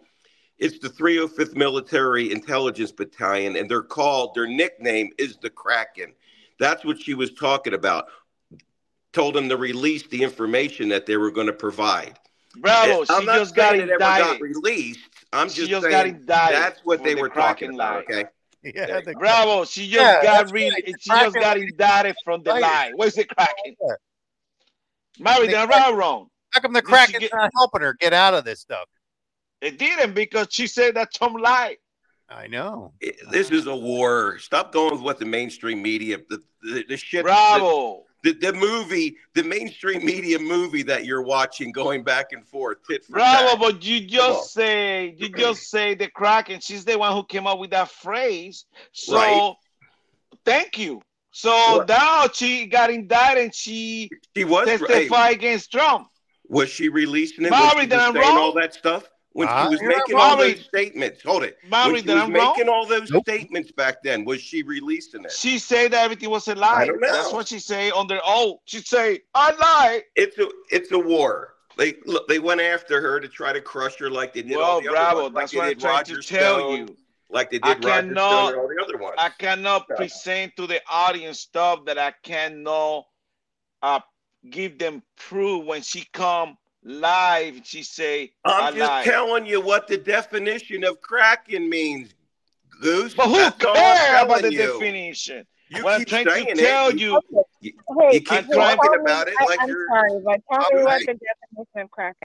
it's 0.62 0.78
the 0.80 0.90
305th 0.90 1.56
Military 1.56 2.32
Intelligence 2.32 2.92
Battalion, 2.92 3.58
and 3.58 3.70
they're 3.70 3.82
called 3.82 4.36
their 4.36 4.48
nickname 4.48 5.10
is 5.18 5.36
the 5.38 5.50
Kraken. 5.50 6.14
That's 6.60 6.86
what 6.86 7.02
she 7.02 7.16
was 7.16 7.34
talking 7.34 7.74
about. 7.74 8.06
Told 9.12 9.34
them 9.34 9.50
to 9.50 9.58
release 9.58 10.08
the 10.08 10.22
information 10.24 10.88
that 10.90 11.06
they 11.08 11.18
were 11.18 11.32
going 11.32 11.48
to 11.48 11.54
provide. 11.54 12.18
Bravo, 12.58 13.04
I'm 13.10 13.22
she 13.22 13.26
not 13.26 13.36
just 13.40 13.56
got 13.56 13.72
saying 13.72 13.82
it 13.82 13.90
ever 13.90 13.98
got 14.00 14.20
indicted. 14.22 14.42
released. 14.42 15.00
I'm 15.34 15.50
She 15.50 15.56
just, 15.62 15.70
just 15.72 15.82
saying 15.84 15.92
got 15.92 16.06
indicted 16.06 16.58
that's 16.62 16.80
what 16.86 17.04
they 17.04 17.16
the 17.16 17.22
were 17.22 17.30
Kraken 17.30 17.70
talking 17.70 17.76
about. 17.76 18.04
Okay. 18.04 18.26
yeah, 18.64 19.02
the, 19.02 19.14
Bravo, 19.14 19.66
she 19.66 19.88
just 19.90 19.94
Yeah, 19.94 20.24
got 20.24 20.38
that's 20.42 20.52
re- 20.52 20.70
right. 20.70 20.96
She 21.00 21.10
just 21.10 21.34
got 21.36 21.58
indicted 21.58 22.16
from 22.24 22.44
the 22.44 22.52
Right. 22.52 22.62
lie. 22.62 22.92
Where's 22.96 23.16
the 23.16 23.26
Kraken? 23.26 23.76
Yeah. 23.82 23.94
Mary, 25.20 25.48
The 25.48 25.54
did 25.54 25.56
I 25.56 25.66
right 25.66 25.96
wrong? 25.96 26.28
how 26.52 26.62
come 26.62 26.74
the 26.74 26.82
Did 26.82 26.88
she 26.88 26.92
Kraken's 26.92 27.20
get- 27.22 27.34
not 27.34 27.50
helping 27.58 27.82
her 27.82 27.96
get 28.00 28.14
out 28.14 28.34
of 28.34 28.44
this 28.46 28.60
stuff? 28.60 28.88
It 29.62 29.78
didn't 29.78 30.14
because 30.14 30.48
she 30.50 30.68
said 30.68 30.96
that 30.96 31.14
Tom 31.14 31.34
lied. 31.36 31.78
I 32.30 32.48
know. 32.48 32.94
It- 33.00 33.18
This 33.30 33.52
is 33.52 33.68
a 33.68 33.76
war. 33.76 34.38
Stop 34.40 34.72
going 34.72 34.92
with 34.94 35.02
what 35.02 35.20
the 35.20 35.26
mainstream 35.26 35.82
media, 35.82 36.18
the, 36.30 36.42
the, 36.64 36.84
the 36.90 36.98
shit. 36.98 37.24
Bravo. 37.24 38.06
The, 38.24 38.34
the 38.34 38.54
movie, 38.54 39.18
the 39.34 39.42
mainstream 39.44 40.06
media 40.06 40.38
movie 40.38 40.84
that 40.84 41.06
you're 41.06 41.24
watching, 41.24 41.72
going 41.72 42.04
back 42.04 42.34
and 42.34 42.48
forth, 42.48 42.78
tit 42.88 43.04
for 43.04 43.14
Bravo, 43.14 43.50
tat. 43.54 43.60
but 43.60 43.84
you 43.84 44.00
Come 44.02 44.28
on. 44.28 44.34
just 44.34 44.54
say 44.54 45.16
you 45.18 45.28
just 45.36 45.70
say 45.72 45.96
the 45.96 46.08
Kraken. 46.08 46.60
She's 46.60 46.86
the 46.86 46.98
one 47.00 47.14
who 47.14 47.24
came 47.26 47.48
up 47.48 47.58
with 47.58 47.72
that 47.72 47.90
phrase. 47.90 48.66
So 48.92 49.16
Right. 49.16 49.56
thank 50.46 50.78
you. 50.78 51.02
So 51.32 51.80
Right. 51.80 51.88
now 51.88 52.28
she 52.32 52.68
got 52.68 52.92
indicted 52.92 53.44
and 53.46 53.56
she 53.56 54.10
She 54.36 54.44
was. 54.44 54.68
Hey, 54.68 54.78
testified 54.78 55.34
against 55.34 55.72
Trump. 55.72 56.08
was 56.48 56.70
she 56.70 56.90
releasing 56.90 57.46
it? 57.46 57.50
Mary, 57.50 57.64
was 57.64 57.72
she 57.82 57.86
did 57.88 57.94
I'm 57.94 58.14
saying 58.14 58.24
wrong? 58.28 58.38
all 58.38 58.54
that 58.54 58.74
stuff? 58.76 59.10
When 59.34 59.48
Huh? 59.48 59.64
she 59.64 59.70
was 59.70 59.82
You're 59.82 59.90
making 59.98 60.16
all 60.20 60.36
those 60.36 60.60
statements, 60.66 61.22
hold 61.24 61.44
it. 61.44 61.58
Mary, 61.70 61.94
when 61.94 61.96
she 62.02 62.08
did 62.08 62.14
was 62.16 62.24
I'm 62.24 62.34
wrong? 62.34 62.54
making 62.54 62.70
all 62.70 62.86
those 62.86 63.10
Nope. 63.10 63.24
statements 63.28 63.72
back 63.72 64.04
then, 64.04 64.26
was 64.26 64.42
she 64.42 64.62
releasing 64.64 65.24
it? 65.24 65.32
She 65.32 65.58
said 65.58 65.92
that 65.94 66.04
everything 66.04 66.30
was 66.30 66.48
a 66.50 66.56
lie. 66.56 66.74
I 66.82 66.86
don't 66.86 67.00
know. 67.00 67.12
That's 67.12 67.32
what 67.32 67.48
she 67.48 67.60
say 67.60 67.92
on 67.92 68.08
their 68.08 68.22
own. 68.26 68.58
She 68.66 68.80
say, 68.80 69.22
I 69.34 69.52
lied. 69.52 70.04
It's 70.16 70.38
a 70.38 70.50
it's 70.70 70.92
a 70.92 71.00
war. 71.00 71.54
They 71.78 71.96
look, 72.06 72.28
they 72.28 72.40
went 72.40 72.60
after 72.60 73.00
her 73.02 73.22
to 73.22 73.30
try 73.30 73.54
to 73.54 73.62
crush 73.62 73.98
her 74.00 74.10
like 74.10 74.34
they 74.34 74.42
did 74.42 74.58
all 74.58 74.60
Well, 74.60 74.82
the 74.82 74.90
bravo. 74.90 75.12
other 75.12 75.22
ones. 75.24 75.36
Like 75.36 75.44
That's 75.44 75.52
they 75.54 75.58
what 75.60 75.64
I'm 75.64 75.70
did 75.70 75.80
trying 75.80 76.04
to 76.06 76.16
Roger 76.16 76.22
tell 76.22 76.60
Stone, 76.60 76.78
you. 76.80 76.98
like 77.30 77.50
they 77.52 77.60
I 77.64 77.74
did 77.76 77.86
Roger 77.86 78.02
cannot- 78.02 78.32
Stone 78.32 78.48
and 78.50 78.58
all 78.58 78.68
the 78.68 78.84
other 78.84 78.98
ones. 78.98 79.16
I 79.18 79.30
cannot 79.30 79.86
Yeah. 79.90 79.96
present 79.96 80.56
to 80.58 80.68
the 80.68 80.82
audience 80.90 81.40
stuff 81.40 81.86
that 81.86 81.98
I 81.98 82.14
cannot 82.24 83.06
uh, 83.82 84.02
give 84.50 84.78
them 84.78 85.02
proof 85.16 85.64
when 85.66 85.82
she 85.82 86.06
come 86.12 86.58
live. 86.84 87.62
She 87.64 87.84
say, 87.84 88.32
I 88.46 88.68
I'm 88.68 88.76
just 88.76 88.90
lied. 88.90 89.06
telling 89.06 89.46
you 89.46 89.62
what 89.62 89.88
the 89.88 89.98
definition 89.98 90.84
of 90.84 91.02
Kraken 91.02 91.70
means, 91.70 92.14
Goose. 92.82 93.14
But 93.14 93.28
who 93.28 93.36
That's 93.38 93.66
all 93.66 93.76
I'm 93.76 93.98
cares 93.98 94.24
about 94.24 94.42
the 94.42 94.52
you. 94.52 94.58
definition? 94.60 95.46
You 95.70 95.84
what 95.84 95.94
I'm 95.94 96.00
keep 96.00 96.08
trying 96.10 96.28
saying 96.28 96.46
to 96.48 96.52
it. 96.52 96.58
tell 96.58 96.92
You- 96.92 97.22
you, 97.32 97.44
You, 97.62 97.72
Hey, 98.00 98.14
you 98.16 98.20
keep 98.22 98.32
I'm 98.32 98.48
talking 98.48 98.80
tell 98.82 98.92
me- 98.94 99.02
about 99.02 99.28
it 99.28 99.36
I, 99.40 99.46
like 99.46 99.60
I'm 99.62 99.70
you're. 99.70 99.88
sorry, 99.88 100.22
but 100.26 100.40
tell 100.52 100.60
me 100.74 100.84
what 100.84 100.94
Alright. 100.94 101.06
the 101.06 101.14
definition 101.14 101.82
of 101.82 101.92
Kraken. 101.92 102.18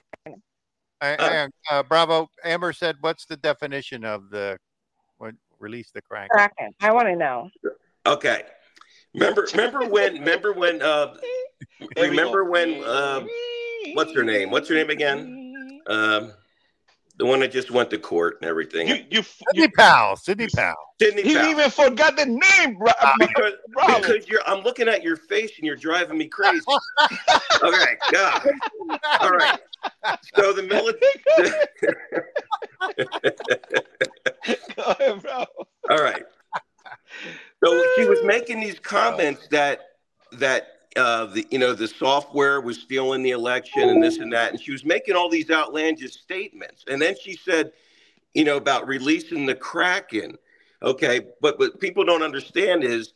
Hang- 0.99 1.19
Uh, 1.19 1.29
hang 1.29 1.39
on. 1.43 1.51
Uh, 1.69 1.83
Bravo. 1.83 2.27
Amber 2.43 2.73
said, 2.73 2.95
"What's 3.01 3.25
the 3.25 3.37
definition 3.37 4.03
of 4.03 4.29
the 4.31 4.57
what, 5.19 5.35
release 5.59 5.91
the 5.91 6.01
Kraken?" 6.01 6.29
Kraken. 6.31 6.73
I 6.81 6.91
want 6.91 7.07
to 7.07 7.15
know. 7.15 7.51
Okay. 8.07 8.43
Remember, 9.13 9.47
remember 9.53 9.85
when, 9.85 10.13
remember 10.15 10.53
when, 10.53 10.81
uh, 10.81 11.15
remember 11.97 12.45
when, 12.45 12.83
uh, 12.83 13.25
what's 13.93 14.13
her 14.13 14.23
name? 14.23 14.51
What's 14.51 14.69
her 14.69 14.75
name 14.75 14.89
again? 14.89 15.81
Um, 15.87 16.33
the 17.17 17.25
one 17.25 17.39
that 17.39 17.51
just 17.51 17.71
went 17.71 17.89
to 17.89 17.97
court 17.97 18.37
and 18.41 18.49
everything. 18.49 18.87
You, 18.87 19.03
you, 19.09 19.23
Sidney 19.23 19.67
Powell. 19.75 20.15
Sidney 20.15 20.47
Powell. 20.55 20.75
Sidney 21.01 21.23
he 21.23 21.31
even 21.49 21.69
forgot 21.69 22.15
the 22.15 22.25
name, 22.25 22.77
bro. 22.77 22.91
because, 23.19 23.53
Bravo. 23.73 23.99
because 23.99 24.27
you're, 24.27 24.41
I'm 24.45 24.63
looking 24.63 24.87
at 24.87 25.03
your 25.03 25.15
face 25.15 25.51
and 25.57 25.65
you're 25.65 25.75
driving 25.75 26.17
me 26.17 26.27
crazy. 26.27 26.63
okay, 27.63 27.97
God. 28.11 28.47
All 29.19 29.31
right. 29.31 29.59
So 30.35 30.53
the 30.53 30.63
military. 30.63 31.51
Go 34.75 34.83
ahead, 34.83 35.21
bro. 35.21 35.45
All 35.89 36.03
right. 36.03 36.23
So 37.63 37.83
she 37.95 38.05
was 38.05 38.19
making 38.23 38.59
these 38.59 38.79
comments 38.79 39.47
that 39.49 39.81
that 40.33 40.76
uh, 40.97 41.25
the 41.27 41.45
you 41.51 41.59
know 41.59 41.73
the 41.73 41.87
software 41.87 42.59
was 42.61 42.79
stealing 42.79 43.23
the 43.23 43.31
election 43.31 43.89
and 43.89 44.03
this 44.03 44.17
and 44.17 44.33
that, 44.33 44.51
and 44.51 44.61
she 44.61 44.71
was 44.71 44.83
making 44.83 45.15
all 45.15 45.29
these 45.29 45.49
outlandish 45.51 46.13
statements. 46.13 46.83
And 46.87 47.01
then 47.01 47.15
she 47.21 47.35
said, 47.35 47.71
you 48.33 48.43
know, 48.43 48.57
about 48.57 48.87
releasing 48.87 49.45
the 49.45 49.55
Kraken. 49.55 50.37
Okay, 50.81 51.21
but 51.41 51.57
what 51.59 51.79
people 51.79 52.03
don't 52.05 52.21
understand 52.21 52.83
is 52.83 53.13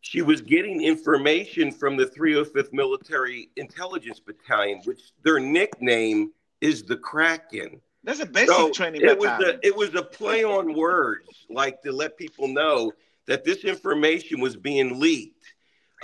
she 0.00 0.22
was 0.22 0.40
getting 0.40 0.82
information 0.82 1.72
from 1.72 1.96
the 1.96 2.06
305th 2.06 2.72
Military 2.72 3.50
Intelligence 3.56 4.20
Battalion, 4.20 4.80
which 4.84 5.10
their 5.24 5.40
nickname 5.40 6.32
is 6.60 6.84
the 6.84 6.96
Kraken. 6.96 7.80
That's 8.04 8.20
a 8.20 8.26
basic 8.26 8.50
So 8.50 8.70
training 8.70 9.00
it 9.02 9.18
was 9.18 9.28
battalion. 9.30 9.60
a 9.62 9.66
it 9.66 9.76
was 9.76 9.94
a 9.94 10.02
play 10.02 10.44
on 10.44 10.74
words, 10.74 11.46
like 11.50 11.82
to 11.82 11.90
let 11.92 12.16
people 12.16 12.46
know 12.46 12.92
that 13.26 13.44
this 13.44 13.64
information 13.64 14.40
was 14.40 14.56
being 14.56 15.00
leaked. 15.00 15.35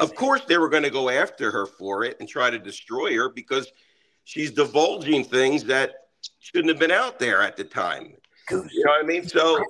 Of 0.02 0.14
course, 0.14 0.42
they 0.46 0.58
were 0.58 0.68
going 0.68 0.82
to 0.82 0.90
go 0.90 1.08
after 1.08 1.50
her 1.50 1.66
for 1.66 2.04
it 2.04 2.16
and 2.18 2.28
try 2.28 2.50
to 2.50 2.58
destroy 2.58 3.14
her 3.14 3.28
because 3.28 3.70
she's 4.24 4.50
divulging 4.50 5.24
things 5.24 5.64
that 5.64 5.92
shouldn't 6.40 6.68
have 6.68 6.78
been 6.78 6.90
out 6.90 7.18
there 7.18 7.40
at 7.40 7.56
the 7.56 7.64
time. 7.64 8.14
You 8.50 8.56
know 8.56 8.90
what 8.90 9.04
I 9.04 9.06
mean? 9.06 9.26
So 9.26 9.62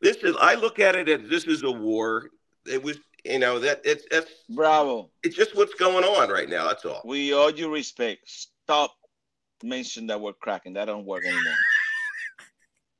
this 0.00 0.18
is 0.18 0.36
I 0.40 0.54
look 0.54 0.78
at 0.80 0.96
it 0.96 1.08
as 1.08 1.28
this 1.28 1.44
is 1.46 1.62
a 1.62 1.70
war. 1.70 2.30
It 2.66 2.82
was 2.82 2.98
you 3.24 3.38
know 3.38 3.58
that 3.60 3.80
it's 3.84 4.04
that's 4.10 4.30
Bravo. 4.50 5.10
it's 5.22 5.36
just 5.36 5.56
what's 5.56 5.74
going 5.74 6.04
on 6.04 6.28
right 6.28 6.48
now. 6.48 6.66
That's 6.66 6.84
all. 6.84 7.00
We 7.04 7.32
all 7.32 7.52
due 7.52 7.72
respect. 7.72 8.22
Stop 8.26 8.94
mentioning 9.62 10.08
that 10.08 10.20
word 10.20 10.34
Kraken. 10.40 10.74
That 10.74 10.86
don't 10.86 11.06
work 11.06 11.24
anymore. 11.24 11.54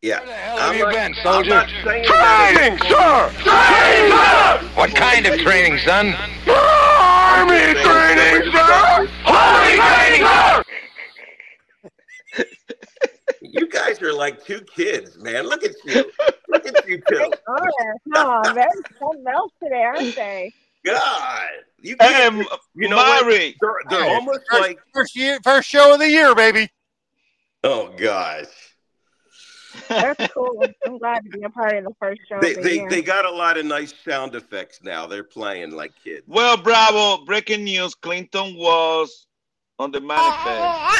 Yeah. 0.02 0.20
have 0.24 0.76
you 0.76 0.84
not- 0.84 0.92
been, 0.94 1.14
I'm 1.16 1.22
soldier? 1.24 1.50
not 1.50 1.68
saying 1.84 2.04
that 2.06 2.54
Training, 2.54 2.74
it's- 2.74 2.88
sir! 2.88 3.32
Training! 3.42 4.76
What 4.76 4.94
kind 4.94 5.26
of 5.26 5.40
training, 5.40 5.78
son? 5.78 6.14
Army 6.48 7.74
training, 7.74 8.52
sir! 8.52 9.08
Army 9.26 9.76
training, 9.76 10.26
sir! 10.26 10.64
You 13.40 13.68
guys 13.68 14.00
are 14.02 14.12
like 14.12 14.44
two 14.44 14.60
kids, 14.76 15.16
man. 15.18 15.46
Look 15.48 15.64
at 15.64 15.72
you. 15.84 16.10
Look 16.48 16.66
at 16.66 16.88
you 16.88 17.00
two. 17.08 17.32
Oh, 17.48 17.66
no, 18.06 18.42
they're 18.54 18.68
something 19.00 19.24
else 19.26 19.52
today, 19.62 19.82
aren't 19.82 20.14
they? 20.14 20.52
God. 20.84 21.48
You, 21.80 21.96
Hey, 22.00 22.28
you, 22.30 22.46
you 22.74 22.88
know 22.88 22.96
what? 22.96 23.22
Mari. 23.24 23.56
They're, 23.60 23.70
they're 23.90 24.04
Hey, 24.04 24.14
almost 24.14 24.40
first, 24.50 24.62
like 24.62 24.78
first 24.94 25.16
year, 25.16 25.38
first 25.42 25.68
show 25.68 25.94
of 25.94 25.98
the 26.00 26.08
year, 26.08 26.34
baby. 26.34 26.68
oh 27.64 27.92
gosh. 27.96 28.46
That's 29.88 30.32
cool. 30.34 30.64
I'm 30.86 30.98
glad 30.98 31.24
to 31.24 31.30
be 31.30 31.42
a 31.42 31.50
part 31.50 31.76
of 31.76 31.84
the 31.84 31.94
first 32.00 32.20
show 32.28 32.40
They, 32.40 32.54
they 32.54 32.86
they 32.86 33.02
got 33.02 33.24
a 33.24 33.30
lot 33.30 33.58
of 33.58 33.66
nice 33.66 33.94
sound 34.04 34.34
effects 34.34 34.80
now. 34.82 35.06
They're 35.06 35.24
playing 35.24 35.72
like 35.72 35.92
kids. 36.02 36.24
Well, 36.26 36.56
bravo. 36.56 37.24
Breaking 37.24 37.64
news. 37.64 37.94
Clinton 37.94 38.56
was 38.56 39.26
on 39.78 39.90
the 39.92 40.00
manifest. 40.00 40.98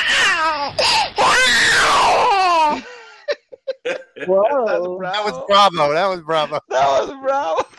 Whoa. 4.26 4.98
That 5.00 5.24
was 5.24 5.44
bravo. 5.48 5.92
That 5.92 6.08
was 6.08 6.20
bravo. 6.22 6.60
That 6.68 7.00
was 7.00 7.10
bravo. 7.22 7.68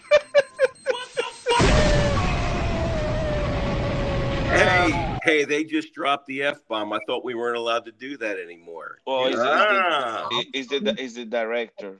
Hey, 4.49 5.08
hey, 5.23 5.45
they 5.45 5.63
just 5.63 5.93
dropped 5.93 6.27
the 6.27 6.43
F 6.43 6.59
bomb. 6.67 6.91
I 6.93 6.99
thought 7.07 7.23
we 7.23 7.35
weren't 7.35 7.57
allowed 7.57 7.85
to 7.85 7.91
do 7.91 8.17
that 8.17 8.39
anymore. 8.39 8.99
Well, 9.05 9.27
is, 9.27 9.35
Ah. 9.39 10.27
is, 10.53 10.67
the, 10.67 10.75
is, 10.75 10.81
the, 10.83 11.01
is 11.01 11.13
the 11.15 11.25
director. 11.25 11.97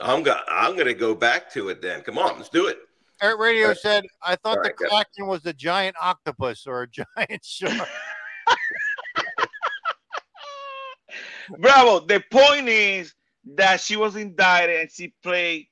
I'm 0.00 0.22
go- 0.22 0.40
I'm 0.48 0.76
gonna 0.76 0.94
go 0.94 1.14
back 1.14 1.50
to 1.52 1.68
it 1.68 1.82
then. 1.82 2.02
Come 2.02 2.18
on, 2.18 2.36
let's 2.36 2.48
do 2.48 2.66
it. 2.68 2.78
Eric 3.22 3.38
Radio 3.38 3.74
said, 3.74 4.04
I 4.22 4.36
thought 4.36 4.58
All 4.58 4.62
the 4.62 4.70
right. 4.80 4.86
Kraken 4.90 5.26
was 5.26 5.44
a 5.44 5.52
giant 5.52 5.94
octopus 6.00 6.66
or 6.66 6.82
a 6.82 6.88
giant 6.88 7.44
shark. 7.44 7.86
Bravo. 11.58 12.00
The 12.06 12.22
point 12.30 12.68
is 12.68 13.12
that 13.56 13.80
she 13.80 13.96
was 13.96 14.16
indicted 14.16 14.80
and 14.80 14.90
she 14.90 15.12
played, 15.22 15.66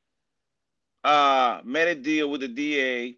uh, 1.05 1.61
made 1.65 1.89
a 1.89 1.95
deal 1.95 2.29
with 2.31 2.41
the 2.43 2.49
DA 2.49 3.17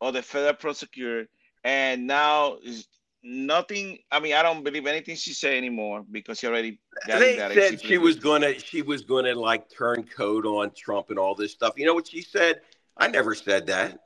or 0.00 0.12
the 0.12 0.22
federal 0.22 0.54
prosecutor, 0.54 1.26
and 1.66 2.06
now 2.06 2.56
is 2.62 2.86
nothing. 3.24 3.98
I 4.12 4.20
mean, 4.20 4.34
I 4.34 4.42
don't 4.42 4.62
believe 4.62 4.86
anything 4.86 5.16
she 5.16 5.32
said 5.34 5.54
anymore 5.54 6.04
because 6.10 6.38
she 6.38 6.46
already 6.46 6.78
got 7.06 7.18
They 7.18 7.32
indicted. 7.34 7.80
said 7.80 7.80
she 7.82 7.98
was 7.98 8.16
gonna 8.16 8.58
she 8.58 8.82
was 8.82 9.02
gonna 9.02 9.34
like 9.34 9.68
turn 9.68 10.04
code 10.04 10.46
on 10.46 10.70
Trump 10.76 11.10
and 11.10 11.18
all 11.18 11.34
this 11.34 11.52
stuff. 11.52 11.74
You 11.76 11.86
know 11.86 11.94
what 11.94 12.06
she 12.06 12.22
said? 12.22 12.60
I 12.96 13.08
never 13.08 13.34
said 13.34 13.66
that. 13.66 13.98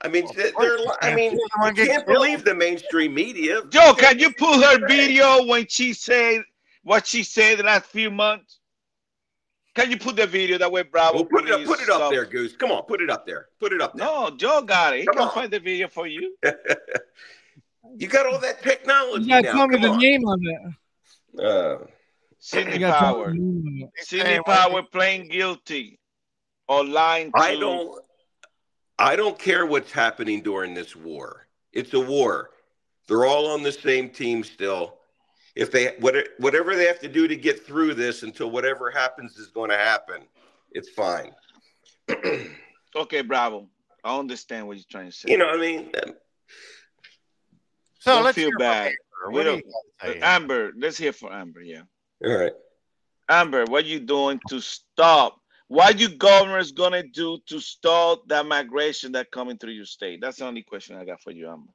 I 0.00 0.06
mean, 0.06 0.28
they're, 0.36 0.52
they're- 0.56 0.78
I 1.02 1.12
mean, 1.14 1.32
She 1.32 1.36
you 1.36 1.74
can't 1.74 1.76
killed. 1.76 2.06
believe 2.06 2.44
the 2.44 2.54
mainstream 2.54 3.14
media. 3.14 3.62
Joe, 3.68 3.94
can 3.98 4.20
you 4.20 4.32
pull 4.32 4.62
her 4.62 4.86
video 4.86 5.44
when 5.44 5.66
she 5.68 5.92
said 5.92 6.42
what 6.84 7.04
she 7.04 7.24
said 7.24 7.58
the 7.58 7.64
last 7.64 7.86
few 7.86 8.08
months? 8.12 8.57
Can 9.78 9.90
you 9.92 9.96
put 9.96 10.16
the 10.16 10.26
video 10.26 10.58
that 10.58 10.72
way, 10.72 10.82
Bravo? 10.82 11.18
Well, 11.18 11.24
put 11.26 11.46
it 11.46 11.52
up, 11.52 11.64
put 11.64 11.80
it 11.80 11.88
up 11.88 12.00
So- 12.00 12.10
there, 12.10 12.24
Goose. 12.24 12.56
Come 12.56 12.72
on, 12.72 12.82
put 12.82 13.00
it 13.00 13.10
up 13.10 13.24
there. 13.26 13.48
Put 13.60 13.72
it 13.72 13.80
up 13.80 13.94
there. 13.94 14.06
No, 14.06 14.30
Joe 14.36 14.60
got 14.62 14.94
it. 14.96 15.00
He 15.00 15.06
Come 15.06 15.14
can 15.14 15.22
on. 15.28 15.34
find 15.34 15.52
the 15.52 15.60
video 15.60 15.88
for 15.88 16.06
you. 16.06 16.36
You 17.96 18.06
got 18.06 18.26
all 18.26 18.38
that 18.40 18.62
technology 18.62 19.22
You 19.24 19.28
gotta 19.30 19.42
now. 19.44 19.52
tell 19.52 19.68
me 19.68 19.74
Come 19.76 19.82
the 19.82 19.88
on. 19.88 19.98
name 19.98 20.28
of 20.28 20.40
it. 20.42 21.42
Uh, 21.42 21.86
Sidney 22.38 22.74
You 22.74 22.78
gotta 22.80 22.98
tell 22.98 23.14
Powell. 23.14 23.30
me 23.30 23.38
the 23.38 23.40
name 23.70 23.82
of 23.84 23.90
it. 23.96 24.04
Sidney 24.06 24.30
Hey, 24.30 24.40
Powell 24.44 24.82
playing 24.82 25.28
guilty 25.28 25.98
or 26.68 26.84
lying 26.84 27.30
I 27.34 27.54
don't 27.56 27.98
I 28.98 29.16
don't 29.16 29.38
care 29.38 29.64
what's 29.64 29.90
happening 29.90 30.42
during 30.42 30.74
this 30.74 30.94
war. 30.94 31.46
It's 31.72 31.94
a 31.94 32.00
war. 32.00 32.50
They're 33.06 33.24
all 33.24 33.46
on 33.52 33.62
the 33.62 33.72
same 33.72 34.10
team 34.10 34.44
still. 34.44 34.97
If 35.54 35.70
they 35.70 35.96
what- 36.00 36.28
whatever 36.38 36.76
they 36.76 36.84
have 36.86 37.00
to 37.00 37.08
do 37.08 37.26
to 37.28 37.36
get 37.36 37.64
through 37.66 37.94
this 37.94 38.22
until 38.22 38.50
whatever 38.50 38.90
happens 38.90 39.36
is 39.38 39.48
going 39.48 39.70
to 39.70 39.76
happen, 39.76 40.22
it's 40.72 40.90
fine. 40.90 41.32
Okay, 42.96 43.20
Bravo. 43.20 43.68
I 44.02 44.18
understand 44.18 44.66
what 44.66 44.76
you're 44.78 44.84
trying 44.90 45.10
to 45.10 45.12
say. 45.12 45.30
You 45.30 45.36
know, 45.36 45.46
what 45.46 45.56
I 45.56 45.60
mean, 45.60 45.90
Um, 46.02 46.14
So 47.98 48.14
don't 48.14 48.24
let's 48.24 48.34
feel 48.34 48.48
hear 48.48 48.58
bad. 48.58 48.86
Amber. 48.86 48.96
We 49.28 49.34
What 49.34 49.42
do 49.42 49.50
don't- 49.50 49.58
you 49.66 49.72
gotta? 50.00 50.26
Amber, 50.26 50.72
let's 50.76 50.96
hear 50.96 51.12
for 51.12 51.30
Amber. 51.32 51.60
Yeah. 51.60 51.82
all 52.24 52.34
right. 52.38 52.52
Amber, 53.28 53.64
what 53.66 53.84
are 53.84 53.88
you 53.88 54.00
doing 54.00 54.40
to 54.48 54.60
stop? 54.60 55.38
What 55.68 55.94
are 55.94 55.98
you 55.98 56.08
governors 56.08 56.72
gonna 56.72 57.02
do 57.02 57.38
to 57.46 57.60
stop 57.60 58.26
that 58.28 58.46
migration 58.46 59.12
that 59.12 59.30
coming 59.30 59.58
through 59.58 59.72
your 59.72 59.84
state? 59.84 60.20
That's 60.22 60.38
the 60.38 60.46
only 60.46 60.62
question 60.62 60.96
I 60.96 61.04
got 61.04 61.20
for 61.20 61.30
you, 61.30 61.46
Amber. 61.50 61.70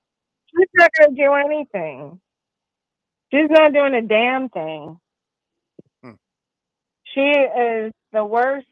She's 0.48 0.68
not 0.76 0.90
going 1.00 1.16
to 1.16 1.22
do 1.24 1.34
anything. 1.34 2.20
She's 3.34 3.50
not 3.50 3.74
doing 3.74 3.96
a 3.96 4.02
damn 4.04 4.50
thing. 4.50 5.00
Hmm. 6.04 6.12
She 7.04 7.22
is 7.22 7.92
the 8.12 8.24
worst 8.24 8.68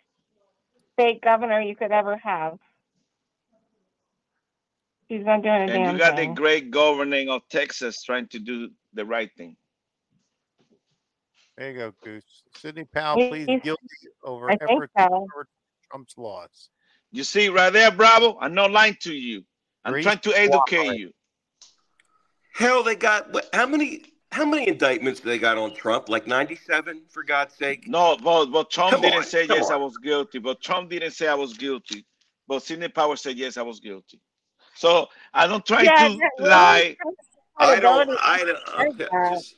state 0.93 1.21
governor 1.21 1.59
you 1.61 1.75
could 1.75 1.91
ever 1.91 2.15
have. 2.17 2.59
She's 5.09 5.25
not 5.25 5.41
doing 5.41 5.55
a 5.55 5.59
And 5.61 5.71
damn 5.71 5.93
you 5.95 5.99
got 5.99 6.15
thing. 6.15 6.35
the 6.35 6.35
great 6.41 6.69
governing 6.71 7.29
of 7.29 7.41
Texas 7.49 8.03
trying 8.03 8.27
to 8.29 8.39
do 8.39 8.69
the 8.93 9.03
right 9.05 9.29
thing. 9.35 9.57
There 11.57 11.71
you 11.71 11.77
go, 11.77 11.93
Goose. 12.03 12.43
Sidney 12.55 12.85
Powell 12.85 13.17
He- 13.19 13.29
pleads 13.29 13.49
he's- 13.49 13.63
guilty 13.63 13.88
over 14.23 14.49
I 14.51 14.55
think 14.57 14.71
efforts 14.71 14.93
so. 14.97 15.03
to 15.03 15.09
cover 15.09 15.47
Trump's 15.89 16.17
laws. 16.17 16.69
You 17.11 17.23
see 17.23 17.49
right 17.49 17.71
there, 17.73 17.91
Bravo. 17.91 18.38
I'm 18.39 18.53
not 18.53 18.71
lying 18.71 18.95
to 19.01 19.13
you. 19.13 19.43
I'm 19.83 19.91
Grease 19.93 20.05
trying 20.05 20.19
to 20.19 20.33
educate 20.38 20.97
you. 20.97 21.11
Hell, 22.53 22.83
they 22.83 22.95
got 22.95 23.31
what, 23.33 23.49
how 23.53 23.65
many 23.65 24.03
how 24.31 24.45
many 24.45 24.67
indictments 24.67 25.19
they 25.19 25.37
got 25.37 25.57
on 25.57 25.73
Trump? 25.73 26.07
Like 26.09 26.25
97 26.27 27.01
for 27.09 27.23
God's 27.23 27.55
sake. 27.55 27.87
No, 27.87 28.17
but, 28.17 28.45
but 28.47 28.69
Trump 28.69 28.91
Come 28.91 29.01
didn't 29.01 29.17
on, 29.19 29.23
say 29.23 29.45
come 29.47 29.57
yes, 29.57 29.69
I 29.69 29.75
was 29.75 29.97
guilty. 29.97 30.39
But 30.39 30.61
Trump 30.61 30.89
didn't 30.89 31.11
say 31.11 31.27
I 31.27 31.33
was 31.35 31.53
guilty. 31.53 32.05
But 32.47 32.63
Sidney 32.63 32.87
Powell 32.87 33.17
said 33.17 33.37
yes, 33.37 33.57
I 33.57 33.61
was 33.61 33.79
guilty. 33.79 34.19
So 34.75 35.07
I 35.33 35.47
don't 35.47 35.65
try 35.65 35.81
Yeah, 35.83 36.07
to 36.07 36.15
that- 36.17 36.29
well, 36.39 36.49
lie. 36.49 36.97
I 37.57 37.79
don't 37.79 38.07
Credibility 38.07 38.21
I 38.23 38.37
don't 38.45 38.97
says 38.97 39.07
okay, 39.09 39.33
just- 39.35 39.55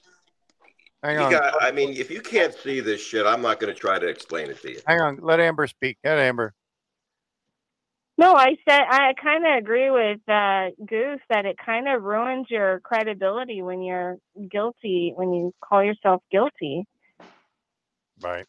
Hang 1.03 1.17
on. 1.17 1.31
got 1.31 1.61
I 1.61 1.71
mean, 1.71 1.93
if 1.93 2.09
you 2.09 2.21
can't 2.21 2.53
see 2.53 2.79
this 2.79 3.01
shit, 3.01 3.25
I'm 3.25 3.41
not 3.41 3.59
going 3.59 3.73
to 3.73 3.79
try 3.79 3.99
to 3.99 4.07
explain 4.07 4.49
it 4.49 4.61
to 4.61 4.71
you. 4.71 4.81
Hang 4.87 5.01
on. 5.01 5.19
Let 5.21 5.39
Amber 5.41 5.67
speak. 5.67 5.97
Let 6.03 6.17
Amber. 6.17 6.53
No, 8.17 8.35
I 8.35 8.55
said 8.67 8.81
I 8.89 9.13
kind 9.21 9.45
of 9.45 9.57
agree 9.57 9.89
with 9.89 10.19
uh, 10.29 10.69
Goose 10.85 11.21
that 11.29 11.45
it 11.45 11.57
kind 11.63 11.87
of 11.87 12.03
ruins 12.03 12.45
your 12.49 12.79
credibility 12.81 13.61
when 13.61 13.81
you're 13.81 14.17
guilty 14.51 15.13
when 15.15 15.33
you 15.33 15.53
call 15.61 15.83
yourself 15.83 16.21
guilty. 16.31 16.85
Right. 18.21 18.45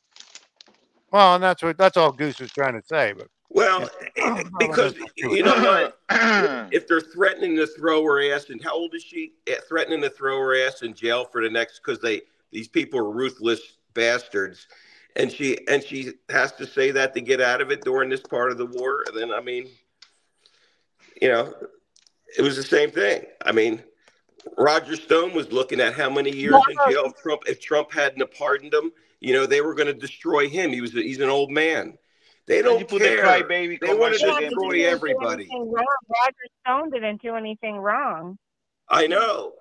Well, 1.10 1.36
and 1.36 1.44
that's 1.44 1.62
what 1.62 1.78
that's 1.78 1.96
all 1.96 2.12
Goose 2.12 2.40
was 2.40 2.50
trying 2.50 2.74
to 2.74 2.86
say. 2.86 3.14
But 3.16 3.28
Well, 3.48 3.88
because 4.58 4.94
you 5.16 5.42
know 5.42 5.54
what? 5.54 5.98
if 6.72 6.86
they're 6.86 7.00
threatening 7.00 7.56
to 7.56 7.66
throw 7.66 8.02
her 8.04 8.34
ass, 8.34 8.50
and 8.50 8.62
how 8.62 8.74
old 8.74 8.94
is 8.94 9.02
she? 9.02 9.32
Eh, 9.46 9.56
Threatening 9.68 10.02
to 10.02 10.10
throw 10.10 10.38
her 10.40 10.66
ass 10.66 10.82
in 10.82 10.92
jail 10.92 11.24
for 11.24 11.42
the 11.42 11.48
next 11.48 11.80
because 11.80 12.00
they 12.00 12.22
these 12.52 12.68
people 12.68 12.98
are 13.00 13.10
ruthless 13.10 13.78
bastards, 13.94 14.66
and 15.16 15.30
she 15.30 15.66
and 15.68 15.82
she 15.82 16.12
has 16.28 16.52
to 16.52 16.66
say 16.66 16.90
that 16.92 17.14
to 17.14 17.20
get 17.20 17.40
out 17.40 17.60
of 17.60 17.70
it 17.70 17.82
during 17.84 18.08
this 18.10 18.20
part 18.20 18.50
of 18.52 18.58
the 18.58 18.66
war. 18.66 19.04
And 19.08 19.16
then 19.18 19.32
I 19.32 19.40
mean, 19.40 19.68
you 21.20 21.28
know, 21.28 21.54
it 22.36 22.42
was 22.42 22.56
the 22.56 22.62
same 22.62 22.90
thing. 22.90 23.24
I 23.44 23.52
mean, 23.52 23.82
Roger 24.58 24.96
Stone 24.96 25.34
was 25.34 25.52
looking 25.52 25.80
at 25.80 25.94
how 25.94 26.10
many 26.10 26.30
years 26.30 26.62
in 26.68 26.76
jail 26.90 27.06
if 27.06 27.16
Trump 27.22 27.42
if 27.46 27.60
Trump 27.60 27.92
hadn't 27.92 28.28
pardoned 28.36 28.74
him. 28.74 28.92
You 29.20 29.32
know, 29.34 29.46
they 29.46 29.60
were 29.62 29.74
going 29.74 29.86
to 29.86 29.94
destroy 29.94 30.48
him. 30.48 30.70
He 30.70 30.80
was 30.80 30.94
a, 30.94 31.00
he's 31.00 31.20
an 31.20 31.30
old 31.30 31.50
man. 31.50 31.96
They 32.46 32.56
And 32.56 32.64
don't 32.66 32.80
you 32.80 32.84
put 32.84 33.00
the 33.00 33.08
care. 33.08 33.24
crybaby 33.24 33.80
they 33.80 33.94
want 33.94 34.14
to 34.14 34.18
commercial 34.18 34.26
Yeah, 34.28 34.36
again. 34.38 34.50
destroy 34.50 34.72
he 34.72 34.78
didn't 34.82 34.90
do 34.90 34.96
everybody. 34.96 35.44
anything. 35.44 35.72
Roger 35.72 36.46
Stone 36.60 36.90
didn't 36.90 37.22
do 37.22 37.34
anything 37.36 37.76
wrong. 37.78 38.38
I 38.88 39.06
know, 39.06 39.54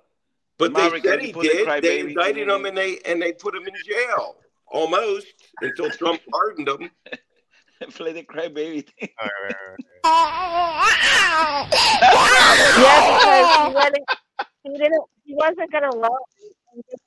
but 0.57 0.73
Maverick, 0.73 1.03
they 1.03 1.09
said 1.09 1.21
he 1.21 1.31
put 1.31 1.43
the 1.43 1.49
did. 1.53 1.83
They 1.83 1.99
indicted 2.01 2.49
him 2.49 2.65
and 2.65 2.77
they 2.77 2.99
and 3.05 3.21
they 3.21 3.31
put 3.31 3.55
him 3.55 3.65
in 3.65 3.73
jail 3.85 4.35
almost 4.73 5.27
until 5.61 5.89
Trump 5.91 6.19
pardoned 6.31 6.67
him. 6.67 6.91
Play 7.91 8.13
the 8.13 8.23
crybaby 8.23 8.87
thing. 8.87 9.09
Yeah, 12.83 12.99
because 13.07 13.67
he 13.67 13.73
wasn't, 13.73 14.05
he 14.63 14.77
didn't, 14.77 15.03
he 15.25 15.33
wasn't 15.35 15.71
gonna 15.71 15.95
love. 15.95 16.11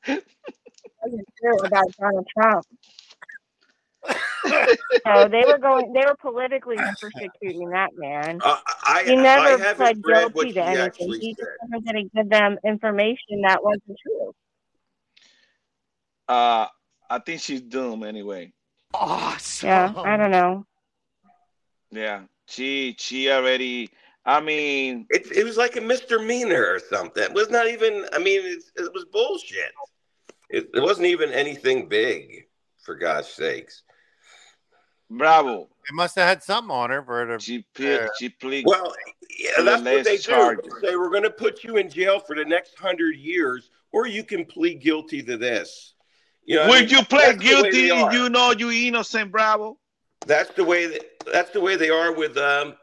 He 0.05 0.19
wasn't 1.03 1.29
sure 1.41 1.67
about 1.67 1.85
Donald 2.01 2.27
Trump. 2.39 2.65
so 5.07 5.29
they 5.29 5.43
were 5.47 5.59
going, 5.59 5.93
they 5.93 6.05
were 6.07 6.17
politically 6.21 6.77
persecuting 7.01 7.71
that 7.71 7.91
man. 7.97 8.41
Uh, 8.43 8.59
I 8.87 9.05
he 9.05 9.17
never 9.17 9.63
I 9.63 9.75
pled 9.75 10.03
guilty 10.03 10.49
she 10.49 10.53
to 10.55 10.65
anything. 10.65 11.13
He 11.21 11.35
just 11.35 11.41
said. 11.41 11.69
wasn't 11.71 11.85
going 11.85 12.05
to 12.05 12.17
give 12.17 12.29
them 12.31 12.59
information 12.65 13.43
that 13.43 13.63
wasn't 13.63 13.99
true. 14.03 14.33
Uh, 16.29 16.67
I 17.09 17.19
think 17.19 17.41
she's 17.41 17.61
doomed 17.61 18.05
anyway. 18.05 18.53
Awesome. 18.95 19.69
Yeah, 19.69 19.93
I 19.97 20.17
don't 20.17 20.31
know. 20.31 20.67
Yeah, 21.91 22.23
she 22.49 22.97
she 22.99 23.31
already. 23.31 23.91
I 24.25 24.41
mean, 24.41 25.07
It, 25.11 25.31
it 25.31 25.45
was 25.45 25.57
like 25.57 25.77
a 25.77 25.81
misdemeanor 25.81 26.67
or 26.67 26.81
something. 26.81 27.23
It 27.23 27.33
was 27.33 27.51
not 27.51 27.69
even. 27.69 28.07
I 28.13 28.19
mean, 28.19 28.41
it, 28.45 28.63
it 28.77 28.93
was 28.93 29.05
bullshit. 29.13 29.73
It, 30.51 30.69
it 30.75 30.81
wasn't 30.81 31.07
even 31.07 31.31
anything 31.31 31.89
big, 31.89 32.47
for 32.83 32.95
God's 32.97 33.29
sakes. 33.29 33.83
Bravo. 35.09 35.69
It 35.89 35.95
must 35.95 36.17
have 36.17 36.27
had 36.27 36.43
something 36.43 36.71
on 36.71 36.91
her 36.91 37.03
for 37.03 37.25
her 37.25 37.39
to. 37.39 37.45
She 37.45 37.65
ple- 37.75 38.09
she 38.19 38.29
plead. 38.31 38.65
Well, 38.67 38.93
yeah, 39.39 39.51
to 39.57 39.63
the 39.63 39.71
that's 39.71 39.83
what 39.83 40.05
they 40.05 40.17
charges. 40.17 40.65
do. 40.65 40.81
They 40.81 40.89
say 40.89 40.97
we're 40.97 41.11
going 41.11 41.23
to 41.23 41.31
put 41.31 41.63
you 41.63 41.77
in 41.77 41.89
jail 41.89 42.19
for 42.19 42.35
the 42.35 42.45
next 42.45 42.77
hundred 42.79 43.17
years, 43.17 43.71
or 43.93 44.09
you 44.09 44.25
can 44.25 44.45
plead 44.45 44.81
guilty 44.81 45.23
to 45.23 45.37
this. 45.37 45.95
You 46.47 46.57
know, 46.57 46.63
what 46.63 46.67
I 46.67 46.71
Would 46.81 46.91
mean? 46.91 46.99
you 46.99 47.05
play 47.05 47.27
That's 47.33 47.43
guilty 47.43 47.89
if 47.89 48.13
you 48.13 48.29
know 48.29 48.53
you 48.53 48.71
innocent, 48.71 49.33
Bravo? 49.33 49.79
That's 50.27 50.51
the 50.55 50.65
way. 50.65 50.87
That, 50.87 51.03
that's 51.33 51.51
the 51.51 51.61
way 51.61 51.77
they 51.77 51.91
are 51.91 52.13
with 52.15 52.37
um. 52.39 52.75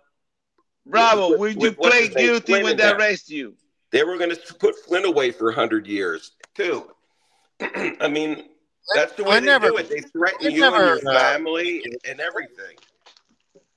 Bravo, 0.85 1.29
with- 1.31 1.39
would 1.39 1.55
with- 1.57 1.63
you 1.73 1.77
what's 1.77 1.95
play 1.97 2.07
guilty 2.09 2.61
when 2.61 2.75
they 2.77 2.91
arrest 2.91 3.29
you? 3.29 3.55
They 3.91 4.03
were 4.03 4.17
going 4.17 4.31
to 4.31 4.53
put 4.55 4.75
Flynn 4.85 5.05
away 5.05 5.31
for 5.31 5.51
hundred 5.51 5.87
years 5.87 6.31
too. 6.55 6.91
I 7.61 8.07
mean, 8.09 8.49
that's 8.95 9.13
the 9.13 9.23
way 9.23 9.29
Flynn 9.31 9.43
they 9.45 9.51
never- 9.51 9.69
do 9.69 9.77
it. 9.77 9.89
They 9.89 10.01
threaten 10.01 10.39
Flynn 10.39 10.53
you 10.53 10.65
and 10.65 10.73
never, 10.73 10.95
your 10.97 11.09
uh, 11.09 11.19
family 11.19 11.81
and, 11.85 11.95
and 12.09 12.19
everything. 12.19 12.75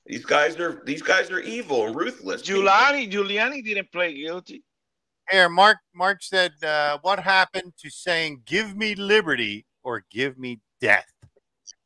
These 0.05 0.25
guys 0.25 0.57
are 0.59 0.81
these 0.85 1.01
guys 1.01 1.31
are 1.31 1.39
evil 1.39 1.85
and 1.87 1.95
ruthless. 1.95 2.41
people. 2.41 2.63
Giuliani, 2.63 3.09
Giuliani 3.11 3.63
didn't 3.63 3.91
play 3.91 4.13
guilty. 4.15 4.63
Here, 5.29 5.47
Mark. 5.49 5.77
Mark 5.93 6.23
said, 6.23 6.51
uh, 6.63 6.97
"What 7.03 7.19
happened 7.19 7.73
to 7.83 7.89
saying 7.89 8.41
give 8.45 8.75
me 8.75 8.95
liberty 8.95 9.65
or 9.87 10.03
give 10.11 10.37
me 10.37 10.59
death?" 10.81 11.07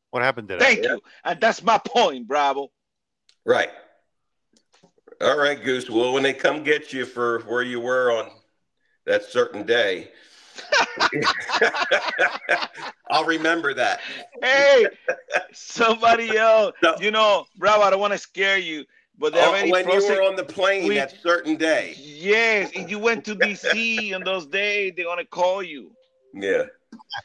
What 0.09 0.23
happened 0.23 0.49
to 0.49 0.55
that? 0.55 0.63
Thank 0.63 0.83
you. 0.83 0.99
And 1.23 1.39
that's 1.39 1.61
my 1.63 1.77
point, 1.77 2.27
Bravo. 2.27 2.71
Right. 3.45 3.69
All 5.21 5.37
right, 5.37 5.63
Goose. 5.63 5.87
Well, 5.89 6.11
when 6.13 6.23
they 6.23 6.33
come 6.33 6.63
get 6.63 6.91
you 6.91 7.05
for 7.05 7.41
where 7.41 7.61
you 7.61 7.79
were 7.79 8.11
on 8.11 8.31
that 9.05 9.23
certain 9.23 9.63
day, 9.65 10.11
I'll 13.09 13.25
remember 13.25 13.73
that. 13.75 14.01
Hey, 14.41 14.87
somebody 15.53 16.37
else. 16.39 16.73
You 16.99 17.11
know, 17.11 17.45
Bravo, 17.57 17.83
I 17.83 17.91
don't 17.91 17.99
want 17.99 18.13
to 18.13 18.19
scare 18.19 18.57
you, 18.57 18.83
but 19.17 19.33
they 19.33 19.39
Oh, 19.39 19.49
already 19.49 19.71
when 19.71 19.87
you 19.89 20.03
were 20.07 20.23
on 20.23 20.35
the 20.35 20.43
plane 20.43 20.87
we- 20.87 20.95
that 20.95 21.13
certain 21.21 21.55
day. 21.55 21.95
Yes, 21.99 22.71
if 22.73 22.89
you 22.89 22.97
went 22.97 23.23
to 23.25 23.35
DC 23.35 24.13
on 24.15 24.23
those 24.23 24.47
days, 24.47 24.93
they're 24.95 25.05
gonna 25.05 25.23
call 25.25 25.61
you. 25.61 25.95
Yeah. 26.33 26.63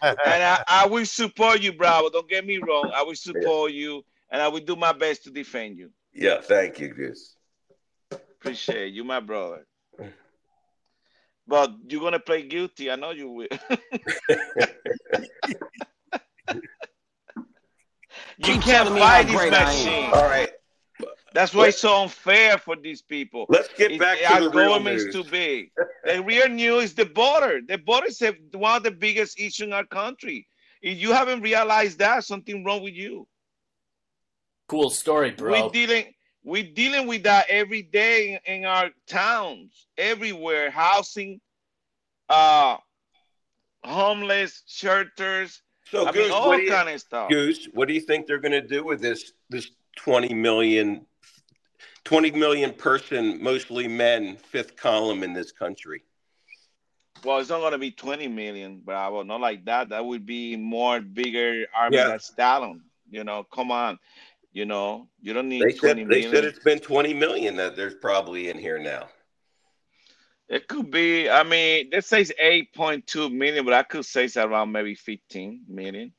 and 0.03 0.19
I, 0.25 0.63
I 0.67 0.87
will 0.87 1.07
support 1.07 1.61
you, 1.61 1.73
Bravo. 1.73 2.11
Don't 2.11 2.29
get 2.29 2.47
me 2.47 2.59
wrong. 2.59 2.91
I 2.95 3.03
will 3.03 3.15
support 3.15 3.73
you, 3.73 4.05
and 4.31 4.43
I 4.43 4.49
will 4.49 4.61
do 4.61 4.77
my 4.77 4.93
best 4.93 5.25
to 5.25 5.31
defend 5.31 5.79
you. 5.79 5.91
Yeah. 6.13 6.41
Thank 6.41 6.81
you, 6.81 6.93
Chris. 6.93 7.37
Appreciate 8.11 8.93
you, 8.93 9.05
my 9.05 9.21
brother. 9.21 9.67
But 11.49 11.71
you're 11.89 12.01
gonna 12.01 12.19
play 12.19 12.43
guilty. 12.43 12.91
I 12.91 12.97
know 12.97 13.11
you 13.11 13.31
will. 13.31 13.47
you 18.39 18.59
can't 18.59 18.63
telling 18.65 18.95
me 18.95 19.01
fight 19.01 19.27
this 19.27 19.37
great 19.37 19.55
I 19.55 19.61
am. 19.61 19.67
machine. 19.67 20.11
All 20.13 20.25
right. 20.25 20.51
That's 21.37 21.53
why 21.53 21.67
it's 21.69 21.79
so 21.83 22.03
unfair 22.03 22.57
for 22.57 22.77
these 22.77 23.03
people. 23.03 23.45
Let's 23.51 23.69
get 23.75 23.93
It- 23.93 24.01
back 24.01 24.19
to 24.21 24.25
our 24.33 24.41
the 24.41 24.49
real 24.51 24.69
government's 24.71 25.05
news. 25.05 25.15
too 25.17 25.25
big. 25.25 25.71
The 26.05 26.23
real 26.23 26.49
news 26.49 26.85
is 26.85 26.95
the 26.95 27.05
border. 27.05 27.61
The 27.61 27.77
border 27.77 28.07
is 28.07 28.23
one 28.53 28.77
of 28.79 28.83
the 28.85 28.91
biggest 28.91 29.39
issues 29.39 29.61
in 29.61 29.75
our 29.75 29.85
country. 29.85 30.49
If 30.81 30.97
you 30.99 31.13
haven't 31.13 31.43
realized 31.43 31.99
that, 31.99 32.25
something 32.25 32.65
wrong 32.65 32.83
with 32.83 32.95
you. 32.95 33.29
Cool 34.69 34.89
story, 34.89 35.31
bro. 35.33 35.53
We're 35.53 35.71
dealing 35.71 36.15
we're 36.43 36.73
dealing 36.83 37.07
with 37.07 37.25
that 37.25 37.45
every 37.51 37.83
day 37.83 38.41
in, 38.47 38.55
in 38.61 38.65
our 38.65 38.89
towns, 39.07 39.89
everywhere, 39.99 40.71
housing, 40.71 41.41
uh 42.31 42.79
homeless 43.85 44.63
shelters. 44.67 45.63
So, 45.91 46.07
I 46.07 46.13
Goose, 46.13 46.23
mean 46.25 46.33
all 46.33 46.49
what 46.49 46.57
do 46.57 46.63
you- 46.63 46.75
of 46.75 47.01
stuff. 47.01 47.29
Goose, 47.31 47.69
what 47.75 47.89
do 47.89 47.95
you 47.95 48.01
think 48.01 48.27
they're 48.27 48.41
going 48.41 48.53
to 48.63 48.67
do 48.77 48.83
with 48.85 49.01
this 49.03 49.33
this 49.51 49.71
20 49.97 50.33
million 50.35 51.07
20 52.07 52.31
million 52.31 52.73
person, 52.73 53.43
mostly 53.43 53.89
men, 53.89 54.37
fifth 54.37 54.77
column 54.77 55.25
in 55.25 55.33
this 55.33 55.51
country? 55.51 56.05
Well, 57.25 57.39
it's 57.39 57.51
not 57.51 57.61
gonna 57.61 57.79
be 57.79 57.91
20 57.91 58.29
million, 58.29 58.81
bravo, 58.85 59.25
not 59.25 59.41
like 59.41 59.65
that. 59.65 59.89
That 59.89 60.05
would 60.05 60.25
be 60.25 60.57
more 60.57 61.01
bigger 61.01 61.67
army 61.75 61.97
Yeah. 61.97 62.09
than 62.09 62.21
Stalin. 62.21 62.83
You 63.11 63.25
know, 63.25 63.43
come 63.43 63.73
on. 63.73 63.99
You 64.53 64.67
know, 64.67 65.09
you 65.21 65.33
don't 65.35 65.49
need 65.49 65.69
They 65.69 65.73
20 65.73 66.05
said 66.05 66.09
they 66.09 66.21
million. 66.21 66.31
said 66.31 66.45
it's 66.45 66.61
been 66.61 66.79
20 66.79 67.13
million 67.13 67.57
that 67.57 67.75
there's 67.77 67.95
probably 67.97 68.49
in 68.51 68.59
here 68.59 68.79
now. 68.79 69.09
It 70.49 70.69
could 70.69 70.91
be, 70.91 71.29
I 71.29 71.43
mean, 71.43 71.91
this 71.91 72.07
says 72.07 72.33
8.2 72.41 73.33
million, 73.33 73.65
but 73.65 73.75
I 73.75 73.83
could 73.83 74.05
say 74.05 74.27
it's 74.27 74.37
around 74.37 74.71
maybe 74.71 74.95
15 74.95 75.65
million. 75.69 76.13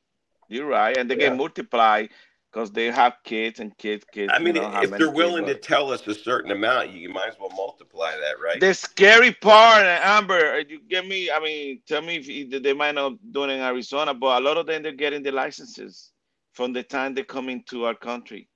You're 0.48 0.66
right. 0.66 0.96
And 0.96 1.10
they 1.10 1.16
Yeah. 1.16 1.30
get 1.30 1.32
multiplied 1.32 2.10
because 2.52 2.70
they 2.72 2.86
have 2.86 3.14
kids 3.24 3.60
and 3.60 3.76
kids, 3.78 4.04
kids. 4.12 4.32
I 4.34 4.38
mean, 4.38 4.56
you 4.56 4.62
know, 4.62 4.80
if 4.80 4.90
they're 4.90 5.10
willing 5.10 5.44
to 5.46 5.54
tell 5.54 5.92
us 5.92 6.06
a 6.06 6.14
certain 6.14 6.50
amount, 6.50 6.90
you 6.90 7.08
might 7.10 7.28
as 7.28 7.36
well 7.38 7.50
multiply 7.50 8.12
that, 8.12 8.40
right? 8.42 8.60
The 8.60 8.72
scary 8.74 9.32
part, 9.32 9.84
Amber, 9.84 10.54
uh, 10.54 10.62
you 10.68 10.80
get 10.88 11.06
me, 11.06 11.30
I 11.30 11.40
mean, 11.40 11.82
tell 11.86 12.00
me 12.02 12.16
if 12.16 12.62
they 12.62 12.72
might 12.72 12.94
not 12.94 13.12
do 13.32 13.44
it 13.44 13.50
in 13.50 13.60
Arizona, 13.60 14.14
but 14.14 14.40
a 14.40 14.44
lot 14.44 14.56
of 14.56 14.66
them, 14.66 14.82
they're 14.82 14.92
getting 14.92 15.22
the 15.22 15.32
licenses 15.32 16.12
from 16.54 16.72
the 16.72 16.82
time 16.82 17.14
they 17.14 17.22
come 17.22 17.48
into 17.48 17.84
our 17.84 17.94
country. 17.94 18.48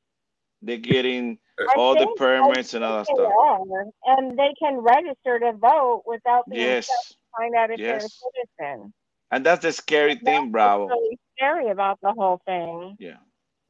They're 0.63 0.79
getting 0.79 1.39
I 1.61 1.75
all 1.77 1.95
the 1.95 2.07
permits 2.17 2.75
and 2.75 2.85
all 2.85 2.99
that 2.99 3.07
stuff. 3.07 3.19
are. 3.19 3.61
And 4.07 4.39
they 4.39 4.55
can 4.59 4.79
register 4.79 5.39
to 5.41 5.53
vote 5.53 6.05
without 6.07 6.49
being 6.49 6.63
Yes. 6.63 6.87
to 6.87 7.15
find 7.37 7.55
out 7.55 7.71
if 7.71 7.81
Yes. 7.81 8.21
they're 8.33 8.43
a 8.45 8.69
citizen. 8.71 8.95
And 9.31 9.45
that's 9.45 9.63
the 9.63 9.73
scary 9.73 10.17
thing, 10.17 10.51
Bravo. 10.51 10.89
Really 10.89 11.19
scary 11.37 11.71
about 11.71 11.99
the 12.03 12.13
whole 12.13 12.41
thing. 12.47 12.97
Yeah. 12.99 13.17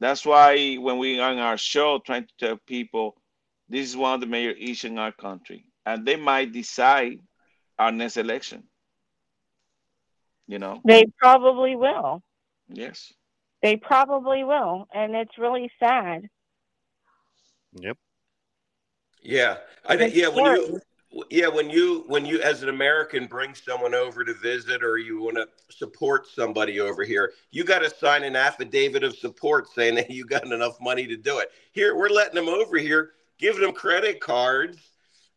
That's 0.03 0.25
why 0.25 0.75
when 0.75 0.97
we 0.97 1.21
on 1.21 1.37
our 1.37 1.57
show 1.57 1.97
trying 1.97 2.25
to 2.25 2.33
tell 2.37 2.57
people 2.67 3.15
this 3.69 3.87
is 3.87 3.95
one 3.95 4.15
of 4.15 4.19
the 4.19 4.27
major 4.27 4.51
issues 4.51 4.91
in 4.91 4.99
our 4.99 5.13
country. 5.13 5.63
And 5.85 6.05
they 6.05 6.17
might 6.17 6.51
decide 6.51 7.19
our 7.79 7.89
next 7.89 8.17
election. 8.17 8.63
You 10.45 10.59
know? 10.59 10.81
They 10.83 11.05
probably 11.17 11.77
will. 11.77 12.21
Yes. 12.67 13.13
They 13.61 13.77
probably 13.77 14.43
will. 14.43 14.89
And 14.93 15.15
it's 15.15 15.37
really 15.37 15.71
sad. 15.79 16.27
Yep. 17.71 17.97
Yeah, 19.21 19.55
I 19.85 19.95
think. 19.95 20.15
Yeah, 20.15 20.27
when 20.27 20.43
you, 20.43 20.81
yeah, 21.29 21.47
when 21.47 21.69
you, 21.69 22.03
when 22.07 22.25
you, 22.25 22.41
as 22.41 22.63
an 22.63 22.69
American, 22.69 23.27
bring 23.27 23.53
someone 23.53 23.93
over 23.93 24.23
to 24.23 24.33
visit, 24.33 24.83
or 24.83 24.97
you 24.97 25.21
want 25.21 25.37
to 25.37 25.47
support 25.69 26.27
somebody 26.27 26.79
over 26.79 27.03
here, 27.03 27.33
you 27.51 27.63
got 27.63 27.79
to 27.79 27.89
sign 27.89 28.23
an 28.23 28.35
affidavit 28.35 29.03
of 29.03 29.15
support 29.15 29.69
saying 29.69 29.95
that 29.95 30.09
you 30.09 30.25
got 30.25 30.45
enough 30.45 30.79
money 30.81 31.07
to 31.07 31.17
do 31.17 31.39
it. 31.39 31.49
Here, 31.71 31.95
we're 31.95 32.09
letting 32.09 32.35
them 32.35 32.49
over 32.49 32.77
here, 32.77 33.11
giving 33.37 33.61
them 33.61 33.73
credit 33.73 34.19
cards 34.19 34.77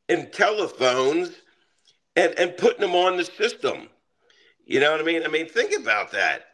and 0.08 0.32
telephones, 0.32 1.30
and 2.14 2.32
and 2.38 2.56
putting 2.56 2.80
them 2.80 2.94
on 2.94 3.16
the 3.16 3.24
system. 3.24 3.88
You 4.64 4.80
know 4.80 4.90
what 4.92 5.00
I 5.00 5.04
mean? 5.04 5.24
I 5.24 5.28
mean, 5.28 5.48
think 5.48 5.78
about 5.78 6.12
that. 6.12 6.46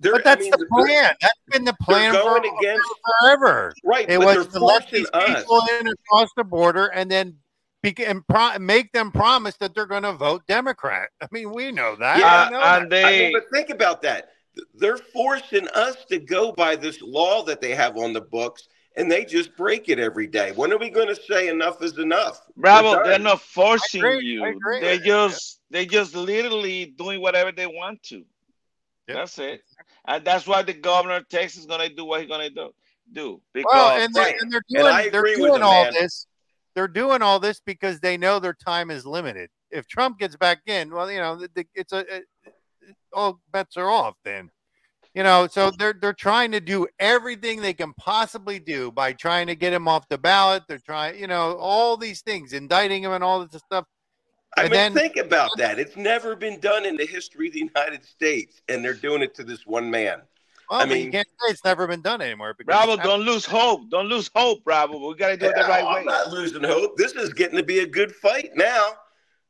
They're, 0.00 0.12
But 0.14 0.24
that's 0.24 0.40
I 0.40 0.42
mean, 0.42 0.50
the 0.50 0.66
plan. 0.70 1.14
That's 1.20 1.38
been 1.50 1.64
the 1.64 1.76
plan 1.80 2.12
for, 2.12 2.38
against 2.38 2.88
forever. 3.20 3.72
Right, 3.84 4.08
It 4.08 4.18
but 4.18 4.26
was 4.26 4.48
they're 4.48 4.60
to 4.60 4.64
let 4.64 4.90
these 4.90 5.08
us. 5.12 5.42
people 5.42 5.62
in 5.80 5.86
across 5.88 6.28
the 6.36 6.42
border 6.44 6.86
and 6.86 7.08
then 7.10 7.36
and 7.84 8.26
pro- 8.26 8.58
make 8.58 8.92
them 8.92 9.10
promise 9.10 9.56
that 9.56 9.74
they're 9.74 9.86
going 9.86 10.04
to 10.04 10.12
vote 10.12 10.46
Democrat. 10.46 11.10
I 11.20 11.26
mean, 11.30 11.52
we 11.52 11.72
know 11.72 11.96
that. 11.96 12.18
Yeah, 12.18 12.46
I 12.46 12.50
know 12.50 12.60
and 12.62 12.92
that. 12.92 13.04
I 13.04 13.10
mean, 13.10 13.18
they 13.18 13.32
but 13.32 13.44
think 13.52 13.70
about 13.70 14.02
that. 14.02 14.28
They're 14.74 14.98
forcing 14.98 15.66
us 15.68 16.04
to 16.10 16.18
go 16.18 16.52
by 16.52 16.76
this 16.76 17.00
law 17.00 17.42
that 17.44 17.60
they 17.60 17.74
have 17.74 17.96
on 17.96 18.12
the 18.12 18.20
books, 18.20 18.68
and 18.96 19.10
they 19.10 19.24
just 19.24 19.56
break 19.56 19.88
it 19.88 19.98
every 19.98 20.26
day. 20.26 20.52
When 20.52 20.72
are 20.72 20.78
we 20.78 20.90
going 20.90 21.08
to 21.08 21.16
say 21.16 21.48
enough 21.48 21.82
is 21.82 21.98
enough? 21.98 22.40
Bravo, 22.56 23.02
they're 23.02 23.18
not 23.18 23.40
forcing 23.40 24.04
agree, 24.04 24.26
you. 24.26 24.44
I 24.44 24.48
agree. 24.48 24.80
They 24.80 24.98
just 24.98 25.60
they 25.70 25.86
just 25.86 26.14
literally 26.14 26.86
doing 26.86 27.20
whatever 27.20 27.50
they 27.50 27.66
want 27.66 28.02
to. 28.04 28.24
Yep. 29.08 29.16
That's 29.16 29.38
it. 29.38 29.62
And 30.06 30.24
that's 30.24 30.46
why 30.46 30.62
the 30.62 30.74
governor 30.74 31.16
of 31.16 31.28
Texas 31.28 31.60
is 31.60 31.66
gonna 31.66 31.88
do 31.88 32.04
what 32.04 32.20
he's 32.20 32.28
gonna 32.28 32.50
do. 32.50 32.72
Do 33.12 33.40
because 33.52 33.72
Well, 33.74 34.00
and 34.00 34.14
they're, 34.14 34.24
right. 34.24 34.34
and 34.40 34.52
they're 34.52 34.62
doing, 34.68 34.86
I 34.86 35.08
they're 35.08 35.34
doing 35.34 35.52
them, 35.54 35.62
all 35.62 35.84
man. 35.84 35.92
this. 35.94 36.26
They're 36.74 36.88
doing 36.88 37.22
all 37.22 37.38
this 37.38 37.60
because 37.64 38.00
they 38.00 38.16
know 38.16 38.38
their 38.38 38.54
time 38.54 38.90
is 38.90 39.04
limited. 39.06 39.50
If 39.70 39.86
Trump 39.86 40.18
gets 40.18 40.36
back 40.36 40.60
in, 40.66 40.90
well, 40.92 41.10
you 41.10 41.18
know, 41.18 41.46
it's 41.74 41.92
a 41.92 41.98
it, 41.98 42.24
it- 42.44 42.54
all 43.12 43.40
bets 43.52 43.76
are 43.76 43.88
off. 43.90 44.14
Then, 44.24 44.50
you 45.14 45.22
know, 45.22 45.46
so 45.46 45.70
they're 45.78 45.92
they're 46.00 46.12
trying 46.12 46.50
to 46.52 46.60
do 46.60 46.86
everything 46.98 47.60
they 47.60 47.74
can 47.74 47.92
possibly 47.94 48.58
do 48.58 48.90
by 48.90 49.12
trying 49.12 49.46
to 49.46 49.54
get 49.54 49.72
him 49.72 49.86
off 49.86 50.08
the 50.08 50.18
ballot. 50.18 50.64
They're 50.66 50.78
trying, 50.78 51.18
you 51.18 51.26
know, 51.26 51.56
all 51.58 51.96
these 51.96 52.22
things, 52.22 52.52
indicting 52.52 53.04
him 53.04 53.12
and 53.12 53.22
all 53.22 53.46
this 53.46 53.60
stuff. 53.62 53.84
I 54.56 54.62
And 54.64 54.70
mean, 54.70 54.78
then- 54.78 54.94
think 54.94 55.16
about 55.16 55.50
that. 55.58 55.78
It's 55.78 55.96
never 55.96 56.34
been 56.34 56.58
done 56.60 56.84
in 56.84 56.96
the 56.96 57.06
history 57.06 57.46
of 57.48 57.52
the 57.54 57.60
United 57.60 58.04
States, 58.04 58.60
and 58.68 58.84
they're 58.84 58.92
doing 58.94 59.22
it 59.22 59.34
to 59.36 59.44
this 59.44 59.66
one 59.66 59.90
man. 59.90 60.22
Well, 60.72 60.80
I 60.80 60.86
but 60.86 60.96
you 60.96 61.04
mean- 61.04 61.12
can't 61.12 61.28
say 61.28 61.50
it's 61.52 61.64
never 61.66 61.86
been 61.86 62.00
done 62.00 62.22
anymore. 62.22 62.54
Because 62.56 62.74
Bravo, 62.86 62.96
don't 63.02 63.20
lose 63.26 63.44
hope. 63.44 63.90
Don't 63.90 64.06
lose 64.06 64.30
hope, 64.34 64.64
Bravo. 64.64 65.06
We 65.06 65.14
gotta 65.16 65.36
do 65.36 65.46
it 65.46 65.54
the 65.54 65.60
Yeah, 65.60 65.68
right 65.68 65.84
I'm 65.84 65.94
way. 65.96 66.04
not 66.04 66.30
losing 66.30 66.64
hope. 66.64 66.96
This 66.96 67.12
is 67.12 67.34
getting 67.34 67.58
to 67.58 67.62
be 67.62 67.80
a 67.80 67.86
good 67.86 68.14
fight 68.16 68.52
now. 68.54 68.92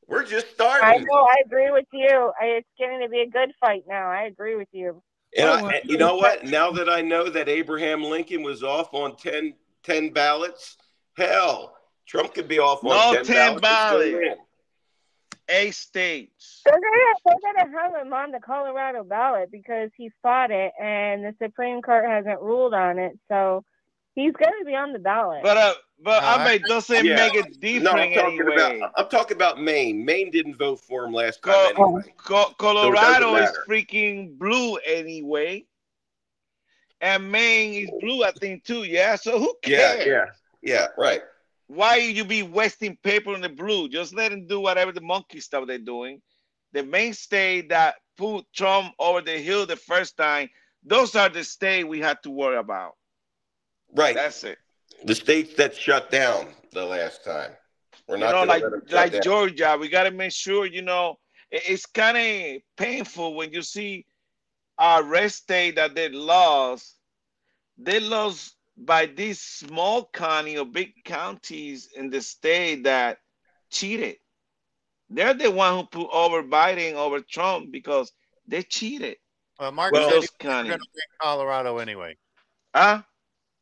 We're 0.08 0.24
just 0.24 0.50
starting. 0.52 0.84
I 0.88 0.96
know. 0.96 1.20
I 1.22 1.36
agree 1.46 1.70
with 1.70 1.86
you. 1.92 2.32
I, 2.40 2.46
it's 2.46 2.68
getting 2.76 3.00
to 3.02 3.08
be 3.08 3.20
a 3.20 3.28
good 3.28 3.52
fight 3.60 3.84
now. 3.86 4.08
I 4.10 4.22
agree 4.24 4.56
with 4.56 4.66
you. 4.72 5.00
And, 5.38 5.48
Oh, 5.48 5.66
I, 5.68 5.74
and 5.74 5.88
you 5.88 5.96
know 5.96 6.16
what? 6.16 6.44
Now 6.44 6.72
that 6.72 6.88
I 6.90 7.00
know 7.02 7.30
that 7.30 7.48
Abraham 7.48 8.02
Lincoln 8.02 8.42
was 8.42 8.64
off 8.64 8.92
on 8.92 9.14
10, 9.16 9.54
10 9.84 10.10
ballots, 10.10 10.76
hell, 11.16 11.76
Trump 12.04 12.34
could 12.34 12.48
be 12.48 12.58
off 12.58 12.82
on 12.84 12.90
No 13.14 13.22
10, 13.22 13.24
10 13.24 13.58
ballots. 13.60 14.40
And 15.52 15.74
still 15.74 16.00
ballots. 16.02 16.16
win. 16.24 16.28
Eight 16.28 16.30
states. 16.30 16.62
They're 16.64 16.80
gonna 16.80 17.14
they're 17.24 17.52
gonna 17.64 17.78
have 17.80 18.06
him 18.06 18.12
on 18.12 18.30
the 18.30 18.40
Colorado 18.40 19.04
ballot 19.04 19.50
because 19.50 19.90
he 19.96 20.10
fought 20.22 20.50
it 20.50 20.72
and 20.80 21.24
the 21.24 21.34
Supreme 21.42 21.82
Court 21.82 22.04
hasn't 22.04 22.40
ruled 22.40 22.74
on 22.74 22.98
it, 22.98 23.18
so 23.28 23.64
he's 24.14 24.32
gonna 24.32 24.64
be 24.64 24.74
on 24.74 24.92
the 24.92 24.98
ballot. 24.98 25.42
But 25.42 25.56
uh 25.56 25.74
but 26.04 26.20
No, 26.20 26.26
I 26.26 26.34
I- 26.34 26.44
mean 26.44 26.54
it 26.56 26.62
doesn't 26.64 27.04
Yeah. 27.04 27.16
make 27.16 27.34
it 27.34 27.46
No, 27.46 27.58
different 27.60 27.88
I'm 27.88 28.14
talking 28.14 28.40
anyway. 28.40 28.78
about 28.80 28.92
I'm 28.96 29.08
talking 29.08 29.36
about 29.36 29.60
Maine. 29.60 30.04
Maine 30.04 30.30
didn't 30.30 30.56
vote 30.56 30.80
for 30.80 31.04
him 31.04 31.12
last 31.12 31.42
time 31.42 31.74
anyway. 31.76 32.02
Co- 32.16 32.52
Colorado 32.58 33.36
is 33.36 33.50
freaking 33.68 34.36
blue 34.38 34.76
anyway. 34.78 35.64
And 37.00 37.30
Maine 37.32 37.74
is 37.84 37.90
blue, 38.00 38.22
I 38.22 38.30
think, 38.32 38.62
too. 38.64 38.84
Yeah. 38.84 39.16
So 39.16 39.38
who 39.38 39.54
cares? 39.62 40.06
Yeah, 40.06 40.12
yeah, 40.12 40.24
yeah, 40.62 40.86
right. 40.96 41.20
Why 41.74 41.96
you 41.96 42.24
be 42.26 42.42
wasting 42.42 42.98
paper 43.02 43.30
on 43.32 43.40
the 43.40 43.48
blue? 43.48 43.88
Just 43.88 44.14
let 44.14 44.30
them 44.30 44.46
do 44.46 44.60
whatever 44.60 44.92
the 44.92 45.00
monkey 45.00 45.40
stuff 45.40 45.66
they're 45.66 45.78
doing. 45.78 46.20
The 46.72 46.82
mainstay 46.82 47.62
that 47.68 47.94
put 48.18 48.44
Trump 48.54 48.92
over 48.98 49.22
the 49.22 49.38
hill 49.38 49.64
the 49.64 49.76
first 49.76 50.18
time, 50.18 50.50
those 50.84 51.16
are 51.16 51.30
the 51.30 51.42
state 51.44 51.84
we 51.84 51.98
had 51.98 52.22
to 52.24 52.30
worry 52.30 52.58
about. 52.58 52.92
Right. 53.94 54.14
That's 54.14 54.44
it. 54.44 54.58
The 55.04 55.14
states 55.14 55.54
that 55.54 55.74
shut 55.74 56.10
down 56.10 56.48
the 56.72 56.84
last 56.84 57.24
time. 57.24 57.52
We're 58.06 58.16
You 58.16 58.24
not 58.24 58.32
know, 58.32 58.44
like 58.44 58.62
let 58.62 58.72
'em 58.74 58.80
shut 58.82 58.92
like 58.92 59.12
down. 59.12 59.22
Georgia, 59.22 59.76
we 59.80 59.88
gotta 59.88 60.10
make 60.10 60.32
sure, 60.32 60.66
you 60.66 60.82
know, 60.82 61.18
it's 61.50 61.86
kind 61.86 62.16
of 62.18 62.62
painful 62.76 63.34
when 63.34 63.50
you 63.52 63.62
see 63.62 64.04
our 64.76 65.02
red 65.02 65.32
state 65.32 65.76
that 65.76 65.94
they 65.94 66.10
lost. 66.10 66.98
They 67.78 67.98
lost 68.00 68.56
by 68.76 69.06
these 69.06 69.40
small 69.40 70.06
county 70.12 70.56
or 70.58 70.64
big 70.64 71.04
counties 71.04 71.88
in 71.96 72.10
the 72.10 72.20
state 72.20 72.84
that 72.84 73.18
cheated. 73.70 74.16
They're 75.10 75.34
the 75.34 75.50
one 75.50 75.76
who 75.76 75.84
put 75.86 76.08
over 76.12 76.42
Biden 76.42 76.94
over 76.94 77.20
Trump 77.20 77.70
because 77.70 78.12
they 78.48 78.62
cheated. 78.62 79.16
Uh, 79.58 79.70
Mark 79.70 79.92
Well- 79.92 80.02
said 80.04 80.08
he 80.08 80.14
Those 80.14 80.20
was 80.22 80.30
going 80.38 80.64
to 80.66 80.70
win 80.72 80.78
Colorado 81.20 81.78
anyway. 81.78 82.16
Huh? 82.74 83.02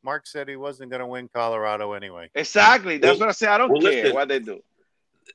Mark 0.02 0.26
said 0.26 0.48
he 0.48 0.56
wasn't 0.56 0.90
going 0.90 1.00
to 1.00 1.06
win 1.06 1.28
Colorado 1.34 1.92
anyway. 1.92 2.30
Exactly. 2.34 2.98
That's 2.98 3.18
Well- 3.18 3.26
what 3.26 3.28
I 3.30 3.32
say. 3.32 3.46
I 3.48 3.58
don't 3.58 3.70
well, 3.70 3.82
care 3.82 3.90
listen. 4.02 4.14
what 4.14 4.28
they 4.28 4.38
do. 4.38 4.62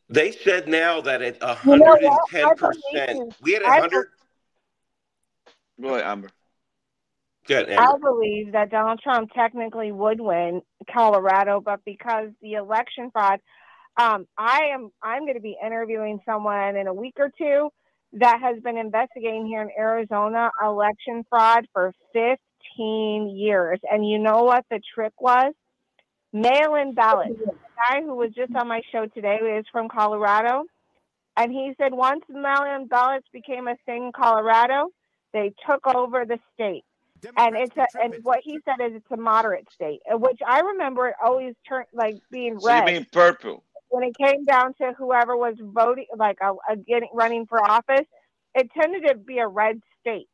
They 0.10 0.31
said 0.31 0.68
now 0.68 1.02
that 1.02 1.22
at 1.22 1.35
You 1.41 1.72
110 1.72 2.45
I 2.45 2.53
percent, 2.53 2.84
believe- 3.11 3.35
we 3.41 3.52
had 3.53 3.64
I 3.64 3.80
100. 3.81 4.07
Go 5.81 5.89
ahead, 5.95 6.06
Amber. 6.06 6.30
Good, 7.48 7.72
I 7.72 7.94
believe 8.02 8.54
that 8.54 8.72
Donald 8.72 9.00
Trump 9.04 9.32
technically 9.34 9.92
would 9.92 10.20
win 10.20 10.62
Colorado, 10.92 11.62
but 11.62 11.80
because 11.86 12.30
the 12.42 12.54
election 12.54 13.12
fraud, 13.12 13.40
um, 13.98 14.26
I 14.36 14.72
am 14.74 14.90
I'm 15.02 15.22
going 15.22 15.36
to 15.36 15.42
be 15.42 15.56
interviewing 15.64 16.20
someone 16.26 16.76
in 16.76 16.88
a 16.88 16.94
week 16.94 17.14
or 17.18 17.32
two 17.38 17.70
that 18.14 18.40
has 18.42 18.62
been 18.64 18.78
investigating 18.78 19.46
here 19.46 19.62
in 19.62 19.70
Arizona 19.78 20.50
election 20.64 21.24
fraud 21.30 21.66
for 21.72 21.94
15 22.14 23.30
years. 23.38 23.80
And 23.90 24.08
you 24.08 24.18
know 24.18 24.44
what 24.44 24.66
the 24.72 24.80
trick 24.94 25.14
was? 25.20 25.54
Mail-in 26.34 26.96
ballots. 26.96 27.38
The 27.38 27.52
guy 27.78 28.02
who 28.02 28.16
was 28.16 28.32
just 28.36 28.56
on 28.56 28.68
my 28.68 28.82
show 28.92 29.06
today 29.06 29.38
is 29.58 29.66
from 29.72 29.88
Colorado, 29.88 30.64
and 31.38 31.52
he 31.52 31.74
said 31.78 31.94
once 31.94 32.24
mail-in 32.28 32.88
ballots 32.88 33.28
became 33.32 33.68
a 33.68 33.76
thing 33.86 34.06
in 34.06 34.12
Colorado, 34.12 34.90
they 35.32 35.54
took 35.70 35.86
over 35.86 36.26
the 36.26 36.40
state 36.54 36.84
and 37.38 37.56
it's 37.56 37.76
a, 37.77 37.85
and 38.02 38.15
what 38.23 38.39
he 38.43 38.60
said 38.65 38.85
is 38.85 38.95
it's 38.95 39.11
a 39.11 39.18
moderate 39.18 39.68
state, 39.73 40.02
uh, 40.11 40.18
which 40.18 40.39
I 40.45 40.60
remember 40.61 41.07
it 41.07 41.15
always 41.23 41.53
turned 41.68 41.88
like 41.93 42.15
being 42.31 42.60
So 42.60 42.69
you 42.69 42.76
red 42.76 42.85
mean 42.85 43.07
purple? 43.11 43.64
when 43.89 44.03
it 44.03 44.15
came 44.18 44.43
down 44.45 44.73
to 44.76 44.93
whoever 44.97 45.38
was 45.38 45.56
voting, 45.60 46.07
like 46.18 46.38
a, 46.41 46.53
a 46.69 46.76
getting 46.76 47.10
running 47.14 47.45
for 47.45 47.64
office. 47.64 48.06
It 48.53 48.69
tended 48.72 49.06
to 49.07 49.15
be 49.15 49.39
a 49.39 49.47
red 49.47 49.81
state, 49.99 50.30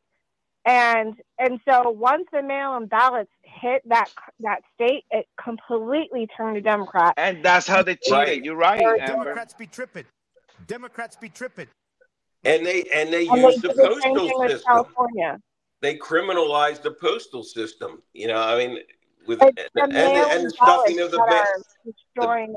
and 0.66 1.16
and 1.40 1.60
so 1.68 1.90
once 1.90 2.28
the 2.32 2.44
mail-in 2.44 2.86
ballots 2.86 3.32
hit 3.44 3.82
that 3.86 4.10
that 4.42 4.62
state, 4.76 5.06
it 5.10 5.26
completely 5.44 6.28
turned 6.38 6.56
to 6.56 6.62
Democrat. 6.62 7.14
And 7.18 7.44
that's 7.44 7.68
how 7.68 7.82
they 7.82 7.96
cheated. 7.96 8.12
Right. 8.12 8.44
You're 8.44 8.56
right, 8.56 8.80
Amber. 8.80 9.24
Democrats 9.24 9.54
be 9.56 9.66
tripping. 9.66 10.06
Democrats 10.68 11.16
be 11.16 11.30
tripping. 11.30 11.68
And 12.44 12.66
they 12.66 12.84
and 12.94 13.12
they 13.12 13.28
And 13.28 13.44
they 13.44 13.48
used 13.48 13.62
the 13.64 13.70
did 13.70 13.78
the 13.78 14.02
postal 14.04 14.48
system. 14.48 14.62
California. 14.66 15.40
They 15.82 15.98
criminalized 15.98 16.82
the 16.84 16.92
postal 16.92 17.44
system. 17.44 18.02
You 18.14 18.28
know, 18.28 18.38
I 18.42 18.58
mean, 18.58 18.80
with 19.28 19.40
It's 19.42 19.70
and, 19.76 19.94
and, 19.94 20.32
and 20.32 20.46
the 20.46 20.50
stuffing 20.52 21.00
of 21.00 21.12
the 21.12 21.18
that 21.18 21.28
mail. 21.30 21.38
are 21.38 21.92
destroying. 22.16 22.56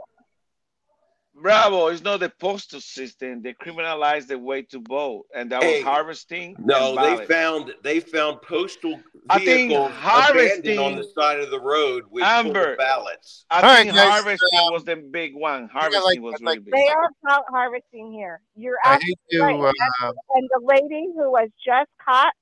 Bravo, 1.36 1.88
it's 1.88 2.00
not 2.04 2.20
the 2.20 2.30
postal 2.38 2.80
system. 2.80 3.42
They 3.42 3.54
criminalized 3.54 4.28
the 4.28 4.38
way 4.38 4.62
to 4.62 4.80
vote, 4.88 5.24
and 5.34 5.50
that 5.50 5.64
Hey, 5.64 5.78
was 5.78 5.84
harvesting. 5.84 6.54
No, 6.60 6.94
they 6.94 7.26
found 7.26 7.74
they 7.82 7.98
found 7.98 8.40
postal 8.42 9.00
I 9.28 9.40
think 9.44 9.70
vehicles 9.70 9.90
abandoned 10.30 10.78
on 10.78 10.94
the 10.94 11.08
side 11.18 11.40
of 11.40 11.50
the 11.50 11.60
road 11.60 12.04
with 12.08 12.22
full 12.22 12.30
Amber. 12.32 12.76
ballots. 12.76 13.46
I 13.50 13.62
All 13.62 13.74
think 13.74 13.88
right, 13.88 13.96
guys, 13.96 14.10
harvesting 14.22 14.58
um, 14.60 14.72
was 14.74 14.84
the 14.84 14.94
big 15.10 15.34
one. 15.34 15.62
like- 15.62 15.70
Harvesting 15.72 16.22
was 16.22 16.34
really 16.40 16.44
like- 16.58 16.64
big. 16.64 16.72
They 16.72 16.86
are 16.88 17.08
out 17.28 17.44
harvesting 17.50 18.12
here. 18.12 18.40
You're 18.54 18.76
I 18.84 18.94
absolutely 18.94 19.16
hate 19.32 19.38
to. 19.56 19.62
right. 19.64 19.74
Uh, 20.04 20.12
and 20.36 20.48
the 20.54 20.60
lady 20.62 21.06
who 21.16 21.32
was 21.32 21.48
just 21.66 21.90
caught 22.04 22.32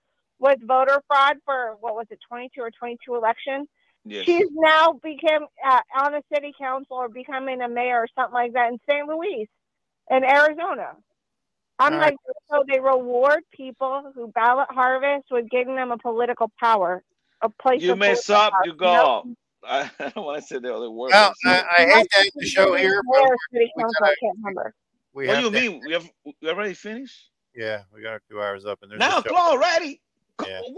with 0.43 0.59
voter 0.67 1.01
fraud 1.07 1.37
for 1.47 1.77
what 1.81 1.95
was 1.95 2.07
it 2.11 2.19
22 2.29 2.61
or 2.61 2.71
22 2.71 3.15
election 3.15 3.67
Yes. 4.05 4.25
she's 4.27 4.49
now 4.53 4.95
became 5.03 5.43
uh, 5.65 5.81
on 5.97 6.15
a 6.17 6.23
city 6.35 6.53
council 6.61 6.97
or 6.97 7.09
becoming 7.09 7.63
a 7.63 7.69
mayor 7.69 7.99
or 8.01 8.09
something 8.19 8.35
like 8.35 8.53
that 8.55 8.73
in 8.73 8.79
San 8.91 9.07
Luis 9.09 9.47
in 10.11 10.25
arizona 10.25 10.97
i'm 11.79 11.95
All 11.95 12.01
like 12.01 12.17
so 12.51 12.65
they 12.69 12.81
reward 12.81 13.41
people 13.53 14.11
who 14.15 14.27
ballot 14.35 14.67
harvest 14.71 15.27
with 15.31 15.49
giving 15.51 15.77
them 15.77 15.93
a 15.93 15.99
political 15.99 16.51
power 16.59 17.03
a 17.43 17.49
place 17.49 17.81
You 17.81 17.93
of 17.93 17.99
mess 17.99 18.29
up, 18.29 18.51
power. 18.53 18.61
you 18.65 18.75
go 18.75 18.87
up. 18.87 19.25
I, 19.65 19.91
I 20.01 20.09
don't 20.11 20.25
want 20.25 20.41
to 20.41 20.47
say 20.47 20.59
the 20.59 20.73
other 20.75 20.91
word. 20.91 21.11
Well, 21.13 21.33
I, 21.45 21.63
I 21.79 21.83
hate 21.87 22.07
to 22.13 22.19
end 22.21 22.31
the 22.37 22.47
show 22.47 22.75
here, 22.75 23.01
but 23.05 23.23
Where 23.23 23.37
city 23.53 23.71
we 23.77 23.83
council, 23.83 23.95
gotta- 24.01 24.13
I 24.13 24.15
can't 24.21 24.37
remember. 24.39 24.75
we 25.13 25.27
what 25.29 25.37
do 25.37 25.43
you 25.43 25.51
to- 25.51 25.61
mean? 25.61 25.81
We 25.87 25.93
have 25.93 26.09
we 26.25 26.49
already 26.49 26.75
finished? 26.75 27.31
Yeah, 27.55 27.83
we 27.95 28.01
got 28.03 28.21
two 28.31 28.41
hours 28.43 28.65
up, 28.65 28.79
and 28.83 28.91
there's 28.91 28.99
Now 29.01 29.19
a 29.19 29.23
show. 29.29 29.37
already. 29.37 30.01
Yeah. 30.47 30.61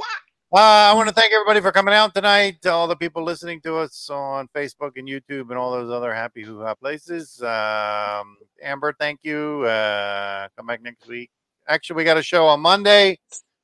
Uh, 0.52 0.92
I 0.92 0.94
want 0.94 1.08
to 1.08 1.14
thank 1.14 1.32
everybody 1.32 1.60
for 1.60 1.72
coming 1.72 1.94
out 1.94 2.14
tonight. 2.14 2.64
All 2.64 2.86
the 2.86 2.94
people 2.94 3.24
listening 3.24 3.60
to 3.62 3.78
us 3.78 4.08
on 4.08 4.46
Facebook 4.54 4.92
and 4.94 5.08
YouTube 5.08 5.50
and 5.50 5.54
all 5.54 5.72
those 5.72 5.90
other 5.90 6.14
happy 6.14 6.44
hoo 6.44 6.60
ha 6.60 6.76
places. 6.76 7.42
Um, 7.42 8.36
Amber, 8.62 8.94
thank 9.00 9.18
you. 9.24 9.64
Uh, 9.64 10.46
come 10.56 10.66
back 10.68 10.80
next 10.80 11.08
week. 11.08 11.28
Actually, 11.66 11.96
we 11.96 12.04
got 12.04 12.18
a 12.18 12.22
show 12.22 12.46
on 12.46 12.60
Monday. 12.60 13.18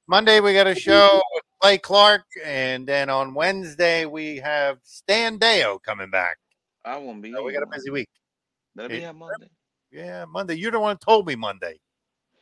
Monday 0.08 0.40
we 0.40 0.52
got 0.52 0.66
a 0.66 0.74
show 0.74 1.22
with 1.32 1.44
Clay 1.60 1.78
Clark, 1.78 2.24
and 2.44 2.88
then 2.88 3.08
on 3.08 3.34
Wednesday 3.34 4.04
we 4.04 4.38
have 4.38 4.78
Stan 4.82 5.38
Deyo 5.38 5.80
coming 5.80 6.10
back. 6.10 6.38
I 6.84 6.96
won't 6.96 7.22
be. 7.22 7.32
So 7.32 7.44
we 7.44 7.52
got 7.52 7.62
a 7.62 7.68
busy 7.68 7.90
week. 7.90 8.08
That'll 8.74 8.88
be 8.88 8.98
here 8.98 9.12
Monday. 9.12 9.50
Yeah, 9.92 10.24
Monday. 10.24 10.54
You're 10.54 10.72
the 10.72 10.80
one 10.80 10.96
who 10.96 11.04
told 11.04 11.28
me 11.28 11.36
Monday. 11.36 11.78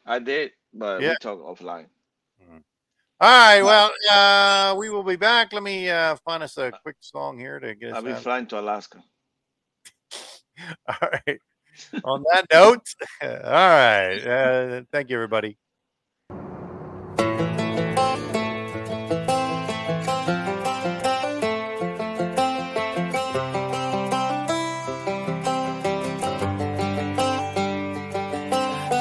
I 0.06 0.20
did, 0.20 0.52
but 0.72 1.02
Yeah. 1.02 1.10
we 1.10 1.16
talk 1.20 1.40
offline. 1.40 1.88
All 3.20 3.28
right. 3.28 3.62
Well, 3.62 3.90
uh, 4.10 4.76
we 4.76 4.90
will 4.90 5.02
be 5.02 5.16
back. 5.16 5.52
Let 5.52 5.64
me 5.64 5.90
uh, 5.90 6.14
find 6.24 6.40
us 6.40 6.56
a 6.56 6.70
quick 6.82 6.96
song 7.00 7.36
here 7.36 7.58
to 7.58 7.74
get 7.74 7.90
us 7.90 7.96
I'll 7.96 8.02
be 8.02 8.12
out. 8.12 8.22
flying 8.22 8.46
to 8.46 8.60
Alaska. 8.60 9.02
All 10.88 11.08
right. 11.12 11.40
On 12.04 12.24
that 12.32 12.46
note, 12.52 12.86
all 13.22 13.28
right. 13.28 14.18
Uh, 14.26 14.82
thank 14.90 15.10
you, 15.10 15.16
everybody. 15.16 15.56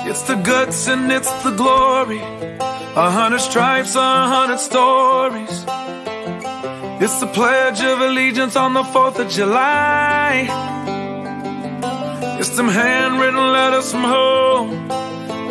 It's 0.07 0.21
the 0.23 0.35
guts 0.43 0.87
and 0.87 1.11
it's 1.11 1.31
the 1.43 1.51
glory. 1.55 2.21
A 2.99 3.11
hundred 3.11 3.41
stripes, 3.41 3.93
a 3.93 3.99
hundred 3.99 4.57
stories. 4.57 5.63
It's 6.99 7.19
the 7.19 7.27
Pledge 7.27 7.79
of 7.83 8.01
Allegiance 8.01 8.55
on 8.55 8.73
the 8.73 8.81
4th 8.81 9.19
of 9.19 9.29
July. 9.29 10.47
It's 12.39 12.49
them 12.57 12.67
handwritten 12.67 13.53
letters 13.53 13.91
from 13.91 14.01
home. 14.01 14.87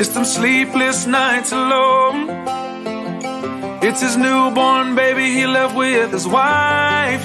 It's 0.01 0.09
them 0.09 0.24
sleepless 0.24 1.06
nights 1.06 1.52
alone. 1.52 2.31
It's 3.81 4.01
his 4.01 4.16
newborn 4.16 4.97
baby 4.97 5.32
he 5.32 5.47
left 5.47 5.77
with 5.77 6.10
his 6.10 6.27
wife. 6.27 7.24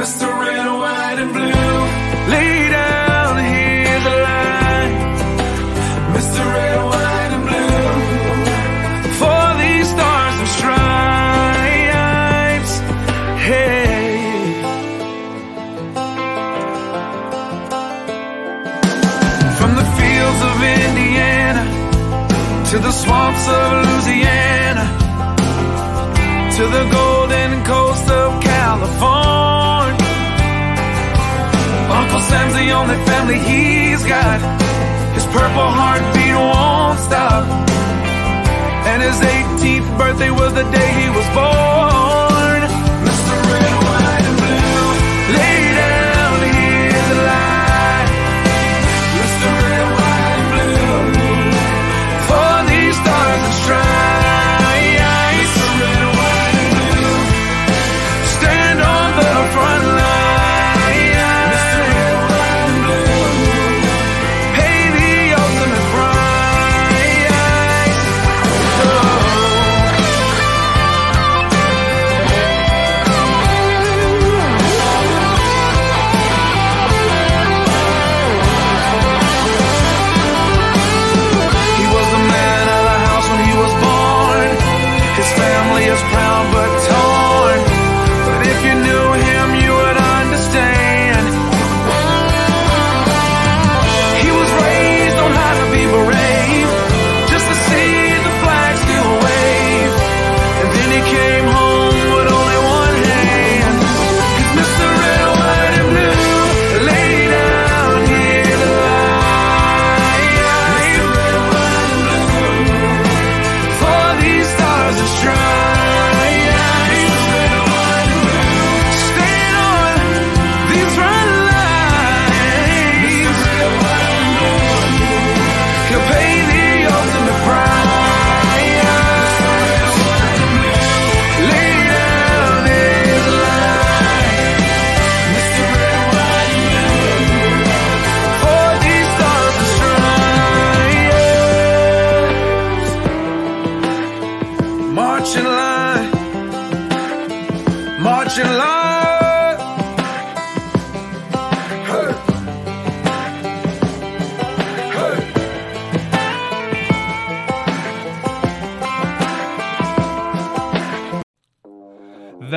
Mr. 0.00 0.28
Red, 0.38 0.68
White, 0.78 1.18
and 1.18 1.32
Blue. 1.32 2.30
Lay 2.30 2.68
to 22.72 22.78
the 22.78 22.90
swamps 22.90 23.46
of 23.48 23.84
Louisiana 23.84 24.86
to 26.56 26.64
the 26.76 26.84
golden 26.90 27.62
coast 27.64 28.08
of 28.08 28.42
California. 28.42 30.06
Uncle 32.00 32.20
Sam's 32.20 32.54
the 32.54 32.70
only 32.70 32.96
family 33.04 33.38
he's 33.40 34.02
got. 34.04 34.40
His 35.12 35.26
purple 35.26 35.70
heartbeat 35.78 36.34
won't 36.34 36.98
stop. 37.00 37.44
And 38.88 39.02
his 39.02 39.20
18th 39.20 39.98
birthday 39.98 40.30
was 40.30 40.54
the 40.54 40.64
day 40.70 40.88
he 41.02 41.10
was 41.10 41.28
born. 41.34 42.21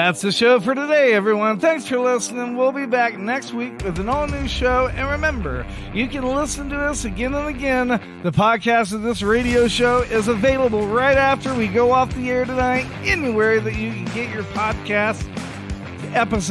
That's 0.05 0.21
the 0.21 0.31
show 0.31 0.59
for 0.59 0.75
today, 0.75 1.13
everyone. 1.15 1.57
Thanks 1.57 1.87
for 1.87 1.97
listening. 1.97 2.55
We'll 2.55 2.71
be 2.71 2.85
back 2.85 3.17
next 3.17 3.55
week 3.55 3.83
with 3.83 3.97
an 3.97 4.07
all 4.07 4.27
new 4.27 4.47
show. 4.47 4.87
And 4.89 5.09
remember, 5.09 5.65
you 5.95 6.07
can 6.07 6.23
listen 6.23 6.69
to 6.69 6.79
us 6.79 7.05
again 7.05 7.33
and 7.33 7.47
again. 7.47 7.87
The 8.21 8.31
podcast 8.31 8.93
of 8.93 9.01
this 9.01 9.23
radio 9.23 9.67
show 9.67 10.03
is 10.03 10.27
available 10.27 10.85
right 10.85 11.17
after 11.17 11.55
we 11.55 11.67
go 11.67 11.91
off 11.91 12.13
the 12.13 12.29
air 12.29 12.45
tonight, 12.45 12.85
anywhere 13.03 13.59
that 13.61 13.77
you 13.77 13.93
can 13.93 14.05
get 14.13 14.29
your 14.29 14.43
podcast 14.43 15.27
episode. 16.13 16.43